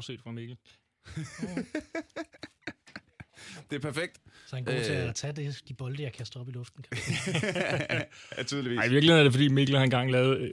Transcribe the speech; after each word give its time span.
bortset 0.00 0.20
fra 0.22 0.30
Mikkel. 0.30 0.56
Det 3.70 3.76
er 3.76 3.80
perfekt. 3.80 4.20
Så 4.46 4.56
han 4.56 4.68
er 4.68 4.72
god 4.74 4.84
til 4.84 4.94
Øh. 4.94 5.08
at 5.08 5.14
tage 5.14 5.32
det, 5.32 5.62
de 5.68 5.74
bolde, 5.74 6.02
jeg 6.02 6.12
kaster 6.12 6.40
op 6.40 6.48
i 6.48 6.52
luften. 6.52 6.84
Kan 6.90 6.98
ja, 8.38 8.42
tydeligvis. 8.42 8.76
Nej, 8.76 8.84
i 8.86 8.90
virkeligheden 8.90 9.20
er 9.20 9.24
det, 9.24 9.32
fordi 9.32 9.48
Mikkel 9.48 9.76
har 9.76 9.84
engang 9.84 10.10
lavet 10.10 10.38
øh, 10.40 10.50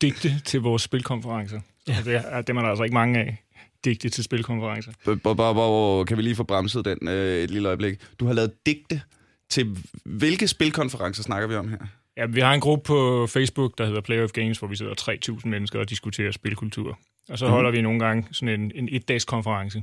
digte 0.00 0.40
til 0.44 0.60
vores 0.60 0.82
spilkonferencer. 0.82 1.60
Ja. 1.88 1.98
Og 1.98 2.04
det 2.04 2.14
er, 2.14 2.42
dem 2.42 2.56
er 2.56 2.62
der 2.62 2.68
altså 2.68 2.84
ikke 2.84 2.94
mange 2.94 3.20
af. 3.20 3.44
Digte 3.84 4.08
til 4.08 4.24
spilkonferencer. 4.24 6.04
Kan 6.04 6.16
vi 6.16 6.22
lige 6.22 6.36
få 6.36 6.44
bremset 6.44 6.84
den 6.84 7.08
øh, 7.08 7.42
et 7.42 7.50
lille 7.50 7.68
øjeblik? 7.68 8.00
Du 8.20 8.26
har 8.26 8.32
lavet 8.32 8.66
digte 8.66 9.02
til 9.50 9.76
hvilke 10.04 10.48
spilkonferencer 10.48 11.22
snakker 11.22 11.48
vi 11.48 11.54
om 11.54 11.68
her? 11.68 11.78
Ja, 12.16 12.26
vi 12.26 12.40
har 12.40 12.54
en 12.54 12.60
gruppe 12.60 12.86
på 12.86 13.26
Facebook, 13.26 13.78
der 13.78 13.86
hedder 13.86 14.00
Player 14.00 14.24
of 14.24 14.30
Games, 14.30 14.58
hvor 14.58 14.68
vi 14.68 14.76
sidder 14.76 14.94
3.000 15.38 15.48
mennesker 15.48 15.78
og 15.78 15.90
diskuterer 15.90 16.30
spilkultur. 16.32 16.98
Og 17.28 17.38
så 17.38 17.48
holder 17.48 17.70
vi 17.70 17.80
nogle 17.80 17.98
gange 17.98 18.26
sådan 18.32 18.60
en, 18.60 18.72
en 18.74 18.88
et-dags 18.92 19.24
konference. 19.24 19.82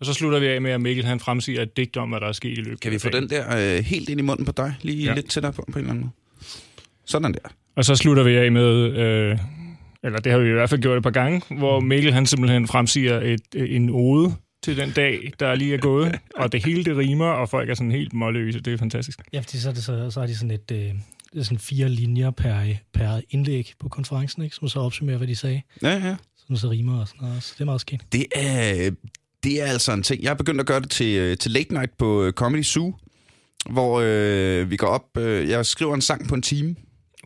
Og 0.00 0.06
så 0.06 0.14
slutter 0.14 0.38
vi 0.38 0.46
af 0.46 0.62
med, 0.62 0.70
at 0.70 0.80
Mikkel 0.80 1.04
han 1.04 1.20
fremsiger 1.20 1.62
et 1.62 1.76
digt 1.76 1.96
om, 1.96 2.08
hvad 2.08 2.20
der 2.20 2.26
er 2.26 2.32
sket 2.32 2.58
i 2.58 2.60
løbet 2.60 2.80
Kan 2.80 2.92
vi 2.92 2.98
få 2.98 3.08
den 3.08 3.30
der 3.30 3.76
øh, 3.76 3.84
helt 3.84 4.08
ind 4.08 4.20
i 4.20 4.22
munden 4.22 4.44
på 4.44 4.52
dig? 4.52 4.74
Lige 4.82 5.04
ja. 5.04 5.14
Lidt 5.14 5.30
tættere 5.30 5.52
på, 5.52 5.64
på 5.72 5.78
en 5.78 5.84
eller 5.84 5.90
anden 5.90 6.04
måde. 6.04 6.12
Sådan 7.04 7.32
der. 7.32 7.48
Og 7.76 7.84
så 7.84 7.96
slutter 7.96 8.22
vi 8.22 8.36
af 8.36 8.52
med, 8.52 8.96
øh, 8.96 9.38
eller 10.02 10.18
det 10.18 10.32
har 10.32 10.38
vi 10.38 10.48
i 10.48 10.52
hvert 10.52 10.70
fald 10.70 10.80
gjort 10.80 10.96
et 10.96 11.02
par 11.02 11.10
gange, 11.10 11.56
hvor 11.58 11.80
Mikkel 11.80 12.12
han 12.12 12.26
simpelthen 12.26 12.66
fremsiger 12.66 13.20
et, 13.20 13.40
øh, 13.54 13.76
en 13.76 13.90
ode 13.90 14.34
til 14.62 14.76
den 14.76 14.90
dag, 14.90 15.32
der 15.40 15.54
lige 15.54 15.74
er 15.74 15.78
gået, 15.78 16.18
og 16.40 16.52
det 16.52 16.64
hele 16.64 16.84
det 16.84 16.96
rimer, 16.96 17.26
og 17.26 17.48
folk 17.48 17.70
er 17.70 17.74
sådan 17.74 17.92
helt 17.92 18.12
målløse. 18.12 18.60
Det 18.60 18.72
er 18.72 18.78
fantastisk. 18.78 19.20
Ja, 19.32 19.40
fordi 19.40 19.58
så, 19.58 19.68
er 19.68 19.72
det 19.72 19.84
så, 19.84 20.10
så 20.10 20.20
har 20.20 20.26
de 20.26 20.36
sådan 20.36 20.50
et, 20.50 20.70
øh, 20.72 20.78
det 21.32 21.38
er 21.38 21.42
sådan 21.42 21.58
fire 21.58 21.88
linjer 21.88 22.30
per, 22.30 22.74
per 22.92 23.20
indlæg 23.30 23.72
på 23.80 23.88
konferencen, 23.88 24.42
ikke? 24.42 24.56
som 24.56 24.68
så 24.68 24.80
opsummerer, 24.80 25.18
hvad 25.18 25.28
de 25.28 25.36
sagde. 25.36 25.62
Ja, 25.82 25.88
ja. 25.88 26.16
Sådan 26.48 26.56
så 26.56 26.70
rimer 26.70 27.00
og 27.00 27.08
sådan 27.08 27.28
noget. 27.28 27.42
Så 27.42 27.54
det 27.54 27.60
er 27.60 27.64
meget 27.64 27.80
skægt. 27.80 28.12
Det 28.12 28.26
er, 28.34 28.90
det 29.42 29.62
er 29.62 29.66
altså 29.66 29.92
en 29.92 30.02
ting. 30.02 30.22
Jeg 30.22 30.30
har 30.30 30.34
begyndt 30.34 30.60
at 30.60 30.66
gøre 30.66 30.80
det 30.80 30.90
til, 30.90 31.16
øh, 31.16 31.36
til 31.36 31.50
late 31.50 31.72
night 31.72 31.98
på 31.98 32.24
øh, 32.24 32.32
Comedy 32.32 32.62
Zoo, 32.62 32.94
hvor 33.70 34.00
øh, 34.04 34.70
vi 34.70 34.76
går 34.76 34.86
op. 34.86 35.16
Øh, 35.18 35.48
jeg 35.48 35.66
skriver 35.66 35.94
en 35.94 36.00
sang 36.00 36.28
på 36.28 36.34
en 36.34 36.42
time. 36.42 36.76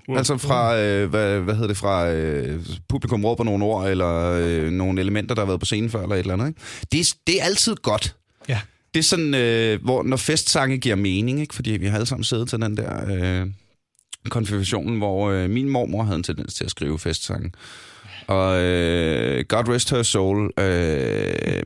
Wow. 0.09 0.19
Altså 0.19 0.37
fra, 0.37 0.79
øh, 0.79 1.11
hvad, 1.11 1.41
hvad 1.41 1.55
hedder 1.55 1.69
det, 1.69 1.77
fra 1.77 2.11
øh, 2.11 2.67
publikum 2.89 3.25
råber 3.25 3.45
nogle 3.45 3.65
ord, 3.65 3.89
eller 3.89 4.31
øh, 4.31 4.71
nogle 4.71 5.01
elementer, 5.01 5.35
der 5.35 5.43
har 5.43 5.47
været 5.47 5.61
på 5.61 5.67
scenen 5.67 5.91
før, 5.91 6.03
eller 6.03 6.15
et 6.15 6.21
eller 6.21 6.35
andet. 6.35 6.49
Ikke? 6.49 6.61
Det, 6.93 7.01
er, 7.01 7.15
det 7.27 7.41
er 7.41 7.45
altid 7.45 7.75
godt. 7.77 8.17
Ja. 8.49 8.61
Det 8.95 9.01
er 9.01 9.05
sådan, 9.05 9.35
øh, 9.35 9.83
hvor 9.83 10.03
når 10.03 10.17
festsange 10.17 10.79
giver 10.79 10.97
mening, 10.97 11.41
ikke? 11.41 11.55
fordi 11.55 11.71
vi 11.71 11.87
har 11.87 11.95
alle 11.95 12.07
sammen 12.07 12.25
siddet 12.25 12.49
til 12.49 12.61
den 12.61 12.77
der 12.77 13.15
øh, 13.43 13.47
konfirmationen, 14.31 14.99
hvor 14.99 15.31
øh, 15.31 15.51
min 15.51 15.69
mormor 15.69 16.03
havde 16.03 16.17
en 16.17 16.23
tendens 16.23 16.55
til 16.55 16.65
at 16.65 16.71
skrive 16.71 16.99
festsange. 16.99 17.51
Og 18.27 18.63
øh, 18.63 19.45
God 19.49 19.69
rest 19.69 19.91
her 19.91 20.03
soul. 20.03 20.51
Øh, 20.59 21.63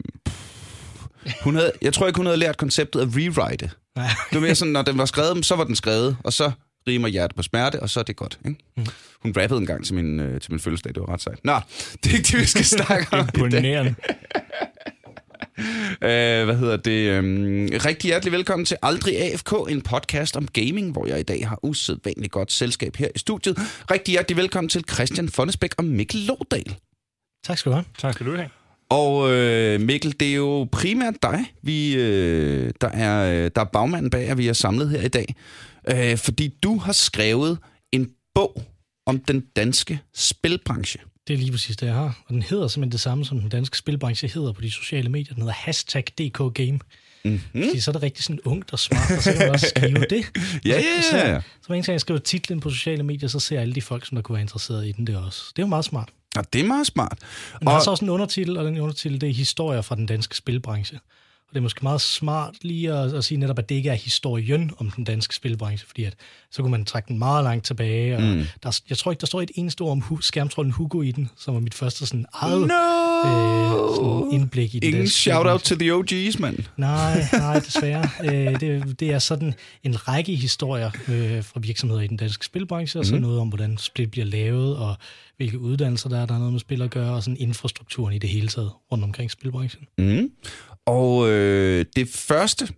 hun 1.42 1.54
havde, 1.54 1.72
jeg 1.82 1.92
tror 1.92 2.06
ikke, 2.06 2.16
hun 2.16 2.26
havde 2.26 2.38
lært 2.38 2.56
konceptet 2.56 3.00
at 3.00 3.08
rewrite. 3.16 3.70
Nej. 3.96 4.06
Det 4.30 4.34
var 4.34 4.40
mere 4.40 4.54
sådan, 4.54 4.72
når 4.72 4.82
den 4.82 4.98
var 4.98 5.04
skrevet, 5.04 5.46
så 5.46 5.56
var 5.56 5.64
den 5.64 5.76
skrevet, 5.76 6.16
og 6.24 6.32
så 6.32 6.50
rimer 6.88 7.08
hjerte 7.08 7.34
på 7.34 7.42
smerte, 7.42 7.80
og 7.82 7.90
så 7.90 8.00
er 8.00 8.04
det 8.04 8.16
godt. 8.16 8.38
Ikke? 8.46 8.60
Mm. 8.76 8.86
Hun 9.22 9.34
rappede 9.36 9.60
en 9.60 9.66
gang 9.66 9.84
til 9.86 9.94
min, 9.94 10.20
øh, 10.20 10.40
til 10.40 10.52
min 10.52 10.60
fødselsdag, 10.60 10.94
det 10.94 11.00
var 11.00 11.12
ret 11.12 11.22
sejt. 11.22 11.38
Nå, 11.44 11.60
det 12.04 12.12
er 12.12 12.16
ikke 12.16 12.26
det, 12.32 12.40
vi 12.40 12.44
skal 12.46 12.64
snakke 12.78 13.06
om. 13.12 13.28
Imponerende. 13.34 13.94
Øh, 16.02 16.44
hvad 16.44 16.56
hedder 16.56 16.76
det? 16.76 17.10
Øhm, 17.10 17.68
rigtig 17.84 18.08
hjertelig 18.08 18.32
velkommen 18.32 18.66
til 18.66 18.76
Aldrig 18.82 19.22
AFK, 19.22 19.52
en 19.68 19.82
podcast 19.82 20.36
om 20.36 20.48
gaming, 20.48 20.92
hvor 20.92 21.06
jeg 21.06 21.20
i 21.20 21.22
dag 21.22 21.48
har 21.48 21.58
usædvanligt 21.62 22.32
godt 22.32 22.52
selskab 22.52 22.96
her 22.96 23.08
i 23.14 23.18
studiet. 23.18 23.58
Rigtig 23.90 24.12
hjertelig 24.12 24.36
velkommen 24.36 24.68
til 24.68 24.84
Christian 24.92 25.28
Fonnesbæk 25.28 25.74
og 25.78 25.84
Mikkel 25.84 26.20
Lodal. 26.20 26.76
Tak 27.44 27.58
skal 27.58 27.70
du 27.70 27.74
have. 27.74 27.84
Tak 27.98 28.14
skal 28.14 28.26
du 28.26 28.36
have. 28.36 28.48
Og 28.90 29.32
øh, 29.32 29.80
Mikkel, 29.80 30.20
det 30.20 30.30
er 30.30 30.34
jo 30.34 30.68
primært 30.72 31.14
dig, 31.22 31.44
vi, 31.62 31.94
øh, 31.94 32.72
der, 32.80 32.88
er, 32.88 33.44
øh, 33.44 33.50
der 33.54 33.60
er 33.60 33.64
bagmanden 33.72 34.10
bag, 34.10 34.28
at 34.28 34.38
vi 34.38 34.48
er 34.48 34.52
samlet 34.52 34.90
her 34.90 35.02
i 35.02 35.08
dag. 35.08 35.34
Øh, 35.88 36.18
fordi 36.18 36.54
du 36.62 36.78
har 36.78 36.92
skrevet 36.92 37.58
en 37.92 38.10
bog 38.34 38.62
om 39.06 39.18
den 39.18 39.40
danske 39.56 40.00
spilbranche. 40.14 41.00
Det 41.28 41.34
er 41.34 41.38
lige 41.38 41.50
præcis 41.50 41.76
det, 41.76 41.86
jeg 41.86 41.94
har. 41.94 42.22
Og 42.26 42.34
den 42.34 42.42
hedder 42.42 42.68
simpelthen 42.68 42.92
det 42.92 43.00
samme, 43.00 43.24
som 43.24 43.40
den 43.40 43.48
danske 43.48 43.78
spilbranche 43.78 44.28
hedder 44.28 44.52
på 44.52 44.60
de 44.60 44.70
sociale 44.70 45.08
medier. 45.08 45.34
Den 45.34 45.42
hedder 45.42 45.54
hashtag 45.56 46.04
DKGame. 46.18 46.78
Mm-hmm. 47.24 47.62
Fordi 47.64 47.80
så 47.80 47.90
er 47.90 47.92
det 47.92 48.02
rigtig 48.02 48.24
sådan 48.24 48.40
ungt 48.44 48.72
og 48.72 48.78
smart, 48.78 49.10
og 49.16 49.22
så 49.22 49.32
kan 49.32 49.40
man 49.40 49.50
også 49.50 49.72
skrive 49.76 50.06
det. 50.10 50.24
Ja, 50.64 50.74
ja, 50.74 51.02
Så, 51.10 51.16
ja, 51.16 51.32
ja. 51.32 51.40
så 51.40 51.66
hver 51.66 51.74
eneste 51.74 51.90
gang 51.90 51.94
jeg 51.94 52.00
skriver 52.00 52.20
titlen 52.20 52.60
på 52.60 52.70
sociale 52.70 53.02
medier, 53.02 53.28
så 53.28 53.40
ser 53.40 53.60
alle 53.60 53.74
de 53.74 53.82
folk, 53.82 54.06
som 54.06 54.14
der 54.14 54.22
kunne 54.22 54.34
være 54.34 54.42
interesseret 54.42 54.86
i 54.86 54.92
den 54.92 55.06
det 55.06 55.16
også. 55.16 55.42
Det 55.56 55.62
er 55.62 55.66
jo 55.66 55.68
meget 55.68 55.84
smart. 55.84 56.08
Og 56.36 56.52
det 56.52 56.60
er 56.60 56.64
meget 56.64 56.86
smart. 56.86 57.18
Og 57.54 57.60
den 57.60 57.68
har 57.68 57.80
så 57.80 57.90
også 57.90 58.04
en 58.04 58.08
undertitel, 58.08 58.56
og 58.58 58.64
den 58.64 58.78
undertitel, 58.78 59.20
det 59.20 59.28
er 59.28 59.34
historier 59.34 59.82
fra 59.82 59.94
den 59.94 60.06
danske 60.06 60.36
spilbranche. 60.36 60.98
Og 61.48 61.54
det 61.54 61.56
er 61.58 61.62
måske 61.62 61.80
meget 61.82 62.00
smart 62.00 62.54
lige 62.62 62.92
at, 62.92 63.14
at 63.14 63.24
sige 63.24 63.38
netop, 63.38 63.58
at 63.58 63.68
det 63.68 63.74
ikke 63.74 63.90
er 63.90 63.94
historien 63.94 64.70
om 64.78 64.90
den 64.90 65.04
danske 65.04 65.34
spilbranche, 65.34 65.86
fordi 65.86 66.04
at, 66.04 66.14
så 66.50 66.62
kunne 66.62 66.70
man 66.70 66.84
trække 66.84 67.08
den 67.08 67.18
meget 67.18 67.44
langt 67.44 67.64
tilbage. 67.66 68.16
Og 68.16 68.22
Mm. 68.22 68.44
der, 68.62 68.80
jeg 68.90 68.98
tror 68.98 69.10
ikke, 69.10 69.20
der 69.20 69.26
står 69.26 69.42
et 69.42 69.50
eneste 69.54 69.82
ord 69.82 69.90
om 69.92 70.00
hu, 70.00 70.20
skærmtrollen 70.20 70.72
Hugo 70.72 71.02
i 71.02 71.10
den, 71.10 71.30
som 71.38 71.54
var 71.54 71.60
mit 71.60 71.74
første 71.74 72.06
sådan 72.06 72.26
eget 72.32 72.60
No! 72.68 72.74
øh, 73.26 73.94
sådan 73.96 74.32
indblik 74.40 74.74
i 74.74 74.78
den 74.78 74.88
Ingen 74.88 75.08
shout-out 75.08 75.60
til 75.60 75.78
the 75.78 75.92
OG's, 75.94 76.40
mand. 76.40 76.58
Nej, 76.76 77.24
nej, 77.32 77.58
desværre. 77.58 78.08
øh, 78.24 78.60
det, 78.60 79.00
det 79.00 79.10
er 79.12 79.18
sådan 79.18 79.54
en 79.84 80.08
række 80.08 80.34
historier 80.34 80.90
øh, 81.08 81.44
fra 81.44 81.60
virksomheder 81.60 82.00
i 82.02 82.06
den 82.06 82.16
danske 82.16 82.44
spilbranche, 82.44 83.00
og 83.00 83.06
så 83.06 83.14
Mhm. 83.14 83.22
noget 83.22 83.40
om, 83.40 83.48
hvordan 83.48 83.78
spil 83.78 84.06
bliver 84.06 84.24
lavet, 84.26 84.76
og 84.76 84.96
hvilke 85.36 85.58
uddannelser 85.58 86.08
der 86.08 86.18
er, 86.20 86.26
der 86.26 86.34
er 86.34 86.38
noget 86.38 86.52
med 86.52 86.60
spil 86.60 86.82
at 86.82 86.90
gøre, 86.90 87.14
og 87.14 87.22
sådan 87.22 87.36
infrastrukturen 87.40 88.14
i 88.14 88.18
det 88.18 88.30
hele 88.30 88.48
taget 88.48 88.70
rundt 88.92 89.04
omkring 89.04 89.30
spilbranchen. 89.30 89.86
Mm. 89.98 90.30
Og 90.86 91.30
øh, 91.30 91.84
det 91.96 92.08
første, 92.08 92.68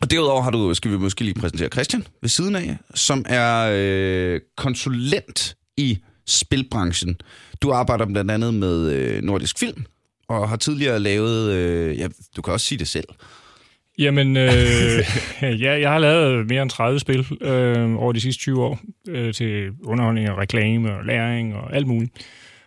og 0.00 0.10
derudover 0.10 0.42
har 0.42 0.50
du, 0.50 0.74
skal 0.74 0.90
vi 0.90 0.96
måske 0.96 1.24
lige 1.24 1.34
præsentere 1.34 1.68
Christian 1.68 2.06
ved 2.20 2.28
siden 2.28 2.56
af, 2.56 2.76
som 2.94 3.24
er 3.28 3.70
øh, 3.74 4.40
konsulent 4.56 5.56
i 5.76 5.98
spilbranchen. 6.26 7.16
Du 7.62 7.72
arbejder 7.72 8.06
blandt 8.06 8.30
andet 8.30 8.54
med 8.54 8.92
øh, 8.92 9.22
Nordisk 9.22 9.58
Film, 9.58 9.84
og 10.28 10.48
har 10.48 10.56
tidligere 10.56 11.00
lavet, 11.00 11.52
øh, 11.52 11.98
ja, 11.98 12.08
du 12.36 12.42
kan 12.42 12.52
også 12.52 12.66
sige 12.66 12.78
det 12.78 12.88
selv. 12.88 13.04
Jamen, 13.98 14.36
øh, 14.36 14.50
ja, 15.62 15.80
jeg 15.80 15.90
har 15.90 15.98
lavet 15.98 16.46
mere 16.46 16.62
end 16.62 16.70
30 16.70 17.00
spil 17.00 17.26
øh, 17.40 17.96
over 17.96 18.12
de 18.12 18.20
sidste 18.20 18.40
20 18.42 18.62
år 18.62 18.80
øh, 19.08 19.34
til 19.34 19.70
underholdning 19.84 20.30
og 20.30 20.38
reklame 20.38 20.94
og 20.94 21.04
læring 21.04 21.54
og 21.54 21.76
alt 21.76 21.86
muligt. 21.86 22.12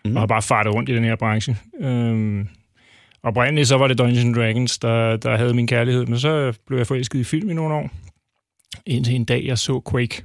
Mm. 0.05 0.15
Og 0.15 0.21
har 0.21 0.27
bare 0.27 0.41
fartet 0.41 0.73
rundt 0.73 0.89
i 0.89 0.95
den 0.95 1.03
her 1.03 1.15
branche. 1.15 1.57
Øh, 1.81 2.45
oprindeligt 3.25 3.67
så 3.67 3.77
var 3.77 3.87
det 3.87 3.97
Dungeons 3.97 4.37
Dragons, 4.37 4.77
der, 4.79 5.17
der 5.17 5.37
havde 5.37 5.53
min 5.53 5.67
kærlighed, 5.67 6.05
men 6.05 6.19
så 6.19 6.53
blev 6.67 6.77
jeg 6.77 6.87
forelsket 6.87 7.19
i 7.19 7.23
film 7.23 7.49
i 7.49 7.53
nogle 7.53 7.73
år. 7.75 7.89
Indtil 8.85 9.15
en 9.15 9.25
dag, 9.25 9.45
jeg 9.45 9.57
så 9.57 9.81
Quake. 9.91 10.23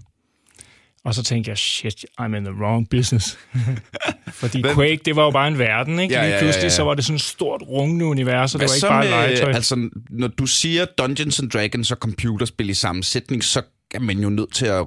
Og 1.05 1.15
så 1.15 1.23
tænkte 1.23 1.49
jeg, 1.49 1.59
shit, 1.59 2.05
I'm 2.21 2.37
in 2.37 2.45
the 2.45 2.55
wrong 2.55 2.89
business. 2.91 3.39
Fordi 4.41 4.61
Hvad- 4.61 4.75
Quake, 4.75 5.01
det 5.05 5.17
var 5.17 5.25
jo 5.25 5.31
bare 5.31 5.49
en 5.49 5.59
verden, 5.59 5.99
ikke? 6.01 6.15
Ja, 6.15 6.23
ja, 6.23 6.29
ja, 6.35 6.39
pludselig, 6.41 6.63
ja. 6.65 6.69
så 6.69 6.83
var 6.83 6.95
det 6.95 7.05
sådan 7.05 7.15
et 7.17 7.21
stort, 7.23 7.63
rungende 7.69 8.05
univers, 8.05 8.55
og 8.55 8.61
det 8.61 8.69
Hvad 8.71 8.89
var 8.91 9.03
ikke 9.03 9.11
bare 9.11 9.21
med, 9.21 9.29
legetøj. 9.29 9.53
altså, 9.53 9.89
når 10.11 10.29
du 10.29 10.47
siger 10.47 10.85
Dungeons 10.99 11.41
and 11.41 11.51
Dragons 11.51 11.91
og 11.91 11.97
computerspil 11.97 12.71
i 12.71 12.75
samme 12.75 13.03
sætning, 13.05 13.45
så 13.45 13.63
er 13.95 14.01
man 14.01 14.19
jo 14.19 14.29
nødt 14.31 14.55
til 14.55 14.67
at 14.67 14.87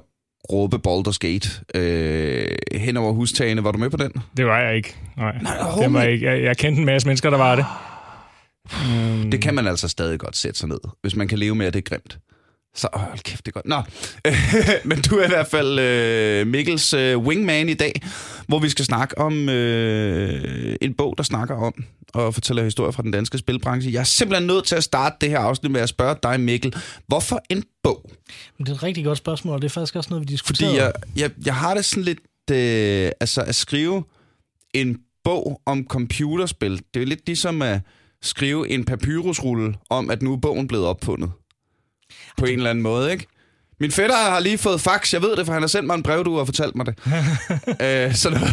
råbe 0.52 0.76
Baldur's 0.88 1.18
Gate 1.20 1.48
øh, 1.74 2.56
hen 2.80 2.96
over 2.96 3.12
hustagene. 3.12 3.64
Var 3.64 3.72
du 3.72 3.78
med 3.78 3.90
på 3.90 3.96
den? 3.96 4.12
Det 4.36 4.46
var 4.46 4.60
jeg 4.60 4.76
ikke. 4.76 4.96
Nej, 5.16 5.38
Nej, 5.42 5.52
det 5.82 5.92
var 5.92 6.02
jeg 6.02 6.12
ikke. 6.12 6.26
Jeg, 6.26 6.42
jeg 6.42 6.56
kendte 6.56 6.80
en 6.80 6.86
masse 6.86 7.08
mennesker, 7.08 7.30
der 7.30 7.38
var 7.38 7.56
det. 7.56 7.64
Um, 8.72 9.30
Det 9.30 9.42
kan 9.42 9.54
man 9.54 9.66
altså 9.66 9.88
stadig 9.88 10.18
godt 10.18 10.36
sætte 10.36 10.58
sig 10.58 10.68
ned, 10.68 10.78
hvis 11.02 11.16
man 11.16 11.28
kan 11.28 11.38
leve 11.38 11.54
med, 11.54 11.66
at 11.66 11.72
det 11.74 11.78
er 11.78 11.82
grimt. 11.82 12.18
Så 12.76 12.88
åh, 12.94 13.00
hold 13.00 13.18
kæft, 13.18 13.46
det 13.46 13.52
er 13.56 13.60
godt. 13.60 13.66
Nå, 13.66 13.82
men 14.88 15.02
du 15.02 15.16
er 15.16 15.24
i 15.24 15.28
hvert 15.28 15.46
fald 15.46 15.78
øh, 15.78 16.46
Mikkels 16.46 16.92
øh, 16.94 17.18
wingman 17.18 17.68
i 17.68 17.74
dag, 17.74 18.02
hvor 18.48 18.58
vi 18.58 18.68
skal 18.68 18.84
snakke 18.84 19.18
om 19.18 19.48
øh, 19.48 20.76
en 20.80 20.94
bog, 20.94 21.14
der 21.16 21.22
snakker 21.24 21.54
om 21.54 21.84
og 22.14 22.34
fortæller 22.34 22.64
historier 22.64 22.90
fra 22.90 23.02
den 23.02 23.10
danske 23.10 23.38
spilbranche. 23.38 23.92
Jeg 23.92 24.00
er 24.00 24.04
simpelthen 24.04 24.46
nødt 24.46 24.64
til 24.64 24.74
at 24.76 24.84
starte 24.84 25.16
det 25.20 25.30
her 25.30 25.38
afsnit 25.38 25.72
med 25.72 25.80
at 25.80 25.88
spørge 25.88 26.16
dig, 26.22 26.40
Mikkel. 26.40 26.74
Hvorfor 27.06 27.40
en 27.50 27.64
bog? 27.82 28.10
Men 28.58 28.66
det 28.66 28.72
er 28.72 28.76
et 28.76 28.82
rigtig 28.82 29.04
godt 29.04 29.18
spørgsmål, 29.18 29.54
og 29.54 29.62
det 29.62 29.68
er 29.68 29.72
faktisk 29.72 29.96
også 29.96 30.10
noget, 30.10 30.20
vi 30.20 30.24
Fordi 30.24 30.32
diskuterer. 30.32 30.84
jeg, 30.84 30.92
jeg, 31.16 31.30
jeg 31.46 31.54
har 31.54 31.74
det 31.74 31.84
sådan 31.84 32.04
lidt... 32.04 32.18
Øh, 32.50 33.10
altså 33.20 33.42
at 33.42 33.54
skrive 33.54 34.04
en 34.74 34.98
bog 35.24 35.60
om 35.66 35.86
computerspil, 35.88 36.72
det 36.72 36.84
er 36.94 37.00
jo 37.00 37.06
lidt 37.06 37.26
ligesom 37.26 37.62
at 37.62 37.80
skrive 38.24 38.68
en 38.70 38.84
papyrusrulle 38.84 39.74
om, 39.90 40.10
at 40.10 40.22
nu 40.22 40.32
er 40.32 40.36
bogen 40.36 40.68
blevet 40.68 40.86
opfundet. 40.86 41.30
På 42.38 42.44
en 42.44 42.56
eller 42.56 42.70
anden 42.70 42.82
måde, 42.82 43.12
ikke? 43.12 43.26
Min 43.80 43.90
fætter 43.90 44.16
har 44.16 44.40
lige 44.40 44.58
fået 44.58 44.80
fax, 44.80 45.12
jeg 45.14 45.22
ved 45.22 45.36
det, 45.36 45.46
for 45.46 45.52
han 45.52 45.62
har 45.62 45.66
sendt 45.66 45.86
mig 45.86 45.94
en 45.94 46.02
brevdue 46.02 46.40
og 46.40 46.46
fortalt 46.46 46.76
mig 46.76 46.86
det. 46.86 46.94
øh, 47.86 48.14
så 48.14 48.30
noget, 48.30 48.48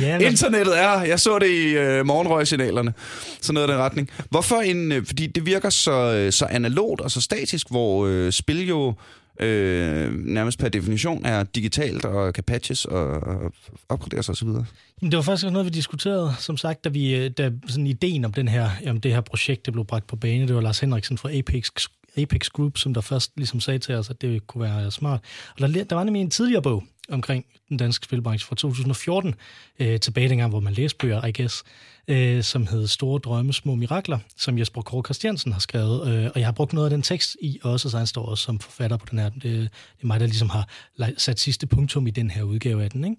ja, 0.00 0.18
men- 0.18 0.26
internettet 0.26 0.78
er, 0.78 1.02
jeg 1.02 1.20
så 1.20 1.38
det 1.38 1.48
i 1.50 1.68
øh, 1.76 2.06
morgenrøgsignalerne, 2.06 2.92
sådan 3.40 3.54
noget 3.54 3.68
i 3.68 3.72
den 3.72 3.80
retning. 3.80 4.10
Hvorfor 4.30 4.56
en, 4.60 4.92
øh, 4.92 5.06
fordi 5.06 5.26
det 5.26 5.46
virker 5.46 5.70
så, 5.70 5.92
øh, 5.92 6.32
så 6.32 6.44
analogt 6.44 7.00
og 7.00 7.10
så 7.10 7.20
statisk, 7.20 7.70
hvor 7.70 8.06
øh, 8.06 8.32
spil 8.32 8.68
jo 8.68 8.94
øh, 9.40 10.12
nærmest 10.14 10.58
per 10.58 10.68
definition 10.68 11.24
er 11.24 11.42
digitalt 11.42 12.04
og 12.04 12.34
kan 12.34 12.44
patches 12.44 12.84
og, 12.84 13.06
og 13.06 13.52
opgraderes 13.88 14.28
osv.? 14.28 14.48
Jamen, 14.48 14.64
det 15.02 15.16
var 15.16 15.22
faktisk 15.22 15.52
noget, 15.52 15.66
vi 15.66 15.70
diskuterede, 15.70 16.34
som 16.38 16.56
sagt, 16.56 16.84
da, 16.84 16.88
vi, 16.88 17.16
øh, 17.16 17.30
da 17.30 17.50
sådan 17.66 17.86
ideen 17.86 18.24
om, 18.24 18.32
den 18.32 18.48
her, 18.48 18.70
om 18.86 19.00
det 19.00 19.12
her 19.12 19.20
projekt 19.20 19.66
det 19.66 19.72
blev 19.72 19.84
bragt 19.84 20.06
på 20.06 20.16
bane. 20.16 20.46
Det 20.48 20.54
var 20.54 20.60
Lars 20.60 20.80
Henriksen 20.80 21.18
fra 21.18 21.36
Apex, 21.36 21.70
Apex 22.16 22.48
Group, 22.48 22.78
som 22.78 22.94
der 22.94 23.00
først 23.00 23.32
ligesom 23.36 23.60
sagde 23.60 23.78
til 23.78 23.94
os, 23.94 24.10
at 24.10 24.20
det 24.20 24.46
kunne 24.46 24.62
være 24.64 24.90
smart. 24.90 25.20
Og 25.54 25.60
der, 25.60 25.84
der 25.84 25.96
var 25.96 26.04
nemlig 26.04 26.20
en 26.20 26.30
tidligere 26.30 26.62
bog 26.62 26.84
omkring 27.08 27.44
den 27.68 27.76
danske 27.76 28.04
spilbranche 28.04 28.46
fra 28.46 28.56
2014, 28.56 29.34
øh, 29.80 30.00
tilbage 30.00 30.28
dengang, 30.28 30.50
hvor 30.50 30.60
man 30.60 30.72
læste 30.72 30.98
bøger, 30.98 31.26
I 31.26 31.32
guess, 31.32 31.64
øh, 32.08 32.42
som 32.42 32.66
hed 32.66 32.86
Store 32.86 33.18
Drømme, 33.18 33.52
Små 33.52 33.74
Mirakler, 33.74 34.18
som 34.36 34.58
Jesper 34.58 34.82
Kåre 34.82 35.02
Christiansen 35.04 35.52
har 35.52 35.60
skrevet. 35.60 36.08
Øh, 36.08 36.30
og 36.34 36.40
jeg 36.40 36.46
har 36.46 36.52
brugt 36.52 36.72
noget 36.72 36.86
af 36.86 36.90
den 36.90 37.02
tekst 37.02 37.36
i 37.40 37.58
også, 37.62 37.90
så 37.90 37.98
han 37.98 38.06
står 38.06 38.26
også 38.26 38.44
som 38.44 38.58
forfatter 38.58 38.96
på 38.96 39.06
den 39.10 39.18
her. 39.18 39.28
Det, 39.28 39.42
det 39.42 39.70
er 40.02 40.06
mig, 40.06 40.20
der 40.20 40.26
ligesom 40.26 40.48
har 40.48 40.68
sat 41.16 41.40
sidste 41.40 41.66
punktum 41.66 42.06
i 42.06 42.10
den 42.10 42.30
her 42.30 42.42
udgave 42.42 42.84
af 42.84 42.90
den. 42.90 43.04
Ikke? 43.04 43.16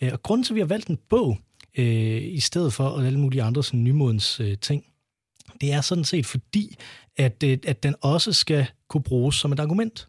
Øh, 0.00 0.12
og 0.12 0.22
grunden 0.22 0.44
til, 0.44 0.52
at 0.52 0.54
vi 0.54 0.60
har 0.60 0.66
valgt 0.66 0.88
en 0.88 0.98
bog, 1.08 1.38
øh, 1.78 2.22
i 2.22 2.40
stedet 2.40 2.72
for 2.72 3.00
alle 3.00 3.18
mulige 3.18 3.42
andre 3.42 3.64
sådan, 3.64 3.84
nymodens 3.84 4.40
øh, 4.40 4.58
ting, 4.58 4.84
det 5.60 5.72
er 5.72 5.80
sådan 5.80 6.04
set 6.04 6.26
fordi, 6.26 6.76
at, 7.16 7.42
øh, 7.44 7.58
at 7.66 7.82
den 7.82 7.94
også 8.00 8.32
skal 8.32 8.66
kunne 8.88 9.02
bruges 9.02 9.36
som 9.36 9.52
et 9.52 9.60
argument. 9.60 10.08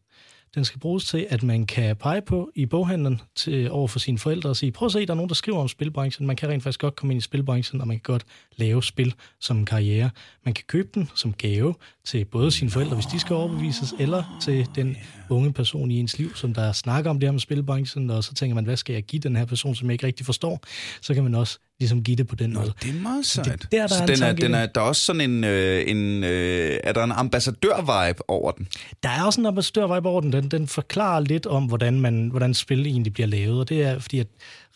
Den 0.55 0.65
skal 0.65 0.79
bruges 0.79 1.05
til, 1.05 1.27
at 1.29 1.43
man 1.43 1.65
kan 1.65 1.95
pege 1.95 2.21
på 2.21 2.51
i 2.55 2.65
boghandlen 2.65 3.21
til, 3.35 3.71
over 3.71 3.87
for 3.87 3.99
sine 3.99 4.19
forældre 4.19 4.49
og 4.49 4.55
sige, 4.55 4.71
prøv 4.71 4.85
at 4.85 4.91
se, 4.91 5.05
der 5.05 5.13
er 5.13 5.15
nogen, 5.15 5.29
der 5.29 5.35
skriver 5.35 5.59
om 5.59 5.67
spilbranchen. 5.67 6.27
Man 6.27 6.35
kan 6.35 6.49
rent 6.49 6.63
faktisk 6.63 6.79
godt 6.79 6.95
komme 6.95 7.13
ind 7.13 7.17
i 7.17 7.21
spilbranchen, 7.21 7.81
og 7.81 7.87
man 7.87 7.97
kan 7.97 8.13
godt 8.13 8.25
lave 8.57 8.83
spil 8.83 9.13
som 9.39 9.57
en 9.57 9.65
karriere. 9.65 10.09
Man 10.45 10.53
kan 10.53 10.63
købe 10.67 10.89
den 10.93 11.09
som 11.15 11.33
gave 11.33 11.75
til 12.05 12.25
både 12.25 12.51
sine 12.51 12.71
forældre, 12.71 12.95
hvis 12.95 13.05
de 13.05 13.19
skal 13.19 13.35
overbevises, 13.35 13.93
eller 13.99 14.39
til 14.41 14.67
den 14.75 14.97
unge 15.29 15.53
person 15.53 15.91
i 15.91 15.99
ens 15.99 16.17
liv, 16.17 16.35
som 16.35 16.53
der 16.53 16.71
snakker 16.71 17.09
om 17.09 17.19
det 17.19 17.27
her 17.27 17.31
med 17.31 17.39
spilbranchen, 17.39 18.09
og 18.09 18.23
så 18.23 18.33
tænker 18.33 18.55
man, 18.55 18.65
hvad 18.65 18.77
skal 18.77 18.93
jeg 18.93 19.03
give 19.03 19.19
den 19.19 19.35
her 19.35 19.45
person, 19.45 19.75
som 19.75 19.87
jeg 19.87 19.93
ikke 19.93 20.07
rigtig 20.07 20.25
forstår? 20.25 20.59
Så 21.01 21.13
kan 21.13 21.23
man 21.23 21.35
også 21.35 21.59
ligesom 21.79 22.03
give 22.03 22.17
det 22.17 22.27
på 22.27 22.35
den 22.35 22.49
Nå, 22.49 22.59
måde. 22.59 22.73
det 22.83 22.89
er 22.89 23.01
meget 23.01 23.25
sejt. 23.25 23.45
Det, 23.45 23.71
der, 23.71 23.79
der 23.79 23.87
så 23.87 24.03
er 24.03 24.05
den 24.05 24.23
er, 24.23 24.33
den 24.33 24.53
er, 24.53 24.65
der 24.65 24.81
er 24.81 24.85
også 24.85 25.01
sådan 25.01 25.21
en, 25.21 25.43
øh, 25.43 25.83
en 25.87 26.23
øh, 26.23 26.79
er 26.83 26.93
der 26.93 27.03
en 27.03 27.11
ambassadør-vibe 27.11 28.21
over 28.27 28.51
den? 28.51 28.67
Der 29.03 29.09
er 29.09 29.23
også 29.23 29.41
en 29.41 29.47
ambassadør-vibe 29.47 30.07
over 30.07 30.21
den. 30.21 30.31
den. 30.31 30.51
Den 30.51 30.67
forklarer 30.67 31.19
lidt 31.19 31.45
om, 31.45 31.65
hvordan, 31.65 31.99
man, 31.99 32.29
hvordan 32.29 32.53
spil 32.53 32.87
egentlig 32.87 33.13
bliver 33.13 33.27
lavet, 33.27 33.59
og 33.59 33.69
det 33.69 33.83
er 33.83 33.99
fordi, 33.99 34.19
at 34.19 34.27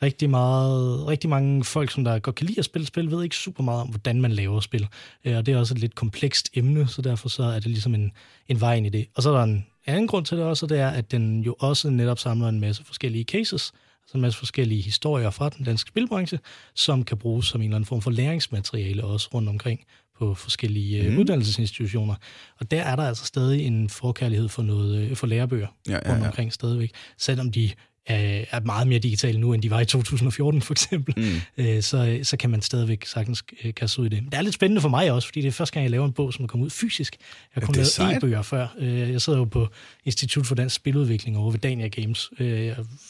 rigtig, 0.02 0.30
meget, 0.30 1.08
rigtig 1.08 1.30
mange 1.30 1.64
folk, 1.64 1.92
som 1.92 2.04
der 2.04 2.20
godt 2.20 2.36
kan 2.36 2.48
lide 2.48 2.60
at 2.60 2.66
spille 2.66 2.88
spil, 2.88 3.12
ved 3.12 3.24
ikke 3.24 3.36
super 3.36 3.64
meget 3.64 3.82
om, 3.82 3.88
hvordan 3.88 4.22
man 4.22 4.32
laver 4.32 4.60
spil. 4.60 4.88
Øh, 5.26 5.38
og 5.38 5.46
det 5.46 5.54
er 5.54 5.58
også 5.58 5.74
et 5.74 5.80
lidt 5.80 5.96
komplekst 5.96 6.50
emne, 6.54 6.88
så 6.88 7.02
derfor 7.02 7.30
så 7.30 7.44
er 7.44 7.60
det 7.60 7.66
ligesom 7.66 7.96
en, 7.96 8.12
en 8.48 8.62
vej 8.62 8.76
ind 8.76 8.86
i 8.86 8.90
det. 8.90 9.06
Og 9.16 9.24
så 9.24 9.30
er 9.30 9.38
der 9.38 9.44
en 9.44 9.66
anden 9.86 10.08
grund 10.08 10.26
til 10.26 10.38
det 10.38 10.46
også, 10.46 10.66
og 10.66 10.70
det 10.70 10.80
er, 10.80 10.90
at 10.90 11.12
den 11.12 11.42
jo 11.42 11.56
også 11.60 11.90
netop 11.90 12.20
samler 12.20 12.48
en 12.48 12.60
masse 12.60 12.84
forskellige 12.86 13.24
cases, 13.24 13.72
altså 14.04 14.18
en 14.18 14.22
masse 14.22 14.40
forskellige 14.40 14.82
historier 14.82 15.30
fra 15.30 15.50
den 15.50 15.66
danske 15.66 15.88
spilbranche, 15.88 16.40
som 16.76 17.04
kan 17.04 17.18
bruges 17.18 17.46
som 17.46 17.62
en 17.62 17.66
eller 17.66 17.76
anden 17.76 17.86
form 17.86 18.02
for 18.02 18.12
læringsmateriale 18.12 19.04
også 19.04 19.30
rundt 19.34 19.50
omkring 19.50 19.86
på 20.20 20.34
forskellige 20.34 21.10
mm. 21.10 21.18
uddannelsesinstitutioner. 21.18 22.16
Og 22.60 22.72
der 22.72 22.82
er 22.82 22.96
der 22.96 23.04
altså 23.04 23.26
stadig 23.26 23.66
en 23.66 23.90
forkærlighed 23.90 24.50
for 24.50 24.64
noget 24.64 24.98
øh, 24.98 25.16
for 25.16 25.28
lærebøger 25.28 25.68
ja, 25.88 25.94
ja, 25.94 26.00
ja. 26.06 26.14
rundt 26.14 26.26
omkring 26.26 26.54
stadigvæk, 26.54 26.92
selvom 27.18 27.52
de 27.52 27.72
er 28.06 28.60
meget 28.60 28.88
mere 28.88 29.00
digitale 29.00 29.40
nu, 29.40 29.54
end 29.54 29.62
de 29.62 29.70
var 29.70 29.80
i 29.80 29.86
2014 29.86 30.62
for 30.62 30.74
eksempel, 30.74 31.14
mm. 31.18 31.64
Øh, 31.66 31.82
så, 31.82 32.20
så 32.24 32.38
kan 32.38 32.50
man 32.50 32.62
stadigvæk 32.62 33.06
sagtens 33.06 33.44
øh, 33.64 33.74
kaste 33.74 34.02
ud 34.02 34.06
i 34.06 34.10
det. 34.10 34.24
Men 34.24 34.32
det 34.32 34.38
er 34.38 34.42
lidt 34.42 34.56
spændende 34.56 34.82
for 34.82 34.90
mig 34.90 35.12
også, 35.12 35.28
fordi 35.28 35.42
det 35.42 35.48
er 35.48 35.52
første 35.52 35.74
gang, 35.74 35.84
jeg 35.84 35.92
laver 35.92 36.06
en 36.06 36.12
bog, 36.12 36.34
som 36.34 36.44
er 36.44 36.48
kommet 36.48 36.66
ud 36.66 36.70
fysisk. 36.70 37.18
Jeg 37.56 37.62
har 37.62 37.66
kun 37.66 37.76
lavet 37.76 38.18
e-bøger 38.18 38.42
før. 38.42 38.68
Øh, 38.80 39.12
jeg 39.12 39.22
sidder 39.22 39.40
jo 39.40 39.46
på 39.46 39.68
Institut 40.06 40.46
for 40.46 40.56
Dansk 40.56 40.76
Spiludvikling 40.76 41.38
over 41.38 41.52
ved 41.52 41.60
Dania 41.60 41.88
Games, 41.88 42.30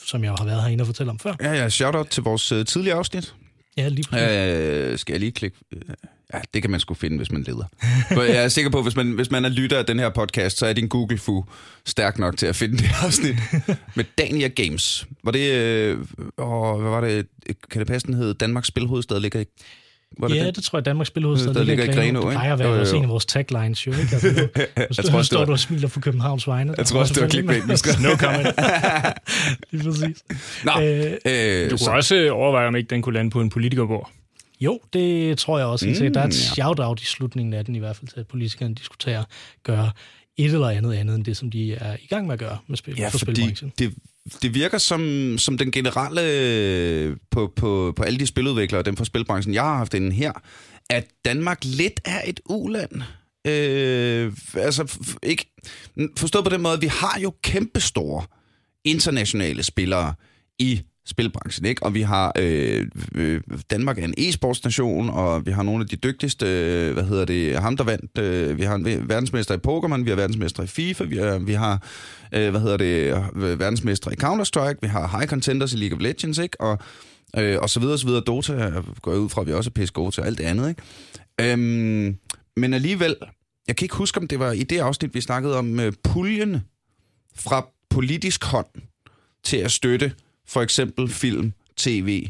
som 0.06 0.24
jeg 0.24 0.32
har 0.32 0.46
været 0.46 0.62
herinde 0.62 0.82
og 0.82 0.86
fortælle 0.86 1.10
om 1.10 1.20
før. 1.20 1.36
Ja, 1.42 1.54
ja, 1.54 1.70
shout-out 1.70 2.08
til 2.08 2.24
vores 2.24 2.54
tidligere 2.68 2.98
afsnit. 2.98 3.34
Ja, 3.78 3.88
lige 3.88 4.06
præcis. 4.10 4.28
Øh, 4.28 4.98
skal 4.98 5.14
jeg 5.14 5.20
lige 5.20 5.32
klikke? 5.32 5.58
Ja, 6.34 6.40
det 6.54 6.62
kan 6.62 6.72
man 6.72 6.80
sgu 6.80 6.94
finde, 6.94 7.18
hvis 7.18 7.32
man 7.32 7.44
leder. 7.44 7.66
For 8.14 8.22
jeg 8.22 8.44
er 8.44 8.48
sikker 8.48 8.72
på, 8.72 8.82
hvis 8.82 8.96
man, 8.96 9.12
hvis 9.12 9.32
man 9.32 9.46
er 9.46 9.50
lytter 9.50 9.78
af 9.78 9.86
den 9.86 10.00
her 10.00 10.10
podcast, 10.10 10.58
så 10.58 10.66
er 10.66 10.74
din 10.74 10.88
Google-fu 10.88 11.46
stærk 11.86 12.20
nok 12.20 12.38
til 12.38 12.46
at 12.46 12.56
finde 12.56 12.78
det 12.78 12.90
afsnit. 13.04 13.36
Med 13.96 14.06
Dania 14.18 14.48
Games. 14.48 15.08
Var 15.24 15.32
det, 15.32 15.52
øh, 15.52 15.98
åh, 16.38 16.82
hvad 16.82 16.92
var 16.92 17.02
det, 17.02 17.28
kan 17.72 17.80
det 17.80 17.88
passe, 17.88 18.08
den 18.08 18.16
hed 18.16 18.34
Danmarks 18.34 18.68
Spilhovedstad 18.68 19.20
ligger 19.20 19.40
i 19.40 19.46
var 20.20 20.28
det 20.28 20.36
ja, 20.36 20.46
det? 20.46 20.56
det 20.56 20.64
tror 20.64 20.80
jeg, 20.80 20.86
Danmarks 20.86 21.08
Spilhovedstad 21.08 21.54
der 21.54 21.64
ligger 21.64 21.84
i 21.84 21.88
Greno. 21.88 22.22
Det 22.22 22.32
plejer 22.32 22.54
at 22.54 22.60
være 22.60 22.70
jo, 22.70 22.86
jo. 22.86 22.98
en 22.98 23.04
af 23.04 23.10
vores 23.10 23.26
taglines, 23.26 23.88
jo. 23.88 23.92
Ikke? 23.92 24.16
Altså, 24.76 25.02
jeg 25.04 25.12
tror, 25.12 25.22
står 25.22 25.46
du 25.46 25.52
og 25.52 25.60
smiler 25.60 25.88
på 25.88 26.00
Københavns 26.00 26.48
vegne. 26.48 26.74
Jeg 26.78 26.86
tror 26.86 27.00
også, 27.00 27.14
det 27.14 27.24
var 27.24 27.30
clickbait. 27.30 27.64
no 28.02 28.10
comment. 28.18 28.48
Lige 29.72 29.84
præcis. 29.84 30.24
Nå, 30.66 30.72
øh, 30.82 31.14
øh, 31.26 31.72
du 31.72 31.78
kunne 31.78 31.96
også 31.96 32.30
overveje, 32.32 32.68
om 32.68 32.76
ikke 32.76 32.90
den 32.90 33.02
kunne 33.02 33.16
lande 33.16 33.32
på 33.32 33.42
en 33.42 33.50
politikerbord. 33.50 34.12
Jo, 34.62 34.80
det 34.94 35.38
tror 35.38 35.58
jeg 35.58 35.68
også. 35.68 35.88
Mm, 35.88 36.14
der 36.14 36.22
er 36.22 36.28
et 36.28 36.34
shout-out 36.34 37.02
i 37.02 37.06
slutningen 37.06 37.54
af 37.54 37.66
den 37.66 37.76
i 37.76 37.80
hvert 37.80 37.96
fald 37.96 38.08
til, 38.08 38.20
at 38.20 38.28
politikerne 38.28 38.76
diskuterer 38.76 39.24
gøre 39.64 39.92
et 40.38 40.46
eller 40.46 40.70
andet 40.70 40.94
andet 40.94 41.16
end 41.16 41.26
det, 41.26 41.38
som 41.38 41.52
de 41.52 41.74
er 41.74 41.96
i 42.04 42.08
gang 42.08 42.26
med 42.26 42.34
at 42.34 42.40
gøre 42.40 42.58
med 42.68 42.78
spil, 42.78 42.96
ja, 42.98 43.08
for 43.08 43.18
fordi 43.18 43.56
det, 43.80 43.94
det 44.42 44.54
virker 44.54 44.78
som, 44.78 45.36
som 45.38 45.58
den 45.58 45.72
generelle 45.72 47.18
på, 47.32 47.54
på, 47.56 47.94
på 47.96 48.04
alle 48.04 48.20
de 48.20 48.28
spiludviklere, 48.28 48.84
dem 48.84 48.98
fra 48.98 49.06
spilbranchen, 49.06 49.54
jeg 49.54 49.64
har 49.64 49.78
haft 49.78 49.94
inden 49.94 50.12
her, 50.12 50.32
at 50.90 51.08
Danmark 51.26 51.60
lidt 51.64 52.02
er 52.06 52.22
et 52.26 52.40
uland. 52.46 53.02
Øh, 53.48 54.34
altså, 54.56 55.00
ikke, 55.24 55.54
forstået 56.18 56.46
på 56.46 56.50
den 56.50 56.62
måde, 56.62 56.74
at 56.74 56.82
vi 56.82 56.88
har 56.88 57.20
jo 57.20 57.34
kæmpestore 57.44 58.26
internationale 58.86 59.64
spillere 59.64 60.14
i 60.60 60.82
spilbranchen, 61.06 61.66
ikke? 61.66 61.84
Og 61.84 61.94
vi 61.94 62.02
har 62.02 62.32
øh, 62.40 62.88
øh, 63.16 63.42
Danmark 63.72 64.00
er 64.00 64.04
en 64.04 64.14
e-sportsnation, 64.18 65.10
og 65.10 65.46
vi 65.46 65.52
har 65.52 65.64
nogle 65.64 65.82
af 65.82 65.88
de 65.88 65.96
dygtigste, 65.96 66.46
øh, 66.46 66.94
hvad 66.94 67.04
hedder 67.04 67.26
det, 67.26 67.60
ham 67.60 67.78
der 67.78 67.84
vandt, 67.84 68.18
øh, 68.18 68.58
vi 68.58 68.64
har 68.64 68.76
en 68.76 69.10
verdensmester 69.10 69.56
i 69.56 69.58
Pokémon, 69.68 70.04
vi 70.04 70.10
har 70.10 70.16
verdensmester 70.16 70.64
i 70.64 70.68
FIFA, 70.68 71.04
vi 71.04 71.18
er, 71.18 71.40
vi 71.40 71.54
har 71.54 71.88
øh, 72.34 72.50
hvad 72.50 72.62
hedder 72.62 72.78
det, 72.78 73.26
øh, 73.36 73.60
verdensmester 73.60 74.12
i 74.12 74.16
Counter-Strike, 74.24 74.80
vi 74.82 74.88
har 74.88 75.18
high 75.18 75.28
contenders 75.28 75.74
i 75.74 75.78
League 75.78 75.98
of 75.98 76.02
Legends, 76.02 76.38
ikke? 76.38 76.62
Og, 76.62 76.80
øh, 77.38 77.58
og 77.62 77.70
så 77.70 77.80
videre, 77.80 77.96
og 77.96 78.00
så 78.00 78.08
videre. 78.08 78.24
Dota 78.28 78.72
går 79.02 79.12
jeg 79.12 79.22
ud 79.22 79.30
fra, 79.30 79.42
at 79.42 79.48
vi 79.48 79.54
også 79.54 79.70
er 79.70 79.72
pisse 79.72 79.94
gode 79.94 80.12
til 80.12 80.22
alt 80.22 80.38
det 80.38 80.44
andet, 80.44 80.70
ikke? 80.70 80.82
Øhm, 81.42 82.18
men 82.58 82.74
alligevel, 82.74 83.16
jeg 83.68 83.76
kan 83.76 83.86
ikke 83.86 83.96
huske, 83.96 84.20
om 84.20 84.28
det 84.28 84.40
var 84.40 84.52
i 84.52 84.64
det 84.64 84.80
afsnit, 84.80 85.14
vi 85.14 85.22
snakkede 85.22 85.58
om 85.58 85.80
øh, 85.80 85.94
puljen 86.04 86.62
fra 87.36 87.68
politisk 87.90 88.44
hånd 88.44 88.68
til 89.44 89.58
at 89.58 89.72
støtte 89.72 90.14
for 90.48 90.62
eksempel 90.62 91.10
film, 91.10 91.54
tv, 91.78 92.28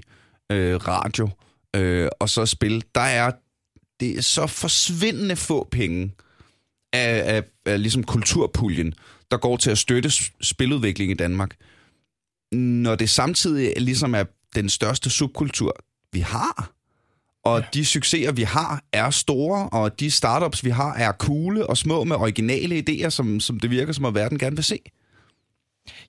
øh, 0.52 0.76
radio 0.76 1.30
øh, 1.76 2.10
og 2.20 2.30
så 2.30 2.46
spil, 2.46 2.84
der 2.96 3.02
er 3.02 3.32
det 4.00 4.18
er 4.18 4.22
så 4.22 4.48
forsvindende 4.48 5.36
få 5.36 5.68
penge 5.72 6.12
af, 6.94 7.36
af, 7.36 7.44
af 7.66 7.82
ligesom 7.82 8.04
kulturpuljen, 8.04 8.94
der 9.32 9.38
går 9.38 9.58
til 9.58 9.72
at 9.72 9.78
støtte 9.78 10.12
spiludvikling 10.42 11.12
i 11.12 11.14
Danmark, 11.14 11.56
når 12.52 12.96
det 12.96 13.10
samtidig 13.10 13.74
ligesom 13.78 14.16
er 14.16 14.24
den 14.56 14.70
største 14.70 15.10
subkultur, 15.10 15.76
vi 16.12 16.20
har. 16.20 16.72
Og 17.44 17.60
ja. 17.60 17.66
de 17.74 17.86
succeser, 17.86 18.32
vi 18.32 18.44
har, 18.44 18.84
er 18.94 19.10
store, 19.10 19.70
og 19.70 20.00
de 20.00 20.12
startups, 20.12 20.64
vi 20.64 20.70
har, 20.70 20.94
er 20.94 21.12
coole 21.12 21.68
og 21.68 21.78
små 21.78 22.04
med 22.04 22.16
originale 22.16 22.84
idéer, 22.90 23.10
som, 23.10 23.40
som 23.40 23.60
det 23.60 23.70
virker 23.70 23.94
som, 23.94 24.06
at 24.06 24.16
verden 24.16 24.40
gerne 24.40 24.56
vil 24.56 24.64
se. 24.64 24.80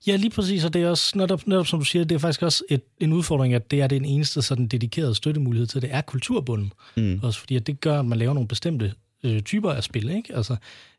Ja, 0.07 0.15
lige 0.15 0.29
præcis, 0.29 0.65
og 0.65 0.73
det 0.73 0.83
er 0.83 0.89
også, 0.89 1.17
netop, 1.17 1.47
netop 1.47 1.67
som 1.67 1.79
du 1.79 1.85
siger, 1.85 2.05
det 2.05 2.15
er 2.15 2.19
faktisk 2.19 2.41
også 2.41 2.63
et, 2.69 2.81
en 2.99 3.13
udfordring, 3.13 3.53
at 3.53 3.71
det 3.71 3.81
er 3.81 3.87
den 3.87 4.05
eneste 4.05 4.41
sådan 4.41 4.67
dedikerede 4.67 5.15
støttemulighed 5.15 5.67
til, 5.67 5.81
det 5.81 5.93
er 5.93 6.01
kulturbunden. 6.01 6.73
Mm. 6.97 7.19
Også 7.23 7.39
fordi, 7.39 7.55
at 7.55 7.67
det 7.67 7.81
gør, 7.81 7.99
at 7.99 8.05
man 8.05 8.17
laver 8.17 8.33
nogle 8.33 8.47
bestemte 8.47 8.93
øh, 9.23 9.41
typer 9.41 9.71
af 9.71 9.83
spil, 9.83 10.09
ikke? 10.09 10.35
Altså, 10.35 10.55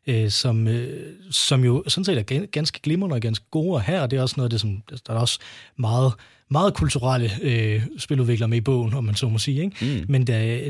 øh, 0.07 0.29
som, 0.29 0.67
øh, 0.67 1.13
som 1.31 1.63
jo 1.63 1.83
sådan 1.87 2.05
set 2.05 2.17
er 2.17 2.45
ganske 2.45 2.79
glimrende 2.81 3.13
og 3.13 3.21
ganske 3.21 3.45
gode, 3.51 3.75
og 3.75 3.81
her 3.81 4.01
og 4.01 4.11
det 4.11 4.17
er 4.17 4.21
også 4.21 4.35
noget 4.37 4.45
af 4.45 4.49
det, 4.49 4.61
som 4.61 4.81
der 5.07 5.13
er 5.13 5.19
også 5.19 5.39
meget 5.77 6.13
meget 6.49 6.73
kulturelle 6.73 7.31
øh, 7.41 7.81
spiludviklere 7.97 8.47
med 8.47 8.57
i 8.57 8.61
bogen, 8.61 8.93
om 8.93 9.03
man 9.03 9.15
så 9.15 9.29
må 9.29 9.37
sige. 9.37 9.63
Ikke? 9.63 9.75
Mm. 9.81 10.05
Men 10.07 10.27
der, 10.27 10.69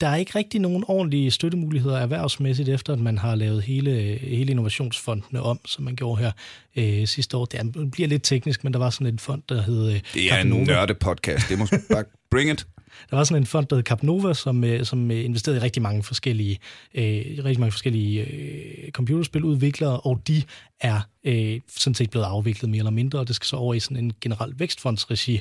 der 0.00 0.08
er 0.08 0.16
ikke 0.16 0.32
rigtig 0.34 0.60
nogen 0.60 0.84
ordentlige 0.88 1.30
støttemuligheder 1.30 1.98
erhvervsmæssigt, 1.98 2.68
efter 2.68 2.92
at 2.92 2.98
man 2.98 3.18
har 3.18 3.34
lavet 3.34 3.62
hele, 3.62 4.18
hele 4.22 4.50
innovationsfondene 4.50 5.42
om, 5.42 5.60
som 5.64 5.84
man 5.84 5.96
gjorde 5.96 6.22
her 6.22 6.32
øh, 6.76 7.06
sidste 7.06 7.36
år. 7.36 7.44
Det 7.44 7.90
bliver 7.92 8.08
lidt 8.08 8.22
teknisk, 8.22 8.64
men 8.64 8.72
der 8.72 8.78
var 8.78 8.90
sådan 8.90 9.06
en 9.06 9.18
fond, 9.18 9.42
der 9.48 9.62
hed 9.62 9.92
øh, 9.92 10.00
Det 10.14 10.32
er 10.32 10.38
en 10.38 10.48
nørde-podcast. 10.48 11.48
Det 11.48 11.58
må 11.58 11.66
bare 11.90 12.04
bring 12.30 12.50
it. 12.50 12.66
Der 13.10 13.16
var 13.16 13.24
sådan 13.24 13.42
en 13.42 13.46
fond, 13.46 13.66
der 13.66 13.76
hed 13.76 13.82
Capnova, 13.82 14.34
som, 14.34 14.64
øh, 14.64 14.84
som 14.84 15.10
øh, 15.10 15.24
investerede 15.24 15.58
i 15.58 15.62
rigtig 15.62 15.82
mange 15.82 16.02
forskellige, 16.02 16.58
øh, 16.94 17.04
rigtig 17.44 17.60
mange 17.60 17.72
forskellige 17.72 18.24
øh, 18.24 18.90
computerspiludviklere, 18.90 20.00
og 20.00 20.22
de 20.28 20.42
er 20.80 21.00
øh, 21.24 21.60
sådan 21.68 21.94
set 21.94 22.10
blevet 22.10 22.26
afviklet 22.26 22.70
mere 22.70 22.78
eller 22.78 22.90
mindre, 22.90 23.18
og 23.18 23.28
det 23.28 23.36
skal 23.36 23.46
så 23.46 23.56
over 23.56 23.74
i 23.74 23.80
sådan 23.80 23.96
en 23.96 24.12
generel 24.20 24.54
vækstfondsregi. 24.58 25.40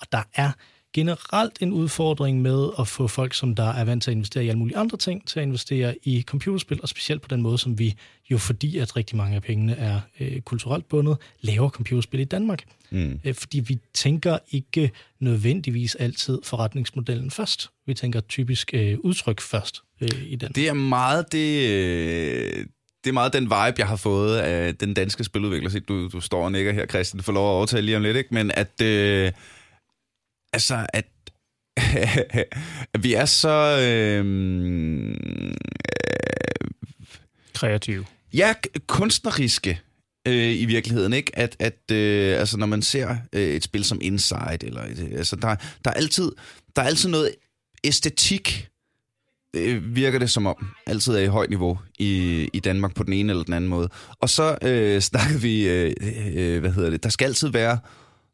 Og 0.00 0.06
der 0.12 0.22
er 0.34 0.52
generelt 0.92 1.58
en 1.60 1.72
udfordring 1.72 2.42
med 2.42 2.68
at 2.78 2.88
få 2.88 3.06
folk, 3.06 3.34
som 3.34 3.54
der 3.54 3.68
er 3.68 3.84
vant 3.84 4.02
til 4.02 4.10
at 4.10 4.14
investere 4.14 4.44
i 4.44 4.48
alle 4.48 4.58
mulige 4.58 4.76
andre 4.76 4.96
ting, 4.96 5.26
til 5.26 5.40
at 5.40 5.46
investere 5.46 5.94
i 6.02 6.22
computerspil, 6.22 6.82
og 6.82 6.88
specielt 6.88 7.22
på 7.22 7.28
den 7.28 7.42
måde, 7.42 7.58
som 7.58 7.78
vi 7.78 7.94
jo 8.30 8.38
fordi, 8.38 8.78
at 8.78 8.96
rigtig 8.96 9.16
mange 9.16 9.36
af 9.36 9.42
pengene 9.42 9.76
er 9.76 10.00
øh, 10.20 10.40
kulturelt 10.40 10.88
bundet, 10.88 11.16
laver 11.40 11.68
computerspil 11.68 12.20
i 12.20 12.24
Danmark. 12.24 12.64
Mm. 12.90 13.20
Øh, 13.24 13.34
fordi 13.34 13.60
vi 13.60 13.78
tænker 13.94 14.38
ikke 14.50 14.90
nødvendigvis 15.20 15.94
altid 15.94 16.38
forretningsmodellen 16.44 17.30
først. 17.30 17.70
Vi 17.86 17.94
tænker 17.94 18.20
typisk 18.20 18.70
øh, 18.74 18.98
udtryk 18.98 19.40
først 19.40 19.82
øh, 20.00 20.08
i 20.26 20.36
den. 20.36 20.52
Det 20.52 20.68
er 20.68 20.74
meget 20.74 21.32
det... 21.32 21.70
Øh 21.70 22.66
det 23.04 23.10
er 23.10 23.14
meget 23.14 23.32
den 23.32 23.44
vibe, 23.44 23.74
jeg 23.78 23.86
har 23.86 23.96
fået 23.96 24.36
af 24.36 24.76
den 24.76 24.94
danske 24.94 25.24
spiludvikler. 25.24 25.80
Du, 25.88 26.08
du 26.08 26.20
står 26.20 26.44
og 26.44 26.52
nikker 26.52 26.72
her, 26.72 26.86
Christian. 26.86 27.18
Du 27.18 27.22
får 27.22 27.32
lov 27.32 27.46
at 27.46 27.54
overtale 27.54 27.86
lige 27.86 27.96
om 27.96 28.02
lidt, 28.02 28.16
ikke? 28.16 28.34
Men 28.34 28.50
at... 28.54 28.82
Øh, 28.82 29.32
altså, 30.52 30.86
at, 30.92 31.06
at 32.92 33.02
vi 33.04 33.14
er 33.14 33.24
så... 33.24 33.78
Øh, 33.80 34.26
øh, 35.08 35.54
Kreative. 37.54 38.04
Ja, 38.32 38.54
kunstneriske 38.86 39.80
øh, 40.28 40.60
i 40.60 40.64
virkeligheden, 40.64 41.12
ikke? 41.12 41.38
At, 41.38 41.56
at 41.58 41.90
øh, 41.92 42.38
altså, 42.38 42.56
når 42.56 42.66
man 42.66 42.82
ser 42.82 43.16
øh, 43.32 43.42
et 43.42 43.64
spil 43.64 43.84
som 43.84 43.98
Inside, 44.02 44.58
eller 44.62 44.82
et, 44.82 45.12
altså, 45.16 45.36
der, 45.36 45.54
der, 45.84 45.90
er 45.90 45.94
altid, 45.94 46.32
der 46.76 46.82
er 46.82 46.86
altid 46.86 47.08
noget 47.08 47.30
æstetik, 47.84 48.68
øh, 49.56 49.96
virker 49.96 50.18
det 50.18 50.30
som 50.30 50.46
om, 50.46 50.66
altid 50.86 51.14
er 51.14 51.20
i 51.20 51.26
højt 51.26 51.50
niveau 51.50 51.78
i, 51.98 52.48
i 52.52 52.60
Danmark 52.60 52.94
på 52.94 53.02
den 53.02 53.12
ene 53.12 53.32
eller 53.32 53.44
den 53.44 53.54
anden 53.54 53.70
måde. 53.70 53.88
Og 54.20 54.30
så 54.30 54.58
øh, 54.62 55.00
snakker 55.10 55.38
vi, 55.38 55.68
øh, 55.68 55.92
øh, 56.34 56.60
hvad 56.60 56.70
hedder 56.70 56.90
det, 56.90 57.02
der 57.02 57.08
skal 57.08 57.26
altid 57.26 57.48
være 57.48 57.78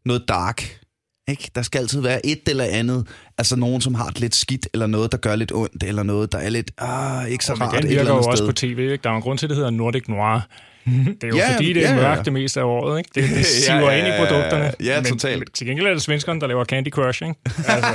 noget 0.04 0.24
dark 0.28 0.80
ikke? 1.28 1.50
Der 1.54 1.62
skal 1.62 1.78
altid 1.78 2.00
være 2.00 2.26
et 2.26 2.48
eller 2.48 2.64
andet. 2.64 3.06
Altså 3.38 3.56
nogen, 3.56 3.80
som 3.80 3.94
har 3.94 4.06
det 4.06 4.20
lidt 4.20 4.34
skidt, 4.34 4.68
eller 4.72 4.86
noget, 4.86 5.12
der 5.12 5.18
gør 5.18 5.36
lidt 5.36 5.52
ondt, 5.52 5.82
eller 5.82 6.02
noget, 6.02 6.32
der 6.32 6.38
er 6.38 6.48
lidt 6.48 6.70
ah, 6.78 7.30
ikke 7.30 7.44
så 7.44 7.52
og 7.52 7.60
rart 7.60 7.82
den 7.82 7.90
virker 7.90 8.14
jo 8.14 8.22
også 8.22 8.46
på 8.46 8.52
tv. 8.52 8.78
Ikke? 8.78 8.96
Der 8.96 9.10
er 9.10 9.14
en 9.14 9.22
grund 9.22 9.38
til, 9.38 9.48
det 9.48 9.56
hedder 9.56 9.70
Nordic 9.70 10.08
Noir. 10.08 10.40
Det 10.86 11.24
er 11.24 11.28
jo 11.28 11.36
ja, 11.36 11.54
fordi, 11.54 11.72
det 11.72 11.86
er 11.86 11.94
ja, 11.94 11.96
mørkt 11.96 12.24
det 12.24 12.32
meste 12.32 12.60
af 12.60 12.64
året. 12.64 12.98
Ikke? 12.98 13.10
Det, 13.14 13.36
det 13.36 13.46
siver 13.46 13.80
ja, 13.80 13.90
ja, 13.90 13.98
ind 13.98 14.06
i 14.06 14.10
produkterne. 14.18 14.72
Ja, 14.84 15.02
totalt. 15.02 15.38
Men 15.38 15.48
til 15.54 15.66
gengæld 15.66 15.86
er 15.86 15.92
det 15.92 16.02
svenskerne, 16.02 16.40
der 16.40 16.46
laver 16.46 16.64
Candy 16.64 16.88
Crush. 16.88 17.22
Ikke? 17.22 17.34
Altså, 17.44 17.90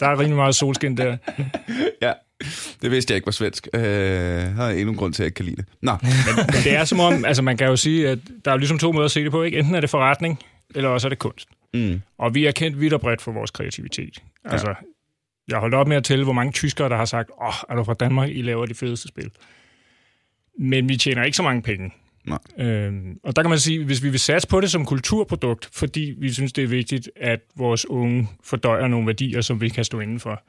der 0.00 0.06
er 0.06 0.18
rimelig 0.18 0.36
meget 0.36 0.54
solskin 0.54 0.96
der. 0.96 1.16
ja, 2.02 2.12
det 2.82 2.90
vidste 2.90 3.12
jeg 3.12 3.16
ikke 3.16 3.26
var 3.26 3.32
svensk. 3.32 3.68
Øh, 3.74 3.82
har 4.56 4.68
endnu 4.68 4.92
en 4.92 4.96
grund 4.96 5.14
til, 5.14 5.22
at 5.22 5.24
jeg 5.24 5.26
ikke 5.26 5.36
kan 5.36 5.44
lide 5.44 5.56
det. 5.56 5.64
Nå. 5.82 5.92
Men, 6.02 6.12
men 6.36 6.62
det 6.64 6.76
er 6.76 6.84
som 6.84 7.00
om, 7.00 7.24
altså 7.24 7.42
man 7.42 7.56
kan 7.56 7.66
jo 7.66 7.76
sige, 7.76 8.08
at 8.08 8.18
der 8.44 8.52
er 8.52 8.56
ligesom 8.56 8.78
to 8.78 8.92
måder 8.92 9.04
at 9.04 9.10
se 9.10 9.24
det 9.24 9.30
på. 9.30 9.42
Ikke? 9.42 9.58
Enten 9.58 9.74
er 9.74 9.80
det 9.80 9.90
forretning, 9.90 10.38
eller 10.74 10.88
også 10.88 11.06
er 11.06 11.08
det 11.08 11.18
kunst. 11.18 11.48
Mm. 11.74 12.00
Og 12.18 12.34
vi 12.34 12.46
er 12.46 12.52
kendt 12.52 12.80
vidt 12.80 12.92
og 12.92 13.00
bredt 13.00 13.22
for 13.22 13.32
vores 13.32 13.50
kreativitet. 13.50 14.22
Ja. 14.44 14.50
Altså, 14.50 14.74
jeg 15.48 15.58
holdt 15.58 15.74
op 15.74 15.88
med 15.88 15.96
at 15.96 16.04
tælle, 16.04 16.24
hvor 16.24 16.32
mange 16.32 16.52
tyskere, 16.52 16.88
der 16.88 16.96
har 16.96 17.04
sagt, 17.04 17.30
åh, 17.40 17.48
oh, 17.48 17.54
er 17.68 17.76
du 17.76 17.84
fra 17.84 17.94
Danmark, 17.94 18.30
I 18.30 18.42
laver 18.42 18.66
de 18.66 18.74
fedeste 18.74 19.08
spil. 19.08 19.30
Men 20.58 20.88
vi 20.88 20.96
tjener 20.96 21.24
ikke 21.24 21.36
så 21.36 21.42
mange 21.42 21.62
penge. 21.62 21.92
Nej. 22.26 22.38
Øhm, 22.58 23.20
og 23.22 23.36
der 23.36 23.42
kan 23.42 23.50
man 23.50 23.58
sige, 23.58 23.84
hvis 23.84 24.02
vi 24.02 24.10
vil 24.10 24.20
satse 24.20 24.48
på 24.48 24.60
det 24.60 24.70
som 24.70 24.86
kulturprodukt, 24.86 25.68
fordi 25.72 26.14
vi 26.18 26.32
synes, 26.32 26.52
det 26.52 26.64
er 26.64 26.68
vigtigt, 26.68 27.10
at 27.16 27.40
vores 27.56 27.86
unge 27.86 28.28
fordøjer 28.44 28.88
nogle 28.88 29.06
værdier, 29.06 29.40
som 29.40 29.60
vi 29.60 29.68
kan 29.68 29.84
stå 29.84 30.00
indenfor, 30.00 30.42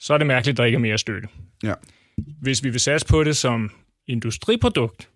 så 0.00 0.14
er 0.14 0.18
det 0.18 0.26
mærkeligt, 0.26 0.54
at 0.54 0.58
der 0.58 0.64
ikke 0.64 0.76
er 0.76 0.80
mere 0.80 0.98
støtte. 0.98 1.28
Ja. 1.62 1.74
Hvis 2.16 2.64
vi 2.64 2.70
vil 2.70 2.80
satse 2.80 3.06
på 3.06 3.24
det 3.24 3.36
som 3.36 3.70
industriprodukt, 4.06 5.08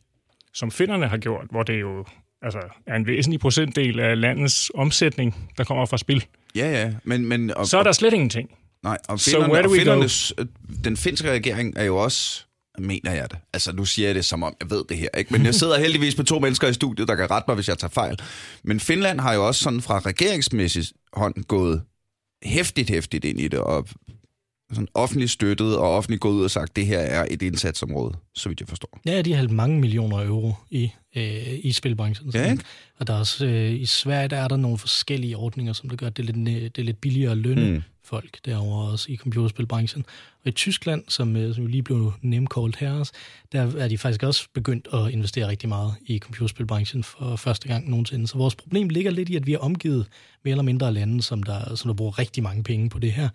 som 0.53 0.71
finderne 0.71 1.09
har 1.09 1.19
gjort, 1.19 1.47
hvor 1.51 1.63
det 1.63 1.81
jo 1.81 2.07
altså, 2.43 2.61
er 2.87 2.97
en 2.97 3.07
væsentlig 3.07 3.41
procentdel 3.41 4.01
af 4.01 4.21
landets 4.21 4.71
omsætning, 4.75 5.51
der 5.59 5.65
kommer 5.65 5.87
fra 5.87 5.99
spil. 5.99 6.25
Ja, 6.55 6.71
ja. 6.71 6.93
Men, 7.05 7.27
men, 7.27 7.55
og, 7.55 7.67
så 7.67 7.79
er 7.79 7.83
der 7.83 7.93
slet 7.93 8.13
ingenting. 8.13 8.51
Nej, 8.83 8.99
og, 9.09 9.21
finderne, 9.21 9.55
so 9.55 9.69
og 9.69 9.77
findernes, 9.77 10.35
den 10.85 10.97
finske 10.97 11.33
regering 11.33 11.73
er 11.77 11.85
jo 11.85 11.97
også 11.97 12.45
mener 12.79 13.13
jeg 13.13 13.31
det. 13.31 13.39
Altså, 13.53 13.73
nu 13.73 13.85
siger 13.85 14.09
jeg 14.09 14.15
det, 14.15 14.25
som 14.25 14.43
om 14.43 14.55
jeg 14.61 14.71
ved 14.71 14.85
det 14.89 14.97
her, 14.97 15.09
ikke? 15.19 15.33
Men 15.33 15.45
jeg 15.45 15.55
sidder 15.55 15.79
heldigvis 15.85 16.17
med 16.17 16.25
to 16.25 16.39
mennesker 16.39 16.69
i 16.69 16.73
studiet, 16.73 17.09
der 17.09 17.15
kan 17.15 17.31
rette 17.31 17.45
mig, 17.49 17.55
hvis 17.55 17.69
jeg 17.69 17.79
tager 17.79 17.91
fejl. 17.91 18.19
Men 18.65 18.81
Finland 18.81 19.21
har 19.21 19.35
jo 19.35 19.47
også 19.47 19.63
sådan 19.63 19.81
fra 19.81 19.99
regeringsmæssigt 19.99 20.93
hånd 21.13 21.45
gået 21.45 21.83
hæftigt, 22.43 22.91
hæftigt 22.91 23.25
ind 23.25 23.41
i 23.41 23.49
det, 23.49 23.59
og 23.59 23.89
sådan 24.75 24.89
offentligt 24.95 25.31
støttet 25.31 25.77
og 25.77 25.97
offentligt 25.97 26.21
gået 26.21 26.35
ud 26.35 26.45
og 26.45 26.51
sagt, 26.51 26.71
at 26.71 26.77
det 26.77 26.87
her 26.87 26.99
er 26.99 27.27
et 27.31 27.43
indsatsområde, 27.43 28.15
så 28.35 28.49
vidt 28.49 28.61
jeg 28.61 28.69
forstår. 28.69 29.01
Ja, 29.07 29.23
de 29.23 29.35
har 29.35 29.49
mange 29.49 29.81
millioner 29.81 30.27
euro 30.27 30.55
i, 30.71 30.91
øh, 31.17 31.59
i 31.63 31.73
spilbranchen. 31.73 32.31
Ja, 32.35 32.51
ikke? 32.51 32.65
Og 32.99 33.07
der 33.07 33.15
er 33.15 33.19
også, 33.19 33.47
øh, 33.47 33.73
i 33.73 33.87
Sverige 33.87 34.29
der 34.29 34.37
er 34.37 34.49
der 34.49 34.57
nogle 34.57 34.79
forskellige 34.79 35.37
ordninger, 35.37 35.73
som 35.73 35.89
det 35.89 35.99
gør, 35.99 36.07
at 36.07 36.17
det 36.17 36.29
er 36.29 36.33
lidt, 36.33 36.47
det 36.77 36.79
er 36.79 36.85
lidt 36.85 37.01
billigere 37.01 37.35
lønne 37.35 37.71
mm. 37.71 37.83
Folk 38.05 38.39
derovre 38.45 38.91
også 38.91 39.13
i 39.13 39.17
computerspilbranchen. 39.17 40.05
Og 40.43 40.49
i 40.49 40.51
Tyskland, 40.51 41.05
som, 41.09 41.37
øh, 41.37 41.55
som 41.55 41.67
lige 41.67 41.83
blev 41.83 42.13
name-called 42.23 42.73
her, 42.79 43.11
der 43.53 43.79
er 43.79 43.89
de 43.89 43.99
faktisk 43.99 44.23
også 44.23 44.49
begyndt 44.55 44.89
at 44.93 45.11
investere 45.11 45.49
rigtig 45.49 45.69
meget 45.69 45.95
i 46.07 46.19
computerspilbranchen 46.19 47.05
for 47.05 47.37
første 47.37 47.69
gang 47.69 47.91
nogensinde. 47.91 48.29
Så 48.29 48.39
vores 48.39 48.55
problem 48.55 48.89
ligger 48.89 49.11
lidt 49.11 49.29
i, 49.29 49.37
at 49.37 49.47
vi 49.47 49.53
er 49.53 49.59
omgivet 49.59 50.07
mere 50.45 50.53
eller 50.53 50.63
mindre 50.63 50.93
lande, 50.93 51.23
som 51.23 51.43
der, 51.43 51.75
som 51.75 51.89
der 51.89 51.95
bruger 51.95 52.19
rigtig 52.19 52.43
mange 52.43 52.63
penge 52.63 52.91
på 52.91 52.99
det 52.99 53.13
her. 53.13 53.29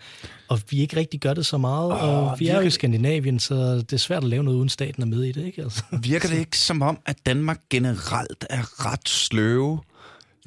Og 0.48 0.60
vi 0.70 0.80
ikke 0.80 0.96
rigtig 0.96 1.20
gør 1.20 1.34
det 1.34 1.46
så 1.46 1.58
meget, 1.58 1.92
oh, 1.92 2.04
og 2.04 2.40
vi 2.40 2.46
virker... 2.46 2.58
er 2.58 2.62
jo 2.62 2.68
i 2.68 2.70
Skandinavien, 2.70 3.40
så 3.40 3.56
det 3.78 3.94
er 3.94 3.98
svært 3.98 4.24
at 4.24 4.30
lave 4.30 4.44
noget, 4.44 4.58
uden 4.58 4.70
staten 4.70 5.04
er 5.04 5.08
med 5.08 5.24
i 5.24 5.32
det. 5.32 5.46
Ikke? 5.46 5.62
Altså. 5.62 5.84
Virker 6.02 6.30
det 6.30 6.40
ikke 6.40 6.58
som 6.58 6.82
om, 6.82 7.00
at 7.06 7.18
Danmark 7.26 7.60
generelt 7.70 8.46
er 8.50 8.86
ret 8.92 9.10
sløve 9.10 9.80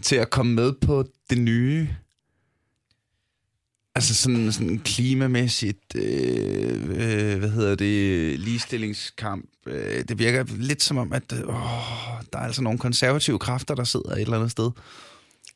til 0.02 0.16
at 0.16 0.30
komme 0.30 0.52
med 0.52 0.72
på 0.72 1.04
det 1.30 1.38
nye? 1.38 1.88
Altså 3.94 4.14
sådan, 4.14 4.52
sådan 4.52 4.78
klimamæssigt, 4.78 5.96
øh, 5.96 6.82
øh, 6.82 7.38
hvad 7.38 7.50
hedder 7.50 7.74
det, 7.74 8.40
ligestillingskamp. 8.40 9.44
Øh, 9.66 10.04
det 10.08 10.18
virker 10.18 10.44
lidt 10.56 10.82
som 10.82 10.98
om, 10.98 11.12
at 11.12 11.32
øh, 11.32 11.38
der 12.32 12.38
er 12.38 12.42
altså 12.42 12.62
nogle 12.62 12.78
konservative 12.78 13.38
kræfter, 13.38 13.74
der 13.74 13.84
sidder 13.84 14.10
et 14.10 14.20
eller 14.20 14.36
andet 14.36 14.50
sted. 14.50 14.70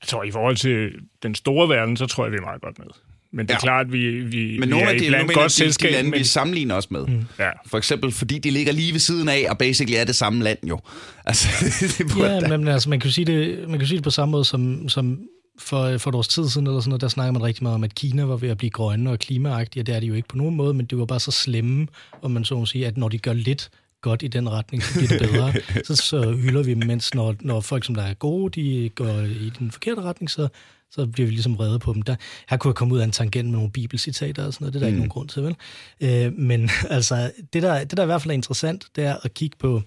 Jeg 0.03 0.09
tror, 0.09 0.25
i 0.25 0.31
forhold 0.31 0.57
til 0.57 0.91
den 1.23 1.35
store 1.35 1.69
verden, 1.69 1.97
så 1.97 2.07
tror 2.07 2.25
jeg, 2.25 2.33
vi 2.33 2.37
er 2.37 2.41
meget 2.41 2.63
godt 2.63 2.79
med. 2.79 2.87
Men 3.33 3.47
det 3.47 3.53
er 3.53 3.55
ja. 3.55 3.61
klart, 3.61 3.93
vi, 3.93 4.21
vi, 4.21 4.59
men 4.59 4.69
nogle 4.69 4.85
vi 4.85 4.91
er 4.91 4.95
af 4.95 5.01
de, 5.01 5.07
blandt 5.09 5.35
godt 5.35 5.53
selskab. 5.53 5.89
De 5.89 5.95
lande, 5.95 6.11
men... 6.11 6.19
vi 6.19 6.25
sammenligner 6.25 6.75
os 6.75 6.91
med. 6.91 7.07
Mm. 7.07 7.25
Ja. 7.39 7.51
For 7.67 7.79
eksempel, 7.79 8.13
fordi 8.13 8.39
de 8.39 8.51
ligger 8.51 8.73
lige 8.73 8.93
ved 8.93 9.01
siden 9.01 9.29
af, 9.29 9.47
og 9.51 9.59
basically 9.59 10.01
er 10.01 10.05
det 10.05 10.17
samme 10.17 10.45
land 10.45 10.59
jo. 10.69 10.81
Altså, 11.25 11.49
det 11.99 12.17
ja, 12.19 12.41
da... 12.41 12.57
men 12.57 12.69
altså, 12.69 12.91
man 12.91 13.01
kan 13.01 13.11
sige 13.11 13.25
det, 13.25 13.69
man 13.69 13.79
kan 13.79 13.89
sige 13.89 13.97
det 13.97 14.05
på 14.05 14.11
samme 14.11 14.33
måde 14.33 14.45
som, 14.45 14.89
som 14.89 15.19
for, 15.59 15.99
for 15.99 16.11
et 16.11 16.15
års 16.15 16.29
tid 16.29 16.49
siden, 16.49 16.67
eller 16.67 16.81
sådan 16.81 16.91
noget, 16.91 17.01
der 17.01 17.09
snakker 17.09 17.33
man 17.33 17.43
rigtig 17.43 17.63
meget 17.63 17.75
om, 17.75 17.85
at 17.85 17.95
Kina 17.95 18.25
var 18.25 18.37
ved 18.37 18.49
at 18.49 18.59
blive 18.59 18.71
grønne 18.71 19.11
og 19.11 19.19
klimaagtige, 19.19 19.83
og 19.83 19.87
det 19.87 19.95
er 19.95 20.01
de 20.01 20.07
jo 20.07 20.15
ikke 20.15 20.29
på 20.29 20.37
nogen 20.37 20.55
måde, 20.57 20.75
men 20.75 20.87
det 20.87 20.99
var 20.99 21.05
bare 21.05 21.21
så 21.21 21.31
slemme, 21.31 21.87
om 22.23 22.31
man 22.31 22.45
så 22.45 22.59
må 22.59 22.67
sige, 22.67 22.87
at 22.87 22.97
når 22.97 23.09
de 23.09 23.19
gør 23.19 23.33
lidt 23.33 23.71
godt 24.01 24.23
i 24.23 24.29
den 24.29 24.51
retning, 24.51 24.83
så 24.83 24.99
bliver 24.99 25.09
det 25.09 25.31
bedre. 25.31 25.53
så, 25.87 25.97
så 25.97 26.33
hylder 26.33 26.63
vi 26.63 26.75
dem, 26.75 26.87
mens 26.87 27.15
når, 27.15 27.35
når 27.41 27.61
folk, 27.61 27.85
som 27.85 27.95
der 27.95 28.03
er 28.03 28.15
gode, 28.15 28.61
de 28.61 28.89
går 28.89 29.21
i 29.21 29.53
den 29.59 29.71
forkerte 29.71 30.03
retning, 30.03 30.31
så, 30.31 30.49
så 30.91 31.07
bliver 31.07 31.27
vi 31.27 31.33
ligesom 31.33 31.57
reddet 31.57 31.81
på 31.81 31.93
dem. 31.93 32.03
Der, 32.03 32.17
her 32.49 32.57
kunne 32.57 32.69
jeg 32.69 32.75
komme 32.75 32.95
ud 32.95 33.01
af 33.01 33.05
en 33.05 33.13
tangent 33.13 33.49
med 33.49 33.59
nogle 33.59 33.71
bibelcitater 33.71 34.47
og 34.47 34.55
sådan 34.55 34.65
noget, 34.65 34.75
det 34.75 34.79
er 34.79 34.85
der 34.85 34.91
mm. 34.91 34.95
ikke 34.95 34.99
nogen 34.99 35.11
grund 35.11 35.29
til, 35.29 35.43
vel? 35.43 35.57
Øh, 36.01 36.39
men 36.39 36.71
altså, 36.97 37.31
det 37.53 37.63
der, 37.63 37.85
det 37.85 37.97
der 37.97 38.03
i 38.03 38.07
hvert 38.07 38.23
fald 38.23 38.31
er 38.31 38.35
interessant, 38.35 38.87
det 38.97 39.05
er 39.05 39.17
at 39.23 39.35
kigge 39.35 39.57
på, 39.59 39.83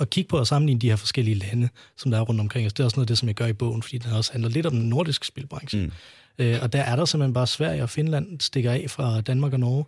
at 0.00 0.10
kigge 0.10 0.28
på 0.28 0.38
og 0.38 0.46
sammenligne 0.46 0.80
de 0.80 0.88
her 0.88 0.96
forskellige 0.96 1.34
lande, 1.34 1.68
som 1.96 2.10
der 2.10 2.18
er 2.18 2.22
rundt 2.22 2.40
omkring 2.40 2.66
os. 2.66 2.72
Det 2.72 2.80
er 2.80 2.84
også 2.84 2.96
noget 2.96 3.04
af 3.04 3.08
det, 3.08 3.18
som 3.18 3.28
jeg 3.28 3.34
gør 3.34 3.46
i 3.46 3.52
bogen, 3.52 3.82
fordi 3.82 3.98
den 3.98 4.12
også 4.12 4.32
handler 4.32 4.50
lidt 4.50 4.66
om 4.66 4.72
den 4.72 4.88
nordiske 4.88 5.26
spilbranche. 5.26 5.78
Mm. 5.78 5.92
Øh, 6.38 6.58
og 6.62 6.72
der 6.72 6.80
er 6.80 6.96
der 6.96 7.04
simpelthen 7.04 7.34
bare 7.34 7.46
Sverige 7.46 7.82
og 7.82 7.90
Finland 7.90 8.40
stikker 8.40 8.72
af 8.72 8.86
fra 8.88 9.20
Danmark 9.20 9.52
og 9.52 9.60
Norge. 9.60 9.84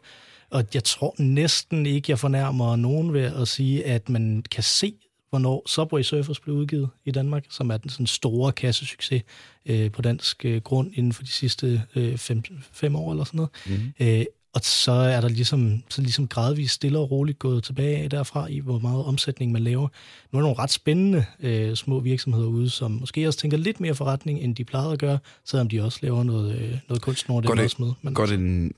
Og 0.51 0.65
jeg 0.75 0.85
tror 0.85 1.15
næsten 1.19 1.87
ikke, 1.87 2.11
jeg 2.11 2.19
fornærmer 2.19 2.77
nogen 2.77 3.13
ved 3.13 3.23
at 3.23 3.49
sige, 3.49 3.87
at 3.87 4.09
man 4.09 4.45
kan 4.51 4.63
se, 4.63 4.95
hvornår 5.31 5.63
Subway 5.67 6.03
Surfers 6.03 6.41
blev 6.41 6.57
udgivet 6.57 6.89
i 7.05 7.11
Danmark, 7.11 7.45
som 7.51 7.71
er 7.71 7.77
den 7.77 7.91
sådan 7.91 8.07
store 8.07 8.53
kassesucces 8.53 9.23
øh, 9.67 9.91
på 9.91 10.03
dansk 10.03 10.45
øh, 10.45 10.63
grund 10.63 10.91
inden 10.95 11.13
for 11.13 11.23
de 11.23 11.29
sidste 11.29 11.83
øh, 11.95 12.17
fem, 12.17 12.43
fem 12.73 12.97
år 12.97 13.11
eller 13.11 13.25
sådan 13.25 13.37
noget. 13.37 13.51
Mm. 13.67 14.07
Øh, 14.07 14.25
og 14.53 14.61
så 14.65 14.93
er 14.93 15.21
der 15.21 15.29
ligesom, 15.29 15.83
så 15.89 16.03
ligesom 16.03 16.29
gradvist 16.29 16.75
stille 16.75 16.99
og 16.99 17.11
roligt 17.11 17.39
gået 17.39 17.65
tilbage 17.65 18.09
derfra 18.09 18.47
i, 18.47 18.59
hvor 18.59 18.79
meget 18.79 19.05
omsætning 19.05 19.53
man 19.53 19.63
laver. 19.63 19.89
Nu 20.33 20.39
er 20.39 20.41
der 20.41 20.41
nogle 20.41 20.59
ret 20.59 20.71
spændende 20.71 21.25
øh, 21.41 21.77
små 21.77 22.01
virksomheder 22.01 22.47
ude, 22.47 22.71
som 22.71 22.91
måske 22.91 23.27
også 23.27 23.39
tænker 23.39 23.57
lidt 23.57 23.81
mere 23.81 23.95
forretning, 23.95 24.41
end 24.41 24.57
de 24.57 24.65
plejede 24.65 24.93
at 24.93 24.99
gøre, 24.99 25.19
selvom 25.45 25.69
de 25.69 25.85
også 25.85 25.99
laver 26.03 26.23
noget, 26.23 26.59
øh, 26.59 26.79
noget 26.89 27.03
kunst, 27.03 27.29
når 27.29 27.41
det, 27.41 27.49
går 27.49 27.55
det 27.55 27.79
med. 27.79 27.93
Men 28.03 28.15
går 28.15 28.27
det 28.27 28.73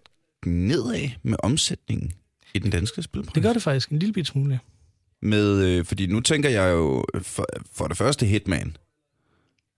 nedad 0.46 1.08
med 1.22 1.36
omsætningen 1.42 2.12
i 2.54 2.58
den 2.58 2.70
danske 2.70 3.02
spilbranche? 3.02 3.34
Det 3.34 3.42
gør 3.42 3.52
det 3.52 3.62
faktisk 3.62 3.90
en 3.90 3.98
lille 3.98 4.12
bit 4.12 4.26
smule, 4.26 4.60
Med, 5.22 5.64
øh, 5.64 5.84
fordi 5.84 6.06
nu 6.06 6.20
tænker 6.20 6.48
jeg 6.48 6.72
jo 6.72 7.04
for, 7.22 7.46
for 7.72 7.86
det 7.86 7.96
første 7.96 8.26
Hitman. 8.26 8.76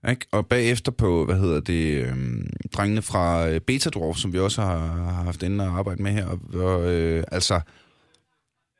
Ikke? 0.09 0.25
Og 0.31 0.47
bagefter 0.47 0.91
på, 0.91 1.25
hvad 1.25 1.39
hedder 1.39 1.59
det, 1.59 2.05
øh, 2.05 2.15
drengene 2.73 3.01
fra 3.01 3.49
øh, 3.49 3.61
Betadwarf, 3.61 4.17
som 4.17 4.33
vi 4.33 4.39
også 4.39 4.61
har, 4.61 4.87
har 4.87 5.23
haft 5.23 5.43
inde 5.43 5.67
og 5.67 5.77
arbejde 5.77 6.03
med 6.03 6.11
her. 6.11 6.25
Og, 6.25 6.39
og, 6.53 6.93
øh, 6.93 7.23
altså, 7.31 7.59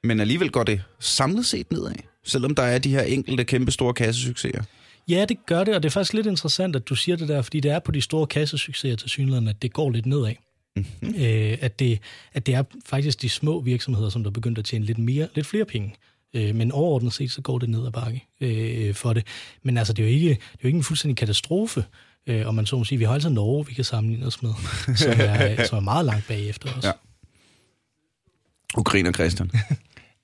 men 0.03 0.19
alligevel 0.19 0.51
går 0.51 0.63
det 0.63 0.81
samlet 0.99 1.45
set 1.45 1.71
nedad, 1.71 1.95
selvom 2.23 2.55
der 2.55 2.63
er 2.63 2.77
de 2.77 2.89
her 2.89 3.01
enkelte 3.01 3.43
kæmpe 3.43 3.71
store 3.71 3.93
kassesucceser. 3.93 4.63
Ja, 5.07 5.25
det 5.29 5.37
gør 5.45 5.63
det, 5.63 5.75
og 5.75 5.83
det 5.83 5.89
er 5.89 5.91
faktisk 5.91 6.13
lidt 6.13 6.27
interessant, 6.27 6.75
at 6.75 6.89
du 6.89 6.95
siger 6.95 7.15
det 7.15 7.27
der, 7.27 7.41
fordi 7.41 7.59
det 7.59 7.71
er 7.71 7.79
på 7.79 7.91
de 7.91 8.01
store 8.01 8.27
kassesucceser 8.27 8.95
til 8.95 9.09
synligheden, 9.09 9.47
at 9.47 9.61
det 9.61 9.73
går 9.73 9.89
lidt 9.89 10.05
nedad. 10.05 10.33
Mm-hmm. 10.75 11.15
Øh, 11.17 11.57
at, 11.61 11.79
det, 11.79 11.99
at 12.33 12.45
det 12.45 12.53
er 12.53 12.63
faktisk 12.85 13.21
de 13.21 13.29
små 13.29 13.61
virksomheder, 13.61 14.09
som 14.09 14.23
der 14.23 14.31
begynder 14.31 14.59
at 14.59 14.65
tjene 14.65 14.85
lidt, 14.85 14.97
mere, 14.97 15.27
lidt 15.35 15.47
flere 15.47 15.65
penge. 15.65 15.95
Øh, 16.35 16.55
men 16.55 16.71
overordnet 16.71 17.13
set, 17.13 17.31
så 17.31 17.41
går 17.41 17.59
det 17.59 17.69
ned 17.69 17.85
ad 17.85 17.91
bakke 17.91 18.23
øh, 18.41 18.93
for 18.95 19.13
det. 19.13 19.27
Men 19.63 19.77
altså, 19.77 19.93
det 19.93 20.03
er 20.03 20.07
jo 20.07 20.13
ikke, 20.13 20.29
det 20.29 20.35
er 20.35 20.59
jo 20.63 20.67
ikke 20.67 20.77
en 20.77 20.83
fuldstændig 20.83 21.17
katastrofe, 21.17 21.85
øh, 22.27 22.47
om 22.47 22.55
man 22.55 22.65
så 22.65 22.77
må 22.77 22.83
sige. 22.83 22.99
Vi 22.99 23.05
har 23.05 23.13
altså 23.13 23.29
Norge, 23.29 23.67
vi 23.67 23.73
kan 23.73 23.83
sammenligne 23.83 24.25
os 24.25 24.43
med, 24.43 24.53
som 24.95 25.13
er, 25.19 25.65
som 25.65 25.77
er 25.77 25.81
meget 25.81 26.05
langt 26.05 26.27
bagefter 26.27 26.69
os. 26.77 26.83
Ja. 26.83 26.91
Ukraine 28.77 29.09
og 29.09 29.13
Christian. 29.13 29.51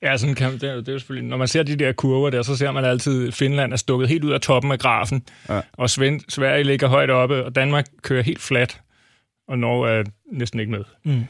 Ja, 0.03 0.18
sådan 0.18 0.36
kan, 0.36 0.53
det, 0.53 0.63
er, 0.63 0.75
det 0.75 0.88
er 0.88 0.91
jo 0.91 1.00
selvfølgelig, 1.00 1.30
når 1.30 1.38
man 1.38 1.48
ser 1.48 1.63
de 1.63 1.75
der 1.75 1.91
kurver 1.91 2.30
der, 2.30 2.41
så 2.41 2.56
ser 2.56 2.72
man 2.72 2.86
altid, 2.86 3.27
at 3.27 3.34
Finland 3.34 3.74
er 3.74 3.77
stukket 3.77 4.10
helt 4.10 4.24
ud 4.24 4.32
af 4.32 4.41
toppen 4.41 4.72
af 4.72 4.80
grafen, 4.80 5.24
ja. 5.50 5.62
og 5.74 5.89
Svend, 5.89 6.22
Sverige 6.30 6.63
ligger 6.63 6.88
højt 6.88 7.10
oppe, 7.10 7.46
og 7.46 7.56
Danmark 7.56 7.88
kører 8.01 8.24
helt 8.24 8.41
flat, 8.41 8.82
og 9.48 9.60
Norge 9.60 9.89
er 9.89 10.03
næsten 10.32 10.60
ikke 10.60 10.72
med. 10.72 10.84
Mm. 11.03 11.24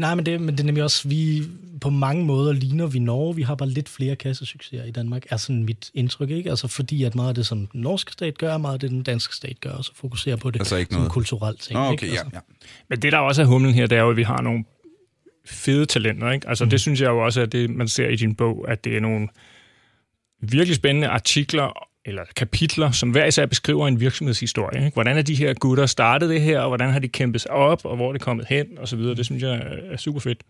Nej, 0.00 0.14
men 0.14 0.26
det, 0.26 0.40
men 0.40 0.54
det 0.54 0.60
er 0.60 0.64
nemlig 0.64 0.84
også, 0.84 1.08
vi 1.08 1.42
på 1.80 1.90
mange 1.90 2.24
måder 2.24 2.52
ligner 2.52 2.86
vi 2.86 2.98
Norge. 2.98 3.36
Vi 3.36 3.42
har 3.42 3.54
bare 3.54 3.68
lidt 3.68 3.88
flere 3.88 4.16
kassesucceser 4.16 4.84
i 4.84 4.90
Danmark, 4.90 5.26
er 5.30 5.36
sådan 5.36 5.64
mit 5.64 5.90
indtryk, 5.94 6.30
ikke? 6.30 6.50
Altså 6.50 6.68
fordi, 6.68 7.04
at 7.04 7.14
meget 7.14 7.28
af 7.28 7.34
det, 7.34 7.46
som 7.46 7.66
den 7.66 7.80
norske 7.80 8.12
stat 8.12 8.38
gør, 8.38 8.58
meget 8.58 8.74
af 8.74 8.80
det, 8.80 8.90
den 8.90 9.02
danske 9.02 9.34
stat 9.34 9.60
gør, 9.60 9.70
og 9.70 9.84
så 9.84 9.92
fokuserer 9.94 10.36
på 10.36 10.50
det 10.50 10.60
altså 10.60 10.76
ikke 10.76 10.92
som 10.92 11.00
noget. 11.00 11.12
kulturelt 11.12 11.60
ting. 11.60 11.78
Oh, 11.78 11.86
okay, 11.86 12.06
ikke? 12.06 12.06
Altså. 12.06 12.26
Ja, 12.32 12.36
ja. 12.36 12.40
Men 12.88 13.02
det, 13.02 13.12
der 13.12 13.18
også 13.18 13.42
er 13.42 13.46
humlen 13.46 13.74
her, 13.74 13.86
det 13.86 13.98
er 13.98 14.02
jo, 14.02 14.10
at 14.10 14.16
vi 14.16 14.22
har 14.22 14.42
nogle 14.42 14.64
fede 15.46 15.86
talenter, 15.86 16.30
ikke? 16.30 16.48
Altså 16.48 16.64
mm. 16.64 16.70
det 16.70 16.80
synes 16.80 17.00
jeg 17.00 17.08
jo 17.08 17.24
også, 17.24 17.40
at 17.40 17.52
det, 17.52 17.70
man 17.70 17.88
ser 17.88 18.08
i 18.08 18.16
din 18.16 18.34
bog, 18.34 18.66
at 18.68 18.84
det 18.84 18.96
er 18.96 19.00
nogle 19.00 19.28
virkelig 20.42 20.76
spændende 20.76 21.08
artikler 21.08 21.89
eller 22.04 22.22
kapitler, 22.36 22.90
som 22.90 23.10
hver 23.10 23.24
især 23.24 23.46
beskriver 23.46 23.88
en 23.88 24.00
virksomhedshistorie. 24.00 24.84
Ikke? 24.84 24.94
Hvordan 24.94 25.18
er 25.18 25.22
de 25.22 25.34
her 25.34 25.54
gutter 25.54 25.86
startet 25.86 26.28
det 26.28 26.40
her, 26.40 26.60
og 26.60 26.68
hvordan 26.68 26.90
har 26.92 26.98
de 26.98 27.08
kæmpet 27.08 27.40
sig 27.40 27.50
op, 27.50 27.84
og 27.84 27.96
hvor 27.96 28.08
er 28.08 28.12
det 28.12 28.20
kommet 28.20 28.46
hen, 28.48 28.66
og 28.78 28.88
så 28.88 28.96
videre. 28.96 29.14
Det 29.14 29.24
synes 29.24 29.42
jeg 29.42 29.62
er 29.90 29.96
super 29.96 30.20
fedt. 30.20 30.42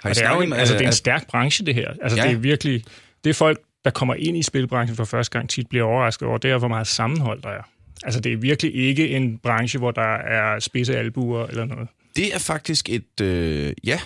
Har 0.00 0.12
det, 0.12 0.22
er 0.22 0.34
jo 0.34 0.40
en, 0.40 0.52
altså, 0.52 0.74
det 0.74 0.82
er 0.82 0.86
en 0.86 0.92
stærk 0.92 1.28
branche, 1.28 1.66
det 1.66 1.74
her. 1.74 1.90
Altså, 2.02 2.18
ja. 2.18 2.24
det 2.24 2.32
er 2.32 2.36
virkelig... 2.36 2.84
Det 3.24 3.30
er 3.30 3.34
folk, 3.34 3.60
der 3.84 3.90
kommer 3.90 4.14
ind 4.14 4.36
i 4.36 4.42
spilbranchen 4.42 4.96
for 4.96 5.04
første 5.04 5.38
gang, 5.38 5.50
tit 5.50 5.68
bliver 5.68 5.84
overrasket 5.84 6.28
over, 6.28 6.38
det 6.38 6.50
er, 6.50 6.58
hvor 6.58 6.68
meget 6.68 6.86
sammenhold 6.86 7.42
der 7.42 7.48
er. 7.48 7.62
Altså, 8.04 8.20
det 8.20 8.32
er 8.32 8.36
virkelig 8.36 8.74
ikke 8.74 9.08
en 9.08 9.38
branche, 9.38 9.78
hvor 9.78 9.90
der 9.90 10.14
er 10.16 10.58
spidse 10.58 10.96
albuer 10.96 11.46
eller 11.46 11.64
noget. 11.64 11.88
Det 12.16 12.34
er 12.34 12.38
faktisk 12.38 12.88
et... 12.88 13.20
Øh, 13.20 13.72
ja, 13.84 14.00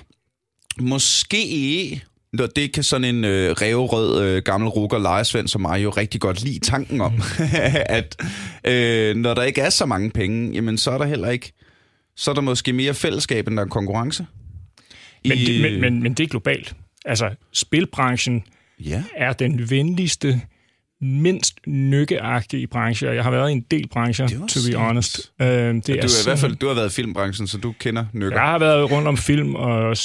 måske 0.80 2.02
det 2.32 2.72
kan 2.72 2.82
sådan 2.82 3.14
en 3.14 3.24
øh, 3.24 3.50
revrød 3.50 4.24
øh, 4.24 4.42
gammel 4.42 4.68
rukker 4.68 4.98
lejesvend 4.98 5.48
som 5.48 5.60
mig 5.60 5.82
jo 5.82 5.90
rigtig 5.90 6.20
godt 6.20 6.44
lide 6.44 6.58
tanken 6.58 7.00
om, 7.00 7.22
at 7.98 8.16
øh, 8.64 9.16
når 9.16 9.34
der 9.34 9.42
ikke 9.42 9.60
er 9.60 9.70
så 9.70 9.86
mange 9.86 10.10
penge, 10.10 10.52
jamen 10.52 10.78
så 10.78 10.90
er 10.90 10.98
der 10.98 11.06
heller 11.06 11.30
ikke, 11.30 11.52
så 12.16 12.30
er 12.30 12.34
der 12.34 12.40
måske 12.40 12.72
mere 12.72 12.94
fællesskab, 12.94 13.48
end 13.48 13.56
der 13.56 13.64
er 13.64 13.68
konkurrence. 13.68 14.26
Men, 15.24 15.38
I, 15.38 15.44
det, 15.44 15.60
men, 15.60 15.80
men, 15.80 16.02
men 16.02 16.14
det 16.14 16.24
er 16.24 16.28
globalt. 16.28 16.74
Altså, 17.04 17.30
spilbranchen 17.52 18.42
ja. 18.80 19.02
er 19.16 19.32
den 19.32 19.70
venligste, 19.70 20.40
mindst 21.00 21.54
nykkeagtige 21.66 22.66
branche, 22.66 23.10
jeg 23.10 23.24
har 23.24 23.30
været 23.30 23.50
i 23.50 23.52
en 23.52 23.64
del 23.70 23.88
brancher, 23.88 24.28
to 24.28 24.60
be 24.70 24.76
honest. 24.76 25.32
Uh, 25.40 25.46
det 25.46 25.48
ja, 25.54 25.72
du, 25.74 25.90
er 25.90 25.94
i 25.94 26.24
hvert 26.24 26.38
fald, 26.38 26.56
du 26.56 26.66
har 26.66 26.74
været 26.74 26.90
i 26.90 26.94
filmbranchen, 26.94 27.46
så 27.46 27.58
du 27.58 27.74
kender 27.78 28.04
nykker. 28.12 28.38
Jeg 28.38 28.48
har 28.48 28.58
været 28.58 28.90
rundt 28.90 29.08
om 29.08 29.16
film 29.16 29.54
og 29.54 29.96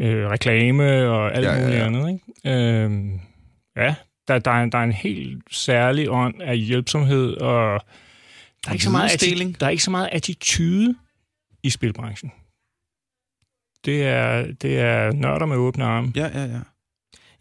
øh, 0.00 0.26
reklame 0.26 1.08
og 1.08 1.34
alt 1.34 1.46
ja, 1.46 1.54
muligt 1.54 1.70
ja, 1.70 1.78
ja. 1.78 1.86
andet. 1.86 2.08
Ikke? 2.08 2.58
Øh, 2.58 3.20
ja, 3.76 3.94
der, 4.28 4.38
der, 4.38 4.50
er, 4.50 4.66
der 4.66 4.78
er 4.78 4.84
en 4.84 4.92
helt 4.92 5.42
særlig 5.50 6.10
ånd 6.10 6.42
af 6.42 6.58
hjælpsomhed, 6.58 7.36
og 7.36 7.80
der 8.64 8.68
er, 8.68 8.72
ikke 8.72 8.84
så 8.84 8.90
meget 8.90 9.22
atti- 9.22 9.56
der 9.60 9.66
er 9.66 9.70
ikke 9.70 9.82
så 9.82 9.90
meget 9.90 10.08
attitude 10.12 10.94
i 11.62 11.70
spilbranchen. 11.70 12.32
Det 13.84 14.06
er, 14.06 14.52
det 14.52 14.78
er 14.78 15.12
nørder 15.12 15.46
med 15.46 15.56
åbne 15.56 15.84
arme. 15.84 16.12
Ja, 16.16 16.30
ja, 16.34 16.44
ja. 16.44 16.60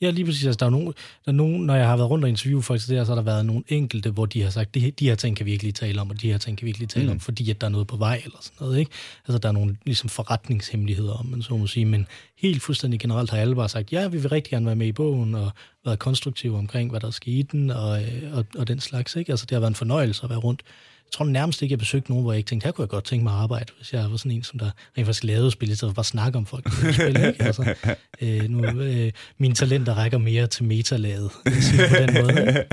Ja, 0.02 0.10
lige 0.10 0.26
præcis. 0.26 0.46
Altså, 0.46 0.58
der 0.60 0.66
er 0.66 0.70
nogen, 0.70 0.86
der 0.86 1.32
er 1.32 1.32
nogen, 1.32 1.66
når 1.66 1.76
jeg 1.76 1.88
har 1.88 1.98
været 1.98 2.10
rundt 2.10 2.24
og 2.24 2.30
interviewe 2.30 2.64
folk 2.64 2.82
så 2.82 2.94
der, 2.94 3.04
så 3.04 3.12
har 3.12 3.16
der 3.16 3.22
været 3.22 3.46
nogle 3.46 3.64
enkelte, 3.68 4.10
hvor 4.10 4.26
de 4.26 4.42
har 4.42 4.50
sagt, 4.50 4.76
de, 4.76 4.92
de 4.92 5.08
her 5.08 5.16
ting 5.16 5.38
kan 5.38 5.46
vi 5.46 5.52
ikke 5.52 5.64
lige 5.64 5.74
tale 5.74 6.02
om, 6.02 6.10
og 6.10 6.22
de 6.22 6.32
her 6.32 6.38
ting 6.38 6.58
kan 6.58 6.66
vi 6.66 6.70
ikke 6.70 6.80
lige 6.80 6.88
tale 6.88 7.06
mm. 7.06 7.12
om, 7.12 7.20
fordi 7.20 7.50
at 7.50 7.62
der 7.62 7.68
er 7.68 7.72
noget 7.72 7.88
på 7.88 7.98
vej 7.98 8.22
eller 8.26 8.38
sådan 8.42 8.56
noget. 8.60 8.80
Ikke? 8.80 8.92
Altså, 9.28 9.38
der 9.38 9.50
er 9.50 9.54
nogle 9.54 9.78
ligesom, 9.86 10.10
forretningshemmeligheder, 10.10 11.14
om 11.14 11.26
man 11.26 11.42
så 11.42 11.58
må 11.58 11.68
sige. 11.68 11.86
Men 11.86 12.08
helt 12.38 12.62
fuldstændig 12.62 13.00
generelt 13.00 13.30
har 13.30 13.38
alle 13.38 13.56
bare 13.56 13.70
sagt, 13.70 13.92
ja, 13.92 14.08
vi 14.08 14.18
vil 14.18 14.30
rigtig 14.30 14.52
gerne 14.52 14.66
være 14.66 14.76
med 14.76 14.88
i 14.88 14.92
bogen, 14.92 15.36
og 15.36 15.52
været 15.86 16.00
konstruktive 16.00 16.58
omkring, 16.58 16.90
hvad 16.90 17.00
der 17.00 17.12
sker 17.12 17.32
i 17.32 17.42
den, 17.42 17.70
og, 17.70 18.00
og, 18.34 18.46
og 18.58 18.68
den 18.68 18.80
slags. 18.80 19.16
Ikke? 19.16 19.32
Altså, 19.32 19.46
det 19.46 19.56
har 19.56 19.60
været 19.60 19.72
en 19.72 19.76
fornøjelse 19.76 20.24
at 20.24 20.30
være 20.30 20.40
rundt 20.40 20.64
jeg 21.08 21.12
tror 21.12 21.26
nærmest 21.26 21.62
ikke, 21.62 21.74
jeg 21.74 21.80
besøgte 21.80 22.12
nogen, 22.12 22.24
hvor 22.24 22.32
jeg 22.32 22.38
ikke 22.38 22.48
tænkte, 22.48 22.66
her 22.66 22.72
kunne 22.72 22.84
jeg 22.84 22.90
godt 22.90 23.04
tænke 23.04 23.24
mig 23.24 23.34
at 23.34 23.40
arbejde, 23.40 23.74
hvis 23.78 23.94
jeg 23.94 24.12
var 24.12 24.18
sådan 24.18 24.32
en, 24.32 24.44
som 24.44 24.60
der 24.60 24.72
rent 24.98 25.06
faktisk 25.06 25.24
lavede 25.24 25.52
spil, 25.52 25.78
så 25.78 25.94
bare 25.94 26.06
snakke 26.06 26.38
om 26.38 26.46
folk. 26.46 26.70
Spil, 26.94 27.08
ikke? 27.08 27.36
Altså, 27.40 27.74
øh, 28.22 28.50
nu, 28.50 28.82
øh, 28.82 29.12
mine 29.38 29.56
talenter 29.56 29.94
rækker 29.94 30.18
mere 30.18 30.48
til 30.48 30.64
metalaget, 30.64 31.32
på 31.90 31.96
den 31.98 32.14
måde. 32.14 32.40
Ikke? 32.40 32.66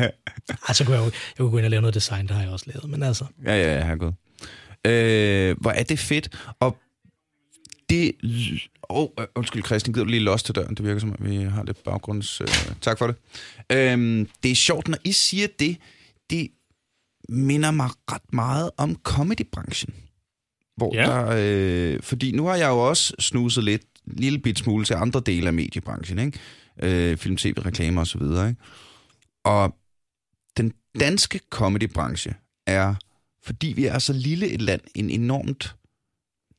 Altså, 0.68 0.84
kunne 0.84 0.96
jeg, 0.96 1.04
jo, 1.04 1.04
jeg 1.04 1.36
kunne 1.36 1.50
gå 1.50 1.56
ind 1.56 1.64
og 1.64 1.70
lave 1.70 1.80
noget 1.80 1.94
design, 1.94 2.28
der 2.28 2.34
har 2.34 2.42
jeg 2.42 2.50
også 2.50 2.66
lavet, 2.74 2.90
men 2.90 3.02
altså. 3.02 3.24
Ja, 3.44 3.56
ja, 3.56 3.78
ja, 3.78 3.84
har. 3.84 4.14
Øh, 4.86 5.56
hvor 5.60 5.70
er 5.70 5.82
det 5.82 5.98
fedt, 5.98 6.28
og 6.60 6.76
det... 7.90 8.12
Oh, 8.82 9.08
undskyld, 9.34 9.64
Christian, 9.64 9.92
gider 9.92 10.04
du 10.04 10.10
lige 10.10 10.20
los 10.20 10.42
til 10.42 10.54
døren? 10.54 10.74
Det 10.74 10.84
virker 10.84 11.00
som, 11.00 11.12
at 11.12 11.30
vi 11.30 11.36
har 11.36 11.64
lidt 11.64 11.84
baggrunds... 11.84 12.40
Øh, 12.40 12.48
tak 12.80 12.98
for 12.98 13.06
det. 13.06 13.16
Øh, 13.72 14.26
det 14.42 14.50
er 14.50 14.54
sjovt, 14.54 14.88
når 14.88 14.98
I 15.04 15.12
siger 15.12 15.46
det, 15.58 15.76
det 16.30 16.48
minder 17.28 17.70
mig 17.70 17.90
ret 18.12 18.32
meget 18.32 18.70
om 18.76 18.96
comedybranchen. 19.02 19.94
Hvor 20.76 20.94
ja. 20.94 21.02
der, 21.02 21.36
øh, 21.36 22.02
fordi 22.02 22.32
nu 22.32 22.46
har 22.46 22.54
jeg 22.54 22.68
jo 22.68 22.88
også 22.88 23.14
snuset 23.18 23.64
lidt, 23.64 23.82
lille 24.06 24.38
bit 24.38 24.58
smule 24.58 24.84
til 24.84 24.94
andre 24.94 25.20
dele 25.26 25.46
af 25.46 25.52
mediebranchen, 25.52 26.18
ikke? 26.18 26.38
Øh, 26.82 27.16
film, 27.16 27.36
tv, 27.36 27.54
reklamer 27.66 28.00
og 28.00 28.06
så 28.06 28.18
videre, 28.18 28.48
ikke? 28.48 28.60
Og 29.44 29.76
den 30.56 30.72
danske 31.00 31.40
comedybranche 31.50 32.34
er, 32.66 32.94
fordi 33.42 33.66
vi 33.66 33.84
er 33.84 33.98
så 33.98 34.12
lille 34.12 34.50
et 34.50 34.62
land, 34.62 34.80
en 34.94 35.10
enormt 35.10 35.76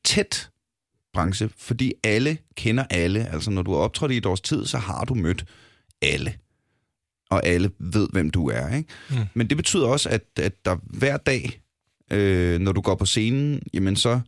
tæt 0.04 0.50
branche, 1.12 1.50
fordi 1.56 1.92
alle 2.04 2.38
kender 2.54 2.84
alle. 2.90 3.26
Altså, 3.32 3.50
når 3.50 3.62
du 3.62 3.72
har 3.72 3.78
optrådt 3.78 4.12
i 4.12 4.16
et 4.16 4.26
års 4.26 4.40
tid, 4.40 4.66
så 4.66 4.78
har 4.78 5.04
du 5.04 5.14
mødt 5.14 5.44
alle 6.02 6.34
og 7.30 7.46
alle 7.46 7.70
ved, 7.78 8.08
hvem 8.12 8.30
du 8.30 8.48
er. 8.48 8.76
Ikke? 8.76 8.88
Mm. 9.10 9.16
Men 9.34 9.48
det 9.48 9.56
betyder 9.56 9.86
også, 9.86 10.08
at, 10.08 10.22
at 10.36 10.64
der 10.64 10.76
hver 10.82 11.16
dag, 11.16 11.60
øh, 12.10 12.58
når 12.58 12.72
du 12.72 12.80
går 12.80 12.94
på 12.94 13.06
scenen, 13.06 13.62
jamen 13.74 13.96
så 13.96 14.20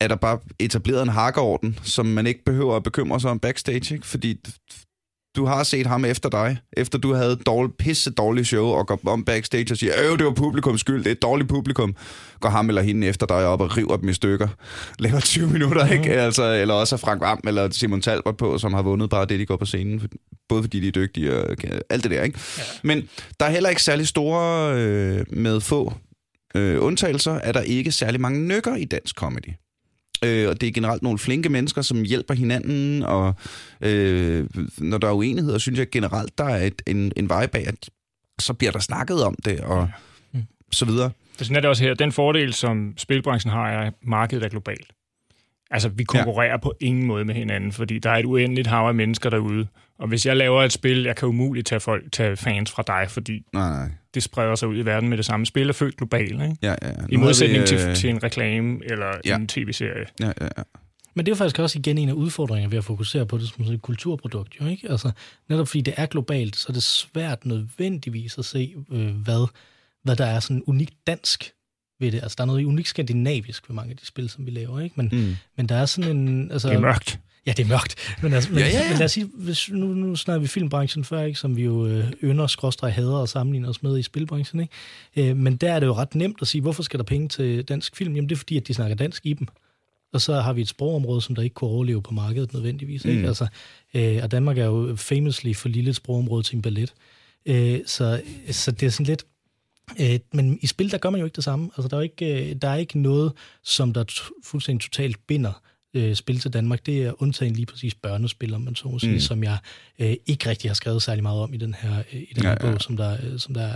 er 0.00 0.08
der 0.08 0.16
bare 0.16 0.38
etableret 0.58 1.02
en 1.02 1.08
hakkeorden, 1.08 1.78
som 1.82 2.06
man 2.06 2.26
ikke 2.26 2.44
behøver 2.44 2.76
at 2.76 2.82
bekymre 2.82 3.20
sig 3.20 3.30
om 3.30 3.38
backstage, 3.38 3.94
ikke? 3.94 4.06
fordi 4.06 4.40
du 5.36 5.44
har 5.44 5.62
set 5.62 5.86
ham 5.86 6.04
efter 6.04 6.28
dig, 6.28 6.56
efter 6.72 6.98
du 6.98 7.14
havde 7.14 7.36
dårlig, 7.36 7.74
pisse 7.78 8.10
dårligt 8.10 8.46
show, 8.46 8.66
og 8.66 8.86
går 8.86 9.00
om 9.06 9.24
backstage 9.24 9.72
og 9.72 9.76
siger, 9.76 9.92
øh, 10.02 10.18
det 10.18 10.26
var 10.26 10.32
publikums 10.32 10.80
skyld, 10.80 10.98
det 10.98 11.06
er 11.06 11.12
et 11.12 11.22
dårligt 11.22 11.48
publikum, 11.48 11.96
går 12.40 12.48
ham 12.48 12.68
eller 12.68 12.82
hende 12.82 13.06
efter 13.06 13.26
dig 13.26 13.46
op 13.46 13.60
og 13.60 13.76
river 13.76 13.96
dem 13.96 14.08
i 14.08 14.12
stykker, 14.12 14.48
laver 14.98 15.20
20 15.20 15.50
minutter, 15.50 15.86
ikke? 15.86 16.12
Mm. 16.12 16.18
Altså, 16.18 16.52
eller 16.52 16.74
også 16.74 16.96
Frank 16.96 17.20
Vam 17.20 17.40
eller 17.46 17.70
Simon 17.70 18.00
Talbot 18.00 18.36
på, 18.36 18.58
som 18.58 18.72
har 18.72 18.82
vundet 18.82 19.10
bare 19.10 19.26
det, 19.26 19.40
de 19.40 19.46
går 19.46 19.56
på 19.56 19.66
scenen, 19.66 20.08
både 20.48 20.62
fordi 20.62 20.80
de 20.80 20.88
er 20.88 20.92
dygtige 20.92 21.36
og 21.36 21.56
alt 21.90 22.02
det 22.02 22.10
der, 22.10 22.22
ikke? 22.22 22.38
Ja. 22.58 22.62
Men 22.82 23.08
der 23.40 23.46
er 23.46 23.50
heller 23.50 23.68
ikke 23.68 23.82
særlig 23.82 24.08
store, 24.08 24.74
øh, 24.76 25.24
med 25.30 25.60
få 25.60 25.92
øh, 26.54 26.82
undtagelser, 26.82 27.32
er 27.32 27.52
der 27.52 27.60
ikke 27.60 27.92
særlig 27.92 28.20
mange 28.20 28.40
nykker 28.40 28.76
i 28.76 28.84
dansk 28.84 29.14
comedy. 29.14 29.48
Øh, 30.24 30.48
og 30.48 30.60
det 30.60 30.66
er 30.68 30.72
generelt 30.72 31.02
nogle 31.02 31.18
flinke 31.18 31.48
mennesker, 31.48 31.82
som 31.82 32.02
hjælper 32.02 32.34
hinanden, 32.34 33.02
og 33.02 33.34
øh, 33.80 34.46
når 34.78 34.98
der 34.98 35.08
er 35.08 35.12
uenigheder, 35.12 35.58
synes 35.58 35.78
jeg 35.78 35.90
generelt, 35.90 36.38
der 36.38 36.44
er 36.44 36.66
et, 36.66 36.82
en, 36.86 37.12
en 37.16 37.28
vej 37.28 37.46
bag, 37.46 37.66
at 37.66 37.90
så 38.38 38.52
bliver 38.52 38.72
der 38.72 38.78
snakket 38.78 39.24
om 39.24 39.34
det, 39.44 39.60
og 39.60 39.88
ja. 40.34 40.38
mm. 40.38 40.44
så 40.72 40.84
videre. 40.84 41.10
Sådan 41.38 41.56
er 41.56 41.60
det 41.60 41.70
også 41.70 41.84
her. 41.84 41.94
Den 41.94 42.12
fordel, 42.12 42.52
som 42.52 42.94
spilbranchen 42.96 43.52
har, 43.52 43.70
er, 43.70 43.86
at 43.86 43.94
markedet 44.02 44.44
er 44.44 44.48
globalt. 44.48 44.92
Altså, 45.70 45.88
vi 45.88 46.04
konkurrerer 46.04 46.50
ja. 46.50 46.56
på 46.56 46.74
ingen 46.80 47.06
måde 47.06 47.24
med 47.24 47.34
hinanden, 47.34 47.72
fordi 47.72 47.98
der 47.98 48.10
er 48.10 48.16
et 48.16 48.24
uendeligt 48.24 48.66
hav 48.66 48.88
af 48.88 48.94
mennesker 48.94 49.30
derude. 49.30 49.66
Og 50.02 50.08
hvis 50.08 50.26
jeg 50.26 50.36
laver 50.36 50.62
et 50.62 50.72
spil, 50.72 51.02
jeg 51.02 51.16
kan 51.16 51.28
umuligt 51.28 51.66
tage, 51.66 51.80
folk, 51.80 52.12
tage 52.12 52.36
fans 52.36 52.70
fra 52.70 52.82
dig, 52.86 53.10
fordi 53.10 53.44
nej, 53.52 53.70
nej. 53.70 53.90
det 54.14 54.22
spreder 54.22 54.54
sig 54.54 54.68
ud 54.68 54.76
i 54.76 54.84
verden 54.84 55.08
med 55.08 55.16
det 55.16 55.26
samme. 55.26 55.46
Spil 55.46 55.68
er 55.68 55.72
født 55.72 55.96
globalt, 55.96 56.42
ikke? 56.42 56.56
Ja, 56.62 56.74
ja. 56.82 56.92
I 57.08 57.16
modsætning 57.16 57.58
vi, 57.58 57.74
øh... 57.74 57.80
til, 57.80 57.94
til 57.94 58.10
en 58.10 58.22
reklame 58.22 58.78
eller 58.84 59.06
ja. 59.24 59.36
en 59.36 59.48
tv-serie. 59.48 60.06
Ja, 60.20 60.26
ja, 60.26 60.48
ja. 60.58 60.62
Men 61.14 61.26
det 61.26 61.32
er 61.32 61.34
jo 61.34 61.36
faktisk 61.36 61.58
også 61.58 61.78
igen 61.78 61.98
en 61.98 62.08
af 62.08 62.12
udfordringerne 62.12 62.70
ved 62.70 62.78
at 62.78 62.84
fokusere 62.84 63.26
på 63.26 63.38
det 63.38 63.48
som 63.48 63.64
et 63.64 63.82
kulturprodukt. 63.82 64.56
Jo, 64.60 64.66
ikke? 64.66 64.90
Altså, 64.90 65.10
netop 65.48 65.68
fordi 65.68 65.80
det 65.80 65.94
er 65.96 66.06
globalt, 66.06 66.56
så 66.56 66.66
er 66.68 66.72
det 66.72 66.82
svært 66.82 67.46
nødvendigvis 67.46 68.38
at 68.38 68.44
se, 68.44 68.74
øh, 68.92 69.14
hvad, 69.14 69.48
hvad 70.02 70.16
der 70.16 70.26
er 70.26 70.40
sådan 70.40 70.62
unikt 70.66 70.94
dansk 71.06 71.50
ved 72.00 72.12
det. 72.12 72.22
Altså, 72.22 72.34
der 72.38 72.42
er 72.42 72.46
noget 72.46 72.64
unikt 72.64 72.88
skandinavisk 72.88 73.68
ved 73.68 73.74
mange 73.74 73.90
af 73.90 73.96
de 73.96 74.06
spil, 74.06 74.28
som 74.28 74.46
vi 74.46 74.50
laver, 74.50 74.80
ikke? 74.80 74.94
Men, 74.96 75.08
mm. 75.12 75.36
men 75.56 75.68
der 75.68 75.74
er 75.74 75.86
sådan 75.86 76.16
en... 76.16 76.50
Altså, 76.50 76.68
det 76.68 76.74
er 76.74 76.80
mørkt. 76.80 77.20
Ja, 77.46 77.52
det 77.52 77.64
er 77.64 77.68
mørkt. 77.68 77.94
Men, 78.22 78.32
altså, 78.32 78.50
men, 78.50 78.58
Ja, 78.58 78.66
ja, 78.66 78.82
ja. 78.82 78.88
men 78.88 78.98
lad 78.98 79.04
os 79.04 79.12
sige, 79.12 79.30
hvis, 79.34 79.70
nu, 79.70 79.86
nu 79.86 80.16
snakker 80.16 80.40
vi 80.40 80.46
filmbranchen 80.46 81.04
før, 81.04 81.22
ikke, 81.22 81.38
som 81.38 81.56
vi 81.56 81.62
jo 81.62 81.86
øh, 81.86 82.12
ynder, 82.22 82.46
skråstrej 82.46 82.90
hader 82.90 83.16
og 83.16 83.28
sammenligner 83.28 83.68
os 83.68 83.82
med 83.82 83.98
i 83.98 84.02
spilbranchen. 84.02 84.60
Ikke? 84.60 85.30
Øh, 85.30 85.36
men 85.36 85.56
der 85.56 85.72
er 85.72 85.80
det 85.80 85.86
jo 85.86 85.94
ret 85.94 86.14
nemt 86.14 86.38
at 86.40 86.48
sige, 86.48 86.62
hvorfor 86.62 86.82
skal 86.82 86.98
der 86.98 87.04
penge 87.04 87.28
til 87.28 87.64
dansk 87.64 87.96
film? 87.96 88.14
Jamen 88.14 88.28
det 88.28 88.34
er 88.34 88.38
fordi, 88.38 88.56
at 88.56 88.68
de 88.68 88.74
snakker 88.74 88.96
dansk 88.96 89.26
i 89.26 89.32
dem. 89.32 89.48
Og 90.12 90.20
så 90.20 90.40
har 90.40 90.52
vi 90.52 90.60
et 90.60 90.68
sprogområde, 90.68 91.22
som 91.22 91.34
der 91.34 91.42
ikke 91.42 91.54
kunne 91.54 91.70
overleve 91.70 92.02
på 92.02 92.14
markedet 92.14 92.52
nødvendigvis. 92.52 93.04
Ikke? 93.04 93.20
Mm. 93.20 93.26
Altså, 93.26 93.46
øh, 93.94 94.18
og 94.22 94.30
Danmark 94.30 94.58
er 94.58 94.64
jo 94.64 94.96
famously 94.96 95.54
for 95.54 95.68
lille 95.68 95.90
et 95.90 95.96
sprogområde 95.96 96.42
til 96.42 96.56
en 96.56 96.62
ballet. 96.62 96.94
Øh, 97.46 97.80
så, 97.86 98.22
så 98.50 98.70
det 98.70 98.86
er 98.86 98.90
sådan 98.90 99.06
lidt... 99.06 99.24
Øh, 100.00 100.18
men 100.32 100.58
i 100.62 100.66
spil, 100.66 100.90
der 100.90 100.98
gør 100.98 101.10
man 101.10 101.20
jo 101.20 101.24
ikke 101.24 101.36
det 101.36 101.44
samme. 101.44 101.70
Altså, 101.76 101.88
der, 101.88 101.96
er 101.96 102.00
ikke, 102.00 102.50
øh, 102.50 102.56
der 102.62 102.68
er 102.68 102.76
ikke 102.76 102.98
noget, 102.98 103.32
som 103.62 103.92
der 103.92 104.04
fuldstændig 104.44 104.82
totalt 104.90 105.26
binder 105.26 105.62
øh, 105.94 106.14
spil 106.14 106.38
til 106.40 106.52
Danmark. 106.52 106.86
Det 106.86 107.02
er 107.02 107.22
undtagen 107.22 107.52
lige 107.54 107.66
præcis 107.66 107.94
børnespil, 107.94 108.54
om 108.54 108.60
man 108.60 108.74
så 108.74 108.88
må 108.88 108.98
sige, 108.98 109.12
Mm. 109.12 109.20
som 109.20 109.44
jeg 109.44 109.58
øh, 109.98 110.14
ikke 110.26 110.48
rigtig 110.50 110.70
har 110.70 110.74
skrevet 110.74 111.02
særlig 111.02 111.22
meget 111.22 111.40
om 111.40 111.54
i 111.54 111.56
den 111.56 111.74
her, 111.74 111.98
øh, 112.12 112.20
i 112.20 112.32
den 112.34 112.42
her 112.42 112.50
Ja, 112.50 112.56
ja, 112.60 112.66
ja. 112.66 112.72
bog, 112.72 112.80
som 112.82 112.96
der, 112.96 113.16
øh, 113.32 113.38
som 113.38 113.54
der 113.54 113.70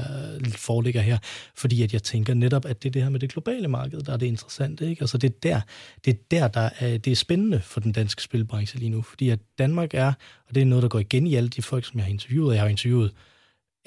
foreligger 0.56 1.00
her. 1.00 1.18
Fordi 1.56 1.82
at 1.82 1.92
jeg 1.92 2.02
tænker 2.02 2.34
netop, 2.34 2.64
at 2.64 2.82
det 2.82 2.88
er 2.88 2.92
det 2.92 3.02
her 3.02 3.08
med 3.10 3.20
det 3.20 3.30
globale 3.32 3.68
marked, 3.68 4.00
der 4.00 4.12
er 4.12 4.16
det 4.16 4.26
interessante. 4.26 4.90
Ikke? 4.90 5.02
Altså, 5.02 5.18
det 5.18 5.28
er 5.30 5.34
der, 5.42 5.60
det 6.04 6.10
er, 6.14 6.18
der, 6.30 6.48
der 6.48 6.70
er, 6.78 6.98
det 6.98 7.10
er 7.10 7.16
spændende 7.16 7.60
for 7.60 7.80
den 7.80 7.92
danske 7.92 8.22
spilbranche 8.22 8.78
lige 8.78 8.88
nu. 8.90 9.02
Fordi 9.02 9.28
at 9.28 9.38
Danmark 9.58 9.94
er, 9.94 10.12
og 10.48 10.54
det 10.54 10.60
er 10.60 10.64
noget, 10.66 10.82
der 10.82 10.88
går 10.88 10.98
igen 10.98 11.26
i 11.26 11.34
alle 11.34 11.48
de 11.48 11.62
folk, 11.62 11.84
som 11.84 11.96
jeg 11.96 12.04
har 12.04 12.10
interviewet. 12.12 12.54
Jeg 12.54 12.62
har 12.62 12.68
interviewet 12.68 13.12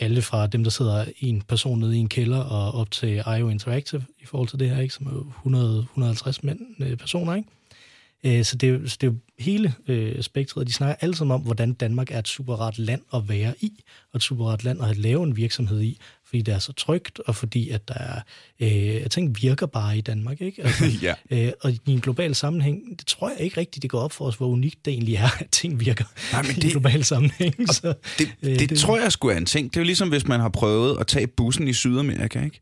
alle 0.01 0.21
fra 0.21 0.47
dem, 0.47 0.63
der 0.63 0.71
sidder 0.71 1.05
en 1.19 1.41
person 1.41 1.79
nede 1.79 1.95
i 1.95 1.99
en 1.99 2.09
kælder 2.09 2.37
og 2.39 2.71
op 2.71 2.91
til 2.91 3.23
IO 3.39 3.49
Interactive 3.49 4.05
i 4.19 4.25
forhold 4.25 4.49
til 4.49 4.59
det 4.59 4.69
her, 4.69 4.79
ikke? 4.81 4.93
som 4.93 5.07
er 5.07 5.11
jo 5.11 5.25
100, 5.37 5.79
150 5.79 6.43
mænd, 6.43 6.59
øh, 6.79 6.97
personer. 6.97 7.35
Ikke? 7.35 7.49
Øh, 8.23 8.45
Så 8.45 8.55
det 8.55 8.69
er, 8.69 8.79
så 8.89 8.97
det 9.01 9.07
er 9.07 9.11
jo 9.11 9.17
hele 9.39 9.73
øh, 9.87 10.21
spektret. 10.23 10.67
De 10.67 10.73
snakker 10.73 10.95
alle 11.01 11.15
sammen 11.15 11.35
om, 11.35 11.41
hvordan 11.41 11.73
Danmark 11.73 12.11
er 12.11 12.19
et 12.19 12.27
super 12.27 12.53
rart 12.55 12.77
land 12.79 13.01
at 13.13 13.29
være 13.29 13.53
i, 13.61 13.83
og 14.13 14.17
et 14.17 14.23
super 14.23 14.45
rart 14.45 14.63
land 14.63 14.81
at 14.83 14.97
lave 14.97 15.23
en 15.23 15.35
virksomhed 15.37 15.81
i, 15.81 15.99
fordi 16.25 16.41
det 16.41 16.53
er 16.53 16.59
så 16.59 16.73
trygt, 16.73 17.19
og 17.19 17.35
fordi 17.35 17.69
at 17.69 17.87
der 17.87 17.93
er, 17.93 18.19
øh, 19.03 19.09
ting 19.09 19.41
virker 19.41 19.65
bare 19.65 19.97
i 19.97 20.01
Danmark. 20.01 20.41
Ikke? 20.41 20.63
Altså, 20.63 20.85
ja. 21.01 21.13
øh, 21.31 21.51
og 21.61 21.71
i 21.71 21.79
en 21.87 21.99
global 22.01 22.35
sammenhæng, 22.35 22.99
det 22.99 23.07
tror 23.07 23.29
jeg 23.29 23.39
ikke 23.39 23.59
rigtigt, 23.59 23.81
det 23.81 23.89
går 23.89 23.99
op 23.99 24.11
for 24.11 24.25
os, 24.25 24.35
hvor 24.35 24.47
unikt 24.47 24.85
det 24.85 24.91
egentlig 24.93 25.15
er, 25.15 25.41
at 25.41 25.47
ting 25.51 25.79
virker 25.79 26.05
Nej, 26.31 26.41
men 26.41 26.51
i 26.51 26.53
det- 26.53 26.63
en 26.63 26.69
global 26.69 27.03
sammenhæng. 27.03 27.55
Så, 27.73 27.93
Det, 28.19 28.27
øh, 28.41 28.59
det, 28.59 28.69
det 28.69 28.79
tror 28.79 28.99
jeg 28.99 29.11
skulle 29.11 29.33
er 29.33 29.37
en 29.37 29.45
ting. 29.45 29.69
Det 29.69 29.77
er 29.77 29.81
jo 29.81 29.85
ligesom, 29.85 30.09
hvis 30.09 30.27
man 30.27 30.39
har 30.39 30.49
prøvet 30.49 30.97
at 30.99 31.07
tage 31.07 31.27
bussen 31.27 31.67
i 31.67 31.73
Sydamerika, 31.73 32.43
ikke? 32.43 32.61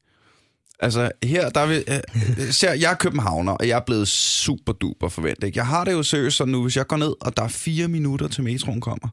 Altså, 0.80 1.12
her, 1.24 1.50
der 1.50 1.62
er 1.62 1.66
vi, 1.66 1.76
øh, 1.76 2.52
ser, 2.52 2.74
jeg 2.74 2.92
er 2.92 2.96
københavner, 2.96 3.52
og 3.52 3.68
jeg 3.68 3.76
er 3.76 3.84
blevet 3.86 4.08
super 4.08 4.74
duper 4.74 5.10
forventet. 5.10 5.56
Jeg 5.56 5.66
har 5.68 5.84
det 5.84 5.92
jo 5.92 6.04
seriøst 6.04 6.38
sådan 6.38 6.52
nu, 6.52 6.62
hvis 6.62 6.78
jeg 6.78 6.88
går 6.88 6.98
ned, 6.98 7.14
og 7.22 7.38
der 7.38 7.44
er 7.44 7.48
fire 7.48 7.88
minutter 7.88 8.28
til 8.28 8.44
metroen 8.44 8.82
kommer. 8.82 9.08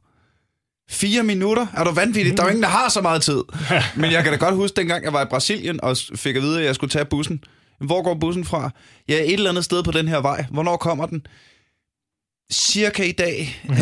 Fire 0.89 1.23
minutter? 1.23 1.67
Er 1.73 1.83
du 1.83 1.91
vanvittig? 1.91 2.37
Der 2.37 2.43
er 2.43 2.47
jo 2.47 2.49
ingen, 2.49 2.63
der 2.63 2.69
har 2.69 2.89
så 2.89 3.01
meget 3.01 3.21
tid. 3.21 3.43
Men 4.01 4.11
jeg 4.11 4.23
kan 4.23 4.31
da 4.31 4.37
godt 4.37 4.55
huske, 4.55 4.75
dengang 4.75 5.03
jeg 5.03 5.13
var 5.13 5.21
i 5.21 5.25
Brasilien, 5.29 5.83
og 5.83 5.97
fik 6.15 6.35
at 6.35 6.41
vide, 6.41 6.59
at 6.59 6.65
jeg 6.65 6.75
skulle 6.75 6.91
tage 6.91 7.05
bussen. 7.05 7.43
Hvor 7.79 8.03
går 8.03 8.13
bussen 8.13 8.45
fra? 8.45 8.69
Ja, 9.09 9.23
et 9.23 9.33
eller 9.33 9.49
andet 9.49 9.65
sted 9.65 9.83
på 9.83 9.91
den 9.91 10.07
her 10.07 10.17
vej. 10.17 10.45
Hvornår 10.51 10.77
kommer 10.77 11.05
den? 11.05 11.25
Cirka 12.53 13.03
i 13.03 13.11
dag. 13.11 13.61
øh, 13.69 13.77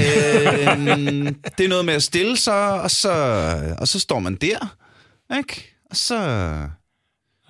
det 1.57 1.63
er 1.63 1.67
noget 1.67 1.85
med 1.85 1.93
at 1.93 2.03
stille 2.03 2.37
sig, 2.37 2.81
og 2.81 2.91
så, 2.91 3.11
og 3.77 3.87
så 3.87 3.99
står 3.99 4.19
man 4.19 4.35
der. 4.35 4.75
Ikke? 5.37 5.75
Og 5.89 5.95
så, 5.95 6.15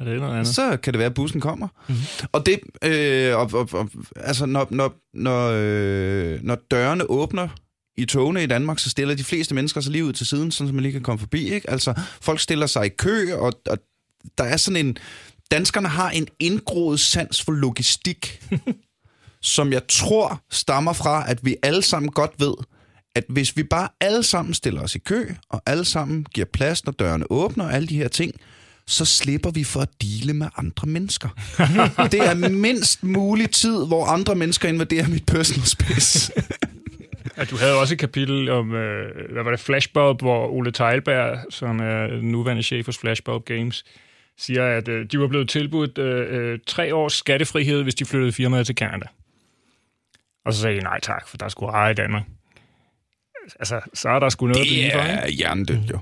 Er 0.07 0.11
det 0.11 0.21
noget 0.21 0.33
andet? 0.33 0.55
så 0.55 0.77
kan 0.77 0.93
det 0.93 0.99
være, 0.99 1.05
at 1.05 1.13
bussen 1.13 1.41
kommer. 1.41 1.67
Mhm. 1.67 1.97
Mm-hmm. 1.97 2.27
Og 2.31 2.45
det, 2.45 2.59
øh, 2.83 3.37
og, 3.37 3.49
og, 3.53 3.69
og, 3.71 3.89
altså 4.15 4.45
når, 4.45 4.67
når, 4.69 4.93
når, 5.13 5.51
øh, 5.55 6.39
når 6.43 6.57
dørene 6.71 7.09
åbner 7.09 7.47
i 7.97 8.05
togene 8.05 8.43
i 8.43 8.47
Danmark, 8.47 8.79
så 8.79 8.89
stiller 8.89 9.15
de 9.15 9.23
fleste 9.23 9.55
mennesker 9.55 9.81
sig 9.81 9.91
lige 9.91 10.05
ud 10.05 10.13
til 10.13 10.25
siden, 10.27 10.51
så 10.51 10.63
man 10.63 10.79
lige 10.79 10.91
kan 10.91 11.01
komme 11.01 11.19
forbi. 11.19 11.53
Ikke? 11.53 11.69
Altså, 11.69 11.93
folk 12.21 12.39
stiller 12.39 12.67
sig 12.67 12.85
i 12.85 12.89
kø, 12.89 13.35
og, 13.35 13.53
og 13.69 13.77
der 14.37 14.43
er 14.43 14.57
sådan 14.57 14.85
en... 14.85 14.97
Danskerne 15.51 15.87
har 15.87 16.09
en 16.09 16.27
indgroet 16.39 16.99
sans 16.99 17.41
for 17.41 17.51
logistik, 17.51 18.41
som 19.55 19.73
jeg 19.73 19.81
tror 19.87 20.41
stammer 20.51 20.93
fra, 20.93 21.29
at 21.29 21.45
vi 21.45 21.55
alle 21.63 21.81
sammen 21.81 22.11
godt 22.11 22.31
ved, 22.39 22.53
at 23.15 23.23
hvis 23.29 23.57
vi 23.57 23.63
bare 23.63 23.89
alle 23.99 24.23
sammen 24.23 24.53
stiller 24.53 24.81
os 24.81 24.95
i 24.95 24.99
kø, 24.99 25.33
og 25.49 25.61
alle 25.65 25.85
sammen 25.85 26.25
giver 26.33 26.47
plads, 26.53 26.85
når 26.85 26.91
dørene 26.91 27.31
åbner, 27.31 27.65
og 27.65 27.73
alle 27.73 27.87
de 27.87 27.97
her 27.97 28.07
ting, 28.07 28.33
så 28.87 29.05
slipper 29.05 29.51
vi 29.51 29.63
for 29.63 29.79
at 29.79 29.89
dele 30.01 30.33
med 30.33 30.47
andre 30.57 30.87
mennesker. 30.87 31.29
det 32.11 32.19
er 32.19 32.49
mindst 32.49 33.03
mulig 33.03 33.51
tid, 33.51 33.87
hvor 33.87 34.05
andre 34.05 34.35
mennesker 34.35 34.69
invaderer 34.69 35.07
mit 35.07 35.25
personal 35.25 35.65
space. 35.65 36.31
Ja, 37.37 37.43
du 37.43 37.57
havde 37.57 37.79
også 37.79 37.93
et 37.93 37.99
kapitel 37.99 38.49
om, 38.49 38.73
øh, 38.73 39.31
hvad 39.31 39.43
var 39.43 39.51
det, 39.51 39.59
Flashbulb, 39.59 40.21
hvor 40.21 40.47
Ole 40.47 40.71
Teilberg, 40.71 41.37
som 41.49 41.79
er 41.79 42.07
den 42.07 42.31
nuværende 42.31 42.63
chef 42.63 42.85
hos 42.85 42.97
Flashbulb 42.97 43.45
Games, 43.45 43.83
siger, 44.37 44.77
at 44.77 44.87
øh, 44.87 45.05
de 45.11 45.19
var 45.19 45.27
blevet 45.27 45.49
tilbudt 45.49 45.97
øh, 45.97 46.51
øh, 46.53 46.59
tre 46.67 46.95
års 46.95 47.13
skattefrihed, 47.13 47.83
hvis 47.83 47.95
de 47.95 48.05
flyttede 48.05 48.31
firmaet 48.31 48.65
til 48.65 48.75
Canada. 48.75 49.05
Og 50.45 50.53
så 50.53 50.61
sagde 50.61 50.77
de 50.77 50.83
nej 50.83 50.99
tak, 50.99 51.27
for 51.27 51.37
der 51.37 51.49
skulle 51.49 51.71
eje 51.71 51.91
i 51.91 51.95
Danmark. 51.95 52.23
Altså, 53.59 53.81
så 53.93 54.09
er 54.09 54.19
der 54.19 54.29
sgu 54.29 54.47
noget 54.47 54.67
Det 54.69 54.95
er 54.95 55.27
hjernedødt, 55.27 55.91
jo. 55.91 55.99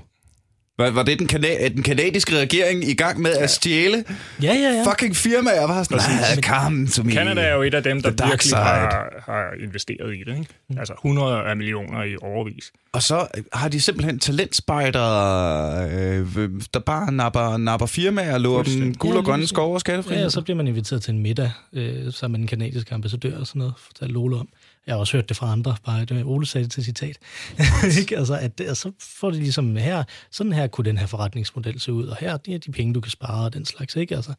Var, 0.78 0.90
var 0.90 1.02
det 1.02 1.18
den, 1.18 1.28
kana- 1.32 1.68
den 1.68 1.82
kanadiske 1.82 2.38
regering 2.38 2.84
i 2.84 2.94
gang 2.94 3.20
med 3.20 3.32
at 3.32 3.50
stjæle 3.50 4.04
ja, 4.42 4.54
ja, 4.54 4.54
ja. 4.54 4.90
fucking 4.90 5.16
firmaer? 5.16 5.66
Var 5.66 5.82
sådan, 5.82 5.98
nah, 5.98 6.42
come 6.42 6.88
to 6.88 7.02
me. 7.02 7.12
Canada 7.12 7.40
er 7.40 7.54
jo 7.54 7.62
et 7.62 7.74
af 7.74 7.82
dem, 7.82 8.02
der 8.02 8.10
virkelig 8.10 8.40
side. 8.40 8.56
har, 8.56 9.22
har 9.26 9.64
investeret 9.64 10.14
i 10.14 10.18
det. 10.26 10.38
Ikke? 10.38 10.78
Altså 10.78 10.94
100 10.94 11.36
af 11.36 11.56
millioner 11.56 12.02
i 12.02 12.16
overvis. 12.22 12.72
Og 12.92 13.02
så 13.02 13.26
har 13.52 13.68
de 13.68 13.80
simpelthen 13.80 14.18
talentspejdere, 14.18 15.90
øh, 15.90 16.50
der 16.74 16.80
bare 16.86 17.12
napper, 17.12 17.56
napper 17.56 17.86
firmaer 17.86 18.34
og 18.34 18.40
lover 18.40 18.62
dem 18.62 18.94
guld 18.94 19.16
og 19.16 19.24
grønne 19.24 19.46
skove 19.46 19.74
og 19.74 19.80
skattefri. 19.80 20.14
Ja, 20.14 20.24
og 20.24 20.32
så 20.32 20.40
bliver 20.40 20.56
man 20.56 20.66
inviteret 20.66 21.02
til 21.02 21.14
en 21.14 21.18
middag 21.18 21.50
øh, 21.72 22.12
sammen 22.12 22.32
med 22.32 22.48
den 22.48 22.58
kanadiske 22.58 22.94
ambassadør 22.94 23.38
og 23.38 23.46
sådan 23.46 23.58
noget, 23.58 23.74
fortalte 23.78 24.16
Ole 24.16 24.36
om. 24.36 24.48
Jeg 24.86 24.94
har 24.94 24.98
også 25.00 25.16
hørt 25.16 25.28
det 25.28 25.36
fra 25.36 25.52
andre, 25.52 25.76
bare 25.84 26.00
det, 26.04 26.10
øh, 26.10 26.26
Ole 26.28 26.46
sagde 26.46 26.64
det 26.64 26.72
til 26.72 26.84
citat. 26.84 27.18
Ikke? 28.00 28.18
altså, 28.18 28.34
at, 28.38 28.58
det- 28.58 28.76
så 28.76 28.92
får 29.00 29.30
de 29.30 29.36
ligesom 29.36 29.76
her, 29.76 30.04
sådan 30.30 30.52
her 30.52 30.66
kunne 30.66 30.84
den 30.84 30.98
her 30.98 31.06
forretningsmodel 31.06 31.80
se 31.80 31.92
ud, 31.92 32.06
og 32.06 32.16
her 32.16 32.36
det 32.36 32.54
er 32.54 32.58
de 32.58 32.72
penge, 32.72 32.94
du 32.94 33.00
kan 33.00 33.10
spare 33.10 33.44
og 33.44 33.54
den 33.54 33.64
slags. 33.64 33.96
Ikke? 33.96 34.16
Altså, 34.16 34.30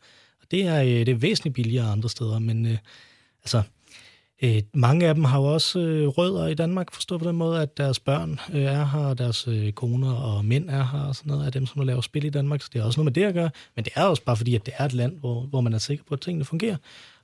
og 0.41 0.47
det 0.51 0.63
er, 0.67 0.81
øh, 0.81 0.87
det 0.89 1.09
er 1.09 1.15
væsentligt 1.15 1.55
billigere 1.55 1.91
andre 1.91 2.09
steder, 2.09 2.39
men 2.39 2.65
øh, 2.65 2.77
altså, 3.43 3.61
øh, 4.43 4.61
mange 4.73 5.07
af 5.07 5.15
dem 5.15 5.23
har 5.23 5.39
jo 5.39 5.45
også 5.45 5.79
øh, 5.79 6.07
rødder 6.07 6.47
i 6.47 6.53
Danmark, 6.53 6.93
forstået 6.93 7.21
på 7.21 7.27
den 7.27 7.35
måde, 7.35 7.61
at 7.61 7.77
deres 7.77 7.99
børn 7.99 8.39
øh, 8.53 8.61
er 8.63 8.85
her, 8.85 9.13
deres 9.13 9.47
øh, 9.47 9.71
koner 9.71 10.13
og 10.13 10.45
mænd 10.45 10.69
er 10.69 10.87
her, 10.91 10.99
og 10.99 11.15
sådan 11.15 11.31
noget 11.31 11.45
af 11.45 11.51
dem, 11.51 11.65
som 11.65 11.81
laver 11.81 12.01
spil 12.01 12.23
i 12.25 12.29
Danmark, 12.29 12.61
så 12.61 12.69
det 12.73 12.79
er 12.79 12.83
også 12.83 12.99
noget 12.99 13.05
med 13.05 13.13
det 13.23 13.27
at 13.27 13.33
gøre. 13.33 13.49
Men 13.75 13.85
det 13.85 13.93
er 13.95 14.03
også 14.03 14.23
bare 14.23 14.37
fordi, 14.37 14.55
at 14.55 14.65
det 14.65 14.73
er 14.77 14.85
et 14.85 14.93
land, 14.93 15.19
hvor, 15.19 15.41
hvor 15.41 15.61
man 15.61 15.73
er 15.73 15.77
sikker 15.77 16.03
på, 16.07 16.13
at 16.13 16.21
tingene 16.21 16.45
fungerer, 16.45 16.77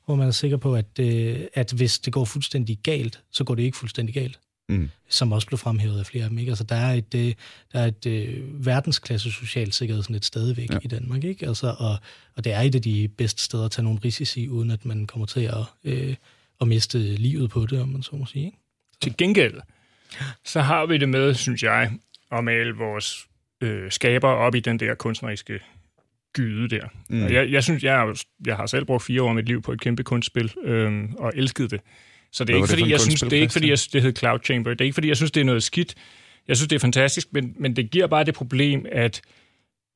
hvor 0.09 0.15
man 0.15 0.27
er 0.27 0.31
sikker 0.31 0.57
på, 0.57 0.75
at, 0.75 0.99
øh, 0.99 1.39
at 1.53 1.71
hvis 1.71 1.99
det 1.99 2.13
går 2.13 2.25
fuldstændig 2.25 2.77
galt, 2.83 3.19
så 3.31 3.43
går 3.43 3.55
det 3.55 3.63
ikke 3.63 3.77
fuldstændig 3.77 4.15
galt 4.15 4.39
Mm. 4.69 4.89
som 5.09 5.31
også 5.31 5.47
blev 5.47 5.57
fremhævet 5.57 5.99
af 5.99 6.05
flere 6.05 6.23
af 6.23 6.29
dem. 6.29 6.39
Ikke? 6.39 6.49
Altså, 6.51 6.63
der 6.63 6.75
er 6.75 6.93
et, 6.93 7.15
øh, 7.15 7.33
der 7.73 7.79
er 7.79 7.85
et 7.85 8.05
øh, 8.05 8.65
verdensklasse 8.65 9.31
socialt 9.31 9.75
sikkerhedsnet 9.75 10.25
stadigvæk 10.25 10.69
Ja. 10.69 10.77
i 10.83 10.87
Danmark. 10.87 11.23
Ikke? 11.23 11.47
Altså, 11.47 11.75
og, 11.79 11.97
og 12.35 12.43
det 12.43 12.53
er 12.53 12.59
et 12.61 12.75
af 12.75 12.81
de 12.81 13.07
bedste 13.17 13.43
steder 13.43 13.65
at 13.65 13.71
tage 13.71 13.83
nogle 13.83 13.99
risici, 14.05 14.47
uden 14.47 14.71
at 14.71 14.85
man 14.85 15.07
kommer 15.07 15.25
til 15.25 15.41
at, 15.41 15.55
øh, 15.83 16.15
at 16.61 16.67
miste 16.67 16.97
livet 16.99 17.49
på 17.49 17.65
det, 17.65 17.81
om 17.81 17.87
man 17.89 18.03
så 18.03 18.15
må 18.15 18.25
sige. 18.25 18.45
Ikke? 18.45 18.57
Til 19.01 19.17
gengæld, 19.17 19.53
så 20.45 20.61
har 20.61 20.85
vi 20.85 20.97
det 20.97 21.09
med, 21.09 21.33
synes 21.33 21.63
jeg, 21.63 21.91
at 22.31 22.43
male 22.43 22.75
vores 22.75 23.27
øh, 23.61 23.91
skaber 23.91 24.29
op 24.29 24.55
i 24.55 24.59
den 24.59 24.79
der 24.79 24.95
kunstneriske 24.95 25.59
gyde 26.39 26.67
der. 26.67 26.87
Mm. 27.09 27.17
Mm. 27.17 27.23
Jeg, 27.23 27.51
jeg 27.51 27.63
synes, 27.63 27.83
jeg, 27.83 28.15
jeg 28.45 28.55
har 28.55 28.65
selv 28.65 28.85
brugt 28.85 29.03
fire 29.03 29.23
år 29.23 29.29
af 29.29 29.35
mit 29.35 29.45
liv 29.45 29.61
på 29.61 29.71
et 29.71 29.81
kæmpe 29.81 30.03
kunstspil, 30.03 30.53
øhm, 30.63 31.13
og 31.17 31.31
elsket 31.35 31.71
det. 31.71 31.81
Så 32.31 32.43
det 32.43 32.53
er 32.53 32.57
Hvad 32.57 32.63
ikke 32.63 32.69
fordi, 32.69 32.91
jeg 32.91 32.99
synes, 32.99 33.21
det 33.21 33.33
er 33.33 33.41
ikke 33.41 33.53
fordi, 33.53 33.69
jeg 33.69 33.77
det 33.93 34.01
hedder 34.01 34.19
Cloud 34.19 34.39
Chamber. 34.43 34.71
Det 34.71 34.81
er 34.81 34.85
ikke 34.85 34.93
fordi, 34.93 35.07
jeg 35.07 35.17
synes, 35.17 35.31
det 35.31 35.41
er 35.41 35.45
noget 35.45 35.63
skidt. 35.63 35.95
Jeg 36.47 36.57
synes, 36.57 36.67
det 36.67 36.75
er 36.75 36.79
fantastisk, 36.79 37.27
men, 37.31 37.55
men 37.59 37.75
det 37.75 37.91
giver 37.91 38.07
bare 38.07 38.23
det 38.23 38.33
problem, 38.33 38.85
at 38.91 39.21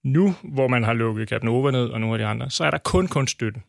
nu, 0.03 0.35
hvor 0.43 0.67
man 0.67 0.83
har 0.83 0.93
lukket 0.93 1.29
Capnova 1.29 1.71
ned 1.71 1.85
og 1.85 1.99
nogle 2.01 2.15
af 2.15 2.19
de 2.19 2.25
andre, 2.25 2.49
så 2.49 2.63
er 2.63 2.71
der 2.71 2.77
kun 2.77 3.07
kunststøtte. 3.07 3.61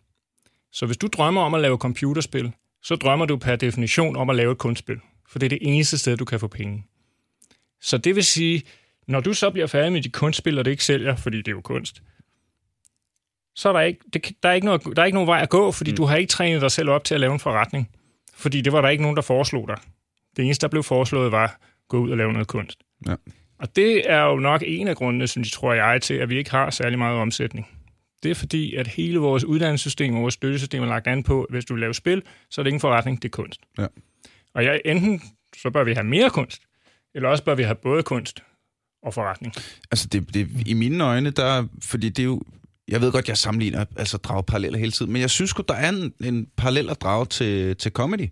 Så 0.73 0.87
hvis 0.87 0.97
du 0.97 1.07
drømmer 1.07 1.43
om 1.43 1.55
at 1.55 1.61
lave 1.61 1.77
computerspil, 1.77 2.53
så 2.83 2.97
drømmer 2.97 3.27
du 3.27 3.37
per 3.37 3.57
definition 3.57 4.17
om 4.17 4.31
at 4.31 4.37
lave 4.37 4.53
et 4.53 4.59
kunstspil. 4.59 4.97
For 5.29 5.39
det 5.39 5.47
er 5.47 5.51
det 5.51 5.59
eneste 5.63 5.99
sted, 5.99 6.17
du 6.17 6.25
kan 6.25 6.41
få 6.41 6.49
penge. 6.49 6.85
Så 7.81 7.99
det 7.99 8.17
vil 8.17 8.25
sige, 8.25 8.63
når 9.09 9.21
du 9.21 9.35
så 9.35 9.51
bliver 9.51 9.67
færdig 9.67 9.93
med 9.93 10.03
dit 10.03 10.13
kunstspil, 10.13 10.59
og 10.59 10.65
det 10.65 10.71
ikke 10.71 10.85
sælger, 10.85 11.17
fordi 11.17 11.37
det 11.37 11.49
er 11.49 11.53
jo 11.53 11.61
kunst, 11.61 12.03
så 13.55 13.69
er 13.69 13.73
der 13.73 13.81
ikke, 13.81 14.01
det, 14.13 14.33
der 14.43 14.49
er 14.49 14.53
ikke, 14.53 14.65
noget, 14.65 14.83
der 14.97 15.03
er 15.03 15.07
ikke 15.07 15.17
nogen 15.17 15.29
vej 15.29 15.41
at 15.43 15.49
gå, 15.49 15.73
fordi 15.73 15.91
mm. 15.91 15.97
du 15.97 16.05
har 16.05 16.17
ikke 16.17 16.31
trænet 16.31 16.61
dig 16.61 16.71
selv 16.71 16.91
op 16.91 17.05
til 17.05 17.15
at 17.15 17.21
lave 17.21 17.33
en 17.33 17.41
forretning. 17.41 17.91
Fordi 18.35 18.61
det 18.61 18.73
var 18.73 18.81
der 18.81 18.89
ikke 18.89 19.03
nogen, 19.03 19.17
der 19.17 19.23
foreslog 19.23 19.69
dig. 19.69 19.77
Det 20.37 20.45
eneste, 20.45 20.63
der 20.63 20.69
blev 20.71 20.83
foreslået, 20.83 21.33
var 21.33 21.61
gå 21.89 21.99
ud 21.99 22.11
og 22.11 22.17
lave 22.17 22.33
noget 22.33 22.49
kunst. 22.49 22.79
Ja. 23.09 23.15
Og 23.59 23.77
det 23.77 24.11
er 24.11 24.23
jo 24.23 24.37
nok 24.37 24.63
en 24.67 24.89
af 24.89 24.97
grundene, 24.97 25.27
synes 25.27 25.49
jeg, 25.49 25.53
tror 25.53 25.73
jeg, 25.73 26.03
til, 26.03 26.15
at 26.15 26.31
vi 26.31 26.39
ikke 26.39 26.51
har 26.51 26.71
særlig 26.71 26.99
meget 26.99 27.19
omsætning. 27.19 27.69
Det 28.23 28.31
er 28.31 28.35
fordi, 28.35 28.75
at 28.75 28.87
hele 28.87 29.19
vores 29.19 29.45
uddannelsessystem 29.45 30.15
og 30.15 30.23
vores 30.23 30.35
støttesystem 30.35 30.83
er 30.83 30.87
lagt 30.87 31.07
an 31.07 31.23
på, 31.23 31.45
at 31.45 31.51
hvis 31.51 31.65
du 31.65 31.75
laver 31.75 31.93
spil, 31.93 32.23
så 32.51 32.61
er 32.61 32.63
det 32.63 32.71
ingen 32.71 32.81
forretning, 32.81 33.23
det 33.23 33.29
er 33.29 33.31
kunst. 33.31 33.61
Ja. 33.79 33.87
Og 34.55 34.65
jeg 34.65 34.81
enten 34.85 35.23
så 35.63 35.71
bør 35.71 35.85
vi 35.85 35.93
have 35.93 36.05
mere 36.05 36.31
kunst. 36.31 36.63
Eller 37.15 37.29
også 37.29 37.45
bør 37.45 37.55
vi 37.55 37.63
have 37.63 37.75
både 37.75 38.03
kunst 38.03 38.43
og 39.03 39.15
forretning. 39.15 39.55
Altså, 39.91 40.09
det, 40.09 40.35
det, 40.35 40.49
i 40.67 40.75
mine 40.75 41.05
øjne, 41.05 41.31
der, 41.31 41.67
fordi 41.83 42.09
det 42.09 42.23
er 42.23 42.27
jo, 42.27 42.43
jeg 42.89 43.01
ved 43.01 43.13
godt, 43.13 43.29
jeg 43.29 43.39
sammenligner, 43.39 43.85
altså 43.97 44.17
drager 44.17 44.43
paralleller 44.43 44.79
hele 44.79 44.93
tiden, 44.93 45.13
men 45.13 45.23
jeg 45.23 45.31
synes 45.31 45.53
godt 45.53 45.69
der 45.69 45.75
er 45.75 45.89
en, 45.89 46.13
en 46.25 46.47
parallel 46.57 46.91
at 46.91 47.03
drage 47.03 47.27
til, 47.27 47.77
til 47.77 47.93
comedy, 47.93 48.29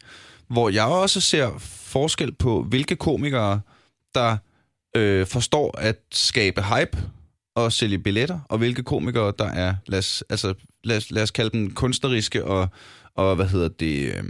hvor 0.49 0.69
jeg 0.69 0.85
også 0.85 1.21
ser 1.21 1.51
forskel 1.59 2.35
på, 2.35 2.63
hvilke 2.63 2.97
komikere, 2.97 3.61
der 4.15 4.37
øh, 4.97 5.27
forstår 5.27 5.79
at 5.79 5.97
skabe 6.13 6.63
hype 6.63 6.99
og 7.55 7.73
sælge 7.73 7.99
billetter, 7.99 8.41
og 8.49 8.59
hvilke 8.59 8.83
komikere, 8.83 9.33
der 9.39 9.49
er, 9.49 9.75
lad 9.87 9.99
os, 9.99 10.25
altså, 10.31 10.55
lad 10.85 10.97
os, 10.97 11.11
lad 11.11 11.23
os 11.23 11.31
kalde 11.31 11.51
dem 11.51 11.75
kunstneriske 11.75 12.45
og, 12.45 12.69
og 13.15 13.37
hvad 13.37 13.47
hedder 13.47 13.69
det, 13.69 14.15
øh, 14.15 14.25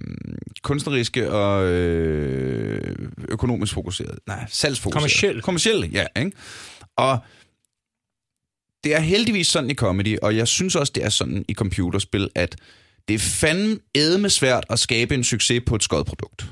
kunstneriske 0.62 1.32
og 1.32 1.64
øh, 1.64 2.96
økonomisk 3.28 3.74
fokuseret. 3.74 4.18
Nej, 4.26 4.46
salgsfokuseret. 4.48 5.00
Kommercielle. 5.00 5.42
Kommercielle, 5.42 5.86
ja. 5.92 6.06
Ikke? 6.16 6.32
Og 6.96 7.18
det 8.84 8.94
er 8.94 9.00
heldigvis 9.00 9.46
sådan 9.46 9.70
i 9.70 9.74
comedy, 9.74 10.18
og 10.22 10.36
jeg 10.36 10.48
synes 10.48 10.76
også, 10.76 10.92
det 10.94 11.04
er 11.04 11.08
sådan 11.08 11.44
i 11.48 11.54
computerspil, 11.54 12.28
at 12.34 12.56
det 13.08 13.14
er 13.14 13.18
fandme 13.18 13.78
edme 13.94 14.30
svært 14.30 14.64
at 14.70 14.78
skabe 14.78 15.14
en 15.14 15.24
succes 15.24 15.62
på 15.66 15.74
et 15.74 15.82
skodprodukt. 15.82 16.46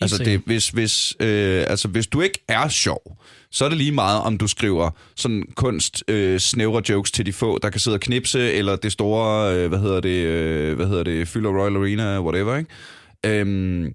Altså, 0.00 0.24
det, 0.24 0.40
hvis, 0.46 0.68
hvis, 0.68 1.14
øh, 1.20 1.64
altså, 1.68 1.88
hvis 1.88 2.06
du 2.06 2.20
ikke 2.20 2.38
er 2.48 2.68
sjov, 2.68 3.18
så 3.50 3.64
er 3.64 3.68
det 3.68 3.78
lige 3.78 3.92
meget, 3.92 4.22
om 4.22 4.38
du 4.38 4.46
skriver 4.46 4.90
sådan 5.16 5.42
kunst, 5.54 6.04
øh, 6.08 6.40
snævre 6.40 6.82
jokes 6.88 7.10
til 7.10 7.26
de 7.26 7.32
få, 7.32 7.58
der 7.58 7.70
kan 7.70 7.80
sidde 7.80 7.94
og 7.94 8.00
knipse, 8.00 8.52
eller 8.52 8.76
det 8.76 8.92
store, 8.92 9.54
øh, 9.56 9.68
hvad 9.68 9.78
hedder 9.78 10.00
det, 10.00 10.24
øh, 10.24 10.76
hvad 10.76 10.86
hedder 10.86 11.02
det, 11.02 11.28
Fylder 11.28 11.50
Royal 11.50 11.76
Arena, 11.76 12.20
whatever, 12.20 12.56
ikke? 12.56 13.40
Øhm, 13.40 13.94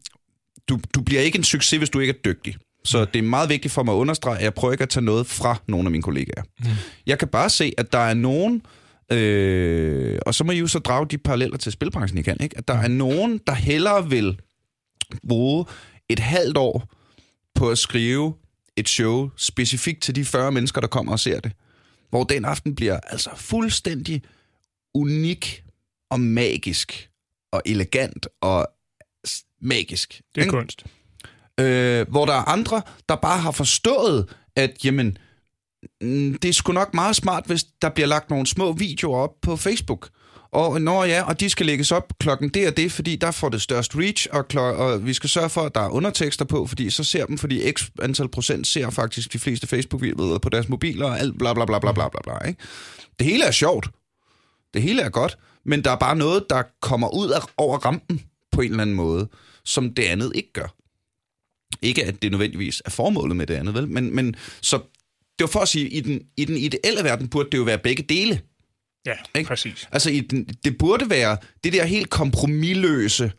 du, 0.69 0.79
du 0.95 1.01
bliver 1.01 1.21
ikke 1.21 1.37
en 1.37 1.43
succes, 1.43 1.77
hvis 1.77 1.89
du 1.89 1.99
ikke 1.99 2.11
er 2.11 2.33
dygtig. 2.33 2.55
Så 2.83 3.05
det 3.05 3.19
er 3.19 3.23
meget 3.23 3.49
vigtigt 3.49 3.73
for 3.73 3.83
mig 3.83 3.93
at 3.93 3.97
understrege, 3.97 4.37
at 4.37 4.43
jeg 4.43 4.53
prøver 4.53 4.71
ikke 4.71 4.81
at 4.81 4.89
tage 4.89 5.05
noget 5.05 5.27
fra 5.27 5.61
nogle 5.67 5.87
af 5.87 5.91
mine 5.91 6.03
kollegaer. 6.03 6.43
Mm. 6.59 6.65
Jeg 7.05 7.19
kan 7.19 7.27
bare 7.27 7.49
se, 7.49 7.73
at 7.77 7.91
der 7.91 7.99
er 7.99 8.13
nogen, 8.13 8.61
øh, 9.11 10.19
og 10.25 10.35
så 10.35 10.43
må 10.43 10.51
I 10.51 10.59
jo 10.59 10.67
så 10.67 10.79
drage 10.79 11.05
de 11.05 11.17
paralleller 11.17 11.57
til 11.57 11.71
spilbranchen, 11.71 12.17
I 12.17 12.21
kan, 12.21 12.37
ikke? 12.39 12.57
At 12.57 12.67
der 12.67 12.73
er 12.73 12.87
nogen, 12.87 13.39
der 13.47 13.53
hellere 13.53 14.09
vil 14.09 14.39
bruge 15.27 15.65
et 16.09 16.19
halvt 16.19 16.57
år 16.57 16.93
på 17.55 17.69
at 17.69 17.77
skrive 17.77 18.33
et 18.75 18.89
show 18.89 19.29
specifikt 19.37 20.01
til 20.01 20.15
de 20.15 20.25
40 20.25 20.51
mennesker, 20.51 20.81
der 20.81 20.87
kommer 20.87 21.11
og 21.11 21.19
ser 21.19 21.39
det. 21.39 21.51
Hvor 22.09 22.23
den 22.23 22.45
aften 22.45 22.75
bliver 22.75 22.99
altså 22.99 23.29
fuldstændig 23.35 24.21
unik 24.93 25.63
og 26.09 26.19
magisk 26.19 27.09
og 27.51 27.61
elegant 27.65 28.27
og 28.41 28.67
magisk. 29.61 30.21
Det 30.35 30.41
er 30.41 30.45
ikke? 30.45 30.51
kunst 30.51 30.85
øh, 31.59 32.09
hvor 32.09 32.25
der 32.25 32.33
er 32.33 32.49
andre, 32.49 32.81
der 33.09 33.15
bare 33.15 33.39
har 33.39 33.51
forstået, 33.51 34.29
at 34.55 34.85
jamen, 34.85 35.17
mm, 36.01 36.37
det 36.41 36.49
er 36.49 36.53
sgu 36.53 36.73
nok 36.73 36.93
meget 36.93 37.15
smart, 37.15 37.45
hvis 37.45 37.65
der 37.81 37.89
bliver 37.89 38.07
lagt 38.07 38.29
nogle 38.29 38.47
små 38.47 38.71
videoer 38.71 39.17
op 39.17 39.33
på 39.41 39.55
Facebook. 39.55 40.09
Og 40.51 40.81
når 40.81 41.03
ja, 41.03 41.23
og 41.23 41.39
de 41.39 41.49
skal 41.49 41.65
lægges 41.65 41.91
op 41.91 42.13
klokken 42.19 42.49
det 42.49 42.67
og 42.67 42.77
det, 42.77 42.91
fordi 42.91 43.15
der 43.15 43.31
får 43.31 43.49
det 43.49 43.61
størst 43.61 43.95
reach, 43.95 44.27
og, 44.31 44.45
klo- 44.53 44.59
og 44.59 45.05
vi 45.05 45.13
skal 45.13 45.29
sørge 45.29 45.49
for, 45.49 45.61
at 45.61 45.75
der 45.75 45.81
er 45.81 45.89
undertekster 45.89 46.45
på, 46.45 46.65
fordi 46.65 46.89
så 46.89 47.03
ser 47.03 47.25
dem, 47.25 47.37
fordi 47.37 47.71
x 47.71 47.89
antal 48.01 48.27
procent 48.27 48.67
ser 48.67 48.89
faktisk 48.89 49.33
de 49.33 49.39
fleste 49.39 49.67
Facebook-videoer 49.67 50.37
på 50.37 50.49
deres 50.49 50.69
mobiler, 50.69 51.05
og 51.05 51.19
alt 51.19 51.37
bla 51.37 51.53
bla 51.53 51.65
bla 51.65 51.79
bla 51.79 51.91
bla 51.91 52.09
bla 52.09 52.19
bla, 52.23 52.47
ikke? 52.47 52.61
Det 53.19 53.27
hele 53.27 53.43
er 53.43 53.51
sjovt. 53.51 53.89
Det 54.73 54.81
hele 54.81 55.01
er 55.01 55.09
godt, 55.09 55.37
men 55.65 55.83
der 55.83 55.91
er 55.91 55.95
bare 55.95 56.15
noget, 56.15 56.45
der 56.49 56.63
kommer 56.81 57.15
ud 57.15 57.29
af, 57.29 57.41
over 57.57 57.77
rampen 57.77 58.21
på 58.51 58.61
en 58.61 58.69
eller 58.69 58.81
anden 58.81 58.95
måde, 58.95 59.27
som 59.65 59.93
det 59.93 60.03
andet 60.03 60.31
ikke 60.35 60.53
gør. 60.53 60.75
Ikke 61.81 62.05
at 62.05 62.21
det 62.21 62.31
nødvendigvis 62.31 62.81
er 62.85 62.89
formålet 62.89 63.35
med 63.37 63.47
det 63.47 63.53
andet, 63.53 63.73
vel? 63.73 63.87
Men, 63.87 64.15
men 64.15 64.35
så 64.61 64.77
det 65.39 65.43
var 65.43 65.47
for 65.47 65.59
at 65.59 65.67
sige, 65.67 65.89
i 65.89 65.99
den, 65.99 66.21
i 66.37 66.45
den 66.45 66.57
ideelle 66.57 67.03
verden 67.03 67.27
burde 67.27 67.49
det 67.51 67.57
jo 67.57 67.63
være 67.63 67.77
begge 67.77 68.03
dele. 68.03 68.41
Ja, 69.05 69.13
Ikke? 69.35 69.47
præcis. 69.47 69.87
Altså, 69.91 70.09
i 70.09 70.19
den, 70.19 70.47
det 70.63 70.77
burde 70.77 71.09
være 71.09 71.37
det 71.63 71.73
der 71.73 71.85
helt 71.85 72.09
kompromilløse 72.09 73.31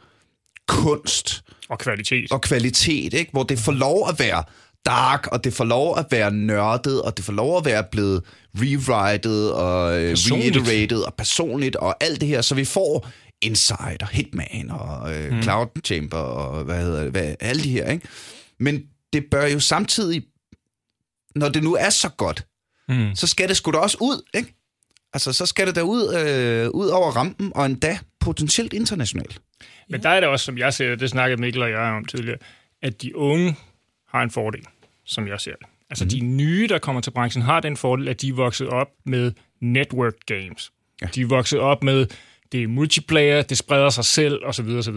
kunst 0.68 1.42
Og 1.68 1.78
kvalitet. 1.78 2.32
og 2.32 2.40
kvalitet, 2.40 3.14
ikke? 3.14 3.30
hvor 3.32 3.42
det 3.42 3.58
får 3.58 3.72
lov 3.72 4.08
at 4.08 4.18
være 4.18 4.44
dark, 4.86 5.26
og 5.26 5.44
det 5.44 5.52
får 5.52 5.64
lov 5.64 5.98
at 5.98 6.06
være 6.10 6.30
nørdet, 6.32 7.02
og 7.02 7.16
det 7.16 7.24
får 7.24 7.32
lov 7.32 7.58
at 7.58 7.64
være 7.64 7.84
blevet 7.92 8.22
rewritet 8.54 9.52
og 9.52 10.02
øh, 10.02 10.10
reiterated 10.12 11.00
og 11.02 11.14
personligt 11.14 11.76
og 11.76 11.96
alt 12.04 12.20
det 12.20 12.28
her, 12.28 12.40
så 12.40 12.54
vi 12.54 12.64
får 12.64 13.08
Inside 13.42 13.96
og 14.00 14.08
Hitman 14.08 14.70
og 14.70 15.14
øh, 15.14 15.32
mm. 15.32 15.42
Cloud 15.42 15.66
Chamber 15.84 16.18
og 16.18 16.64
hvad 16.64 16.82
hedder 16.82 17.02
det, 17.02 17.10
hvad, 17.10 17.34
alle 17.40 17.62
de 17.62 17.70
her, 17.70 17.90
ikke? 17.90 18.08
Men 18.58 18.82
det 19.12 19.24
bør 19.30 19.46
jo 19.46 19.60
samtidig, 19.60 20.22
når 21.34 21.48
det 21.48 21.62
nu 21.62 21.74
er 21.74 21.90
så 21.90 22.08
godt, 22.08 22.46
Mm. 22.88 23.14
så 23.14 23.26
skal 23.26 23.48
det 23.48 23.56
sgu 23.56 23.70
da 23.70 23.78
også 23.78 23.96
ud, 24.00 24.22
ikke? 24.34 24.54
Altså, 25.12 25.32
så 25.32 25.46
skal 25.46 25.66
det 25.66 25.74
da 25.74 25.82
ud, 25.82 26.14
øh, 26.14 26.70
ud 26.70 26.86
over 26.88 27.10
rampen, 27.10 27.52
og 27.54 27.66
endda 27.66 27.98
potentielt 28.20 28.72
internationalt. 28.72 29.40
Men 29.88 30.02
der 30.02 30.08
er 30.08 30.20
det 30.20 30.28
også, 30.28 30.44
som 30.44 30.58
jeg 30.58 30.74
ser 30.74 30.90
det, 30.90 31.00
det 31.00 31.10
snakkede 31.10 31.40
Mikkel 31.40 31.62
og 31.62 31.70
jeg 31.70 31.78
om 31.78 32.04
tidligere, 32.04 32.38
at 32.82 33.02
de 33.02 33.16
unge 33.16 33.56
har 34.08 34.22
en 34.22 34.30
fordel, 34.30 34.64
som 35.04 35.28
jeg 35.28 35.40
ser 35.40 35.54
det. 35.54 35.66
Altså 35.90 36.04
mm. 36.04 36.08
de 36.08 36.20
nye, 36.20 36.68
der 36.68 36.78
kommer 36.78 37.00
til 37.02 37.10
branchen, 37.10 37.42
har 37.42 37.60
den 37.60 37.76
fordel, 37.76 38.08
at 38.08 38.20
de 38.20 38.28
er 38.28 38.34
vokset 38.34 38.68
op 38.68 38.88
med 39.06 39.32
network 39.60 40.14
games. 40.26 40.72
Ja. 41.02 41.06
De 41.14 41.20
er 41.20 41.26
vokset 41.26 41.58
op 41.58 41.82
med, 41.82 42.06
det 42.52 42.62
er 42.62 42.66
multiplayer, 42.68 43.42
det 43.42 43.58
spreder 43.58 43.90
sig 43.90 44.04
selv, 44.04 44.44
osv. 44.44 44.68
osv. 44.68 44.96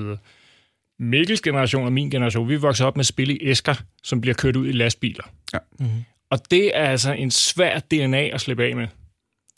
Mikkels 0.99 1.41
generation 1.41 1.85
og 1.85 1.93
min 1.93 2.09
generation, 2.09 2.49
vi 2.49 2.55
vokset 2.55 2.87
op 2.87 2.95
med 2.95 3.03
spil 3.03 3.29
i 3.29 3.37
æsker, 3.41 3.75
som 4.03 4.21
bliver 4.21 4.33
kørt 4.33 4.55
ud 4.55 4.67
i 4.67 4.71
lastbiler. 4.71 5.23
Ja. 5.53 5.59
Mm-hmm. 5.79 6.03
Og 6.29 6.51
det 6.51 6.77
er 6.77 6.89
altså 6.89 7.13
en 7.13 7.31
svær 7.31 7.79
DNA 7.79 8.23
at 8.23 8.41
slippe 8.41 8.63
af 8.63 8.75
med. 8.75 8.87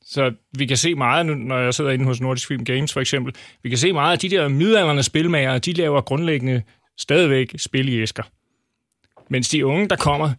Så 0.06 0.34
vi 0.58 0.66
kan 0.66 0.78
se 0.78 0.96
meget, 0.96 1.26
nu, 1.26 1.34
når 1.34 1.58
jeg 1.58 1.74
sidder 1.74 1.92
inde 1.92 2.06
hos 2.06 2.22
Nordic 2.22 2.46
Film 2.46 2.66
Games 2.66 2.94
for 2.94 3.02
eksempel, 3.02 3.34
vi 3.64 3.70
kan 3.70 3.78
se 3.78 3.94
meget 3.94 4.12
af 4.12 4.20
de 4.20 4.30
der 4.30 4.48
midaldrende 4.48 5.04
spilmagere, 5.04 5.60
de 5.60 5.74
laver 5.74 6.02
grundlæggende 6.02 6.64
stadigvæk 6.98 7.54
spil 7.58 7.90
i 7.90 8.02
æsker. 8.02 8.24
Mens 9.30 9.50
de 9.50 9.66
unge, 9.66 9.88
der 9.88 9.96
kommer, 9.96 10.34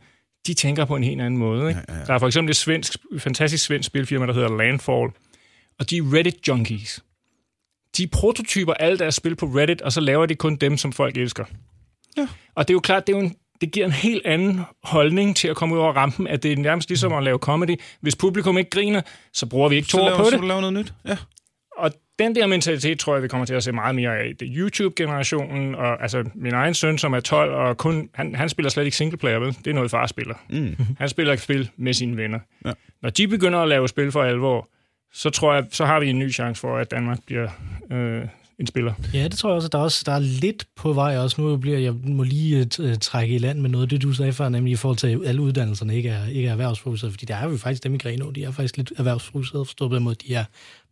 de 0.47 0.55
tænker 0.55 0.85
på 0.85 0.97
en 0.97 1.05
helt 1.05 1.21
anden 1.21 1.38
måde. 1.38 1.69
Ikke? 1.69 1.81
Ja, 1.88 1.95
ja, 1.95 1.99
ja. 2.01 2.05
Der 2.05 2.14
er 2.14 2.19
for 2.19 2.27
eksempel 2.27 2.51
et 2.51 2.57
svensk, 2.57 2.97
fantastisk 3.19 3.64
svensk 3.64 3.87
spilfirma, 3.87 4.27
der 4.27 4.33
hedder 4.33 4.57
Landfall, 4.57 5.11
og 5.79 5.90
de 5.90 5.97
er 5.97 6.03
Reddit-junkies. 6.03 7.01
De 7.99 8.07
prototyper 8.07 8.75
alle 8.75 8.99
deres 8.99 9.15
spil 9.15 9.37
på 9.37 9.47
Reddit, 9.47 9.83
og 9.83 9.93
så 9.93 10.01
laver 10.01 10.27
de 10.27 10.35
kun 10.35 10.57
dem, 10.57 10.77
som 10.77 10.93
folk 10.93 11.17
elsker. 11.17 11.45
Ja. 12.17 12.29
Og 12.55 12.69
det 12.69 12.73
er 12.73 12.77
jo 12.77 12.81
klart, 12.81 13.07
det, 13.07 13.13
er 13.15 13.19
jo 13.19 13.25
en, 13.25 13.35
det 13.61 13.73
giver 13.73 13.87
en 13.87 13.93
helt 13.93 14.27
anden 14.27 14.61
holdning 14.83 15.37
til 15.37 15.49
at 15.49 15.57
komme 15.57 15.75
ud 15.75 15.81
over 15.81 15.93
rampen, 15.93 16.27
at 16.27 16.43
det 16.43 16.53
er 16.53 16.57
nærmest 16.57 16.89
ligesom 16.89 17.13
at 17.13 17.23
lave 17.23 17.39
comedy. 17.39 17.77
Hvis 18.01 18.17
publikum 18.17 18.59
ikke 18.59 18.71
griner, 18.71 19.01
så 19.33 19.47
bruger 19.47 19.69
vi 19.69 19.77
ikke 19.77 19.89
to 19.89 19.99
Så 19.99 20.05
år 20.05 20.17
på 20.17 20.25
så 20.25 20.31
det. 20.31 20.41
du 20.41 20.47
laver 20.47 20.61
noget 20.61 20.75
nyt. 20.75 20.95
Ja. 21.09 21.17
Og 21.77 21.91
den 22.19 22.35
der 22.35 22.47
mentalitet 22.47 22.99
tror 22.99 23.15
jeg, 23.15 23.23
vi 23.23 23.29
kommer 23.29 23.45
til 23.47 23.55
at 23.55 23.65
se 23.65 23.73
meget 23.73 23.95
mere 23.95 24.19
af. 24.19 24.33
Det 24.41 24.49
er 24.49 24.53
YouTube-generationen, 24.57 25.75
og 25.75 26.03
altså 26.03 26.25
min 26.35 26.55
egen 26.55 26.75
søn, 26.75 26.99
som 26.99 27.13
er 27.13 27.21
12, 27.21 27.55
og 27.55 27.77
kun, 27.77 28.09
han, 28.15 28.35
han 28.35 28.49
spiller 28.49 28.71
slet 28.71 28.85
ikke 28.85 28.97
singleplayer, 28.97 29.39
vel? 29.39 29.49
Det 29.65 29.67
er 29.67 29.75
noget, 29.75 29.91
far 29.91 30.07
spiller. 30.07 30.35
Mm. 30.51 30.77
Han 30.99 31.09
spiller 31.09 31.33
ikke 31.33 31.45
spil 31.45 31.71
med 31.77 31.93
sine 31.95 32.17
venner. 32.17 32.39
Ja. 32.65 32.73
Når 33.03 33.11
de 33.11 33.29
begynder 33.29 33.59
at 33.59 33.69
lave 33.69 33.89
spil 33.89 34.13
for 34.13 34.23
alvor, 34.23 34.69
så 35.16 35.31
tror 35.31 35.55
jeg, 35.55 35.66
så 35.70 35.85
har 35.85 36.00
vi 36.00 36.11
en 36.11 36.18
ny 36.18 36.33
chance 36.33 36.61
for, 36.61 36.79
at 36.79 36.90
Danmark 36.90 37.18
bliver 37.26 37.48
øh, 37.90 38.22
en 38.59 38.66
spiller. 38.66 38.94
Ja, 39.14 39.24
det 39.29 39.38
tror 39.38 39.50
jeg 39.50 39.55
også, 39.55 39.66
at 39.66 39.72
der, 39.72 39.79
er 39.79 39.83
også, 39.83 40.02
der 40.07 40.12
er 40.12 40.18
lidt 40.18 40.66
på 40.76 40.92
vej 40.92 41.18
også. 41.18 41.40
Nu 41.40 41.57
bliver 41.57 41.79
jeg 41.79 41.94
må 41.94 42.22
lige 42.22 42.68
uh, 42.81 42.94
trække 43.00 43.35
i 43.35 43.38
land 43.38 43.61
med 43.61 43.70
noget 43.70 43.85
af 43.85 43.88
det, 43.88 44.02
du 44.02 44.12
sagde 44.12 44.33
før, 44.33 44.48
nemlig 44.48 44.72
i 44.72 44.76
forhold 44.76 44.96
til, 44.96 45.07
at 45.07 45.20
alle 45.24 45.40
uddannelserne 45.42 45.96
ikke 45.96 46.09
er, 46.09 46.26
ikke 46.26 46.48
er 46.48 46.52
erhvervsfokuseret, 46.52 47.12
fordi 47.12 47.26
der 47.26 47.37
er 47.37 47.48
jo 47.48 47.57
faktisk 47.57 47.85
dem 47.85 47.94
i 47.94 47.98
Grenå, 47.98 48.31
de 48.31 48.44
er 48.44 48.50
faktisk 48.50 48.76
lidt 48.76 48.92
erhvervsfokuseret, 48.96 49.66
forstået 49.66 49.90
på 49.90 49.94
den 49.94 50.05
måde, 50.05 50.14
de 50.14 50.35
er 50.35 50.44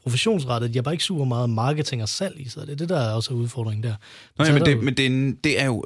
professionsrettet, 0.02 0.74
de 0.74 0.78
har 0.78 0.82
bare 0.82 0.94
ikke 0.94 1.04
super 1.04 1.24
meget 1.24 1.50
marketing 1.50 2.02
og 2.02 2.08
salg 2.08 2.40
i 2.40 2.48
sig. 2.48 2.66
Det 2.66 2.72
er 2.72 2.76
det, 2.76 2.88
der 2.88 3.00
er 3.00 3.12
også 3.12 3.34
udfordringen 3.34 3.82
der. 3.82 3.94
Nå, 4.38 4.44
ja, 4.44 4.50
er 4.50 4.54
men, 4.54 4.64
det, 4.64 4.72
jo- 4.72 4.80
men 4.80 4.94
det, 4.94 5.06
er 5.06 5.32
det 5.44 5.60
er 5.60 5.66
jo... 5.66 5.84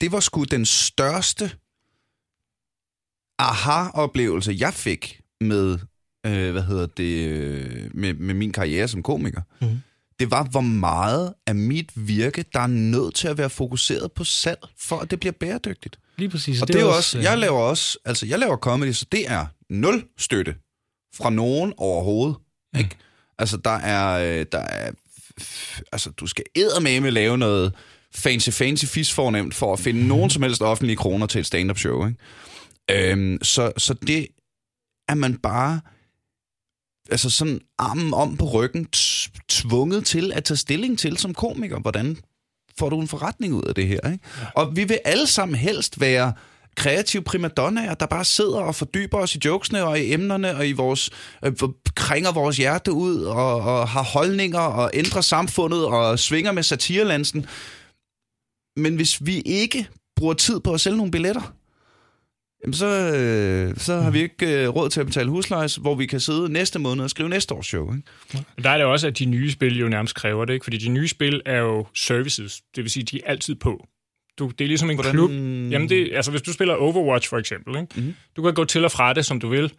Det 0.00 0.12
var 0.12 0.20
sgu 0.20 0.44
den 0.44 0.66
største 0.66 1.50
aha-oplevelse, 3.38 4.56
jeg 4.58 4.74
fik 4.74 5.20
med, 5.40 5.78
øh, 6.26 6.52
hvad 6.52 6.62
hedder 6.62 6.86
det, 6.86 7.28
øh, 7.28 7.90
med, 7.94 8.14
med 8.14 8.34
min 8.34 8.52
karriere 8.52 8.88
som 8.88 9.02
komiker. 9.02 9.40
Mhm. 9.60 9.80
Det 10.20 10.30
var, 10.30 10.44
hvor 10.44 10.60
meget 10.60 11.34
af 11.46 11.54
mit 11.54 11.90
virke, 11.94 12.44
der 12.52 12.60
er 12.60 12.66
nødt 12.66 13.14
til 13.14 13.28
at 13.28 13.38
være 13.38 13.50
fokuseret 13.50 14.12
på 14.12 14.24
salg, 14.24 14.58
for 14.78 14.98
at 14.98 15.10
det 15.10 15.20
bliver 15.20 15.32
bæredygtigt. 15.32 15.98
Lige 16.18 16.28
præcis. 16.28 16.62
Og 16.62 16.68
det, 16.68 16.74
det 16.74 16.82
er 16.82 16.86
også, 16.86 17.18
øh, 17.18 17.24
jeg 17.24 17.38
laver 17.38 17.60
også, 17.60 17.98
altså 18.04 18.26
jeg 18.26 18.38
laver 18.38 18.56
comedy, 18.56 18.92
så 18.92 19.06
det 19.12 19.30
er 19.30 19.46
nul 19.70 20.04
støtte 20.18 20.54
fra 21.16 21.30
nogen 21.30 21.72
overhovedet. 21.76 22.36
Mm. 22.72 22.78
Ikke? 22.78 22.96
Altså 23.38 23.56
der 23.56 23.70
er, 23.70 24.38
øh, 24.40 24.46
der 24.52 24.58
er, 24.58 24.90
altså 25.92 26.10
du 26.10 26.26
skal 26.26 26.44
eddermame 26.54 27.10
lave 27.10 27.38
noget 27.38 27.72
fancy 28.14 28.50
fancy 28.50 28.84
fis 28.84 29.12
fornemt 29.12 29.54
for 29.54 29.72
at 29.72 29.78
finde 29.78 30.08
nogen 30.08 30.30
som 30.30 30.42
helst 30.42 30.62
offentlige 30.62 30.96
kroner 30.96 31.26
til 31.26 31.38
et 31.38 31.46
stand-up 31.46 31.78
show. 31.78 32.06
Ikke? 32.06 33.12
Øhm, 33.12 33.38
så, 33.42 33.72
så 33.76 33.94
det 33.94 34.26
er 35.08 35.14
man 35.14 35.36
bare 35.36 35.80
altså 37.10 37.30
sådan 37.30 37.60
armen 37.78 38.14
om 38.14 38.36
på 38.36 38.44
ryggen 38.44 38.86
tvunget 39.48 40.06
til 40.06 40.32
at 40.34 40.44
tage 40.44 40.56
stilling 40.56 40.98
til 40.98 41.16
som 41.16 41.34
komiker. 41.34 41.80
Hvordan 41.80 42.16
får 42.78 42.88
du 42.88 43.00
en 43.00 43.08
forretning 43.08 43.54
ud 43.54 43.62
af 43.62 43.74
det 43.74 43.86
her. 43.86 44.10
Ikke? 44.12 44.24
Ja. 44.40 44.46
Og 44.54 44.76
vi 44.76 44.84
vil 44.84 44.98
alle 45.04 45.26
sammen 45.26 45.54
helst 45.54 46.00
være 46.00 46.32
kreative 46.76 47.22
primadonnaer, 47.22 47.94
der 47.94 48.06
bare 48.06 48.24
sidder 48.24 48.58
og 48.58 48.74
fordyber 48.74 49.18
os 49.18 49.34
i 49.34 49.38
jokesene 49.44 49.84
og 49.84 50.00
i 50.00 50.12
emnerne 50.12 50.56
og 50.56 50.68
i 50.68 50.72
vores, 50.72 51.10
øh, 51.44 51.52
kringer 51.94 52.32
vores 52.32 52.56
hjerte 52.56 52.92
ud 52.92 53.22
og, 53.22 53.60
og 53.60 53.88
har 53.88 54.02
holdninger 54.02 54.60
og 54.60 54.90
ændrer 54.94 55.20
samfundet 55.20 55.84
og 55.84 56.18
svinger 56.18 56.52
med 56.52 56.62
satirelansen. 56.62 57.46
Men 58.76 58.96
hvis 58.96 59.26
vi 59.26 59.40
ikke 59.40 59.88
bruger 60.16 60.34
tid 60.34 60.60
på 60.60 60.72
at 60.72 60.80
sælge 60.80 60.96
nogle 60.96 61.12
billetter, 61.12 61.52
jamen 62.66 62.74
så, 62.74 62.86
øh, 63.14 63.76
så 63.76 64.00
har 64.00 64.10
vi 64.10 64.20
ikke 64.20 64.62
øh, 64.62 64.68
råd 64.68 64.90
til 64.90 65.00
at 65.00 65.06
betale 65.06 65.28
husleje, 65.30 65.68
hvor 65.80 65.94
vi 65.94 66.06
kan 66.06 66.20
sidde 66.20 66.52
næste 66.52 66.78
måned 66.78 67.04
og 67.04 67.10
skrive 67.10 67.28
næste 67.28 67.54
års 67.54 67.66
show. 67.66 67.94
Ikke? 67.94 68.44
Der 68.62 68.70
er 68.70 68.76
det 68.76 68.86
også, 68.86 69.06
at 69.06 69.18
de 69.18 69.24
nye 69.24 69.50
spil 69.50 69.78
jo 69.78 69.88
nærmest 69.88 70.14
kræver 70.14 70.44
det, 70.44 70.54
ikke? 70.54 70.64
fordi 70.64 70.76
de 70.78 70.88
nye 70.88 71.08
spil 71.08 71.42
er 71.46 71.58
jo 71.58 71.86
services, 71.94 72.62
det 72.76 72.84
vil 72.84 72.90
sige, 72.90 73.04
de 73.04 73.20
er 73.24 73.30
altid 73.30 73.54
på. 73.54 73.86
Du, 74.38 74.48
det 74.58 74.64
er 74.64 74.68
ligesom 74.68 74.90
en 74.90 74.96
Hvordan- 74.96 75.12
klub. 75.12 75.30
Jamen 75.72 75.88
det, 75.88 76.10
altså 76.14 76.30
hvis 76.30 76.42
du 76.42 76.52
spiller 76.52 76.74
Overwatch 76.74 77.28
for 77.28 77.38
eksempel, 77.38 77.76
ikke? 77.76 77.88
Mm-hmm. 77.96 78.14
du 78.36 78.42
kan 78.42 78.54
gå 78.54 78.64
til 78.64 78.84
og 78.84 78.92
fra 78.92 79.12
det, 79.12 79.26
som 79.26 79.40
du 79.40 79.48
vil, 79.48 79.72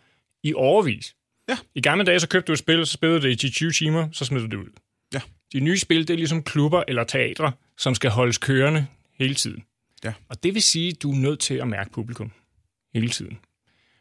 i 0.44 0.54
overvis. 0.54 1.16
Ja. 1.50 1.58
I 1.76 1.82
gamle 1.82 2.06
dage, 2.06 2.20
så 2.20 2.28
købte 2.28 2.48
du 2.48 2.52
et 2.54 2.60
spil, 2.60 2.86
så 2.86 2.94
spillede 2.94 3.22
det 3.22 3.44
i 3.44 3.50
20 3.50 3.72
timer, 3.72 4.08
så 4.12 4.26
smed 4.26 4.42
du 4.42 4.46
det 4.48 4.58
ud. 4.58 4.70
Ja. 5.14 5.20
De 5.54 5.60
nye 5.60 5.78
spil, 5.78 6.00
det 6.08 6.10
er 6.10 6.18
ligesom 6.18 6.44
klubber 6.44 6.84
eller 6.88 7.04
teatre, 7.04 7.52
som 7.78 7.96
skal 7.96 8.10
holdes 8.10 8.38
kørende 8.38 8.86
hele 9.20 9.36
tiden. 9.36 9.64
Ja. 10.04 10.14
Og 10.30 10.44
det 10.44 10.54
vil 10.54 10.62
sige, 10.62 10.90
at 10.90 11.04
du 11.04 11.12
er 11.12 11.16
nødt 11.16 11.40
til 11.40 11.54
at 11.54 11.68
mærke 11.68 11.92
publikum 11.92 12.32
hele 13.00 13.10
tiden. 13.10 13.38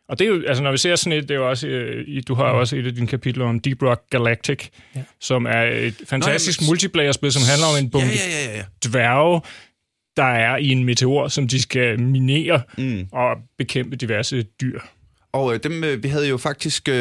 Og 0.09 0.19
det 0.19 0.25
er 0.25 0.29
jo, 0.29 0.43
altså 0.47 0.63
når 0.63 0.71
vi 0.73 0.79
ser 0.79 0.97
sådan 0.97 1.19
et, 1.19 1.23
det 1.29 1.31
er 1.31 1.39
jo 1.39 1.49
også, 1.51 1.69
øh, 1.69 2.05
i- 2.09 2.21
du 2.21 2.35
har 2.35 2.51
jo 2.51 2.61
også 2.61 2.77
et 2.77 2.87
af 2.87 2.95
dine 2.95 3.07
kapitler 3.07 3.45
om 3.45 3.61
Deep 3.61 3.83
Rock 3.83 4.03
Galactic, 4.11 4.69
ja. 4.95 4.99
Ja. 5.01 5.05
som 5.21 5.47
er 5.47 5.63
et 5.63 5.95
fantastisk 6.09 6.61
Nå, 6.61 6.65
jamen, 6.65 6.71
multiplayer-spil, 6.71 7.33
som 7.33 7.43
handler 7.51 7.67
om 7.67 7.85
en 7.85 7.91
bunke 7.91 8.07
Ja, 8.07 8.13
ja, 8.45 8.51
ja, 8.51 8.57
ja. 8.57 8.65
dværge, 8.89 9.41
der 10.17 10.23
er 10.25 10.57
i 10.57 10.69
en 10.69 10.85
meteor, 10.85 11.29
som 11.29 11.49
de 11.49 11.63
skal 11.63 12.01
minere 12.01 12.63
Mm. 12.79 13.07
og 13.13 13.37
bekæmpe 13.59 13.97
diverse 13.97 14.43
dyr. 14.43 14.81
Og 15.33 15.55
øh, 15.55 15.61
dem, 15.63 15.85
øh, 15.85 16.03
vi 16.03 16.09
havde 16.09 16.29
jo 16.29 16.37
faktisk, 16.37 16.89
øh, 16.89 16.95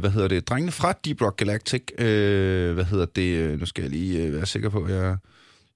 hvad 0.00 0.10
hedder 0.10 0.28
det, 0.28 0.48
drengene 0.48 0.72
fra 0.72 0.92
Deep 1.04 1.22
Rock 1.22 1.36
Galactic, 1.36 1.82
øh, 1.98 2.74
hvad 2.74 2.84
hedder 2.84 3.06
det, 3.06 3.22
øh, 3.36 3.60
nu 3.60 3.66
skal 3.66 3.82
jeg 3.82 3.90
lige 3.90 4.22
øh, 4.22 4.34
være 4.34 4.46
sikker 4.46 4.68
på, 4.68 4.88
jeg... 4.88 5.16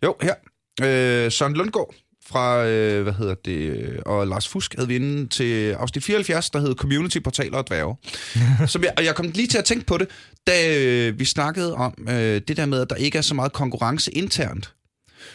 Jo, 0.04 0.16
her. 0.22 0.34
Øh, 0.82 1.32
Søren 1.32 1.54
Lundgaard 1.54 1.94
fra, 2.26 2.66
øh, 2.66 3.02
hvad 3.02 3.12
hedder 3.12 3.34
det, 3.44 3.58
øh, 3.58 3.98
og 4.06 4.26
Lars 4.26 4.48
Fusk 4.48 4.74
havde 4.74 4.88
vi 4.88 4.96
inde 4.96 5.28
til 5.28 5.72
afsnit 5.72 6.04
74, 6.04 6.50
der 6.50 6.60
hed 6.60 6.74
Community 6.74 7.18
Portaler 7.18 7.58
og 7.58 7.66
Dværge. 7.66 7.96
Som 8.72 8.82
jeg, 8.82 8.92
og 8.96 9.04
jeg 9.04 9.14
kom 9.14 9.26
lige 9.26 9.46
til 9.46 9.58
at 9.58 9.64
tænke 9.64 9.86
på 9.86 9.98
det, 9.98 10.08
da 10.46 10.78
øh, 10.78 11.18
vi 11.18 11.24
snakkede 11.24 11.74
om 11.74 11.94
øh, 12.08 12.40
det 12.48 12.56
der 12.56 12.66
med, 12.66 12.80
at 12.80 12.90
der 12.90 12.96
ikke 12.96 13.18
er 13.18 13.22
så 13.22 13.34
meget 13.34 13.52
konkurrence 13.52 14.10
internt. 14.10 14.74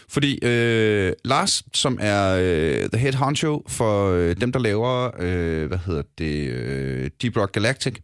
Fordi 0.10 0.39
øh, 0.45 1.13
Lars, 1.25 1.63
som 1.73 1.97
er 2.02 2.38
øh, 2.41 2.89
the 2.89 3.02
head 3.02 3.13
honcho 3.13 3.63
for 3.67 4.12
øh, 4.12 4.36
dem, 4.41 4.52
der 4.52 4.60
laver, 4.60 5.12
øh, 5.19 5.67
hvad 5.67 5.78
hedder 5.86 6.02
det, 6.17 6.49
øh, 6.49 7.10
Deep 7.21 7.38
Rock 7.38 7.52
Galactic, 7.52 7.95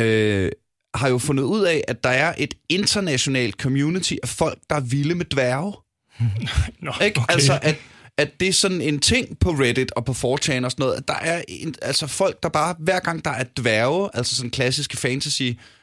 øh, 0.00 0.50
har 0.94 1.08
jo 1.08 1.18
fundet 1.18 1.42
ud 1.42 1.62
af, 1.62 1.84
at 1.88 2.04
der 2.04 2.10
er 2.10 2.34
et 2.38 2.54
internationalt 2.68 3.54
community 3.54 4.14
af 4.22 4.28
folk, 4.28 4.58
der 4.70 4.76
er 4.76 4.80
vilde 4.80 5.14
med 5.14 5.24
dværge. 5.24 5.72
Nå, 6.82 6.92
Ikke? 7.04 7.20
Okay. 7.20 7.32
Altså, 7.34 7.58
at, 7.62 7.76
at 8.18 8.40
det 8.40 8.48
er 8.48 8.52
sådan 8.52 8.80
en 8.80 8.98
ting 8.98 9.38
på 9.38 9.50
Reddit 9.50 9.92
og 9.92 10.04
på 10.04 10.12
4chan 10.12 10.64
og 10.64 10.70
sådan 10.70 10.72
noget, 10.78 10.94
at 10.94 11.08
der 11.08 11.14
er 11.14 11.42
en, 11.48 11.74
altså 11.82 12.06
folk, 12.06 12.42
der 12.42 12.48
bare, 12.48 12.74
hver 12.78 13.00
gang 13.00 13.24
der 13.24 13.30
er 13.30 13.44
dværge, 13.56 14.10
altså 14.14 14.36
sådan 14.36 14.50
klassiske 14.50 14.96
fantasy, 14.96 15.42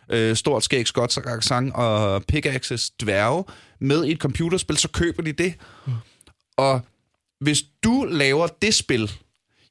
øh, 0.10 0.36
stort 0.36 0.64
skæg, 0.64 0.88
skotsk 0.88 1.20
accent 1.26 1.74
og 1.74 2.24
pickaxes 2.24 2.90
dværge, 2.90 3.44
med 3.80 4.06
i 4.06 4.12
et 4.12 4.18
computerspil, 4.18 4.78
så 4.78 4.88
køber 4.88 5.24
de 5.24 5.32
det. 5.32 5.54
Mm. 5.86 5.94
Og 6.58 6.82
hvis 7.40 7.64
du 7.84 8.08
laver 8.10 8.48
det 8.48 8.74
spil, 8.74 9.12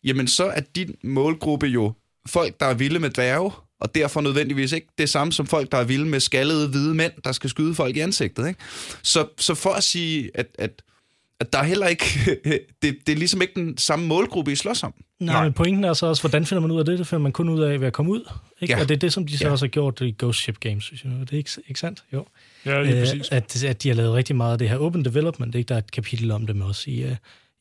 jamen 0.05 0.29
så 0.29 0.44
er 0.44 0.61
din 0.61 0.94
målgruppe 1.03 1.66
jo 1.66 1.92
folk, 2.27 2.61
der 2.61 2.66
er 2.66 2.75
vilde 2.75 2.98
med 2.98 3.11
dværge, 3.11 3.51
og 3.81 3.94
derfor 3.94 4.20
nødvendigvis 4.20 4.72
ikke 4.72 4.87
det 4.98 5.09
samme 5.09 5.33
som 5.33 5.46
folk, 5.46 5.72
der 5.72 5.79
er 5.79 5.85
vilde 5.85 6.05
med 6.05 6.20
skaldede 6.20 6.68
hvide 6.68 6.94
mænd, 6.94 7.12
der 7.25 7.33
skal 7.33 7.51
skyde 7.51 7.75
folk 7.75 7.96
i 7.96 8.01
ansigtet. 8.01 8.48
Ikke? 8.48 8.61
Så, 9.03 9.29
så 9.38 9.55
for 9.55 9.70
at 9.70 9.85
sige, 9.85 10.31
at, 10.35 10.46
at, 10.59 10.64
at 10.68 10.83
der 11.52 11.59
er 11.59 11.62
heller 11.62 11.87
ikke... 11.87 12.05
det, 12.83 12.96
det 13.07 13.12
er 13.12 13.16
ligesom 13.16 13.42
ikke 13.42 13.55
den 13.55 13.78
samme 13.78 14.07
målgruppe, 14.07 14.52
I 14.52 14.55
slås 14.57 14.83
om. 14.83 14.94
Nej, 15.20 15.35
Nej. 15.35 15.44
men 15.44 15.52
pointen 15.52 15.85
er 15.85 15.92
så 15.92 16.07
også, 16.07 16.22
hvordan 16.22 16.46
finder 16.46 16.61
man 16.61 16.70
ud 16.70 16.78
af 16.78 16.85
det? 16.85 16.98
Det 16.98 17.07
finder 17.07 17.22
man 17.22 17.33
kun 17.33 17.48
ud 17.48 17.61
af 17.62 17.81
ved 17.81 17.87
at 17.87 17.92
komme 17.92 18.11
ud. 18.12 18.31
Ikke? 18.61 18.74
Ja. 18.74 18.81
Og 18.83 18.88
det 18.88 18.94
er 18.94 18.98
det, 18.98 19.12
som 19.12 19.26
de 19.26 19.38
så 19.38 19.44
Ja. 19.44 19.50
også 19.50 19.64
har 19.64 19.68
gjort 19.70 20.00
i 20.00 20.14
Ghost 20.18 20.38
Ship 20.40 20.61
Games. 20.61 20.85
Synes 20.85 21.05
jeg. 21.05 21.12
Det 21.20 21.33
er 21.33 21.37
ikke, 21.37 21.50
ikke 21.68 21.81
sandt? 21.81 22.05
Jo. 22.12 22.26
Ja, 22.66 22.83
lige 22.83 22.94
Øh, 22.94 23.00
præcis. 23.00 23.28
at, 23.31 23.64
at 23.64 23.83
de 23.83 23.88
har 23.88 23.94
lavet 23.96 24.14
rigtig 24.14 24.37
meget 24.37 24.52
af 24.52 24.59
det 24.59 24.68
her 24.68 24.76
open 24.78 25.05
development. 25.05 25.55
Ikke? 25.55 25.68
Der 25.68 25.74
er 25.74 25.78
et 25.78 25.90
kapitel 25.92 26.31
om 26.31 26.46
dem 26.46 26.61
også 26.61 26.90
i, 26.90 27.05
uh, 27.05 27.11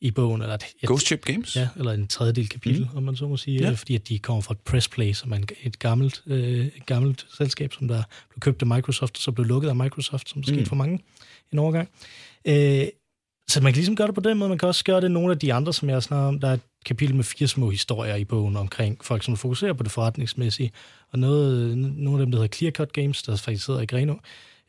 i 0.00 0.10
bogen. 0.10 0.42
Eller 0.42 0.54
et, 0.54 0.62
et, 0.82 0.88
Ghost 0.88 1.06
Ship 1.06 1.24
Games? 1.24 1.56
Ja, 1.56 1.68
eller 1.76 1.92
en 1.92 2.06
tredjedel 2.06 2.48
kapitel, 2.48 2.82
mm. 2.90 2.96
om 2.96 3.02
man 3.02 3.16
så 3.16 3.28
må 3.28 3.36
sige, 3.36 3.60
Ja. 3.60 3.68
ja. 3.68 3.74
fordi 3.74 3.94
at 3.94 4.08
de 4.08 4.18
kommer 4.18 4.42
fra 4.42 4.54
Pressplay, 4.64 5.12
som 5.12 5.32
er 5.32 5.36
en- 5.36 5.46
et 5.62 5.78
gammelt, 5.78 6.22
øh, 6.26 6.66
et 6.66 6.86
gammelt 6.86 7.26
selskab, 7.36 7.72
som 7.72 7.88
der 7.88 8.02
blev 8.30 8.40
købt 8.40 8.62
af 8.62 8.66
Microsoft, 8.68 9.16
og 9.16 9.22
så 9.22 9.32
blev 9.32 9.46
lukket 9.46 9.68
af 9.68 9.76
Microsoft, 9.76 10.28
som 10.30 10.42
der 10.42 10.46
skete 10.46 10.60
Mm. 10.60 10.66
for 10.66 10.76
mange 10.76 11.00
en 11.52 11.58
overgang. 11.58 11.88
Øh, 12.44 12.84
så 13.48 13.60
man 13.60 13.72
kan 13.72 13.78
ligesom 13.78 13.96
gøre 13.96 14.06
det 14.06 14.14
på 14.14 14.20
den 14.20 14.38
måde, 14.38 14.48
man 14.48 14.58
kan 14.58 14.68
også 14.68 14.84
gøre 14.84 15.00
det 15.00 15.10
nogle 15.10 15.32
af 15.32 15.38
de 15.38 15.52
andre, 15.52 15.72
som 15.72 15.90
jeg 15.90 16.02
snakker 16.02 16.28
om. 16.28 16.40
Der 16.40 16.48
er 16.48 16.52
et 16.52 16.60
kapitel 16.86 17.16
med 17.16 17.24
fire 17.24 17.48
små 17.48 17.70
historier 17.70 18.14
i 18.14 18.24
bogen 18.24 18.56
omkring 18.56 19.04
folk, 19.04 19.22
som 19.22 19.36
fokuserer 19.36 19.72
på 19.72 19.82
det 19.82 19.92
forretningsmæssige, 19.92 20.72
og 21.12 21.18
noget, 21.18 21.78
nogle 21.78 22.20
af 22.20 22.26
dem, 22.26 22.32
der 22.32 22.38
hedder 22.38 22.56
Clearcut 22.56 22.92
Games, 22.92 23.22
der 23.22 23.36
faktisk 23.36 23.64
sidder 23.64 23.80
i 23.80 23.86
Greno, 23.86 24.14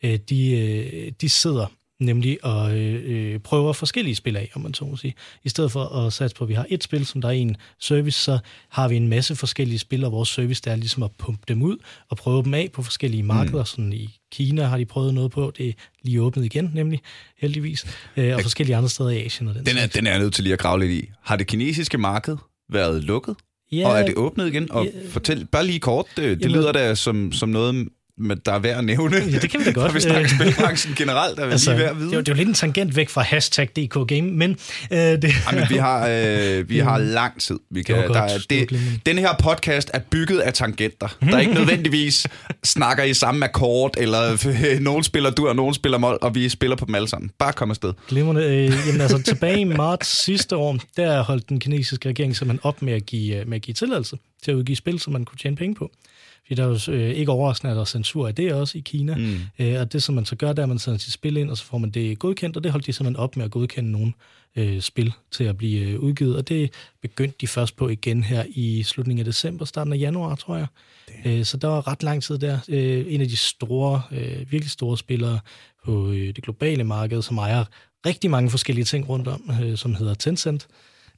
øh, 0.03 0.19
de, 0.29 0.51
øh, 0.51 1.11
de 1.21 1.29
sidder 1.29 1.67
nemlig 1.99 2.45
og 2.45 2.77
øh, 2.77 3.01
øh, 3.05 3.39
prøver 3.39 3.73
forskellige 3.73 4.15
spil 4.15 4.37
af, 4.37 4.49
om 4.55 4.61
man 4.61 4.73
så 4.73 4.85
må 4.85 4.95
sige. 4.97 5.13
I 5.43 5.49
stedet 5.49 5.71
for 5.71 5.83
at 5.85 6.13
satse 6.13 6.35
på, 6.35 6.43
at 6.43 6.47
vi 6.49 6.53
har 6.53 6.65
et 6.69 6.83
spil, 6.83 7.05
som 7.05 7.21
der 7.21 7.27
er 7.27 7.31
en 7.31 7.55
service, 7.79 8.19
så 8.21 8.39
har 8.69 8.87
vi 8.87 8.95
en 8.95 9.07
masse 9.07 9.35
forskellige 9.35 9.79
spil, 9.79 10.03
og 10.05 10.11
vores 10.11 10.29
service 10.29 10.61
der 10.65 10.71
er 10.71 10.75
ligesom 10.75 11.03
at 11.03 11.11
pumpe 11.17 11.43
dem 11.47 11.61
ud 11.61 11.77
og 12.09 12.17
prøve 12.17 12.43
dem 12.43 12.53
af 12.53 12.69
på 12.73 12.83
forskellige 12.83 13.23
markeder. 13.23 13.59
Mm. 13.59 13.65
Sådan 13.65 13.93
i 13.93 14.17
Kina 14.31 14.63
har 14.63 14.77
de 14.77 14.85
prøvet 14.85 15.13
noget 15.13 15.31
på, 15.31 15.51
det 15.57 15.67
er 15.69 15.73
lige 16.03 16.21
åbnet 16.21 16.45
igen, 16.45 16.71
nemlig 16.73 16.99
heldigvis, 17.37 17.85
øh, 18.17 18.35
og 18.35 18.41
forskellige 18.41 18.75
andre 18.75 18.89
steder 18.89 19.09
i 19.09 19.25
Asien. 19.25 19.47
Og 19.49 19.55
den 19.55 19.65
Den 19.65 19.77
er, 19.77 19.87
den 19.87 20.07
er 20.07 20.11
jeg 20.11 20.19
nødt 20.19 20.33
til 20.33 20.43
lige 20.43 20.53
at 20.53 20.59
grave 20.59 20.79
lidt 20.79 20.91
i. 20.91 21.09
Har 21.21 21.35
det 21.35 21.47
kinesiske 21.47 21.97
marked 21.97 22.37
været 22.71 23.03
lukket? 23.03 23.35
ja, 23.71 23.87
Og 23.87 23.99
er 23.99 24.05
det 24.05 24.15
åbnet 24.15 24.47
igen? 24.47 24.71
Og 24.71 24.85
Ja. 24.85 24.91
fortæl 25.09 25.45
bare 25.45 25.65
lige 25.65 25.79
kort, 25.79 26.05
det, 26.15 26.17
det 26.17 26.41
Jamen- 26.41 26.57
lyder 26.57 26.71
da 26.71 26.95
som, 26.95 27.31
som 27.31 27.49
noget, 27.49 27.87
men 28.17 28.39
der 28.45 28.51
er 28.53 28.59
værd 28.59 28.77
at 28.77 28.83
nævne. 28.85 29.15
Ja, 29.17 29.37
det 29.37 29.49
kan 29.49 29.59
vi 29.59 29.65
da 29.65 29.71
godt. 29.79 29.85
Når 29.87 29.93
vi 29.93 29.99
snakker 29.99 30.21
Øh, 30.23 30.29
spilbranchen 30.29 30.95
generelt, 30.95 31.37
der 31.37 31.45
er 31.45 31.49
altså, 31.51 31.71
lige 31.71 31.79
værd 31.81 31.89
at 31.91 31.97
vide. 31.97 32.05
det, 32.07 32.13
er 32.13 32.17
jo- 32.17 32.21
det 32.21 32.27
er 32.29 32.33
jo 32.33 32.37
lidt 32.37 32.47
en 32.47 32.53
tangent 32.53 32.95
væk 32.95 33.09
fra 33.09 33.21
hashtag 33.21 33.67
DK 33.75 34.07
Game, 34.07 34.21
men 34.21 34.51
øh, 34.91 34.97
det... 34.99 35.23
Jamen, 35.51 35.65
vi 35.69 35.75
har, 35.75 36.07
øh, 36.11 36.69
vi 36.69 36.77
har 36.79 36.97
lang 37.19 37.41
tid. 37.41 37.59
Vi 37.71 37.83
kan, 37.83 37.95
Det 37.95 38.03
var 38.03 38.13
der 38.13 38.19
godt. 38.21 38.31
er, 38.51 38.67
Det 38.69 39.01
den 39.05 39.17
her 39.17 39.29
podcast 39.43 39.89
er 39.93 39.99
bygget 39.99 40.39
af 40.39 40.53
tangenter. 40.53 41.17
Der 41.21 41.35
er 41.35 41.39
ikke 41.39 41.53
nødvendigvis 41.61 42.27
snakker 42.63 43.03
i 43.03 43.13
samme 43.13 43.45
akkord, 43.45 43.93
eller 43.97 44.45
øh, 44.73 44.79
nogen 44.79 45.03
spiller 45.03 45.29
dur, 45.31 45.49
og 45.49 45.55
nogen 45.55 45.73
spiller 45.73 45.97
mål, 45.97 46.17
og 46.21 46.35
vi 46.35 46.49
spiller 46.49 46.75
på 46.75 46.85
dem 46.85 46.95
alle 46.95 47.07
sammen. 47.07 47.31
Bare 47.39 47.53
kom 47.53 47.69
afsted. 47.69 47.93
Glimrende. 48.07 48.43
Øh, 48.43 48.73
jamen 48.87 49.01
altså, 49.01 49.21
tilbage 49.21 49.59
i 49.59 49.63
marts 49.63 50.23
sidste 50.23 50.55
år, 50.55 50.77
der 50.97 51.21
holdt 51.23 51.49
den 51.49 51.59
kinesiske 51.59 52.09
regering 52.09 52.35
simpelthen 52.35 52.59
op 52.65 52.81
med 52.81 52.93
at 52.93 53.05
give, 53.05 53.35
øh, 53.35 53.47
med 53.47 53.55
at 53.55 53.61
give 53.61 53.73
tilladelse 53.75 54.17
til 54.43 54.51
at 54.51 54.55
udgive 54.55 54.75
spil, 54.75 54.99
som 54.99 55.13
man 55.13 55.25
kunne 55.25 55.37
tjene 55.37 55.55
penge 55.55 55.75
på. 55.75 55.91
Fordi 56.47 56.61
der 56.61 56.67
er 56.67 56.79
jo 56.87 56.93
øh, 56.93 57.09
ikke 57.09 57.31
overraskende, 57.31 57.71
at 57.71 57.75
der 57.75 57.81
er 57.81 57.85
censur 57.85 58.27
af 58.27 58.35
det 58.35 58.53
også 58.53 58.77
i 58.77 58.81
Kina. 58.81 59.15
Mm. 59.15 59.39
Øh, 59.59 59.81
og 59.81 59.93
det, 59.93 60.03
som 60.03 60.15
man 60.15 60.25
så 60.25 60.35
gør, 60.35 60.47
det 60.47 60.59
er, 60.59 60.63
at 60.63 60.69
man 60.69 60.79
sender 60.79 60.99
sit 60.99 61.13
spil 61.13 61.37
ind, 61.37 61.49
og 61.49 61.57
så 61.57 61.63
får 61.63 61.77
man 61.77 61.89
det 61.89 62.19
godkendt, 62.19 62.57
og 62.57 62.63
det 62.63 62.71
holdt 62.71 62.85
de 62.85 62.93
simpelthen 62.93 63.23
op 63.23 63.37
med 63.37 63.45
at 63.45 63.51
godkende 63.51 63.91
nogle 63.91 64.13
øh, 64.55 64.81
spil 64.81 65.13
til 65.31 65.43
at 65.43 65.57
blive 65.57 65.89
øh, 65.89 65.99
udgivet. 65.99 66.37
Og 66.37 66.49
det 66.49 66.73
begyndte 67.01 67.37
de 67.41 67.47
først 67.47 67.75
på 67.75 67.89
igen 67.89 68.23
her 68.23 68.45
i 68.49 68.83
slutningen 68.83 69.19
af 69.19 69.25
december, 69.25 69.65
starten 69.65 69.93
af 69.93 69.97
januar, 69.97 70.35
tror 70.35 70.55
jeg. 70.55 70.67
Øh, 71.25 71.45
så 71.45 71.57
der 71.57 71.67
var 71.67 71.87
ret 71.87 72.03
lang 72.03 72.23
tid 72.23 72.37
der. 72.37 72.59
Øh, 72.69 73.05
en 73.07 73.21
af 73.21 73.27
de 73.27 73.37
store, 73.37 74.01
øh, 74.11 74.51
virkelig 74.51 74.71
store 74.71 74.97
spillere 74.97 75.39
på 75.85 76.11
øh, 76.11 76.35
det 76.35 76.43
globale 76.43 76.83
marked, 76.83 77.21
som 77.21 77.37
ejer 77.37 77.65
rigtig 78.05 78.29
mange 78.29 78.49
forskellige 78.49 78.85
ting 78.85 79.09
rundt 79.09 79.27
om, 79.27 79.51
øh, 79.63 79.77
som 79.77 79.95
hedder 79.95 80.13
Tencent, 80.13 80.67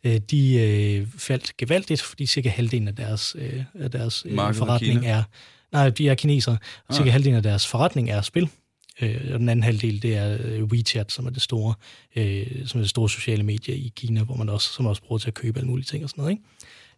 øh, 0.03 0.17
de 0.31 0.55
øh, 0.55 1.08
faldt 1.17 1.58
gevaldigt, 1.58 2.01
fordi 2.01 2.25
cirka 2.25 2.49
halvdelen 2.49 2.88
af 2.88 2.95
deres, 2.95 3.36
øh, 3.39 3.63
af 3.79 3.91
deres 3.91 4.25
øh, 4.25 4.36
forretning 4.36 5.05
er... 5.05 5.23
Nej, 5.71 5.89
de 5.89 6.10
er 6.10 6.15
kinesere. 6.15 6.58
Cirka 6.93 7.10
halvdelen 7.10 7.38
af 7.38 7.43
deres 7.43 7.67
forretning 7.67 8.10
er 8.10 8.21
spil. 8.21 8.49
Øh, 9.01 9.21
og 9.34 9.39
den 9.39 9.49
anden 9.49 9.63
halvdel, 9.63 10.01
det 10.01 10.15
er 10.15 10.38
øh, 10.43 10.63
WeChat, 10.63 11.12
som 11.12 11.25
er 11.25 11.29
det 11.29 11.41
store, 11.41 11.73
øh, 12.15 12.47
som 12.65 12.80
er 12.80 12.84
det 12.84 12.89
store 12.89 13.09
sociale 13.09 13.43
medie 13.43 13.76
i 13.76 13.93
Kina, 13.95 14.24
hvor 14.24 14.36
man 14.36 14.49
også, 14.49 14.74
som 14.74 14.86
også 14.86 15.01
bruger 15.01 15.19
til 15.19 15.28
at 15.28 15.34
købe 15.34 15.59
alle 15.59 15.69
mulige 15.69 15.86
ting 15.86 16.03
og 16.03 16.09
sådan 16.09 16.22
noget. 16.22 16.32
Ikke? 16.32 16.43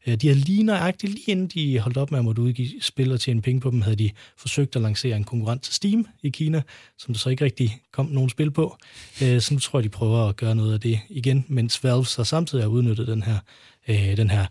Øh, 0.08 0.16
De 0.16 0.28
havde 0.28 0.40
lige 0.40 0.64
nøjagtigt, 0.64 1.14
lige 1.14 1.32
inden 1.32 1.48
de 1.48 1.80
holdt 1.80 1.98
op 1.98 2.12
med 2.12 2.20
at 2.20 2.26
måtte 2.26 2.42
udgive 2.42 2.70
spil 2.82 3.12
og 3.12 3.20
tjene 3.20 3.42
penge 3.42 3.62
på 3.62 3.70
dem, 3.72 3.82
havde 3.82 3.96
de 3.96 4.10
forsøgt 4.38 4.76
at 4.76 4.82
lancere 4.82 5.18
en 5.18 5.24
konkurrent 5.24 5.62
til 5.64 5.74
Steam 5.74 6.08
i 6.24 6.30
Kina, 6.30 6.62
som 6.98 7.14
der 7.14 7.20
så 7.20 7.30
ikke 7.30 7.46
rigtig 7.46 7.78
kom 7.92 8.06
nogen 8.06 8.30
spil 8.30 8.52
på. 8.52 8.78
Øh, 9.24 9.42
Så 9.42 9.54
nu 9.54 9.60
tror 9.60 9.80
jeg, 9.80 9.84
de 9.84 9.90
prøver 9.90 10.28
at 10.30 10.36
gøre 10.36 10.56
noget 10.56 10.74
af 10.74 10.80
det 10.80 11.00
igen, 11.10 11.46
mens 11.48 11.84
Valve 11.84 12.06
så 12.06 12.24
samtidig 12.24 12.64
har 12.64 12.70
udnyttet 12.70 13.08
den 13.08 13.24
her, 13.24 13.38
øh, 13.88 14.18
den 14.18 14.30
her 14.30 14.46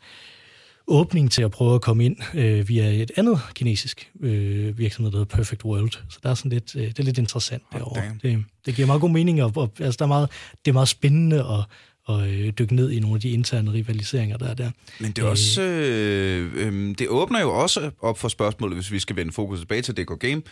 åbning 0.88 1.30
til 1.30 1.42
at 1.42 1.50
prøve 1.50 1.74
at 1.74 1.80
komme 1.80 2.04
ind 2.04 2.16
øh, 2.34 2.68
via 2.68 3.02
et 3.02 3.10
andet 3.16 3.40
kinesisk 3.54 4.10
øh, 4.20 4.78
virksomhed, 4.78 5.12
der 5.12 5.18
hedder 5.18 5.36
Perfect 5.36 5.64
World. 5.64 5.90
Så 6.08 6.18
der 6.22 6.30
er 6.30 6.34
sådan 6.34 6.52
lidt, 6.52 6.76
øh, 6.76 6.82
det 6.86 6.98
er 6.98 7.02
lidt 7.02 7.18
interessant 7.18 7.62
Oh, 7.72 7.78
derovre. 7.78 8.00
damn. 8.00 8.18
Det, 8.22 8.44
det 8.66 8.74
giver 8.74 8.86
meget 8.86 9.00
god 9.00 9.10
mening, 9.10 9.42
og, 9.42 9.52
og 9.56 9.72
altså, 9.80 9.96
der 9.98 10.04
er 10.04 10.08
meget, 10.08 10.30
det 10.64 10.70
er 10.70 10.72
meget 10.72 10.88
spændende 10.88 11.36
at, 11.38 11.64
at 12.08 12.28
øh, 12.28 12.52
dykke 12.58 12.74
ned 12.74 12.90
i 12.90 13.00
nogle 13.00 13.14
af 13.14 13.20
de 13.20 13.30
interne 13.30 13.72
rivaliseringer, 13.72 14.36
der 14.36 14.48
er 14.48 14.54
der. 14.54 14.70
Men 15.00 15.12
det 15.12 15.24
er 15.24 15.28
også, 15.28 15.62
øh, 15.62 16.52
øh, 16.54 16.94
det 16.98 17.08
åbner 17.08 17.40
jo 17.40 17.62
også 17.62 17.90
op 18.00 18.18
for 18.18 18.28
spørgsmålet, 18.28 18.76
hvis 18.76 18.92
vi 18.92 18.98
skal 18.98 19.16
vende 19.16 19.32
fokus 19.32 19.58
tilbage 19.58 19.82
til 19.82 19.96
DK 19.96 20.18
Game, 20.20 20.42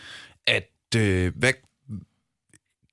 at 0.46 0.68
øh, 0.96 1.32
hvad, 1.36 1.52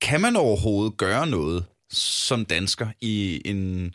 kan 0.00 0.20
man 0.20 0.36
overhovedet 0.36 0.96
gøre 0.96 1.26
noget 1.26 1.64
som 1.90 2.44
dansker 2.44 2.88
i 3.00 3.42
en... 3.44 3.94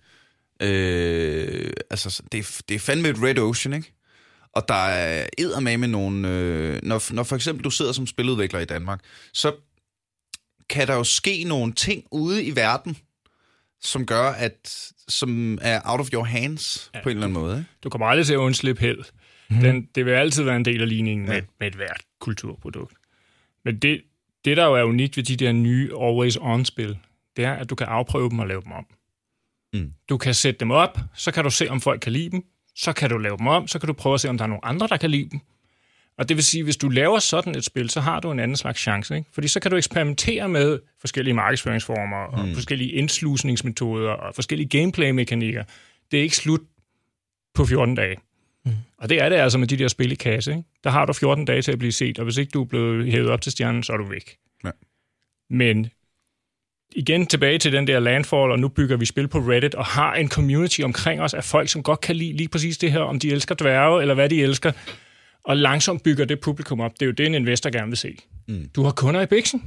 Øh, 0.61 1.71
altså, 1.89 2.23
det, 2.31 2.39
er- 2.39 2.61
det 2.69 2.75
er 2.75 2.79
fandme 2.79 3.09
et 3.09 3.21
red 3.23 3.37
ocean, 3.39 3.73
ikke? 3.73 3.93
Og 4.53 4.65
der 4.67 4.73
er 4.87 5.27
eddermame 5.37 5.77
med 5.77 5.87
nogle... 5.87 6.27
Øh, 6.29 6.79
når, 6.83 7.13
når 7.13 7.23
for 7.23 7.35
eksempel 7.35 7.63
du 7.63 7.69
sidder 7.69 7.91
som 7.91 8.07
spiludvikler 8.07 8.59
i 8.59 8.65
Danmark, 8.65 8.99
så 9.33 9.55
kan 10.69 10.87
der 10.87 10.93
jo 10.95 11.03
ske 11.03 11.43
nogle 11.43 11.73
ting 11.73 12.03
ude 12.11 12.43
i 12.45 12.55
verden, 12.55 12.97
som 13.81 14.05
gør, 14.05 14.29
at 14.29 14.91
som 15.07 15.59
er 15.61 15.81
out 15.85 15.99
of 15.99 16.09
your 16.13 16.23
hands 16.23 16.91
ja. 16.93 17.03
på 17.03 17.09
en 17.09 17.17
eller 17.17 17.27
anden 17.27 17.41
måde. 17.41 17.57
Ikke? 17.57 17.69
Du 17.83 17.89
kommer 17.89 18.07
aldrig 18.07 18.25
til 18.25 18.33
at 18.33 18.37
undslippe 18.37 18.81
held. 18.81 19.03
Mm. 19.49 19.57
Den, 19.59 19.87
det 19.95 20.05
vil 20.05 20.11
altid 20.11 20.43
være 20.43 20.55
en 20.55 20.65
del 20.65 20.81
af 20.81 20.89
ligningen 20.89 21.27
ja. 21.27 21.33
med, 21.33 21.41
med 21.59 21.67
et 21.67 21.75
hvert 21.75 22.01
kulturprodukt. 22.19 22.93
Men 23.65 23.79
det, 23.79 24.01
det, 24.45 24.57
der 24.57 24.65
jo 24.65 24.73
er 24.73 24.83
unikt 24.83 25.17
ved 25.17 25.23
de 25.23 25.35
der 25.35 25.51
nye 25.51 25.91
always-on-spil, 26.01 26.97
det 27.37 27.45
er, 27.45 27.53
at 27.53 27.69
du 27.69 27.75
kan 27.75 27.87
afprøve 27.87 28.29
dem 28.29 28.39
og 28.39 28.47
lave 28.47 28.61
dem 28.61 28.71
om. 28.71 28.85
Mm. 29.73 29.93
Du 30.09 30.17
kan 30.17 30.33
sætte 30.33 30.59
dem 30.59 30.71
op, 30.71 30.99
så 31.15 31.31
kan 31.31 31.43
du 31.43 31.49
se, 31.49 31.69
om 31.69 31.81
folk 31.81 32.01
kan 32.01 32.11
lide 32.11 32.29
dem. 32.29 32.43
Så 32.75 32.93
kan 32.93 33.09
du 33.09 33.17
lave 33.17 33.37
dem 33.37 33.47
om, 33.47 33.67
så 33.67 33.79
kan 33.79 33.87
du 33.87 33.93
prøve 33.93 34.13
at 34.13 34.21
se, 34.21 34.29
om 34.29 34.37
der 34.37 34.45
er 34.45 34.47
nogle 34.47 34.65
andre, 34.65 34.87
der 34.87 34.97
kan 34.97 35.11
lide 35.11 35.29
dem. 35.29 35.39
Og 36.17 36.29
det 36.29 36.37
vil 36.37 36.43
sige, 36.43 36.63
hvis 36.63 36.77
du 36.77 36.89
laver 36.89 37.19
sådan 37.19 37.55
et 37.55 37.65
spil, 37.65 37.89
så 37.89 38.01
har 38.01 38.19
du 38.19 38.31
en 38.31 38.39
anden 38.39 38.57
slags 38.57 38.81
chance. 38.81 39.17
Ikke? 39.17 39.29
Fordi 39.33 39.47
så 39.47 39.59
kan 39.59 39.71
du 39.71 39.77
eksperimentere 39.77 40.49
med 40.49 40.79
forskellige 40.99 41.33
markedsføringsformer, 41.33 42.17
og 42.17 42.47
forskellige 42.53 42.91
indslusningsmetoder, 42.91 44.09
og 44.09 44.35
forskellige 44.35 44.69
gameplay-mekanikker. 44.69 45.63
Det 46.11 46.19
er 46.19 46.23
ikke 46.23 46.37
slut 46.37 46.61
på 47.53 47.65
14 47.65 47.95
dage. 47.95 48.17
Mm. 48.65 48.71
Og 48.97 49.09
det 49.09 49.21
er 49.21 49.29
det 49.29 49.35
altså 49.35 49.57
med 49.57 49.67
de 49.67 49.77
der 49.77 49.87
spil 49.87 50.11
i 50.11 50.15
kasse. 50.15 50.51
Ikke? 50.51 50.63
Der 50.83 50.89
har 50.89 51.05
du 51.05 51.13
14 51.13 51.45
dage 51.45 51.61
til 51.61 51.71
at 51.71 51.79
blive 51.79 51.91
set, 51.91 52.19
og 52.19 52.23
hvis 52.23 52.37
ikke 52.37 52.49
du 52.49 52.61
er 52.61 52.65
blevet 52.65 53.11
hævet 53.11 53.29
op 53.29 53.41
til 53.41 53.51
stjernen, 53.51 53.83
så 53.83 53.93
er 53.93 53.97
du 53.97 54.05
væk. 54.05 54.37
Ja. 54.63 54.71
Men 55.49 55.89
igen 56.95 57.25
tilbage 57.25 57.57
til 57.59 57.73
den 57.73 57.87
der 57.87 57.99
landfall, 57.99 58.51
og 58.51 58.59
nu 58.59 58.67
bygger 58.67 58.97
vi 58.97 59.05
spil 59.05 59.27
på 59.27 59.39
Reddit, 59.39 59.75
og 59.75 59.85
har 59.85 60.15
en 60.15 60.29
community 60.29 60.81
omkring 60.81 61.21
os 61.21 61.33
af 61.33 61.43
folk, 61.43 61.69
som 61.69 61.83
godt 61.83 62.01
kan 62.01 62.15
lide 62.15 62.33
lige 62.33 62.49
præcis 62.49 62.77
det 62.77 62.91
her, 62.91 62.99
om 62.99 63.19
de 63.19 63.31
elsker 63.31 63.55
dværge, 63.55 64.01
eller 64.01 64.13
hvad 64.13 64.29
de 64.29 64.43
elsker, 64.43 64.71
og 65.47 65.57
langsomt 65.57 66.03
bygger 66.03 66.25
det 66.25 66.39
publikum 66.39 66.79
op. 66.79 66.93
Det 66.93 67.01
er 67.01 67.05
jo 67.05 67.11
det, 67.11 67.25
en 67.25 67.33
investor 67.33 67.69
gerne 67.69 67.87
vil 67.87 67.97
se. 67.97 68.17
Mm. 68.47 68.69
Du 68.75 68.83
har 68.83 68.91
kunder 68.91 69.21
i 69.21 69.25
biksen. 69.25 69.59
De 69.59 69.65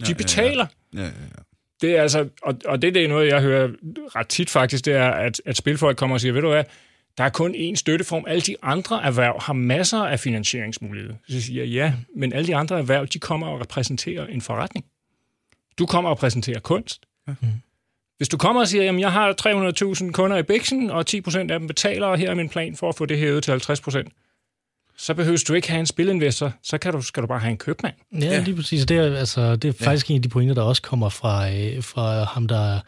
ja, 0.00 0.08
ja. 0.08 0.14
betaler. 0.14 0.66
Ja, 0.94 1.00
ja, 1.00 1.06
ja. 1.06 1.42
Det 1.80 1.96
er 1.96 2.02
altså, 2.02 2.28
og, 2.42 2.54
og 2.64 2.82
det, 2.82 2.94
det 2.94 3.04
er 3.04 3.08
noget, 3.08 3.28
jeg 3.28 3.42
hører 3.42 3.68
ret 4.16 4.28
tit 4.28 4.50
faktisk, 4.50 4.84
det 4.84 4.94
er, 4.94 5.10
at, 5.10 5.42
at 5.46 5.56
spilfolk 5.56 5.96
kommer 5.96 6.16
og 6.16 6.20
siger, 6.20 6.32
ved 6.32 6.42
du 6.42 6.48
hvad, 6.48 6.64
der 7.18 7.24
er 7.24 7.28
kun 7.28 7.54
én 7.54 7.74
støtteform. 7.74 8.24
Alle 8.28 8.40
de 8.40 8.56
andre 8.62 9.02
erhverv 9.02 9.42
har 9.42 9.52
masser 9.52 9.98
af 9.98 10.20
finansieringsmuligheder. 10.20 11.14
Så 11.28 11.40
siger 11.40 11.64
jeg, 11.64 11.72
ja, 11.72 11.94
men 12.16 12.32
alle 12.32 12.46
de 12.46 12.56
andre 12.56 12.78
erhverv, 12.78 13.06
de 13.06 13.18
kommer 13.18 13.46
og 13.46 13.60
repræsenterer 13.60 14.26
en 14.26 14.40
forretning. 14.40 14.86
Du 15.78 15.86
kommer 15.86 16.10
og 16.10 16.18
præsenterer 16.18 16.60
kunst. 16.60 17.06
Ja. 17.28 17.34
Hvis 18.16 18.28
du 18.28 18.36
kommer 18.36 18.60
og 18.60 18.68
siger, 18.68 18.84
jamen 18.84 19.00
jeg 19.00 19.12
har 19.12 19.34
300.000 20.04 20.10
kunder 20.10 20.36
i 20.36 20.42
Bixen, 20.42 20.90
og 20.90 21.04
10% 21.10 21.38
af 21.38 21.58
dem 21.58 21.66
betaler, 21.66 22.06
og 22.06 22.18
her 22.18 22.30
er 22.30 22.34
min 22.34 22.48
plan 22.48 22.76
for 22.76 22.88
at 22.88 22.94
få 22.94 23.06
det 23.06 23.18
hævet 23.18 23.44
til 23.44 23.52
50%, 23.52 24.08
så 24.98 25.14
behøver 25.14 25.44
du 25.48 25.54
ikke 25.54 25.70
have 25.70 25.80
en 25.80 25.86
spilinvestor, 25.86 26.52
så 26.62 26.78
kan 26.78 26.92
du, 26.92 27.02
skal 27.02 27.22
du 27.22 27.26
bare 27.26 27.38
have 27.38 27.50
en 27.50 27.56
købmand. 27.56 27.94
Ja, 28.12 28.26
ja. 28.26 28.42
lige 28.42 28.56
præcis. 28.56 28.86
Det 28.86 28.96
er, 28.96 29.16
altså, 29.16 29.56
det 29.56 29.68
er 29.68 29.84
faktisk 29.84 30.10
en 30.10 30.16
af 30.16 30.22
de 30.22 30.28
pointer, 30.28 30.54
der 30.54 30.62
også 30.62 30.82
kommer 30.82 31.08
fra, 31.08 31.50
øh, 31.50 31.82
fra 31.82 32.24
ham, 32.24 32.48
der 32.48 32.80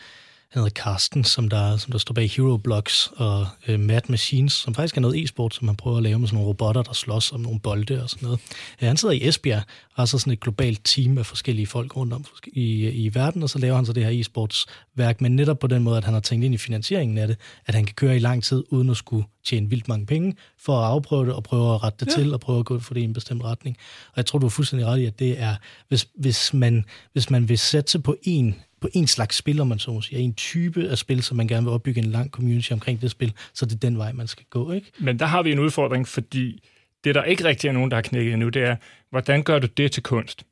han 0.51 0.61
hedder 0.61 0.82
Carsten, 0.82 1.24
som 1.24 1.48
der, 1.48 1.76
som 1.76 1.92
der 1.92 1.98
står 1.98 2.12
bag 2.12 2.30
Hero 2.30 2.57
Blocks 2.57 3.12
og 3.16 3.46
øh, 3.68 3.80
Mad 3.80 4.01
Machines, 4.09 4.53
som 4.53 4.74
faktisk 4.74 4.96
er 4.96 5.01
noget 5.01 5.24
e-sport, 5.24 5.55
som 5.55 5.66
man 5.66 5.76
prøver 5.76 5.96
at 5.96 6.03
lave 6.03 6.18
med 6.18 6.28
sådan 6.28 6.36
nogle 6.36 6.48
robotter, 6.48 6.82
der 6.82 6.92
slås 6.92 7.32
om 7.32 7.40
nogle 7.40 7.61
bolde 7.61 8.03
og 8.03 8.11
sådan 8.11 8.26
noget. 8.26 8.40
Ja, 8.80 8.86
han 8.86 8.96
sidder 8.96 9.14
i 9.14 9.28
Esbjerg 9.28 9.62
og 9.94 10.03
har 10.03 10.05
så 10.05 10.18
sådan 10.18 10.32
et 10.32 10.40
globalt 10.40 10.80
team 10.84 11.18
af 11.18 11.26
forskellige 11.26 11.66
folk 11.66 11.96
rundt 11.96 12.12
om 12.12 12.24
i, 12.46 12.88
i 12.88 13.14
verden, 13.14 13.42
og 13.42 13.51
så 13.51 13.59
laver 13.59 13.76
han 13.76 13.86
så 13.86 13.92
det 13.92 14.05
her 14.05 14.11
e-sportsværk, 14.11 15.20
men 15.20 15.36
netop 15.36 15.59
på 15.59 15.66
den 15.66 15.82
måde, 15.82 15.96
at 15.96 16.05
han 16.05 16.14
har 16.14 16.20
tænkt 16.20 16.44
ind 16.44 16.55
i 16.55 16.59
finansieringen 16.59 17.18
af 17.18 17.28
det, 17.28 17.36
at 17.66 17.74
han 17.74 17.84
kan 17.84 17.94
køre 17.94 18.16
i 18.16 18.18
lang 18.18 18.44
tid, 18.44 18.64
uden 18.70 18.90
at 18.90 18.96
skulle 18.96 19.24
tjene 19.44 19.70
vildt 19.70 19.88
mange 19.88 20.07
penge, 20.07 20.34
for 20.59 20.78
at 20.78 20.84
afprøve 20.84 21.26
det 21.26 21.34
og 21.34 21.42
prøve 21.42 21.74
at 21.74 21.82
rette 21.82 22.05
det 22.05 22.12
ja. 22.12 22.22
til, 22.22 22.34
og 22.34 22.40
prøve 22.40 22.59
at 22.59 22.64
gå 22.64 22.78
for 22.78 22.94
det 22.94 23.01
i 23.01 23.05
en 23.05 23.12
bestemt 23.12 23.44
retning. 23.44 23.76
Og 24.07 24.16
jeg 24.16 24.26
tror, 24.26 24.38
du 24.38 24.46
er 24.46 24.51
fuldstændig 24.51 24.86
ret 24.86 24.98
i, 24.98 25.05
at 25.05 25.18
det 25.18 25.40
er, 25.40 25.57
hvis, 25.88 26.09
hvis, 26.14 26.55
man, 26.55 26.84
hvis 27.12 27.30
man 27.30 27.48
vil 27.48 27.59
sætte 27.59 27.98
på 27.98 28.16
en 28.22 28.55
på 28.81 28.89
en 28.93 29.07
slags 29.07 29.37
spil, 29.37 29.61
om 29.61 29.66
man 29.66 29.78
så 29.78 29.93
må 29.93 30.01
sige, 30.01 30.18
en 30.18 30.35
type 30.35 30.89
af 30.89 30.99
spil, 30.99 31.22
som 31.22 31.37
man 31.37 31.49
gerne 31.49 31.66
vil 31.66 31.72
opbygge 31.72 31.99
en 31.99 32.11
lang 32.11 32.31
community 32.31 32.72
omkring 32.72 33.01
det 33.01 33.11
spil, 33.11 33.33
så 33.55 33.66
det 33.66 33.74
er 33.74 33.78
den 33.78 33.99
vej, 33.99 34.12
man 34.12 34.26
skal 34.26 34.45
gå, 34.51 34.72
ikke? 34.72 34.93
Men 34.99 35.18
der 35.18 35.26
har 35.26 35.43
vi 35.43 35.53
en 35.53 35.59
udfordring, 35.59 36.09
fordi 36.09 36.62
det, 37.05 37.14
der 37.14 37.24
ikke 37.24 37.45
rigtig 37.45 37.68
er 37.68 37.72
nogen, 37.72 37.91
der 37.91 37.97
har 37.97 38.03
knækket 38.03 38.33
endnu, 38.33 38.49
det 38.49 38.62
er, 38.62 38.76
hvordan 39.11 39.43
gør 39.43 39.59
du 39.59 39.66
det 39.66 39.93
til 39.93 40.03
kunst? 40.03 40.45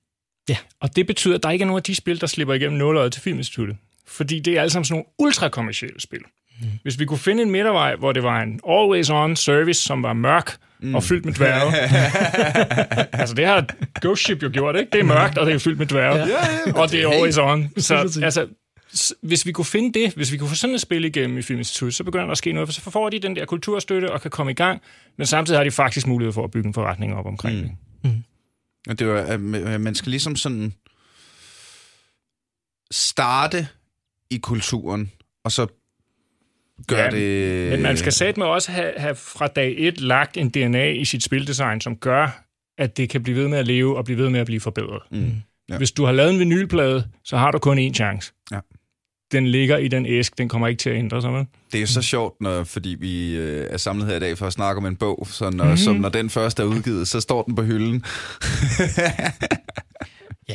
Ja. 0.48 0.56
Og 0.80 0.96
det 0.96 1.06
betyder, 1.06 1.34
at 1.34 1.42
der 1.42 1.50
ikke 1.50 1.62
er 1.62 1.66
nogen 1.66 1.78
af 1.78 1.82
de 1.82 1.94
spil, 1.94 2.20
der 2.20 2.26
slipper 2.26 2.54
igennem 2.54 2.78
nåløjet 2.78 3.12
til 3.12 3.22
Filminstituttet. 3.22 3.76
Fordi 4.06 4.40
det 4.40 4.56
er 4.56 4.60
alle 4.60 4.70
sammen 4.70 4.84
sådan 4.84 4.94
nogle 4.94 5.06
ultrakommercielle 5.18 6.00
spil. 6.00 6.20
Mm. 6.60 6.66
Hvis 6.82 6.98
vi 6.98 7.04
kunne 7.04 7.18
finde 7.18 7.42
en 7.42 7.50
midtervej, 7.50 7.96
hvor 7.96 8.12
det 8.12 8.22
var 8.22 8.42
en 8.42 8.60
always-on 8.66 9.34
service, 9.34 9.82
som 9.82 10.02
var 10.02 10.12
mørk 10.12 10.56
mm. 10.80 10.94
og 10.94 11.02
fyldt 11.02 11.24
med 11.24 11.32
dværge. 11.32 11.76
altså 13.20 13.34
det 13.34 13.46
har 13.46 13.66
Ghost 14.00 14.24
Ship 14.24 14.42
jo 14.42 14.50
gjort, 14.52 14.76
ikke? 14.76 14.90
Det 14.92 15.00
er 15.00 15.04
mørkt, 15.04 15.38
og 15.38 15.46
det 15.46 15.54
er 15.54 15.58
fyldt 15.58 15.78
med 15.78 15.86
dværge. 15.86 16.18
Ja, 16.18 16.26
ja, 16.66 16.72
og 16.72 16.90
det 16.90 17.02
er 17.02 17.08
always 17.08 17.38
on. 17.38 17.70
Så 17.76 18.20
altså, 18.24 18.46
hvis 19.22 19.46
vi 19.46 19.52
kunne 19.52 19.64
finde 19.64 20.00
det, 20.00 20.12
hvis 20.14 20.32
vi 20.32 20.36
kunne 20.36 20.48
få 20.48 20.54
sådan 20.54 20.74
et 20.74 20.80
spil 20.80 21.04
igennem 21.04 21.38
i 21.38 21.42
Filminstituttet, 21.42 21.94
så 21.94 22.04
begynder 22.04 22.24
der 22.24 22.32
at 22.32 22.38
ske 22.38 22.52
noget, 22.52 22.68
for 22.68 22.72
så 22.72 22.90
får 22.90 23.08
de 23.08 23.18
den 23.18 23.36
der 23.36 23.44
kulturstøtte 23.44 24.12
og 24.12 24.20
kan 24.20 24.30
komme 24.30 24.52
i 24.52 24.54
gang, 24.54 24.82
men 25.16 25.26
samtidig 25.26 25.58
har 25.58 25.64
de 25.64 25.70
faktisk 25.70 26.06
mulighed 26.06 26.32
for 26.32 26.44
at 26.44 26.50
bygge 26.50 26.66
en 26.66 26.74
forretning 26.74 27.14
op 27.14 27.26
omkring 27.26 27.56
mm. 27.56 27.62
det. 27.62 27.76
Ja, 28.88 28.92
Det 28.92 29.06
var, 29.06 29.36
man 29.78 29.94
skal 29.94 30.10
ligesom 30.10 30.36
sådan 30.36 30.72
starte 32.90 33.68
i 34.30 34.38
kulturen, 34.38 35.12
og 35.44 35.52
så 35.52 35.66
gør 36.86 36.96
Ja, 36.96 37.10
det... 37.10 37.70
Men 37.70 37.82
man 37.82 37.96
skal 37.96 38.12
satme 38.12 38.44
også 38.44 38.72
have, 38.72 38.92
have 38.96 39.14
fra 39.14 39.46
dag 39.46 39.74
et 39.78 40.00
lagt 40.00 40.36
en 40.36 40.48
DNA 40.48 40.90
i 40.90 41.04
sit 41.04 41.24
spildesign, 41.24 41.80
som 41.80 41.96
gør, 41.96 42.44
at 42.78 42.96
det 42.96 43.08
kan 43.08 43.22
blive 43.22 43.36
ved 43.36 43.48
med 43.48 43.58
at 43.58 43.66
leve 43.66 43.96
og 43.96 44.04
blive 44.04 44.18
ved 44.18 44.30
med 44.30 44.40
at 44.40 44.46
blive 44.46 44.60
forbedret. 44.60 45.02
Mm. 45.10 45.32
Ja. 45.70 45.76
Hvis 45.76 45.92
du 45.92 46.04
har 46.04 46.12
lavet 46.12 46.32
en 46.32 46.38
vinylplade, 46.38 47.04
så 47.24 47.36
har 47.36 47.50
du 47.50 47.58
kun 47.58 47.78
én 47.78 47.92
chance. 47.92 48.32
Ja. 48.52 48.60
Den 49.32 49.46
ligger 49.46 49.76
i 49.76 49.88
den 49.88 50.06
æsk, 50.06 50.38
den 50.38 50.48
kommer 50.48 50.68
ikke 50.68 50.78
til 50.78 50.90
at 50.90 50.96
ændre 50.96 51.22
sig, 51.22 51.32
vel? 51.32 51.46
Det 51.72 51.82
er 51.82 51.86
så 51.86 52.02
sjovt, 52.02 52.40
når, 52.40 52.64
fordi 52.64 52.96
vi 53.00 53.36
øh, 53.36 53.66
er 53.70 53.76
samlet 53.76 54.06
her 54.06 54.16
i 54.16 54.20
dag 54.20 54.38
for 54.38 54.46
at 54.46 54.52
snakke 54.52 54.78
om 54.78 54.86
en 54.86 54.96
bog, 54.96 55.26
så 55.30 55.50
når, 55.50 55.64
mm. 55.64 55.76
som 55.76 55.96
når 55.96 56.08
den 56.08 56.30
først 56.30 56.60
er 56.60 56.64
udgivet, 56.64 57.08
så 57.08 57.20
står 57.20 57.42
den 57.42 57.54
på 57.54 57.62
hylden. 57.62 58.04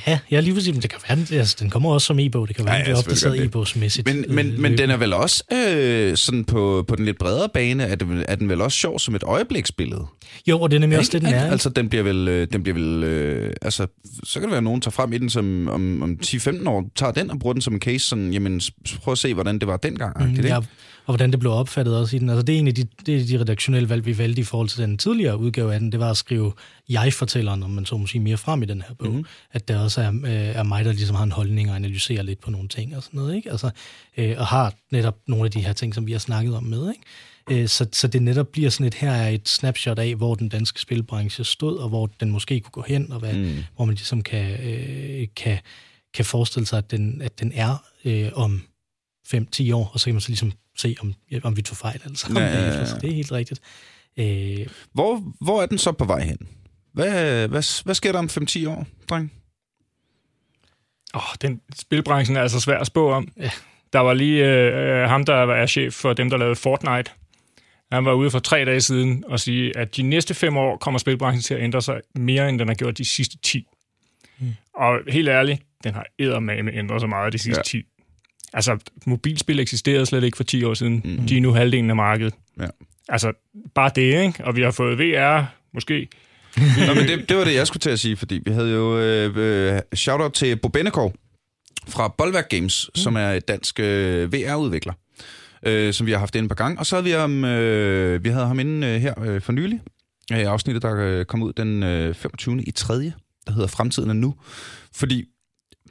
Ja, 0.08 0.20
ja 0.32 0.40
lige 0.40 0.54
præcis. 0.54 0.74
Men 0.74 0.82
det 0.82 0.90
kan 0.90 1.00
være, 1.10 1.18
den, 1.18 1.38
altså, 1.38 1.56
den 1.60 1.70
kommer 1.70 1.92
også 1.94 2.06
som 2.06 2.20
e-bog. 2.20 2.48
Det 2.48 2.56
kan 2.56 2.66
være, 2.66 2.74
Ja, 2.76 2.80
ja, 2.80 2.90
ja, 2.90 2.96
den 2.96 3.04
bliver 3.04 3.14
opdateret 3.16 3.46
e-bogsmæssigt. 3.46 4.14
Men, 4.14 4.26
men, 4.36 4.62
men 4.62 4.78
den 4.78 4.90
er 4.90 4.98
vel 4.98 5.14
også 5.14 5.44
øh, 5.54 6.18
sådan 6.18 6.46
på, 6.46 6.86
på 6.88 6.96
den 6.96 7.06
lidt 7.06 7.18
bredere 7.18 7.50
bane, 7.54 7.84
er, 7.84 7.96
det, 7.96 8.26
er 8.28 8.36
den 8.36 8.50
vel 8.50 8.62
også 8.62 8.78
sjov 8.78 9.00
som 9.00 9.16
et 9.16 9.24
øjebliksbillede? 9.24 10.06
Jo, 10.48 10.60
og 10.60 10.70
det 10.72 10.76
er 10.76 10.80
nemlig 10.80 11.00
også 11.00 11.12
det, 11.12 11.22
den 11.22 11.34
er. 11.34 11.52
Altså, 11.52 11.70
den 11.70 11.90
bliver 11.90 12.04
vel... 12.04 12.28
øh, 12.28 12.48
Den 12.54 12.64
bliver 12.64 12.74
vel 12.80 13.04
øh, 13.04 13.54
altså, 13.62 13.88
så 14.24 14.34
kan 14.34 14.42
det 14.42 14.50
være, 14.50 14.58
at 14.58 14.64
nogen 14.64 14.82
tager 14.82 14.92
frem 14.92 15.14
i 15.14 15.18
den 15.18 15.30
som 15.30 15.68
om, 15.68 16.02
om 16.02 16.18
10-15 16.26 16.70
år, 16.70 16.92
tager 16.96 17.12
den 17.12 17.32
og 17.32 17.40
bruger 17.40 17.54
den 17.54 17.62
som 17.62 17.74
en 17.74 17.80
case, 17.80 18.00
sådan, 18.08 18.34
jamen, 18.34 18.62
prøv 19.02 19.12
at 19.12 19.18
se, 19.18 19.34
hvordan 19.34 19.60
det 19.60 19.68
var 19.68 19.78
dengang. 19.78 20.30
Mm, 20.30 20.36
det, 20.36 20.46
ja, 20.46 20.60
og 21.06 21.12
hvordan 21.16 21.32
det 21.32 21.40
blev 21.40 21.52
opfattet 21.52 21.98
også 21.98 22.16
i 22.16 22.20
den. 22.20 22.30
Altså, 22.30 22.42
det 22.44 22.56
er 22.56 22.60
en 22.60 22.68
af 22.68 22.76
de, 22.76 22.88
det 23.06 23.22
er 23.22 23.26
de 23.26 23.40
redaktionelle 23.42 23.90
valg, 23.90 24.06
vi 24.06 24.18
valgte 24.18 24.42
i 24.42 24.44
forhold 24.44 24.70
til 24.70 24.82
den 24.82 24.98
tidligere 24.98 25.38
udgave 25.38 25.74
af 25.74 25.80
den. 25.80 25.92
Det 25.92 26.00
var 26.00 26.10
at 26.10 26.18
skrive 26.18 26.54
jeg-fortælleren, 26.90 27.64
om 27.64 27.70
man 27.70 27.86
så 27.86 27.98
må 27.98 28.08
sige, 28.08 28.22
mere 28.22 28.38
frem 28.38 28.64
i 28.64 28.66
den 28.66 28.82
her 28.82 28.94
bog. 28.96 29.08
Mhm. 29.08 29.18
Mm. 29.18 29.26
At 29.52 29.68
der 29.68 29.80
også 29.80 30.02
er, 30.02 30.10
øh, 30.10 30.32
er 30.32 30.64
mig, 30.64 30.86
der 30.86 30.92
ligesom 30.92 31.16
har 31.16 31.24
en 31.24 31.32
holdning 31.32 31.70
og 31.70 31.76
analyserer 31.76 32.24
lidt 32.24 32.42
på 32.42 32.52
nogle 32.52 32.68
ting 32.68 32.98
og 32.98 33.04
sådan 33.04 33.18
noget. 33.20 33.36
Ikke? 33.36 33.52
Altså, 33.52 33.70
øh, 34.18 34.36
og 34.38 34.48
har 34.48 34.74
netop 34.92 35.18
nogle 35.28 35.46
af 35.46 35.52
de 35.52 35.60
her 35.62 35.74
ting, 35.74 35.96
som 35.96 36.08
vi 36.08 36.12
har 36.12 36.20
snakket 36.20 36.56
om 36.56 36.64
med. 36.64 36.90
Ikke? 36.90 37.62
Øh, 37.62 37.68
Så, 37.68 37.88
så 37.92 38.08
det 38.08 38.22
netop 38.22 38.48
bliver 38.48 38.70
sådan 38.70 38.88
et, 38.88 38.94
her 38.94 39.12
er 39.12 39.30
et 39.30 39.50
snapshot 39.50 40.00
af, 40.00 40.16
hvor 40.16 40.36
den 40.36 40.50
danske 40.50 40.82
spilbranche 40.82 41.44
stod, 41.44 41.78
og 41.78 41.90
hvor 41.90 42.10
den 42.20 42.32
måske 42.32 42.60
kunne 42.60 42.72
gå 42.72 42.84
hen, 42.88 43.12
og 43.12 43.20
hvad, 43.20 43.34
mm. 43.34 43.64
hvor 43.76 43.86
man 43.86 43.96
ligesom 43.96 44.22
kan, 44.24 44.60
øh, 44.64 45.28
kan, 45.36 45.60
kan 46.14 46.26
forestille 46.26 46.66
sig, 46.66 46.78
at 46.78 46.92
den, 46.92 47.22
at 47.22 47.40
den 47.40 47.52
er 47.56 47.84
øh, 48.06 48.30
om 48.34 48.62
5-10 49.28 49.74
år, 49.74 49.92
og 49.94 50.00
så 50.00 50.06
kan 50.06 50.14
man 50.14 50.22
så 50.22 50.30
ligesom 50.30 50.52
se, 50.78 50.96
om, 51.02 51.14
om 51.44 51.58
vi 51.58 51.62
tog 51.62 51.78
fejl 51.78 52.02
eller 52.06 52.18
sammen. 52.18 52.44
Ja, 52.44 52.50
ja, 52.50 52.62
ja, 52.62 52.68
ja. 52.80 52.86
Så 52.86 52.98
det 53.02 53.10
er 53.10 53.14
helt 53.14 53.32
rigtigt. 53.32 53.62
Øh, 54.18 54.68
Hvor, 54.94 55.34
hvor 55.42 55.62
er 55.62 55.66
den 55.66 55.78
så 55.78 55.92
på 55.92 56.06
vej 56.06 56.24
hen? 56.24 56.38
Hvad, 56.94 57.48
hvad, 57.48 57.84
hvad 57.84 57.96
sker 57.96 58.12
der 58.12 58.20
om 58.20 58.30
5-10 58.32 58.70
år, 58.70 58.88
dreng? 59.10 59.34
Åh, 61.16 61.22
den 61.42 61.62
spilbranchen 61.80 62.38
er 62.38 62.42
altså 62.42 62.60
svær 62.60 62.78
at 62.78 62.88
spå 62.88 63.12
om. 63.12 63.28
Ja. 63.38 63.52
Der 63.94 64.00
var 64.00 64.14
lige 64.14 64.46
øh, 64.46 65.02
øh, 65.04 65.10
ham, 65.10 65.26
der 65.26 65.36
er 65.36 65.66
chef 65.66 65.94
for 65.94 66.14
dem, 66.14 66.30
der 66.30 66.38
lavede 66.38 66.56
Fortnite. 66.56 67.12
Han 67.92 68.06
var 68.06 68.14
ude 68.14 68.32
for 68.32 68.40
tre 68.40 68.66
dage 68.66 68.82
siden 68.82 69.24
og 69.28 69.40
sige, 69.40 69.78
at 69.78 69.96
de 69.96 70.02
næste 70.02 70.34
fem 70.34 70.58
år 70.58 70.78
kommer 70.78 70.98
spilbranchen 70.98 71.42
til 71.42 71.54
at 71.54 71.62
ændre 71.62 71.82
sig 71.82 72.02
mere, 72.16 72.50
end 72.50 72.60
den 72.60 72.68
har 72.68 72.76
gjort 72.76 72.98
de 72.98 73.06
sidste 73.06 73.38
10. 73.38 73.68
Mm. 74.40 74.54
Og 74.76 75.00
helt 75.08 75.30
ærligt, 75.30 75.62
den 75.84 75.94
har 75.94 76.06
eddermame 76.20 76.72
ændret 76.72 77.02
sig 77.02 77.10
meget 77.10 77.34
de 77.34 77.38
sidste 77.38 77.60
ja. 77.60 77.80
10. 77.80 77.84
Altså, 78.54 78.78
mobilspil 79.06 79.60
eksisterede 79.60 80.06
slet 80.06 80.24
ikke 80.24 80.38
for 80.38 80.44
10 80.44 80.64
år 80.64 80.74
siden. 80.74 81.02
Mm. 81.06 81.28
De 81.28 81.38
er 81.38 81.42
nu 81.42 81.54
halvdelen 81.54 81.90
af 81.90 81.96
markedet. 81.96 82.34
Ja. 82.60 82.68
Altså, 83.10 83.34
bare 83.76 83.92
det, 83.96 84.26
ikke? 84.26 84.46
Og 84.46 84.56
vi 84.56 84.62
har 84.62 84.72
fået 84.72 85.00
VR, 85.00 85.44
måske. 85.74 86.08
Nå, 86.58 86.94
men 86.94 87.08
det, 87.08 87.30
det 87.30 87.38
var 87.38 87.44
det, 87.44 87.56
jeg 87.56 87.68
skulle 87.68 87.82
til 87.82 87.90
at 87.90 88.00
sige, 88.00 88.18
fordi 88.18 88.42
vi 88.46 88.52
havde 88.52 88.72
jo 88.72 89.00
øh, 89.00 89.74
øh, 89.76 89.80
shout-out 89.96 90.34
til 90.34 90.56
Bo 90.56 90.68
Bennekov 90.68 91.14
fra 91.88 92.08
Bolværk 92.08 92.50
Games, 92.50 92.90
mm. 92.96 93.00
som 93.00 93.16
er 93.16 93.30
et 93.30 93.48
dansk 93.48 93.80
øh, 93.80 94.34
VR-udvikler, 94.34 94.94
øh, 95.66 95.94
som 95.94 96.08
vi 96.08 96.12
har 96.12 96.20
haft 96.20 96.36
inde 96.36 96.46
et 96.46 96.50
par 96.50 96.56
gange. 96.56 96.80
Og 96.80 96.86
så 96.86 96.96
havde 96.96 97.04
vi, 97.04 97.12
ham, 97.12 97.46
øh, 97.46 98.24
vi 98.24 98.30
havde 98.30 98.48
ham 98.48 98.60
inde 98.60 98.88
øh, 98.88 99.02
her 99.02 99.22
øh, 99.24 99.42
for 99.42 99.52
nylig, 99.52 99.82
øh, 100.32 100.40
afsnittet, 100.40 100.82
der 100.82 100.96
øh, 100.96 101.26
kom 101.26 101.44
ud 101.44 101.54
den 101.54 101.84
øh, 101.84 102.16
25. 102.16 102.64
i 102.64 102.72
3., 102.72 102.94
der 103.48 103.52
hedder 103.54 103.68
Fremtiden 103.68 104.10
er 104.10 104.14
nu. 104.14 104.36
Fordi 104.96 105.26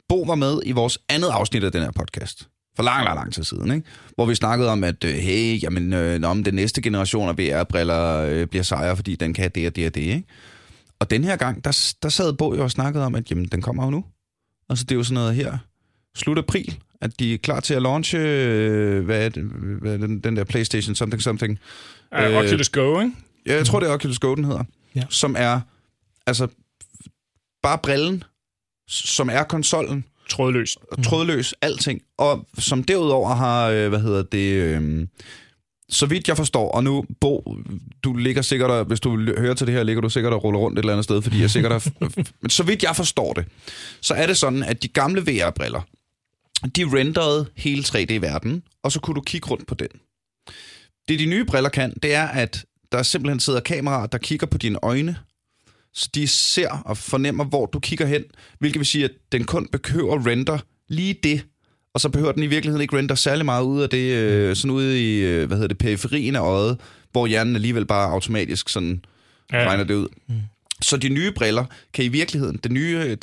Bo 0.09 0.21
var 0.21 0.35
med 0.35 0.61
i 0.65 0.71
vores 0.71 0.99
andet 1.09 1.29
afsnit 1.29 1.63
af 1.63 1.71
den 1.71 1.81
her 1.81 1.91
podcast. 1.91 2.49
For 2.75 2.83
lang, 2.83 3.03
lang, 3.03 3.15
lang 3.15 3.33
tid 3.33 3.43
siden, 3.43 3.71
ikke? 3.71 3.87
Hvor 4.15 4.25
vi 4.25 4.35
snakkede 4.35 4.69
om, 4.69 4.83
at 4.83 5.03
øh, 5.03 5.13
hey, 5.15 5.63
jamen, 5.63 5.93
øh, 5.93 6.19
nå, 6.19 6.27
om 6.27 6.43
den 6.43 6.53
næste 6.53 6.81
generation 6.81 7.29
af 7.29 7.37
VR-briller 7.37 8.21
øh, 8.21 8.47
bliver 8.47 8.63
sejre, 8.63 8.95
fordi 8.95 9.15
den 9.15 9.33
kan 9.33 9.51
det 9.55 9.67
og 9.67 9.75
det 9.75 9.87
og 9.87 9.95
det, 9.95 10.01
ikke? 10.01 10.23
Og 10.99 11.09
den 11.09 11.23
her 11.23 11.35
gang, 11.35 11.65
der, 11.65 11.93
der 12.03 12.09
sad 12.09 12.33
Bo 12.33 12.55
jo 12.55 12.63
og 12.63 12.71
snakkede 12.71 13.05
om, 13.05 13.15
at 13.15 13.29
jamen, 13.31 13.45
den 13.45 13.61
kommer 13.61 13.83
jo 13.83 13.89
nu. 13.89 14.05
Altså, 14.69 14.85
det 14.85 14.91
er 14.91 14.95
jo 14.95 15.03
sådan 15.03 15.13
noget 15.13 15.35
her, 15.35 15.57
slut 16.15 16.37
april, 16.37 16.79
at 17.01 17.19
de 17.19 17.33
er 17.33 17.37
klar 17.37 17.59
til 17.59 17.73
at 17.73 17.81
launche, 17.81 18.19
øh, 18.19 19.05
hvad 19.05 19.25
er, 19.25 19.29
det, 19.29 19.43
hvad 19.81 19.93
er 19.93 19.97
den, 19.97 20.19
den 20.19 20.35
der 20.35 20.43
PlayStation 20.43 20.95
something 20.95 21.21
something. 21.21 21.59
Uh, 22.11 22.23
Øh, 22.23 22.35
Oculus 22.35 22.69
Go, 22.69 22.99
ikke? 22.99 23.11
Ja, 23.45 23.55
jeg 23.55 23.65
tror, 23.65 23.79
det 23.79 23.89
er 23.89 23.93
Oculus 23.93 24.19
Go, 24.19 24.35
den 24.35 24.43
hedder. 24.43 24.63
Ja. 24.95 25.03
Som 25.09 25.35
er, 25.39 25.61
altså, 26.27 26.47
bare 27.63 27.77
brillen, 27.77 28.23
som 28.87 29.29
er 29.29 29.43
konsollen, 29.43 30.05
Trådløst. 30.29 30.77
og 30.91 31.03
trådløs, 31.03 31.53
alting. 31.61 32.01
Og 32.17 32.47
som 32.57 32.83
derudover 32.83 33.35
har, 33.35 33.69
øh, 33.69 33.89
hvad 33.89 33.99
hedder 33.99 34.23
det, 34.23 34.53
øh, 34.53 35.07
så 35.89 36.05
vidt 36.05 36.27
jeg 36.27 36.37
forstår, 36.37 36.71
og 36.71 36.83
nu, 36.83 37.05
Bo, 37.21 37.57
du 38.03 38.13
ligger 38.13 38.41
sikkert, 38.41 38.71
og, 38.71 38.85
hvis 38.85 38.99
du 38.99 39.17
hører 39.37 39.53
til 39.53 39.67
det 39.67 39.75
her, 39.75 39.83
ligger 39.83 40.01
du 40.01 40.09
sikkert 40.09 40.33
og 40.33 40.43
ruller 40.43 40.59
rundt 40.59 40.79
et 40.79 40.83
eller 40.83 40.93
andet 40.93 41.03
sted, 41.03 41.21
fordi 41.21 41.41
jeg 41.41 41.49
sikkert 41.49 41.71
har, 41.71 41.91
men 42.41 42.49
så 42.49 42.63
vidt 42.63 42.83
jeg 42.83 42.95
forstår 42.95 43.33
det, 43.33 43.45
så 44.01 44.13
er 44.13 44.27
det 44.27 44.37
sådan, 44.37 44.63
at 44.63 44.83
de 44.83 44.87
gamle 44.87 45.21
VR-briller, 45.21 45.81
de 46.75 46.83
renderede 46.83 47.45
hele 47.55 47.83
3D-verdenen, 47.83 48.63
og 48.83 48.91
så 48.91 48.99
kunne 48.99 49.15
du 49.15 49.21
kigge 49.21 49.49
rundt 49.49 49.67
på 49.67 49.75
den. 49.75 49.87
Det 51.07 51.19
de 51.19 51.25
nye 51.25 51.45
briller 51.45 51.69
kan, 51.69 51.93
det 52.03 52.13
er, 52.13 52.27
at 52.27 52.65
der 52.91 53.03
simpelthen 53.03 53.39
sidder 53.39 53.59
kameraer, 53.59 54.07
der 54.07 54.17
kigger 54.17 54.47
på 54.47 54.57
dine 54.57 54.79
øjne, 54.83 55.15
så 55.93 56.09
de 56.15 56.27
ser 56.27 56.69
og 56.69 56.97
fornemmer, 56.97 57.43
hvor 57.43 57.65
du 57.65 57.79
kigger 57.79 58.05
hen, 58.05 58.23
hvilket 58.59 58.79
vil 58.79 58.85
sige, 58.85 59.05
at 59.05 59.11
den 59.31 59.43
kun 59.43 59.67
behøver 59.67 60.27
render 60.27 60.59
lige 60.87 61.15
det, 61.23 61.45
og 61.93 62.01
så 62.01 62.09
behøver 62.09 62.31
den 62.31 62.43
i 62.43 62.47
virkeligheden 62.47 62.81
ikke 62.81 62.97
render 62.97 63.15
særlig 63.15 63.45
meget 63.45 63.63
ud 63.63 63.81
af 63.81 63.89
det, 63.89 64.13
øh, 64.13 64.55
sådan 64.55 64.71
ude 64.71 65.01
i, 65.01 65.19
øh, 65.19 65.47
hvad 65.47 65.57
hedder 65.57 65.67
det, 65.67 65.77
periferien 65.77 66.35
af 66.35 66.41
øjet, 66.41 66.79
hvor 67.11 67.27
hjernen 67.27 67.55
alligevel 67.55 67.85
bare 67.85 68.11
automatisk 68.11 68.69
sådan 68.69 69.05
ja. 69.51 69.67
Regner 69.67 69.83
det 69.83 69.93
ud. 69.93 70.07
Mm. 70.27 70.35
Så 70.81 70.97
de 70.97 71.09
nye 71.09 71.31
briller 71.31 71.65
kan 71.93 72.05
i 72.05 72.07
virkeligheden, 72.07 72.59
den 72.63 72.73
nye, 72.73 73.17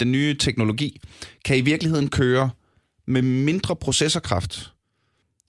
den 0.00 0.12
nye 0.12 0.34
teknologi, 0.34 1.00
kan 1.44 1.56
i 1.56 1.60
virkeligheden 1.60 2.08
køre 2.08 2.50
med 3.06 3.22
mindre 3.22 3.76
processorkraft. 3.76 4.70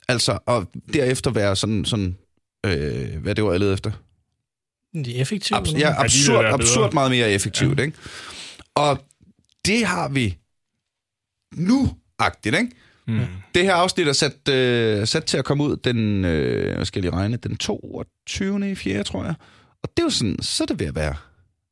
Altså, 0.07 0.39
og 0.45 0.71
derefter 0.93 1.31
være 1.31 1.55
sådan, 1.55 1.85
sådan 1.85 2.17
øh, 2.65 3.17
hvad 3.21 3.35
det 3.35 3.43
var, 3.43 3.51
jeg 3.51 3.59
led 3.59 3.73
efter? 3.73 3.91
Det 4.93 5.17
er 5.17 5.21
effektivt. 5.21 5.67
Abs- 5.67 5.77
ja, 5.77 6.01
absurd, 6.03 6.43
være 6.43 6.53
absurd 6.53 6.93
meget 6.93 7.11
mere 7.11 7.31
effektivt, 7.31 7.79
ja. 7.79 7.83
ikke? 7.83 7.97
Og 8.75 8.99
det 9.65 9.85
har 9.85 10.09
vi 10.09 10.37
nu-agtigt, 11.55 12.55
ikke? 12.55 12.71
Mm. 13.07 13.19
Det 13.55 13.63
her 13.63 13.73
afsnit 13.73 14.07
er 14.07 14.13
sat, 14.13 14.49
øh, 14.49 15.07
sat 15.07 15.23
til 15.23 15.37
at 15.37 15.45
komme 15.45 15.63
ud 15.63 15.77
den, 15.77 16.25
øh, 16.25 16.75
hvad 16.75 16.85
skal 16.85 16.99
jeg 16.99 17.11
lige 17.11 17.19
regne, 17.19 17.37
den 17.37 17.57
22. 17.57 18.71
i 18.71 18.75
4. 18.75 19.03
tror 19.03 19.23
jeg. 19.25 19.33
Og 19.83 19.89
det 19.97 20.03
er 20.03 20.05
jo 20.05 20.09
sådan, 20.09 20.35
så 20.41 20.63
er 20.63 20.65
det 20.65 20.79
ved 20.79 20.87
at 20.87 20.95
være 20.95 21.15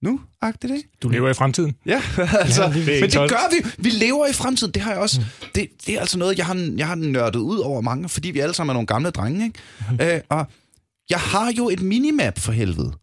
nu-agtigt, 0.01 0.74
ikke? 0.74 0.89
Du 1.03 1.09
lever 1.09 1.30
i 1.30 1.34
fremtiden. 1.34 1.76
Ja, 1.86 2.01
altså, 2.41 2.61
Ja, 2.63 2.70
ja, 2.70 2.74
det 2.74 3.01
men 3.01 3.09
det 3.09 3.30
gør 3.30 3.55
vi. 3.55 3.70
Vi 3.78 3.89
lever 3.89 4.28
i 4.28 4.34
fremtiden. 4.34 4.74
Det 4.74 4.82
har 4.82 4.91
jeg 4.91 4.99
også. 4.99 5.20
Mm. 5.20 5.26
Det, 5.55 5.68
det 5.88 5.95
er 5.95 5.99
altså 5.99 6.18
noget, 6.18 6.38
jeg 6.38 6.45
har, 6.45 6.74
jeg 6.78 6.88
har 6.88 6.95
nørdet 6.95 7.39
ud 7.39 7.59
over 7.59 7.82
mange, 7.82 8.09
fordi 8.09 8.32
vi 8.32 8.39
alle 8.39 8.53
sammen 8.55 8.70
er 8.70 8.74
nogle 8.74 8.88
gamle 8.88 9.09
drenge, 9.09 9.45
ikke? 9.45 9.59
Mm. 9.91 9.97
Øh, 10.01 10.22
og 10.30 10.45
jeg 11.09 11.20
har 11.20 11.51
jo 11.57 11.70
et 11.70 11.82
minimap 11.82 12.39
for 12.39 12.51
helvede. 12.51 12.93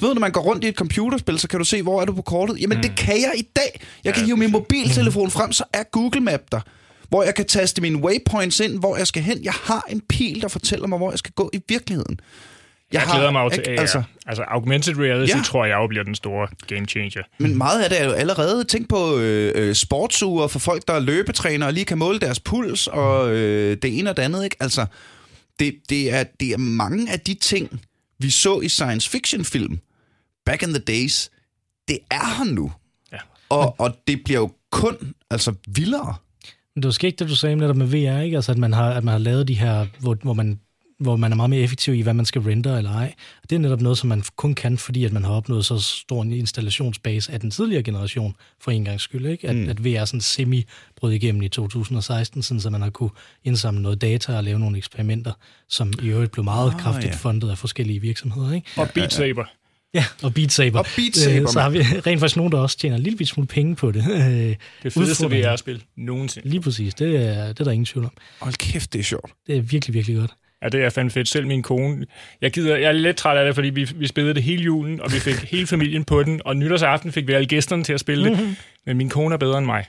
Du 0.00 0.06
ved, 0.06 0.14
når 0.14 0.20
man 0.20 0.32
går 0.32 0.40
rundt 0.40 0.64
i 0.64 0.68
et 0.68 0.74
computerspil, 0.74 1.38
så 1.38 1.48
kan 1.48 1.58
du 1.58 1.64
se, 1.64 1.82
hvor 1.82 2.00
er 2.00 2.04
du 2.04 2.12
på 2.12 2.22
kortet. 2.22 2.60
Jamen, 2.60 2.76
mm. 2.78 2.82
det 2.82 2.96
kan 2.96 3.14
jeg 3.20 3.32
i 3.36 3.42
dag. 3.56 3.80
Jeg 4.04 4.14
kan 4.14 4.22
Ja, 4.22 4.26
hive 4.26 4.36
min 4.36 4.52
mobiltelefon 4.52 5.30
frem, 5.30 5.52
så 5.52 5.64
er 5.72 5.82
Google 5.82 6.20
Map 6.20 6.40
der. 6.52 6.60
Hvor 7.08 7.22
jeg 7.22 7.34
kan 7.34 7.44
taste 7.46 7.82
mine 7.82 7.98
waypoints 7.98 8.60
ind, 8.60 8.78
hvor 8.78 8.96
jeg 8.96 9.06
skal 9.06 9.22
hen. 9.22 9.44
Jeg 9.44 9.52
har 9.52 9.84
en 9.88 10.00
pil, 10.08 10.42
der 10.42 10.48
fortæller 10.48 10.86
mig, 10.86 10.98
hvor 10.98 11.10
jeg 11.12 11.18
skal 11.18 11.32
gå 11.32 11.50
i 11.52 11.58
virkeligheden. 11.68 12.20
Jeg, 12.92 13.00
jeg 13.00 13.08
glæder 13.14 13.30
mig 13.30 13.44
jo 13.44 13.48
til? 13.48 13.64
AR. 13.68 13.80
Altså, 13.80 14.02
altså 14.26 14.42
augmented 14.42 14.96
reality 14.98 15.32
Ja. 15.32 15.36
ja. 15.36 15.42
tror 15.44 15.64
jeg 15.64 15.74
jo 15.74 15.86
bliver 15.86 16.04
den 16.04 16.14
store 16.14 16.48
game 16.66 16.86
changer. 16.86 17.22
Men 17.38 17.58
meget 17.58 17.82
af 17.82 17.90
det 17.90 18.00
er 18.00 18.04
jo 18.04 18.12
allerede. 18.12 18.64
Tænk 18.64 18.88
på 18.88 19.18
øh, 19.18 19.52
øh, 19.54 19.74
sportsure 19.74 20.48
for 20.48 20.58
folk, 20.58 20.88
der 20.88 20.94
er 20.94 21.00
løbetræner 21.00 21.66
og 21.66 21.72
lige 21.72 21.84
kan 21.84 21.98
måle 21.98 22.18
deres 22.18 22.40
puls 22.40 22.86
og 22.86 23.30
øh, 23.36 23.76
det 23.82 23.98
ene 23.98 24.10
og 24.10 24.16
det 24.16 24.22
andet. 24.22 24.44
Ikke? 24.44 24.56
Altså, 24.60 24.86
det, 25.58 25.74
det, 25.88 26.12
er, 26.14 26.24
det 26.40 26.50
er 26.52 26.56
mange 26.58 27.12
af 27.12 27.20
de 27.20 27.34
ting, 27.34 27.80
vi 28.18 28.30
så 28.30 28.60
i 28.60 28.68
science 28.68 29.10
fiction 29.10 29.44
film 29.44 29.78
back 30.48 30.62
in 30.62 30.68
the 30.68 30.78
days, 30.78 31.30
det 31.88 31.98
er 32.10 32.36
her 32.36 32.44
nu. 32.44 32.72
Ja. 33.12 33.18
Og, 33.48 33.80
og 33.80 33.96
det 34.06 34.24
bliver 34.24 34.40
jo 34.40 34.50
kun 34.70 35.14
altså 35.30 35.54
vildere. 35.68 36.14
Men 36.74 36.82
det 36.82 36.84
var 36.84 36.92
skægt, 36.92 37.18
det 37.18 37.28
du 37.28 37.36
sagde 37.36 37.56
netop 37.56 37.76
med 37.76 37.86
VR, 37.86 38.20
ikke? 38.20 38.36
Altså, 38.36 38.52
at 38.52 38.58
man 38.58 38.72
har, 38.72 38.90
at 38.90 39.04
man 39.04 39.12
har 39.12 39.18
lavet 39.18 39.48
de 39.48 39.54
her, 39.54 39.86
hvor, 40.00 40.16
hvor, 40.22 40.32
man, 40.32 40.60
hvor 40.98 41.16
man 41.16 41.32
er 41.32 41.36
meget 41.36 41.50
mere 41.50 41.60
effektiv 41.60 41.94
i, 41.94 42.00
hvad 42.00 42.14
man 42.14 42.24
skal 42.26 42.42
render 42.42 42.76
eller 42.76 42.92
ej. 42.92 43.14
Og 43.42 43.50
det 43.50 43.56
er 43.56 43.60
netop 43.60 43.80
noget, 43.80 43.98
som 43.98 44.08
man 44.08 44.22
kun 44.36 44.54
kan, 44.54 44.78
fordi 44.78 45.04
at 45.04 45.12
man 45.12 45.24
har 45.24 45.32
opnået 45.32 45.64
så 45.64 45.78
stor 45.78 46.22
en 46.22 46.32
installationsbase 46.32 47.32
af 47.32 47.40
den 47.40 47.50
tidligere 47.50 47.82
generation, 47.82 48.36
for 48.60 48.70
en 48.70 48.84
gang 48.84 49.00
skyld. 49.00 49.26
Ikke? 49.26 49.48
At, 49.48 49.56
mm. 49.56 49.68
at 49.68 49.84
VR 49.84 50.04
sådan 50.04 50.20
semi 50.20 50.64
brød 50.96 51.12
igennem 51.12 51.42
i 51.42 51.48
2016, 51.48 52.42
sådan, 52.42 52.60
så 52.60 52.70
man 52.70 52.82
har 52.82 52.90
kunne 52.90 53.10
indsamle 53.44 53.82
noget 53.82 54.00
data 54.00 54.36
og 54.36 54.44
lave 54.44 54.58
nogle 54.58 54.78
eksperimenter, 54.78 55.32
som 55.68 55.92
i 56.02 56.06
øvrigt 56.06 56.32
blev 56.32 56.44
meget 56.44 56.70
Ah, 56.70 56.80
kraftigt 56.80 57.12
ja. 57.12 57.16
fundet 57.16 57.50
af 57.50 57.58
forskellige 57.58 58.00
virksomheder. 58.00 58.54
Ikke? 58.54 58.66
Og 58.76 58.88
Beat 58.94 59.12
Saber. 59.12 59.44
Ja, 59.94 60.04
og 60.22 60.34
Beat 60.34 60.52
Saber. 60.52 60.78
Og 60.78 60.86
Beat 60.96 61.16
Saber, 61.16 61.42
Øh, 61.42 61.48
så 61.48 61.60
har 61.60 61.70
vi 61.70 61.78
rent 62.06 62.20
faktisk 62.20 62.36
nogen, 62.36 62.52
der 62.52 62.58
også 62.58 62.78
tjener 62.78 62.96
en 62.96 63.02
lille 63.02 63.26
smule 63.26 63.46
penge 63.46 63.76
på 63.76 63.90
det. 63.92 64.04
Øh, 64.10 64.56
Det 64.82 64.92
fedeste. 64.92 65.26
VR-spil 65.26 65.82
nogensinde. 65.96 66.48
Lige 66.48 66.60
præcis, 66.60 66.94
det 66.94 67.16
er, 67.16 67.46
det 67.48 67.60
er 67.60 67.64
der 67.64 67.70
ingen 67.70 67.86
tvivl 67.86 68.04
om. 68.04 68.10
Hold 68.40 68.54
kæft, 68.54 68.92
det 68.92 68.98
er 68.98 69.02
sjovt. 69.02 69.32
Det 69.46 69.56
er 69.56 69.60
virkelig, 69.60 69.94
virkelig 69.94 70.16
godt. 70.16 70.30
Ja, 70.62 70.68
det 70.68 70.84
er 70.84 70.90
fandme 70.90 71.10
fedt. 71.10 71.28
Selv 71.28 71.46
min 71.46 71.62
kone. 71.62 72.06
Jeg, 72.42 72.52
gider, 72.52 72.76
jeg 72.76 72.88
er 72.88 72.92
lidt 72.92 73.16
træt 73.16 73.36
af 73.36 73.44
det, 73.44 73.54
fordi 73.54 73.70
vi, 73.70 73.90
vi 73.96 74.06
spillede 74.06 74.34
det 74.34 74.42
hele 74.42 74.62
julen, 74.62 75.00
og 75.00 75.12
vi 75.12 75.18
fik 75.18 75.34
hele 75.34 75.66
familien 75.66 76.04
på 76.04 76.22
den, 76.22 76.40
og 76.44 76.56
nytårsaften 76.56 77.12
fik 77.12 77.26
vi 77.28 77.32
alle 77.32 77.46
gæsterne 77.46 77.84
til 77.84 77.92
at 77.92 78.00
spille 78.00 78.30
det. 78.30 78.56
Men 78.86 78.96
min 78.96 79.08
kone 79.08 79.34
er 79.34 79.38
bedre 79.38 79.58
end 79.58 79.66
mig. 79.66 79.84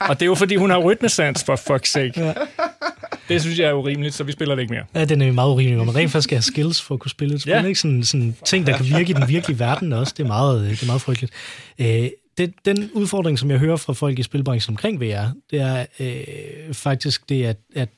og 0.00 0.20
det 0.20 0.22
er 0.22 0.26
jo, 0.26 0.34
fordi 0.34 0.56
hun 0.56 0.70
har 0.70 0.78
rytmesans, 0.78 1.44
for 1.44 1.56
fuck's 1.56 1.84
sake. 1.88 2.12
Ja. 2.16 2.32
Det 3.32 3.42
synes 3.42 3.58
jeg 3.58 3.68
er 3.68 3.72
urimeligt, 3.72 4.14
så 4.14 4.24
vi 4.24 4.32
spiller 4.32 4.54
det 4.54 4.62
ikke 4.62 4.74
mere. 4.74 4.84
Ja, 4.94 5.04
den 5.04 5.22
er 5.22 5.26
jo 5.26 5.32
meget 5.32 5.50
urimelig, 5.50 5.76
hvor 5.76 5.84
man 5.84 5.94
rent 5.94 6.10
faktisk 6.10 6.24
skal 6.24 6.36
have 6.36 6.42
skills 6.42 6.82
for 6.82 6.94
at 6.94 7.00
kunne 7.00 7.10
spille 7.10 7.34
et 7.34 7.40
spil. 7.40 7.50
Ja. 7.50 7.64
Ikke 7.64 7.80
sådan, 7.80 8.02
sådan 8.02 8.36
ting, 8.44 8.66
der 8.66 8.76
kan 8.76 8.86
virke 8.86 9.10
i 9.10 9.12
den 9.12 9.28
virkelige 9.28 9.58
verden 9.58 9.92
også. 9.92 10.14
Det 10.16 10.22
er 10.22 10.26
meget, 10.26 10.64
øh, 10.64 10.70
det 10.70 10.82
er 10.82 10.86
meget 10.86 11.00
frygteligt. 11.00 11.32
Øh, 11.78 12.10
det, 12.38 12.54
den 12.64 12.90
udfordring, 12.94 13.38
som 13.38 13.50
jeg 13.50 13.58
hører 13.58 13.76
fra 13.76 13.92
folk 13.92 14.18
i 14.18 14.22
spilbranchen 14.22 14.72
omkring 14.72 15.00
VR, 15.00 15.32
det 15.50 15.60
er 15.60 15.86
øh, 16.00 16.74
faktisk 16.74 17.28
det, 17.28 17.44
at, 17.44 17.56
at, 17.74 17.88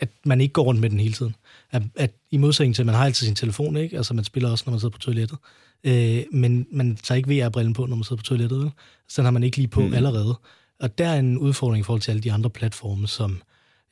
at 0.00 0.08
man 0.24 0.40
ikke 0.40 0.52
går 0.52 0.62
rundt 0.62 0.80
med 0.80 0.90
den 0.90 1.00
hele 1.00 1.14
tiden. 1.14 1.34
At, 1.72 1.82
at 1.96 2.10
i 2.30 2.36
modsætning 2.36 2.74
til, 2.74 2.82
at 2.82 2.86
man 2.86 2.94
har 2.94 3.04
altid 3.04 3.26
sin 3.26 3.36
telefon, 3.36 3.76
ikke? 3.76 3.96
Altså 3.96 4.14
man 4.14 4.24
spiller 4.24 4.50
også, 4.50 4.64
når 4.66 4.70
man 4.70 4.80
sidder 4.80 4.92
på 4.92 4.98
toilettet. 4.98 5.38
Øh, 5.84 6.22
men 6.32 6.66
man 6.72 6.96
tager 7.02 7.16
ikke 7.16 7.28
VR-brillen 7.28 7.74
på, 7.74 7.86
når 7.86 7.96
man 7.96 8.04
sidder 8.04 8.16
på 8.16 8.26
toilettet. 8.26 8.58
Vel? 8.60 8.70
Så 9.08 9.22
den 9.22 9.24
har 9.24 9.32
man 9.32 9.42
ikke 9.42 9.56
lige 9.56 9.68
på 9.68 9.80
mm. 9.80 9.94
allerede. 9.94 10.38
Og 10.80 10.98
der 10.98 11.08
er 11.08 11.18
en 11.18 11.38
udfordring 11.38 11.80
i 11.80 11.84
forhold 11.84 12.00
til 12.00 12.10
alle 12.10 12.22
de 12.22 12.32
andre 12.32 12.50
platforme, 12.50 13.08
som, 13.08 13.42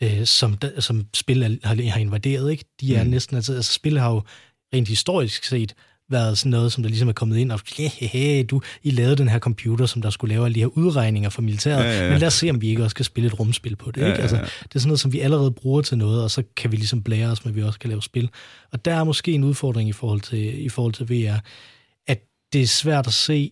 øh, 0.03 0.26
som, 0.26 0.59
som 0.78 1.07
spil 1.14 1.61
har, 1.64 1.90
har 1.90 2.00
invaderet. 2.00 2.50
Ikke? 2.50 2.64
De 2.80 2.94
er 2.96 3.05
mm. 3.05 3.11
næsten, 3.11 3.36
altså, 3.36 3.55
altså 3.55 3.72
spil 3.72 3.98
har 3.98 4.11
jo 4.11 4.22
rent 4.74 4.88
historisk 4.88 5.44
set 5.44 5.74
været 6.11 6.38
sådan 6.38 6.50
noget, 6.50 6.72
som 6.72 6.82
der 6.82 6.90
ligesom 6.90 7.09
er 7.09 7.12
kommet 7.12 7.36
ind 7.36 7.53
og, 7.53 7.61
hey, 7.76 8.44
du, 8.50 8.61
I 8.82 8.90
lavede 8.90 9.16
den 9.16 9.28
her 9.28 9.38
computer, 9.38 9.86
som 9.86 10.03
der 10.03 10.11
skulle 10.11 10.34
lave 10.34 10.44
alle 10.44 10.55
de 10.55 10.61
her 10.61 10.66
udregninger 10.66 11.30
for 11.30 11.42
militæret, 11.42 11.84
Ja, 11.84 11.90
ja, 11.90 12.05
ja. 12.05 12.11
men 12.11 12.18
lad 12.18 12.26
os 12.26 12.34
se, 12.34 12.50
om 12.50 12.61
vi 12.61 12.68
ikke 12.68 12.84
også 12.84 12.96
kan 12.96 13.05
spille 13.05 13.26
et 13.26 13.40
rumspil 13.40 13.76
på 13.76 13.90
det. 13.90 14.00
Ja, 14.00 14.07
Ikke? 14.07 14.16
ja, 14.16 14.22
Altså, 14.22 14.36
ja. 14.36 14.42
det 14.42 14.74
er 14.74 14.78
sådan 14.78 14.88
noget, 14.88 15.00
som 15.00 15.12
vi 15.12 15.20
allerede 15.20 15.50
bruger 15.50 15.82
til 15.82 15.98
noget, 15.98 16.22
og 16.22 16.30
så 16.30 16.42
kan 16.57 16.72
vi 16.72 16.76
ligesom 16.76 17.03
blære 17.03 17.30
os 17.30 17.44
med, 17.44 17.53
at 17.53 17.57
vi 17.57 17.62
også 17.62 17.78
kan 17.78 17.90
lave 17.90 18.03
spil. 18.03 18.30
Og 18.72 18.84
der 18.84 18.94
er 18.94 19.05
måske 19.05 19.32
en 19.32 19.44
udfordring 19.44 19.88
i 19.88 19.92
forhold 19.92 20.20
til, 20.20 20.64
i 20.64 20.68
forhold 20.68 20.92
til 20.92 21.09
VR, 21.09 21.36
at 22.07 22.22
det 22.53 22.62
er 22.62 22.66
svært 22.66 23.07
at 23.07 23.12
se 23.12 23.50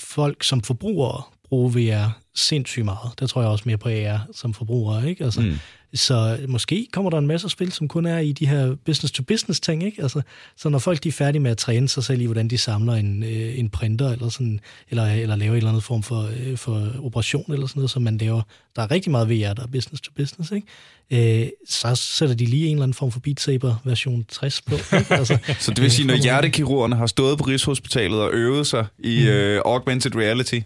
folk 0.00 0.44
som 0.44 0.62
forbrugere 0.62 1.22
bruge 1.50 1.72
VR 1.74 2.20
sindssygt 2.34 2.84
meget. 2.84 3.10
Der 3.20 3.26
tror 3.26 3.42
jeg 3.42 3.50
også 3.50 3.64
mere 3.66 3.78
på 3.78 3.88
AR 3.88 4.26
som 4.32 4.54
forbruger, 4.54 5.04
ikke? 5.04 5.24
Altså, 5.24 5.40
mm. 5.40 5.58
Så 5.94 6.38
måske 6.48 6.86
kommer 6.92 7.10
der 7.10 7.18
en 7.18 7.26
masse 7.26 7.48
spil, 7.48 7.72
som 7.72 7.88
kun 7.88 8.06
er 8.06 8.18
i 8.18 8.32
de 8.32 8.46
her 8.46 8.74
business-to-business 8.74 9.60
ting, 9.60 9.84
ikke? 9.84 10.02
Altså, 10.02 10.22
så 10.56 10.68
når 10.68 10.78
folk 10.78 11.04
de 11.04 11.08
er 11.08 11.12
færdige 11.12 11.42
med 11.42 11.50
at 11.50 11.56
træne 11.56 11.88
sig 11.88 12.04
selv 12.04 12.20
i, 12.20 12.24
hvordan 12.24 12.48
de 12.48 12.58
samler 12.58 12.94
en, 12.94 13.22
øh, 13.22 13.58
en 13.58 13.70
printer, 13.70 14.08
eller, 14.08 14.28
sådan, 14.28 14.60
eller, 14.90 15.04
eller 15.04 15.36
laver 15.36 15.52
en 15.52 15.56
eller 15.56 15.68
anden 15.68 15.82
form 15.82 16.02
for, 16.02 16.30
øh, 16.36 16.56
for 16.56 16.92
operation, 17.02 17.52
eller 17.52 17.66
sådan 17.66 17.80
noget, 17.80 17.90
som 17.90 18.02
man 18.02 18.18
laver. 18.18 18.42
Der 18.76 18.82
er 18.82 18.90
rigtig 18.90 19.10
meget 19.10 19.28
VR, 19.28 19.54
der 19.54 19.62
er 19.62 19.66
business-to-business, 19.66 20.52
ikke? 20.52 21.42
Øh, 21.42 21.48
så 21.68 21.94
sætter 21.94 22.34
de 22.34 22.44
lige 22.46 22.66
en 22.66 22.72
eller 22.72 22.82
anden 22.82 22.94
form 22.94 23.12
for 23.12 23.20
Beat 23.20 23.40
Saber 23.40 23.74
version 23.84 24.24
60 24.28 24.62
på. 24.62 24.74
Ikke? 24.74 25.14
Altså, 25.20 25.38
så 25.58 25.70
det 25.70 25.82
vil 25.82 25.90
sige, 25.90 26.06
når 26.06 26.14
hjertekirurgerne 26.14 26.96
har 26.96 27.06
stået 27.06 27.38
på 27.38 27.44
Rigshospitalet 27.44 28.20
og 28.20 28.32
øvet 28.32 28.66
sig 28.66 28.86
i 28.98 29.20
mm. 29.20 29.28
øh, 29.28 29.62
augmented 29.64 30.16
reality, 30.16 30.60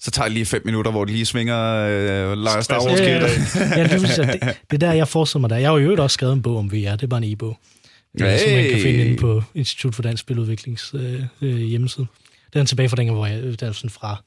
så 0.00 0.10
tager 0.10 0.24
det 0.24 0.32
lige 0.32 0.46
fem 0.46 0.62
minutter, 0.64 0.90
hvor 0.90 1.04
de 1.04 1.12
lige 1.12 1.26
svinger 1.26 1.74
øh, 1.74 2.38
Lars 2.38 2.64
Star 2.64 2.86
Wars 2.86 3.00
ja, 3.00 3.12
ja, 3.12 3.22
det, 3.82 4.00
det, 4.00 4.58
det 4.70 4.82
er 4.82 4.86
der, 4.86 4.92
jeg 4.92 5.08
forestiller 5.08 5.40
mig 5.40 5.50
der. 5.50 5.56
Jeg 5.56 5.70
har 5.70 5.78
jo 5.78 6.02
også 6.02 6.14
skrevet 6.14 6.32
en 6.32 6.42
bog 6.42 6.58
om 6.58 6.72
VR, 6.72 6.90
det 6.90 7.02
er 7.02 7.06
bare 7.06 7.24
en 7.24 7.32
e-bog. 7.32 7.58
Er, 8.20 8.30
hey. 8.30 8.38
som 8.38 8.52
man 8.52 8.64
kan 8.70 8.80
finde 8.82 9.04
inde 9.04 9.16
på 9.16 9.42
Institut 9.54 9.94
for 9.94 10.02
Dansk 10.02 10.20
Spiludviklings 10.20 10.94
øh, 10.94 11.22
øh, 11.42 11.56
hjemmeside. 11.56 12.06
Den 12.52 12.60
er 12.60 12.64
tilbage 12.64 12.88
fra 12.88 12.96
dengang, 12.96 13.16
hvor 13.16 13.26
jeg, 13.26 13.42
den 13.42 13.68
er 13.68 13.72
sådan 13.72 13.90
fra 13.90 14.22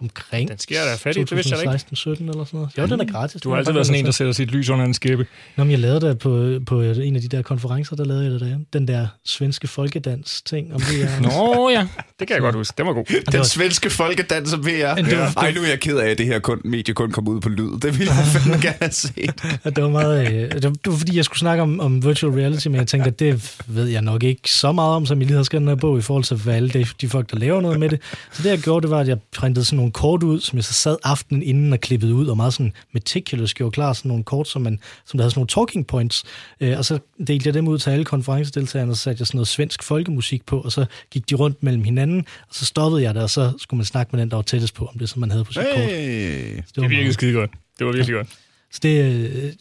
omkring 0.00 0.48
den 0.48 0.58
sker 0.58 0.84
der 0.84 0.96
fat 0.96 1.16
i, 1.16 1.20
det 1.20 1.36
vidste 1.36 1.56
jeg 1.56 1.74
ikke. 1.74 1.96
17 1.96 2.28
eller 2.28 2.44
sådan 2.44 2.58
noget. 2.58 2.78
Jo, 2.78 2.86
den 2.86 3.00
er 3.00 3.12
gratis. 3.12 3.42
Du 3.42 3.50
har 3.50 3.56
altid 3.56 3.72
været 3.72 3.86
sådan 3.86 3.98
en, 3.98 4.04
der 4.04 4.10
sætter 4.10 4.32
sit 4.32 4.50
lys 4.50 4.68
under 4.68 4.84
en 4.84 4.94
skæbe. 4.94 5.26
Nå, 5.56 5.64
men 5.64 5.70
jeg 5.70 5.78
lavede 5.78 6.00
det 6.00 6.18
på, 6.18 6.58
på 6.66 6.82
en 6.82 7.16
af 7.16 7.22
de 7.22 7.28
der 7.28 7.42
konferencer, 7.42 7.96
der 7.96 8.04
lavede 8.04 8.24
jeg 8.24 8.32
det 8.32 8.40
der. 8.40 8.56
Den 8.72 8.88
der 8.88 9.06
svenske 9.24 9.68
folkedans-ting 9.68 10.74
om 10.74 10.80
VR. 10.80 11.22
Nå 11.26 11.68
ja, 11.68 11.86
det 12.20 12.28
kan 12.28 12.34
jeg 12.34 12.40
godt 12.40 12.54
huske. 12.54 12.74
Det 12.78 12.86
var 12.86 12.92
god. 12.92 13.04
Den 13.04 13.38
var... 13.38 13.42
svenske 13.42 13.90
folkedans 13.90 14.52
om 14.52 14.66
VR. 14.66 14.70
Ja. 14.70 14.94
Ej, 15.36 15.52
nu 15.52 15.60
er 15.62 15.68
jeg 15.68 15.80
ked 15.80 15.96
af, 15.96 16.10
at 16.10 16.18
det 16.18 16.26
her 16.26 16.38
kun, 16.38 16.60
medie 16.64 16.94
kun 16.94 17.10
kom 17.10 17.28
ud 17.28 17.40
på 17.40 17.48
lyd. 17.48 17.80
Det 17.82 17.98
ville 17.98 18.12
jeg 18.14 18.26
fandme 18.26 18.62
gerne 18.62 18.76
have 18.80 18.92
set. 18.92 19.42
det 19.76 19.82
var 19.82 19.88
meget... 19.88 20.32
Øh, 20.32 20.52
det, 20.52 20.64
var, 20.64 20.70
det 20.70 20.86
var 20.86 20.96
fordi, 20.96 21.16
jeg 21.16 21.24
skulle 21.24 21.38
snakke 21.38 21.62
om, 21.62 21.80
om 21.80 22.04
virtual 22.04 22.32
reality, 22.32 22.68
men 22.68 22.76
jeg 22.76 22.86
tænkte, 22.86 23.08
at 23.08 23.18
det 23.18 23.60
ved 23.66 23.86
jeg 23.86 24.02
nok 24.02 24.22
ikke 24.22 24.50
så 24.50 24.72
meget 24.72 24.96
om, 24.96 25.06
som 25.06 25.18
jeg 25.18 25.26
lige 25.26 25.36
har 25.36 25.42
skrevet 25.42 25.60
den 25.60 25.68
her 25.68 25.74
bog, 25.74 25.98
i 25.98 26.02
forhold 26.02 26.24
til 26.24 26.36
hvad 26.36 26.54
alle 26.54 26.68
de, 26.68 26.86
de 27.00 27.08
folk, 27.08 27.30
der 27.30 27.36
laver 27.36 27.60
noget 27.60 27.80
med 27.80 27.88
det. 27.88 28.00
Så 28.32 28.42
det, 28.42 28.50
jeg 28.50 28.58
gjorde, 28.58 28.82
det 28.82 28.90
var, 28.90 29.00
at 29.00 29.08
jeg 29.08 29.18
printede 29.36 29.64
sådan 29.64 29.76
nogle 29.76 29.89
kort 29.90 30.22
ud, 30.22 30.40
som 30.40 30.56
jeg 30.56 30.64
så 30.64 30.72
sad 30.72 30.96
aftenen 31.04 31.42
inden 31.42 31.72
og 31.72 31.80
klippede 31.80 32.14
ud, 32.14 32.26
og 32.26 32.36
meget 32.36 32.52
sådan 32.52 32.72
meticulous 32.92 33.54
gjorde 33.54 33.70
klar 33.72 33.92
sådan 33.92 34.08
nogle 34.08 34.24
kort, 34.24 34.48
som, 34.48 34.62
man, 34.62 34.78
som 35.04 35.18
der 35.18 35.22
havde 35.22 35.30
sådan 35.30 35.38
nogle 35.38 35.48
talking 35.48 35.86
points. 35.86 36.24
Øh, 36.60 36.78
og 36.78 36.84
så 36.84 36.98
delte 37.26 37.46
jeg 37.46 37.54
dem 37.54 37.68
ud 37.68 37.78
til 37.78 37.90
alle 37.90 38.04
konferencedeltagerne, 38.04 38.92
og 38.92 38.96
så 38.96 39.02
satte 39.02 39.20
jeg 39.20 39.26
sådan 39.26 39.38
noget 39.38 39.48
svensk 39.48 39.82
folkemusik 39.82 40.46
på, 40.46 40.60
og 40.60 40.72
så 40.72 40.86
gik 41.10 41.30
de 41.30 41.34
rundt 41.34 41.62
mellem 41.62 41.84
hinanden, 41.84 42.26
og 42.48 42.54
så 42.54 42.64
stoppede 42.64 43.02
jeg 43.02 43.14
der, 43.14 43.22
og 43.22 43.30
så 43.30 43.52
skulle 43.58 43.78
man 43.78 43.84
snakke 43.84 44.16
med 44.16 44.20
den, 44.20 44.30
der 44.30 44.36
var 44.36 44.42
tættest 44.42 44.74
på, 44.74 44.86
om 44.86 44.98
det, 44.98 45.08
som 45.08 45.20
man 45.20 45.30
havde 45.30 45.44
på 45.44 45.52
sit 45.52 45.62
hey, 45.62 45.74
kort. 45.74 46.66
det, 46.66 46.76
det 46.76 46.90
virkede 46.90 47.12
skide 47.12 47.32
godt. 47.32 47.50
Det 47.78 47.86
var 47.86 47.92
virkelig 47.92 48.12
ja. 48.12 48.16
godt. 48.16 48.28
Så 48.70 48.80
det, 48.82 49.04
øh, 49.04 49.52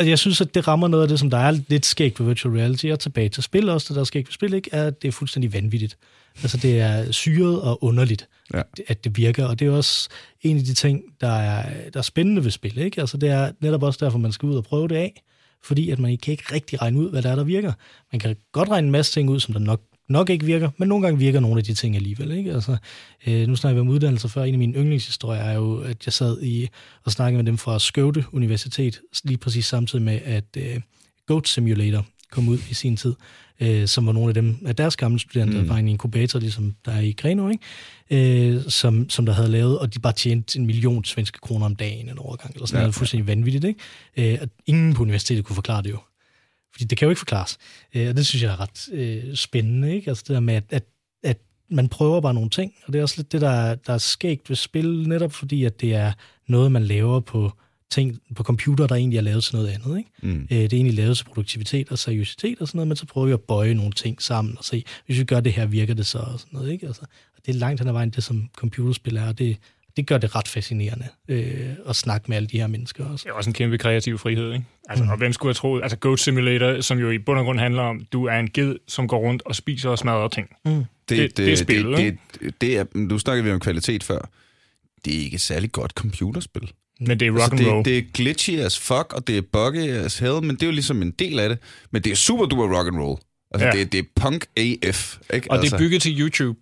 altså 0.00 0.08
jeg 0.08 0.18
synes, 0.18 0.40
at 0.40 0.54
det 0.54 0.68
rammer 0.68 0.88
noget 0.88 1.02
af 1.02 1.08
det, 1.08 1.18
som 1.18 1.30
der 1.30 1.38
er 1.38 1.58
lidt 1.68 1.86
skægt 1.86 2.20
ved 2.20 2.26
virtual 2.26 2.54
reality, 2.54 2.86
og 2.86 2.98
tilbage 3.00 3.28
til 3.28 3.42
spil 3.42 3.68
også, 3.68 3.86
det 3.88 3.94
der 3.94 4.00
er 4.00 4.04
skægt 4.04 4.28
ved 4.28 4.32
spil, 4.32 4.54
ikke, 4.54 4.70
er, 4.72 4.86
at 4.86 5.02
det 5.02 5.08
er 5.08 5.12
fuldstændig 5.12 5.52
vanvittigt. 5.52 5.98
Altså 6.42 6.56
det 6.56 6.80
er 6.80 7.12
syret 7.12 7.62
og 7.62 7.84
underligt, 7.84 8.28
ja. 8.54 8.62
at 8.88 9.04
det 9.04 9.16
virker, 9.16 9.46
og 9.46 9.58
det 9.58 9.66
er 9.66 9.72
også 9.72 10.08
en 10.42 10.56
af 10.56 10.64
de 10.64 10.74
ting, 10.74 11.02
der 11.20 11.32
er, 11.32 11.90
der 11.90 11.98
er 11.98 12.02
spændende 12.02 12.44
ved 12.44 12.50
spil. 12.50 12.78
Ikke? 12.78 13.00
Altså 13.00 13.16
det 13.16 13.28
er 13.28 13.52
netop 13.60 13.82
også 13.82 14.04
derfor, 14.04 14.18
man 14.18 14.32
skal 14.32 14.48
ud 14.48 14.56
og 14.56 14.64
prøve 14.64 14.88
det 14.88 14.96
af, 14.96 15.22
fordi 15.62 15.90
at 15.90 15.98
man 15.98 16.18
kan 16.18 16.32
ikke 16.32 16.54
rigtig 16.54 16.82
regne 16.82 16.98
ud, 16.98 17.10
hvad 17.10 17.22
der 17.22 17.30
er, 17.30 17.36
der 17.36 17.44
virker. 17.44 17.72
Man 18.12 18.20
kan 18.20 18.36
godt 18.52 18.68
regne 18.68 18.86
en 18.86 18.92
masse 18.92 19.12
ting 19.12 19.30
ud, 19.30 19.40
som 19.40 19.52
der 19.52 19.60
nok, 19.60 19.80
nok 20.10 20.30
ikke 20.30 20.46
virker, 20.46 20.70
men 20.76 20.88
nogle 20.88 21.06
gange 21.06 21.18
virker 21.18 21.40
nogle 21.40 21.58
af 21.58 21.64
de 21.64 21.74
ting 21.74 21.96
alligevel. 21.96 22.30
Ikke? 22.30 22.52
Altså, 22.52 22.76
øh, 23.26 23.48
nu 23.48 23.56
snakker 23.56 23.74
vi 23.74 23.80
om 23.80 23.88
uddannelser 23.88 24.28
før. 24.28 24.42
En 24.42 24.54
af 24.54 24.58
mine 24.58 24.78
yndlingshistorier 24.78 25.40
er 25.40 25.54
jo, 25.54 25.80
at 25.80 26.06
jeg 26.06 26.12
sad 26.12 26.42
i 26.42 26.68
og 27.04 27.12
snakkede 27.12 27.42
med 27.42 27.46
dem 27.46 27.58
fra 27.58 27.78
Skøvde 27.78 28.24
Universitet, 28.32 29.00
lige 29.24 29.38
præcis 29.38 29.66
samtidig 29.66 30.04
med, 30.04 30.20
at 30.24 30.56
øh, 30.56 30.80
Goat 31.26 31.48
Simulator 31.48 32.06
kom 32.30 32.48
ud 32.48 32.58
i 32.70 32.74
sin 32.74 32.96
tid 32.96 33.14
øh, 33.60 33.86
som 33.86 34.06
var 34.06 34.12
nogle 34.12 34.28
af 34.28 34.34
dem 34.34 34.58
af 34.66 34.76
deres 34.76 34.96
gamle 34.96 35.18
studerende, 35.18 35.52
mm. 35.52 35.60
der 35.60 35.72
var 35.72 35.78
en 35.78 35.88
inkubator, 35.88 36.38
ligesom 36.38 36.74
der 36.84 36.92
er 36.92 37.00
i 37.00 37.12
Greno, 37.12 37.48
ikke? 37.48 38.54
Øh, 38.54 38.62
som, 38.68 39.10
som 39.10 39.26
der 39.26 39.32
havde 39.32 39.48
lavet, 39.48 39.78
og 39.78 39.94
de 39.94 39.98
bare 39.98 40.12
tjente 40.12 40.58
en 40.58 40.66
million 40.66 41.04
svenske 41.04 41.38
kroner 41.38 41.66
om 41.66 41.76
dagen 41.76 42.08
en 42.08 42.18
overgang, 42.18 42.54
eller 42.54 42.66
sådan 42.66 42.78
ja, 42.78 42.82
noget, 42.82 42.94
fuldstændig 42.94 43.26
vanvittigt, 43.26 43.64
ikke? 43.64 44.32
Øh, 44.32 44.38
og 44.42 44.48
ingen 44.66 44.94
på 44.94 45.02
universitetet 45.02 45.44
kunne 45.44 45.54
forklare 45.54 45.82
det 45.82 45.90
jo. 45.90 45.98
Fordi 46.72 46.84
det 46.84 46.98
kan 46.98 47.06
jo 47.06 47.10
ikke 47.10 47.18
forklares. 47.18 47.58
Øh, 47.94 48.08
og 48.08 48.16
det 48.16 48.26
synes 48.26 48.42
jeg 48.42 48.52
er 48.52 48.60
ret 48.60 48.88
øh, 48.92 49.36
spændende, 49.36 49.94
ikke? 49.94 50.10
Altså 50.10 50.24
det 50.28 50.34
der 50.34 50.40
med, 50.40 50.54
at, 50.54 50.64
at, 50.70 50.84
at 51.22 51.38
man 51.70 51.88
prøver 51.88 52.20
bare 52.20 52.34
nogle 52.34 52.50
ting, 52.50 52.72
og 52.86 52.92
det 52.92 52.98
er 52.98 53.02
også 53.02 53.14
lidt 53.16 53.32
det, 53.32 53.40
der, 53.40 53.74
der 53.74 53.92
er 53.92 53.98
skægt 53.98 54.48
ved 54.48 54.56
spil, 54.56 55.08
netop 55.08 55.32
fordi, 55.32 55.64
at 55.64 55.80
det 55.80 55.94
er 55.94 56.12
noget, 56.46 56.72
man 56.72 56.84
laver 56.84 57.20
på 57.20 57.52
ting 57.90 58.20
på 58.34 58.42
computer, 58.42 58.86
der 58.86 58.94
egentlig 58.94 59.16
er 59.16 59.22
lavet 59.22 59.44
til 59.44 59.56
noget 59.56 59.68
andet. 59.68 59.98
Ikke? 59.98 60.10
Mm. 60.22 60.42
Øh, 60.50 60.58
det 60.58 60.72
er 60.72 60.76
egentlig 60.76 60.94
lavet 60.94 61.16
til 61.16 61.24
produktivitet 61.24 61.90
og 61.90 61.98
seriøsitet 61.98 62.60
og 62.60 62.68
sådan 62.68 62.78
noget, 62.78 62.88
men 62.88 62.96
så 62.96 63.06
prøver 63.06 63.26
vi 63.26 63.32
at 63.32 63.40
bøje 63.40 63.74
nogle 63.74 63.92
ting 63.92 64.22
sammen 64.22 64.58
og 64.58 64.64
se, 64.64 64.84
hvis 65.06 65.18
vi 65.18 65.24
gør 65.24 65.40
det 65.40 65.52
her, 65.52 65.66
virker 65.66 65.94
det 65.94 66.06
så 66.06 66.18
og 66.18 66.40
sådan 66.40 66.52
noget. 66.52 66.72
Ikke? 66.72 66.86
Altså, 66.86 67.02
det 67.46 67.54
er 67.54 67.58
langt 67.58 67.80
hen 67.80 67.88
ad 67.88 67.92
vejen 67.92 68.10
det, 68.10 68.24
som 68.24 68.50
computerspil 68.56 69.16
er, 69.16 69.28
og 69.28 69.38
det, 69.38 69.56
det 70.00 70.06
gør 70.06 70.18
det 70.18 70.36
ret 70.36 70.48
fascinerende 70.48 71.08
øh, 71.28 71.70
at 71.88 71.96
snakke 71.96 72.24
med 72.28 72.36
alle 72.36 72.48
de 72.48 72.60
her 72.60 72.66
mennesker 72.66 73.04
også. 73.04 73.24
Det 73.24 73.30
er 73.30 73.34
også 73.34 73.50
en 73.50 73.54
kæmpe 73.54 73.78
kreativ 73.78 74.18
frihed, 74.18 74.52
ikke? 74.52 74.64
Altså, 74.88 75.04
mm. 75.04 75.10
Og 75.10 75.16
hvem 75.16 75.32
skulle 75.32 75.48
have 75.48 75.54
troet? 75.54 75.82
Altså 75.82 75.96
Goat 75.96 76.20
Simulator, 76.20 76.80
som 76.80 76.98
jo 76.98 77.10
i 77.10 77.18
bund 77.18 77.38
og 77.38 77.44
grund 77.44 77.58
handler 77.58 77.82
om, 77.82 78.06
du 78.12 78.24
er 78.24 78.38
en 78.38 78.50
ged, 78.50 78.76
som 78.88 79.08
går 79.08 79.18
rundt 79.18 79.42
og 79.46 79.54
spiser 79.54 79.90
og 79.90 79.98
smadrer 79.98 80.28
ting. 80.28 80.48
Mm. 80.64 80.70
Det, 80.70 80.84
det, 81.08 81.18
det, 81.18 81.36
det, 81.36 81.52
er 81.52 81.56
spillet, 81.56 81.98
det, 81.98 82.18
det, 82.40 82.60
det 82.60 82.78
er, 82.78 82.84
nu 82.94 83.18
snakker 83.18 83.44
vi 83.44 83.52
om 83.52 83.60
kvalitet 83.60 84.04
før. 84.04 84.30
Det 85.04 85.14
er 85.14 85.18
ikke 85.18 85.34
et 85.34 85.40
særligt 85.40 85.72
godt 85.72 85.92
computerspil. 85.92 86.72
Men 87.00 87.20
det 87.20 87.28
er 87.28 87.32
rock 87.32 87.52
altså, 87.52 87.66
and 87.66 87.74
roll. 87.74 87.84
Det, 87.84 87.86
det 87.86 87.98
er 87.98 88.02
glitchy 88.14 88.50
as 88.50 88.78
fuck, 88.78 89.12
og 89.12 89.26
det 89.26 89.38
er 89.38 89.42
buggy 89.52 89.88
as 89.88 90.18
hell, 90.18 90.42
men 90.42 90.50
det 90.50 90.62
er 90.62 90.66
jo 90.66 90.72
ligesom 90.72 91.02
en 91.02 91.10
del 91.10 91.38
af 91.38 91.48
det. 91.48 91.58
Men 91.90 92.02
det 92.02 92.12
er 92.12 92.16
super 92.16 92.46
duper 92.46 92.78
rock 92.78 92.86
and 92.88 92.98
roll. 92.98 93.18
Altså, 93.50 93.66
ja. 93.66 93.72
det, 93.72 93.92
det 93.92 93.98
er 93.98 94.04
punk 94.14 94.46
AF. 94.56 95.18
Ikke? 95.34 95.50
Og 95.50 95.56
altså. 95.56 95.76
det 95.76 95.82
er 95.82 95.86
bygget 95.86 96.02
til 96.02 96.20
YouTube. 96.20 96.58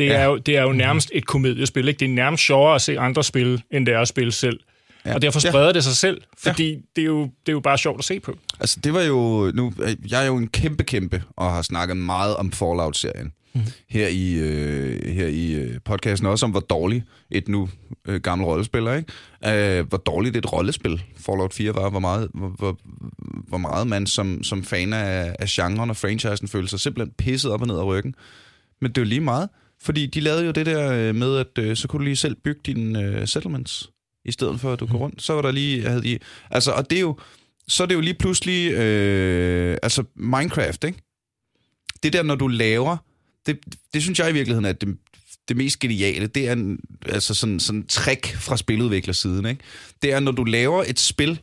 Det 0.00 0.10
er, 0.10 0.20
ja. 0.20 0.24
jo, 0.24 0.36
det 0.36 0.56
er 0.56 0.62
jo 0.62 0.72
nærmest 0.72 1.10
et 1.14 1.26
komediespil. 1.26 1.88
Ikke? 1.88 1.98
Det 1.98 2.10
er 2.10 2.14
nærmest 2.14 2.42
sjovere 2.42 2.74
at 2.74 2.82
se 2.82 2.98
andre 2.98 3.24
spille, 3.24 3.62
end 3.70 3.86
det 3.86 3.94
er 3.94 4.00
at 4.00 4.08
spille 4.08 4.32
selv. 4.32 4.60
Ja. 5.06 5.14
Og 5.14 5.22
derfor 5.22 5.40
spreder 5.40 5.66
ja. 5.66 5.72
det 5.72 5.84
sig 5.84 5.96
selv, 5.96 6.20
fordi 6.38 6.70
ja. 6.70 6.78
det, 6.96 7.02
er 7.02 7.06
jo, 7.06 7.22
det 7.22 7.48
er 7.48 7.52
jo 7.52 7.60
bare 7.60 7.78
sjovt 7.78 7.98
at 7.98 8.04
se 8.04 8.20
på. 8.20 8.38
Altså, 8.60 8.80
det 8.84 8.94
var 8.94 9.02
jo... 9.02 9.50
Nu, 9.54 9.72
jeg 10.10 10.22
er 10.22 10.26
jo 10.26 10.36
en 10.36 10.48
kæmpe, 10.48 10.84
kæmpe, 10.84 11.22
og 11.36 11.52
har 11.52 11.62
snakket 11.62 11.96
meget 11.96 12.36
om 12.36 12.52
Fallout-serien 12.52 13.32
mm. 13.54 13.60
her 13.88 14.08
i, 14.08 14.32
øh, 14.32 15.14
her 15.14 15.26
i 15.26 15.52
øh, 15.52 15.80
podcasten, 15.84 16.26
også 16.26 16.46
om 16.46 16.50
hvor 16.50 16.60
dårlig 16.60 17.04
et 17.30 17.48
nu 17.48 17.68
øh, 18.08 18.20
gammel 18.20 18.46
rollespiller, 18.46 18.94
ikke? 18.94 19.78
Øh, 19.78 19.88
hvor 19.88 19.98
dårligt 19.98 20.36
et 20.36 20.52
rollespil 20.52 21.02
Fallout 21.16 21.54
4 21.54 21.74
var, 21.74 21.90
hvor 21.90 22.00
meget, 22.00 22.28
hvor, 22.34 22.48
hvor, 22.48 22.78
hvor 23.48 23.58
meget 23.58 23.86
man 23.86 24.06
som, 24.06 24.42
som 24.42 24.64
fan 24.64 24.92
af, 24.92 25.36
af 25.38 25.46
genren 25.48 25.90
og 25.90 25.96
franchisen 25.96 26.48
følte 26.48 26.68
sig 26.68 26.80
simpelthen 26.80 27.14
pisset 27.18 27.52
op 27.52 27.60
og 27.60 27.66
ned 27.66 27.78
af 27.78 27.84
ryggen. 27.84 28.14
Men 28.80 28.90
det 28.90 28.98
er 28.98 29.02
jo 29.02 29.08
lige 29.08 29.20
meget, 29.20 29.48
fordi 29.82 30.06
de 30.06 30.20
lavede 30.20 30.44
jo 30.44 30.50
det 30.50 30.66
der 30.66 30.92
øh, 30.92 31.14
med, 31.14 31.36
at 31.36 31.58
øh, 31.58 31.76
så 31.76 31.88
kunne 31.88 31.98
du 31.98 32.04
lige 32.04 32.16
selv 32.16 32.34
bygge 32.34 32.60
dine 32.66 33.02
øh, 33.02 33.28
settlements, 33.28 33.90
i 34.24 34.32
stedet 34.32 34.60
for 34.60 34.72
at 34.72 34.80
du 34.80 34.86
går 34.86 34.92
mm. 34.92 35.00
rundt. 35.00 35.22
Så 35.22 35.32
var 35.32 35.42
der 35.42 35.50
lige, 35.50 35.88
havde 35.88 36.02
de, 36.02 36.18
altså, 36.50 36.72
og 36.72 36.90
det 36.90 36.96
er 36.96 37.00
jo, 37.00 37.18
så 37.68 37.82
er 37.82 37.86
det 37.86 37.94
jo 37.94 38.00
lige 38.00 38.14
pludselig, 38.14 38.72
øh, 38.72 39.78
altså 39.82 40.04
Minecraft, 40.16 40.84
ikke? 40.84 41.02
Det 42.02 42.12
der, 42.12 42.22
når 42.22 42.34
du 42.34 42.46
laver 42.46 42.96
det, 43.46 43.58
det 43.94 44.02
synes 44.02 44.18
jeg 44.18 44.30
i 44.30 44.32
virkeligheden 44.32 44.64
er 44.64 44.72
det, 44.72 44.98
det 45.48 45.56
mest 45.56 45.78
geniale. 45.78 46.26
Det 46.26 46.48
er 46.48 46.52
en, 46.52 46.80
altså 47.06 47.34
sådan, 47.34 47.60
sådan 47.60 47.86
trick 47.86 48.36
fra 48.36 48.56
spiludviklersiden. 48.56 49.46
Ikke? 49.46 49.60
Det 50.02 50.12
er, 50.12 50.20
når 50.20 50.32
du 50.32 50.44
laver 50.44 50.84
et 50.86 50.98
spil, 50.98 51.40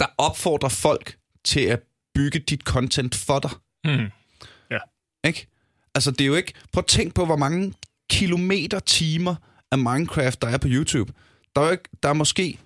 der 0.00 0.06
opfordrer 0.18 0.68
folk 0.68 1.18
til 1.44 1.60
at 1.60 1.82
bygge 2.14 2.38
dit 2.38 2.60
content 2.60 3.14
for 3.14 3.38
dig. 3.38 3.50
Mm. 3.84 4.10
Ja. 4.70 4.78
Ikke? 5.24 5.46
Altså, 5.96 6.10
det 6.10 6.20
er 6.20 6.26
jo 6.26 6.34
ikke... 6.34 6.52
Prøv 6.72 6.80
at 6.80 6.86
tænk 6.86 7.14
på, 7.14 7.24
hvor 7.24 7.36
mange 7.36 7.74
kilometer, 8.10 8.78
timer 8.78 9.34
af 9.72 9.78
Minecraft, 9.78 10.42
der 10.42 10.48
er 10.48 10.58
på 10.58 10.68
YouTube. 10.70 11.12
Der 11.56 11.62
er, 11.62 11.66
jo 11.66 11.72
ikke, 11.72 11.88
der 12.02 12.08
er 12.08 12.12
måske 12.12 12.58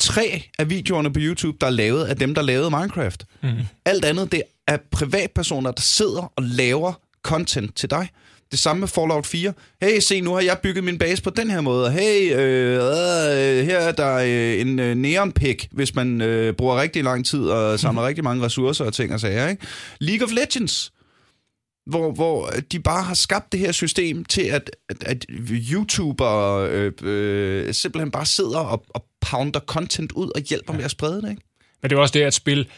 tre 0.00 0.42
af 0.58 0.70
videoerne 0.70 1.12
på 1.12 1.20
YouTube, 1.22 1.56
der 1.60 1.66
er 1.66 1.70
lavet 1.70 2.04
af 2.04 2.16
dem, 2.16 2.34
der 2.34 2.42
lavede 2.42 2.70
Minecraft. 2.70 3.26
Mm. 3.42 3.50
Alt 3.84 4.04
andet, 4.04 4.32
det 4.32 4.42
er 4.66 4.76
privatpersoner, 4.90 5.70
der 5.70 5.80
sidder 5.80 6.32
og 6.36 6.42
laver 6.42 6.92
content 7.22 7.76
til 7.76 7.90
dig. 7.90 8.08
Det 8.50 8.58
samme 8.58 8.80
med 8.80 8.88
Fallout 8.88 9.26
4. 9.26 9.52
Hey, 9.82 10.00
se, 10.00 10.20
nu 10.20 10.34
har 10.34 10.40
jeg 10.40 10.58
bygget 10.62 10.84
min 10.84 10.98
base 10.98 11.22
på 11.22 11.30
den 11.30 11.50
her 11.50 11.60
måde. 11.60 11.90
Hey, 11.90 12.34
øh, 12.34 12.74
øh, 12.74 13.64
her 13.64 13.78
er 13.78 13.92
der 13.92 14.14
øh, 14.14 14.60
en 14.60 14.78
øh, 14.78 14.94
neon 14.94 15.32
pick, 15.32 15.68
hvis 15.72 15.94
man 15.94 16.20
øh, 16.20 16.54
bruger 16.54 16.80
rigtig 16.80 17.04
lang 17.04 17.26
tid 17.26 17.40
og 17.40 17.80
samler 17.80 18.06
rigtig 18.08 18.24
mange 18.24 18.44
ressourcer 18.44 18.84
og 18.84 18.94
ting 18.94 19.14
og 19.14 19.20
sager. 19.20 19.48
Ikke? 19.48 19.66
League 20.00 20.26
of 20.26 20.32
Legends, 20.32 20.92
hvor, 21.88 22.12
hvor 22.12 22.50
de 22.72 22.80
bare 22.80 23.02
har 23.02 23.14
skabt 23.14 23.52
det 23.52 23.60
her 23.60 23.72
system 23.72 24.24
til, 24.24 24.42
at, 24.42 24.70
at, 24.88 25.04
at 25.04 25.26
YouTuber 25.72 26.56
øh, 26.70 26.92
øh, 27.02 27.74
simpelthen 27.74 28.10
bare 28.10 28.26
sidder 28.26 28.58
og, 28.58 28.84
og 28.88 29.04
pounder 29.20 29.60
content 29.60 30.12
ud 30.12 30.30
og 30.34 30.40
hjælper 30.40 30.72
ja. 30.72 30.76
med 30.76 30.84
at 30.84 30.90
sprede 30.90 31.22
det. 31.22 31.30
Ikke? 31.30 31.42
Men 31.82 31.90
det 31.90 31.96
er 31.96 32.00
også 32.00 32.12
det, 32.12 32.22
at 32.22 32.34
spil 32.34 32.68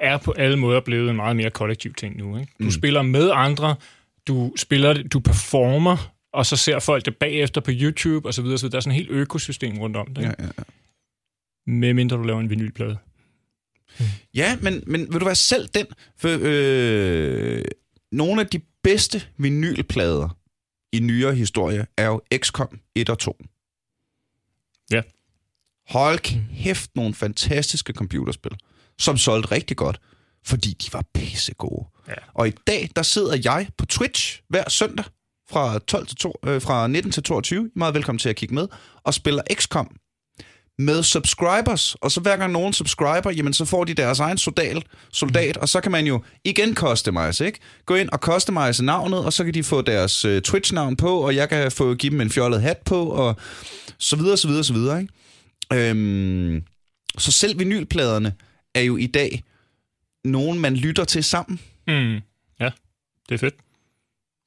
er 0.00 0.16
på 0.16 0.32
alle 0.32 0.56
måder 0.56 0.80
blevet 0.80 1.10
en 1.10 1.16
meget 1.16 1.36
mere 1.36 1.50
kollektiv 1.50 1.94
ting 1.94 2.16
nu. 2.16 2.38
Ikke? 2.38 2.52
Du 2.58 2.64
mm. 2.64 2.70
spiller 2.70 3.02
med 3.02 3.30
andre, 3.34 3.76
du 4.26 4.52
spiller, 4.56 5.02
du 5.02 5.20
performer, 5.20 6.12
og 6.32 6.46
så 6.46 6.56
ser 6.56 6.78
folk 6.78 7.04
det 7.04 7.16
bagefter 7.16 7.60
på 7.60 7.70
YouTube 7.74 8.28
og 8.28 8.34
så 8.34 8.42
videre. 8.42 8.58
Så 8.58 8.68
der 8.68 8.76
er 8.76 8.80
sådan 8.80 8.90
et 8.90 8.96
helt 8.96 9.10
økosystem 9.10 9.78
rundt 9.78 9.96
om 9.96 10.14
det. 10.14 10.22
Ja, 10.22 10.30
ikke? 10.30 10.42
ja, 10.42 10.48
ja. 10.58 10.62
Med 11.66 11.94
mindre 11.94 12.16
du 12.16 12.22
laver 12.22 12.40
en 12.40 12.50
vinylplade. 12.50 12.98
Ja, 14.34 14.58
men, 14.62 14.84
men 14.86 15.00
vil 15.12 15.20
du 15.20 15.24
være 15.24 15.34
selv 15.34 15.68
den? 15.68 15.86
For 16.18 16.38
øh, 16.40 17.64
nogle 18.14 18.40
af 18.40 18.46
de 18.46 18.60
bedste 18.82 19.22
vinylplader 19.36 20.36
i 20.92 21.00
nyere 21.00 21.34
historie 21.34 21.86
er 21.96 22.06
jo 22.06 22.20
XCOM 22.36 22.80
1 22.94 23.10
og 23.10 23.18
2. 23.18 23.36
Ja. 24.92 25.02
Hold 25.88 26.18
kæft, 26.18 26.90
nogle 26.96 27.14
fantastiske 27.14 27.92
computerspil, 27.92 28.56
som 28.98 29.16
solgte 29.16 29.50
rigtig 29.50 29.76
godt, 29.76 30.00
fordi 30.44 30.72
de 30.72 30.92
var 30.92 31.04
pissegode. 31.14 31.86
Ja. 32.08 32.14
Og 32.34 32.48
i 32.48 32.52
dag, 32.66 32.88
der 32.96 33.02
sidder 33.02 33.40
jeg 33.44 33.68
på 33.78 33.86
Twitch 33.86 34.42
hver 34.48 34.68
søndag 34.68 35.04
fra, 35.50 35.78
12 35.78 36.06
til 36.06 36.16
2, 36.16 36.34
øh, 36.46 36.62
fra 36.62 36.86
19 36.86 37.12
til 37.12 37.22
22. 37.22 37.64
I 37.64 37.66
er 37.66 37.70
meget 37.78 37.94
velkommen 37.94 38.18
til 38.18 38.28
at 38.28 38.36
kigge 38.36 38.54
med. 38.54 38.68
Og 39.02 39.14
spiller 39.14 39.42
XCOM 39.54 39.96
med 40.78 41.02
subscribers. 41.02 41.94
Og 41.94 42.10
så 42.10 42.20
hver 42.20 42.36
gang 42.36 42.52
nogen 42.52 42.72
subscriber, 42.72 43.30
jamen 43.30 43.52
så 43.52 43.64
får 43.64 43.84
de 43.84 43.94
deres 43.94 44.20
egen 44.20 44.38
soldat, 44.38 44.82
soldat 45.12 45.56
og 45.56 45.68
så 45.68 45.80
kan 45.80 45.92
man 45.92 46.06
jo 46.06 46.22
igen 46.44 46.74
customize, 46.74 47.46
ikke? 47.46 47.58
Gå 47.86 47.94
ind 47.94 48.08
og 48.12 48.18
customize 48.18 48.84
navnet, 48.84 49.24
og 49.24 49.32
så 49.32 49.44
kan 49.44 49.54
de 49.54 49.64
få 49.64 49.82
deres 49.82 50.24
øh, 50.24 50.42
Twitch-navn 50.42 50.96
på, 50.96 51.18
og 51.18 51.36
jeg 51.36 51.48
kan 51.48 51.72
få 51.72 51.94
give 51.94 52.10
dem 52.10 52.20
en 52.20 52.30
fjollet 52.30 52.62
hat 52.62 52.78
på, 52.78 53.04
og 53.06 53.36
så 53.98 54.16
videre, 54.16 54.36
så 54.36 54.48
videre, 54.48 54.64
så 54.64 54.72
videre, 54.72 55.00
ikke? 55.00 55.90
Øhm, 55.90 56.62
så 57.18 57.32
selv 57.32 57.58
vinylpladerne 57.58 58.34
er 58.74 58.80
jo 58.80 58.96
i 58.96 59.06
dag 59.06 59.42
nogen, 60.24 60.58
man 60.60 60.76
lytter 60.76 61.04
til 61.04 61.24
sammen. 61.24 61.60
Mm. 61.86 62.14
Ja, 62.60 62.70
det 63.28 63.34
er 63.34 63.38
fedt. 63.38 63.54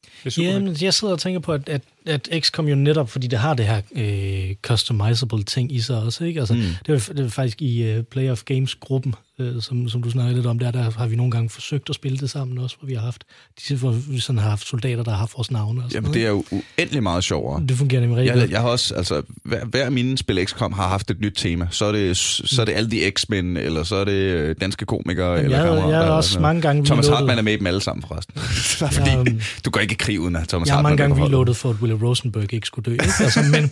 Det 0.03 0.25
er 0.25 0.29
super 0.29 0.47
Ja, 0.47 0.53
fedt. 0.53 0.63
men 0.63 0.77
jeg 0.81 0.93
sidder 0.93 1.13
og 1.13 1.19
tænker 1.19 1.39
på, 1.39 1.53
at, 1.53 1.69
at, 1.69 1.81
at 2.07 2.29
XCOM 2.39 2.67
jo 2.67 2.75
netop, 2.75 3.09
fordi 3.09 3.27
det 3.27 3.39
har 3.39 3.53
det 3.53 3.65
her 3.65 3.81
øh, 3.95 4.55
customizable 4.61 5.43
ting 5.43 5.71
i 5.75 5.79
sig 5.79 6.01
også, 6.03 6.23
ikke? 6.25 6.39
Altså, 6.39 6.53
Mm. 6.53 6.61
det, 6.87 7.09
er, 7.09 7.13
det 7.13 7.25
er 7.25 7.29
faktisk 7.29 7.61
i 7.61 7.97
uh, 7.97 8.03
Play 8.03 8.29
of 8.31 8.43
Games-gruppen, 8.43 9.15
øh, 9.39 9.61
som, 9.61 9.89
som 9.89 10.03
du 10.03 10.09
snakkede 10.11 10.35
lidt 10.35 10.45
om, 10.45 10.59
der, 10.59 10.71
der 10.71 10.91
har 10.97 11.07
vi 11.07 11.15
nogle 11.15 11.31
gange 11.31 11.49
forsøgt 11.49 11.89
at 11.89 11.95
spille 11.95 12.17
det 12.17 12.29
sammen 12.29 12.57
også, 12.57 12.75
hvor 12.79 12.87
vi 12.87 12.93
har 12.93 13.01
haft, 13.01 13.23
de, 13.69 13.75
hvor 13.75 13.91
vi 13.91 14.19
sådan 14.19 14.39
har 14.39 14.49
haft 14.49 14.67
soldater, 14.67 15.03
der 15.03 15.11
har 15.11 15.17
haft 15.17 15.33
vores 15.37 15.51
navne 15.51 15.83
og 15.83 15.91
sådan 15.91 16.03
Jamen, 16.03 16.13
det 16.13 16.25
er 16.25 16.29
jo 16.29 16.43
uendelig 16.51 17.03
meget 17.03 17.23
sjovere. 17.23 17.53
noget. 17.53 17.69
Det 17.69 17.77
fungerer 17.77 18.01
nemlig 18.01 18.17
rigtig 18.17 18.33
Jeg, 18.33 18.39
godt. 18.41 18.51
jeg 18.51 18.61
har 18.61 18.67
også, 18.69 18.95
altså, 18.95 19.21
hver, 19.43 19.65
hver 19.65 19.85
af 19.85 19.91
mine 19.91 20.17
spil 20.17 20.45
XCOM 20.45 20.73
har 20.73 20.87
haft 20.87 21.11
et 21.11 21.19
nyt 21.21 21.33
tema. 21.35 21.67
Så 21.71 21.85
er 21.85 21.91
det, 21.91 22.17
så 22.17 22.57
er 22.61 22.65
det 22.65 22.73
alle 22.73 22.91
de 22.91 23.11
X-Men, 23.11 23.57
eller 23.57 23.83
så 23.83 23.95
er 23.95 24.05
det 24.05 24.11
øh, 24.11 24.55
danske 24.61 24.85
komikere, 24.85 25.29
Jamen, 25.31 25.45
eller 25.45 25.57
jeg, 25.57 25.65
kammerater, 25.67 25.97
jeg 25.97 26.05
har 26.07 26.13
også 26.13 26.39
mange 26.39 26.61
gange 26.61 26.75
noget. 26.75 26.87
Thomas 26.87 27.07
Hartmann 27.07 27.37
er 27.39 27.43
med 27.43 27.53
i 27.53 27.57
dem 27.57 27.67
alle 27.67 27.81
sammen, 27.81 28.03
forresten. 28.07 28.39
Fordi 28.93 29.09
Jeg, 29.09 29.19
øhm, 29.27 29.41
du 29.65 29.69
går 29.69 29.79
ikke 29.79 29.91
i 29.93 29.95
krig 29.95 30.19
uden 30.19 30.35
at 30.35 30.47
Thomas 30.47 30.67
Jeg 30.67 30.75
har 30.75 30.77
Hartmann 30.77 30.91
mange 30.91 31.03
er 31.03 31.07
gange 31.07 31.15
på 31.15 31.19
holdet. 31.21 31.33
reloadet 31.37 31.57
for, 31.57 31.69
at 31.69 31.75
Willie 31.75 32.07
Rosenberg 32.07 32.53
ikke 32.53 32.67
skulle 32.67 32.85
dø. 32.85 32.91
Ikke? 32.91 33.03
Altså, 33.19 33.39
men, 33.51 33.71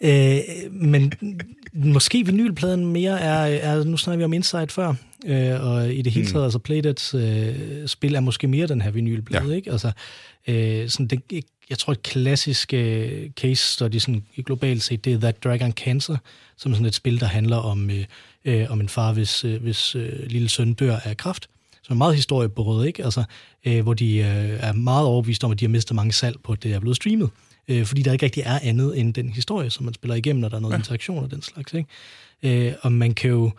øh, 0.10 0.38
men 0.72 1.12
måske 1.72 2.26
vinylpladen 2.26 2.86
mere 2.86 3.20
er, 3.20 3.44
er... 3.72 3.84
Nu 3.84 3.96
snakker 3.96 4.18
vi 4.18 4.24
om 4.24 4.32
Inside 4.32 4.66
før, 4.68 4.94
øh, 5.24 5.64
og 5.64 5.94
i 5.94 6.02
det 6.02 6.12
hele 6.12 6.26
taget, 6.26 6.42
mm. 6.42 6.44
altså 6.44 6.58
Playdeads 6.58 7.14
øh, 7.14 7.88
spil 7.88 8.14
er 8.14 8.20
måske 8.20 8.48
mere 8.48 8.66
den 8.66 8.80
her 8.80 8.90
vinylplade. 8.90 9.48
Ja. 9.48 9.54
Ikke? 9.54 9.72
Altså, 9.72 9.92
øh, 10.48 10.88
sådan 10.88 11.06
det, 11.06 11.44
jeg 11.70 11.78
tror, 11.78 11.92
et 11.92 12.02
klassisk 12.02 12.74
øh, 12.74 13.30
case 13.30 13.72
study 13.72 13.98
sådan, 13.98 14.24
globalt 14.44 14.82
set, 14.82 15.04
det 15.04 15.12
er 15.12 15.18
That 15.18 15.44
Dragon 15.44 15.72
Cancer, 15.72 16.16
som 16.56 16.72
er 16.72 16.76
sådan 16.76 16.86
et 16.86 16.94
spil, 16.94 17.20
der 17.20 17.26
handler 17.26 17.56
om, 17.56 17.90
øh, 17.90 18.04
øh, 18.44 18.70
om 18.70 18.80
en 18.80 18.88
far, 18.88 19.12
hvis, 19.12 19.44
øh, 19.44 19.62
hvis 19.62 19.96
øh, 19.96 20.26
lille 20.26 20.48
søn 20.48 20.74
dør 20.74 20.96
af 20.96 21.16
kræft 21.16 21.48
som 21.84 21.96
er 21.96 21.98
meget 21.98 22.14
historieberøvet, 22.14 22.86
ikke? 22.86 23.04
Altså, 23.04 23.24
øh, 23.64 23.82
hvor 23.82 23.94
de 23.94 24.16
øh, 24.16 24.24
er 24.60 24.72
meget 24.72 25.06
overbevist 25.06 25.44
om, 25.44 25.50
at 25.50 25.60
de 25.60 25.64
har 25.64 25.70
mistet 25.70 25.96
mange 25.96 26.12
salg 26.12 26.36
på, 26.44 26.52
at 26.52 26.62
det 26.62 26.72
er 26.72 26.80
blevet 26.80 26.96
streamet. 26.96 27.30
Øh, 27.68 27.86
fordi 27.86 28.02
der 28.02 28.12
ikke 28.12 28.24
rigtig 28.24 28.42
er 28.46 28.58
andet 28.62 28.98
end 29.00 29.14
den 29.14 29.28
historie, 29.28 29.70
som 29.70 29.84
man 29.84 29.94
spiller 29.94 30.14
igennem, 30.14 30.40
når 30.40 30.48
der 30.48 30.56
er 30.56 30.60
noget 30.60 30.72
ja. 30.72 30.78
interaktion 30.78 31.24
og 31.24 31.30
den 31.30 31.42
slags. 31.42 31.74
Ikke? 31.74 32.66
Øh, 32.66 32.74
og 32.82 32.92
man 32.92 33.14
kan 33.14 33.30
jo 33.30 33.50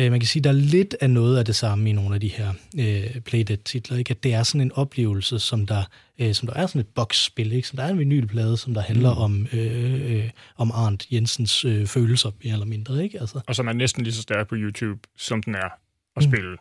øh, 0.00 0.10
man 0.10 0.20
kan 0.20 0.26
sige, 0.26 0.42
der 0.42 0.50
er 0.50 0.54
lidt 0.54 0.96
af 1.00 1.10
noget 1.10 1.38
af 1.38 1.44
det 1.44 1.56
samme 1.56 1.90
i 1.90 1.92
nogle 1.92 2.14
af 2.14 2.20
de 2.20 2.28
her 2.28 2.52
øh, 2.78 3.20
Playdead-titler, 3.20 3.98
ikke? 3.98 4.10
at 4.10 4.22
det 4.22 4.34
er 4.34 4.42
sådan 4.42 4.60
en 4.60 4.72
oplevelse, 4.72 5.38
som 5.38 5.66
der, 5.66 5.82
øh, 6.18 6.34
som 6.34 6.48
der 6.48 6.54
er 6.54 6.66
sådan 6.66 6.80
et 6.80 6.86
boksspil, 6.86 7.52
ikke? 7.52 7.68
som 7.68 7.76
der 7.76 7.84
er 7.84 7.88
en 7.88 7.98
vinylplade, 7.98 8.56
som 8.56 8.74
der 8.74 8.80
handler 8.80 9.14
mm. 9.14 9.20
om, 9.20 9.46
øh, 9.52 10.16
øh, 10.16 10.30
om 10.56 10.70
Arndt 10.74 11.06
Jensens 11.12 11.64
øh, 11.64 11.86
følelser, 11.86 12.30
mere 12.44 12.52
eller 12.52 12.66
mindre. 12.66 13.02
Ikke? 13.02 13.20
Altså, 13.20 13.40
Og 13.46 13.56
som 13.56 13.68
er 13.68 13.72
næsten 13.72 14.04
lige 14.04 14.14
så 14.14 14.22
stærk 14.22 14.48
på 14.48 14.54
YouTube, 14.58 15.00
som 15.16 15.42
den 15.42 15.54
er 15.54 15.68
at 16.16 16.22
spille. 16.22 16.56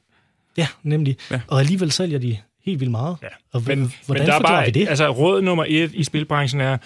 Ja, 0.57 0.67
nemlig. 0.83 1.17
Ja. 1.31 1.41
Og 1.47 1.59
alligevel 1.59 1.91
sælger 1.91 2.19
de 2.19 2.37
helt 2.65 2.79
vildt 2.79 2.91
meget. 2.91 3.17
Ja. 3.21 3.27
Og 3.51 3.63
Men, 3.67 3.93
hvordan 4.05 4.21
men 4.21 4.27
der 4.27 4.33
er 4.33 4.41
bare, 4.41 4.65
vi 4.65 4.71
det? 4.71 4.89
Altså, 4.89 5.09
råd 5.09 5.41
nummer 5.41 5.65
et 5.67 5.93
i 5.93 6.03
spilbranchen 6.03 6.61
er, 6.61 6.77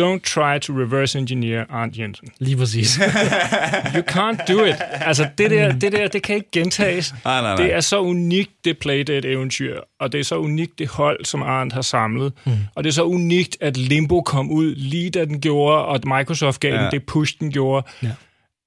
don't 0.00 0.20
try 0.20 0.58
to 0.58 0.72
reverse 0.72 1.18
engineer 1.18 1.64
Arndt 1.68 1.98
Jensen. 1.98 2.28
Lige 2.38 2.56
præcis. 2.56 2.98
You 3.94 4.02
can't 4.10 4.52
do 4.52 4.64
it. 4.64 4.74
Altså, 4.90 5.28
det 5.38 5.50
der, 5.50 5.72
det 5.72 5.92
der, 5.92 6.08
det 6.08 6.22
kan 6.22 6.34
ikke 6.36 6.50
gentages. 6.52 7.14
Nej, 7.24 7.40
nej, 7.40 7.54
nej. 7.54 7.64
Det 7.64 7.74
er 7.74 7.80
så 7.80 8.00
unikt, 8.00 8.50
det 8.64 8.78
Playdead-eventyr, 8.78 9.80
og 10.00 10.12
det 10.12 10.20
er 10.20 10.24
så 10.24 10.38
unikt, 10.38 10.78
det 10.78 10.88
hold, 10.88 11.24
som 11.24 11.42
Arndt 11.42 11.72
har 11.72 11.82
samlet. 11.82 12.32
Mm. 12.46 12.52
Og 12.74 12.84
det 12.84 12.90
er 12.90 12.94
så 12.94 13.04
unikt, 13.04 13.56
at 13.60 13.76
Limbo 13.76 14.20
kom 14.22 14.50
ud 14.50 14.74
lige 14.74 15.10
da 15.10 15.24
den 15.24 15.40
gjorde, 15.40 15.78
og 15.84 15.94
at 15.94 16.04
Microsoft 16.04 16.60
gav 16.60 16.74
Ja. 16.74 16.82
den 16.82 16.90
det 16.90 17.06
push, 17.06 17.38
den 17.40 17.52
gjorde. 17.52 17.86
Ja. 18.02 18.12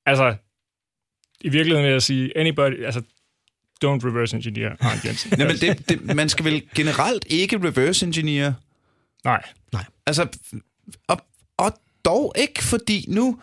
Altså, 0.05 0.35
i 1.41 1.49
virkeligheden 1.49 1.85
vil 1.85 1.91
jeg 1.91 2.01
sige, 2.01 2.37
anybody, 2.37 2.85
altså, 2.85 3.01
don't 3.85 3.87
reverse 4.07 4.35
engineer 4.35 4.71
Arndt 4.79 5.05
Jensen. 5.05 5.31
Jamen, 5.39 5.55
det, 5.55 5.89
det, 5.89 6.15
man 6.15 6.29
skal 6.29 6.45
vel 6.45 6.61
generelt 6.75 7.25
ikke 7.29 7.57
reverse 7.57 8.05
engineer 8.05 8.53
Nej. 9.25 9.43
Altså, 10.05 10.27
og, 11.07 11.21
og 11.57 11.73
dog 12.05 12.33
ikke, 12.37 12.63
fordi 12.63 13.05
nu 13.07 13.39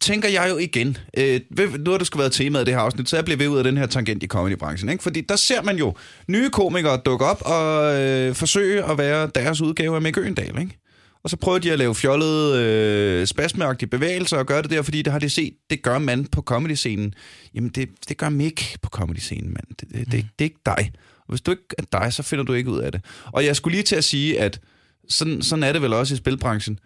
tænker 0.00 0.28
jeg 0.28 0.46
jo 0.50 0.58
igen, 0.58 0.96
øh, 1.16 1.40
nu 1.78 1.90
har 1.90 1.98
det 1.98 2.06
sgu 2.06 2.18
været 2.18 2.32
temaet 2.32 2.62
i 2.62 2.66
det 2.66 2.74
her 2.74 2.80
afsnit, 2.80 3.08
så 3.08 3.16
jeg 3.16 3.24
bliver 3.24 3.38
ved 3.38 3.48
ud 3.48 3.58
af 3.58 3.64
den 3.64 3.76
her 3.76 3.86
tangent 3.86 4.22
i 4.22 4.26
comedybranchen, 4.26 4.90
ikke? 4.90 5.02
Fordi 5.02 5.20
der 5.20 5.36
ser 5.36 5.62
man 5.62 5.76
jo 5.76 5.94
nye 6.28 6.50
komikere 6.50 7.00
dukke 7.04 7.24
op 7.24 7.42
og 7.44 8.00
øh, 8.00 8.34
forsøge 8.34 8.84
at 8.84 8.98
være 8.98 9.30
deres 9.34 9.60
udgave 9.60 9.96
af 9.96 10.02
Mick 10.02 10.18
Øgendal, 10.18 10.58
ikke? 10.60 10.78
Og 11.24 11.30
så 11.30 11.36
prøver 11.36 11.58
de 11.58 11.72
at 11.72 11.78
lave 11.78 11.94
fjollede, 11.94 12.64
øh, 12.64 13.26
spasmagtige 13.26 13.88
bevægelser 13.88 14.36
og 14.36 14.46
gøre 14.46 14.62
det 14.62 14.70
der, 14.70 14.82
fordi 14.82 15.02
det 15.02 15.12
har 15.12 15.20
de 15.20 15.30
set, 15.30 15.54
det 15.70 15.82
gør 15.82 15.98
man 15.98 16.26
på 16.26 16.42
comedy-scenen. 16.42 17.14
Jamen, 17.54 17.70
det, 17.70 17.88
det 18.08 18.16
gør 18.16 18.28
Mick 18.28 18.76
på 18.82 18.88
comedy-scenen, 18.88 19.52
mand. 19.52 19.66
Det, 19.80 19.88
det, 19.88 20.12
det, 20.12 20.12
det 20.12 20.24
er 20.38 20.44
ikke 20.44 20.60
dig. 20.66 20.92
Og 21.18 21.28
hvis 21.28 21.40
du 21.40 21.50
ikke 21.50 21.64
er 21.78 22.00
dig, 22.00 22.12
så 22.12 22.22
finder 22.22 22.44
du 22.44 22.52
ikke 22.52 22.70
ud 22.70 22.78
af 22.78 22.92
det. 22.92 23.00
Og 23.26 23.44
jeg 23.44 23.56
skulle 23.56 23.74
lige 23.74 23.82
til 23.82 23.96
at 23.96 24.04
sige, 24.04 24.40
at 24.40 24.60
sådan, 25.08 25.42
sådan 25.42 25.62
er 25.62 25.72
det 25.72 25.82
vel 25.82 25.92
også 25.92 26.14
i 26.14 26.16
spilbranchen. 26.16 26.78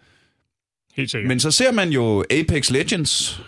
Helt 0.95 1.11
sikkert. 1.11 1.27
Men 1.27 1.39
så 1.39 1.51
ser 1.51 1.71
man 1.71 1.89
jo 1.89 2.23
Apex 2.31 2.69
Legends, 2.71 3.41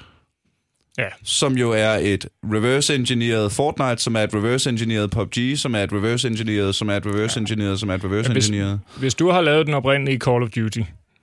ja. 0.98 1.08
som 1.24 1.58
jo 1.58 1.72
er 1.72 1.90
et 2.02 2.28
reverse-engineeret 2.44 3.52
Fortnite, 3.52 3.98
som 4.04 4.16
er 4.16 4.20
et 4.20 4.34
reverse-engineeret 4.34 5.12
PUBG, 5.12 5.58
som 5.58 5.76
er 5.76 5.84
et 5.84 5.94
reverse-engineeret, 5.94 6.76
som 6.76 6.90
er 6.90 6.94
et 6.96 7.06
reverse-engineeret, 7.06 7.80
som 7.80 7.90
er 7.90 7.94
et 7.94 8.04
reverse-engineeret. 8.04 8.80
Hvis 8.98 9.16
du 9.16 9.30
har 9.30 9.42
lavet 9.42 9.66
den 9.66 9.74
oprindelige 9.74 10.18
Call 10.20 10.44
of 10.44 10.50
Duty, 10.50 10.82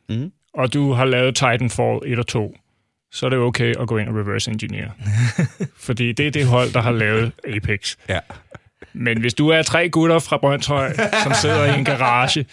Mhm. 0.08 0.32
og 0.54 0.72
du 0.72 0.92
har 0.92 1.04
lavet 1.04 1.34
Titanfall 1.34 1.98
1 2.06 2.18
og 2.18 2.26
2, 2.26 2.56
så 3.12 3.26
er 3.26 3.30
det 3.30 3.38
okay 3.38 3.74
at 3.80 3.88
gå 3.88 3.96
ind 3.98 4.08
og 4.08 4.14
reverse 4.14 4.50
engineer. 4.50 4.90
Fordi 5.86 6.12
det 6.12 6.26
er 6.26 6.30
det 6.30 6.46
hold, 6.46 6.72
der 6.72 6.80
har 6.80 6.92
lavet 6.92 7.32
Apex. 7.56 7.96
Ja. 8.08 8.18
Men 8.92 9.20
hvis 9.20 9.34
du 9.34 9.48
er 9.48 9.62
tre 9.62 9.88
gutter 9.88 10.18
fra 10.18 10.36
Brøndshøj, 10.36 10.92
som 11.22 11.32
sidder 11.42 11.74
i 11.74 11.78
en 11.78 11.84
garage, 11.84 12.46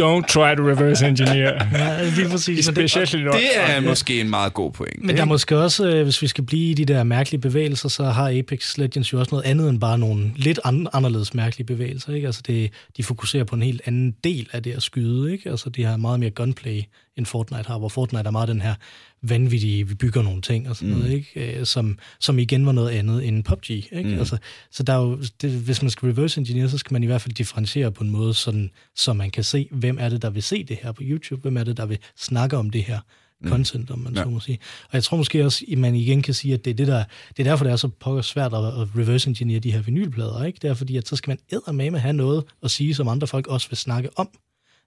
don't 0.00 0.26
try 0.28 0.54
to 0.56 0.62
reverse 0.70 1.06
engineer. 1.06 1.52
ja, 1.72 2.04
lige 2.16 2.28
præcis. 2.28 2.66
Men, 2.66 2.76
det, 2.76 2.92
Det 2.94 3.40
er 3.56 3.80
måske 3.80 4.20
en 4.20 4.30
meget 4.30 4.54
god 4.54 4.72
point. 4.72 5.04
men 5.04 5.16
der 5.16 5.22
er 5.22 5.26
måske 5.26 5.58
også, 5.58 5.88
øh, 5.88 6.02
hvis 6.02 6.22
vi 6.22 6.26
skal 6.26 6.44
blive 6.44 6.70
i 6.70 6.74
de 6.74 6.84
der 6.84 7.02
mærkelige 7.04 7.40
bevægelser, 7.40 7.88
så 7.88 8.04
har 8.04 8.38
Apex 8.38 8.78
Legends 8.78 9.12
jo 9.12 9.18
også 9.18 9.28
noget 9.34 9.44
andet 9.44 9.68
end 9.70 9.80
bare 9.80 9.98
nogle 9.98 10.30
lidt 10.36 10.60
an- 10.64 10.88
anderledes 10.92 11.34
mærkelige 11.34 11.66
bevægelser. 11.66 12.12
Ikke? 12.14 12.26
Altså 12.26 12.42
det, 12.46 12.70
de 12.96 13.02
fokuserer 13.02 13.44
på 13.44 13.54
en 13.54 13.62
helt 13.62 13.80
anden 13.84 14.14
del 14.24 14.48
af 14.52 14.62
det 14.62 14.72
at 14.72 14.82
skyde. 14.82 15.32
Ikke? 15.32 15.50
Altså 15.50 15.70
de 15.70 15.84
har 15.84 15.96
meget 15.96 16.20
mere 16.20 16.30
gunplay, 16.30 16.82
end 17.16 17.26
Fortnite 17.26 17.66
har, 17.66 17.78
hvor 17.78 17.88
Fortnite 17.88 18.26
er 18.26 18.30
meget 18.30 18.48
den 18.48 18.60
her 18.60 18.74
vanvittige, 19.22 19.88
vi 19.88 19.94
bygger 19.94 20.22
nogle 20.22 20.42
ting 20.42 20.68
og 20.68 20.76
sådan 20.76 20.94
mm. 20.94 20.98
noget, 20.98 21.12
ikke? 21.12 21.58
Øh, 21.58 21.66
Som, 21.66 21.98
som 22.20 22.38
igen 22.38 22.66
var 22.66 22.72
noget 22.72 22.90
andet 22.90 23.28
end 23.28 23.44
PUBG. 23.44 23.70
Ikke? 23.70 24.04
Mm. 24.04 24.18
Altså, 24.18 24.38
så 24.70 24.82
der 24.82 24.92
er 24.92 25.00
jo, 25.00 25.22
det, 25.42 25.50
hvis 25.50 25.82
man 25.82 25.90
skal 25.90 26.08
reverse 26.08 26.40
engineer, 26.40 26.68
så 26.68 26.78
skal 26.78 26.92
man 26.92 27.02
i 27.02 27.06
hvert 27.06 27.20
fald 27.20 27.34
differentiere 27.34 27.92
på 27.92 28.04
en 28.04 28.10
måde, 28.10 28.34
sådan, 28.34 28.70
så 28.96 29.12
man 29.12 29.30
kan 29.30 29.44
se, 29.44 29.68
hvem 29.70 29.96
er 30.00 30.08
det, 30.08 30.22
der 30.22 30.30
vil 30.30 30.42
se 30.42 30.64
det 30.64 30.78
her 30.82 30.92
på 30.92 31.02
YouTube, 31.04 31.42
hvem 31.42 31.56
er 31.56 31.64
det, 31.64 31.76
der 31.76 31.86
vil 31.86 31.98
snakke 32.16 32.56
om 32.56 32.70
det 32.70 32.82
her 32.82 33.00
content, 33.44 33.90
om 33.90 33.98
man 33.98 34.14
ja. 34.14 34.22
så 34.22 34.28
må 34.28 34.40
sige. 34.40 34.58
Og 34.82 34.94
jeg 34.94 35.04
tror 35.04 35.16
måske 35.16 35.44
også, 35.44 35.64
at 35.72 35.78
man 35.78 35.94
igen 35.94 36.22
kan 36.22 36.34
sige, 36.34 36.54
at 36.54 36.64
det 36.64 36.70
er, 36.70 36.74
det 36.74 36.86
der, 36.86 37.04
det 37.36 37.46
er 37.46 37.50
derfor, 37.50 37.64
det 37.64 37.72
er 37.72 37.76
så 37.76 37.88
pokker 37.88 38.22
svært 38.22 38.54
at, 38.54 38.64
at 38.64 38.88
reverse 38.96 39.28
engineer 39.28 39.60
de 39.60 39.72
her 39.72 39.82
vinylplader, 39.82 40.44
ikke? 40.44 40.58
Det 40.62 40.70
er 40.70 40.74
fordi, 40.74 40.96
at 40.96 41.08
så 41.08 41.16
skal 41.16 41.30
man 41.30 41.38
eddermame 41.50 41.98
have 41.98 42.12
noget 42.12 42.44
at 42.62 42.70
sige, 42.70 42.94
som 42.94 43.08
andre 43.08 43.26
folk 43.26 43.46
også 43.46 43.68
vil 43.68 43.76
snakke 43.76 44.08
om. 44.16 44.28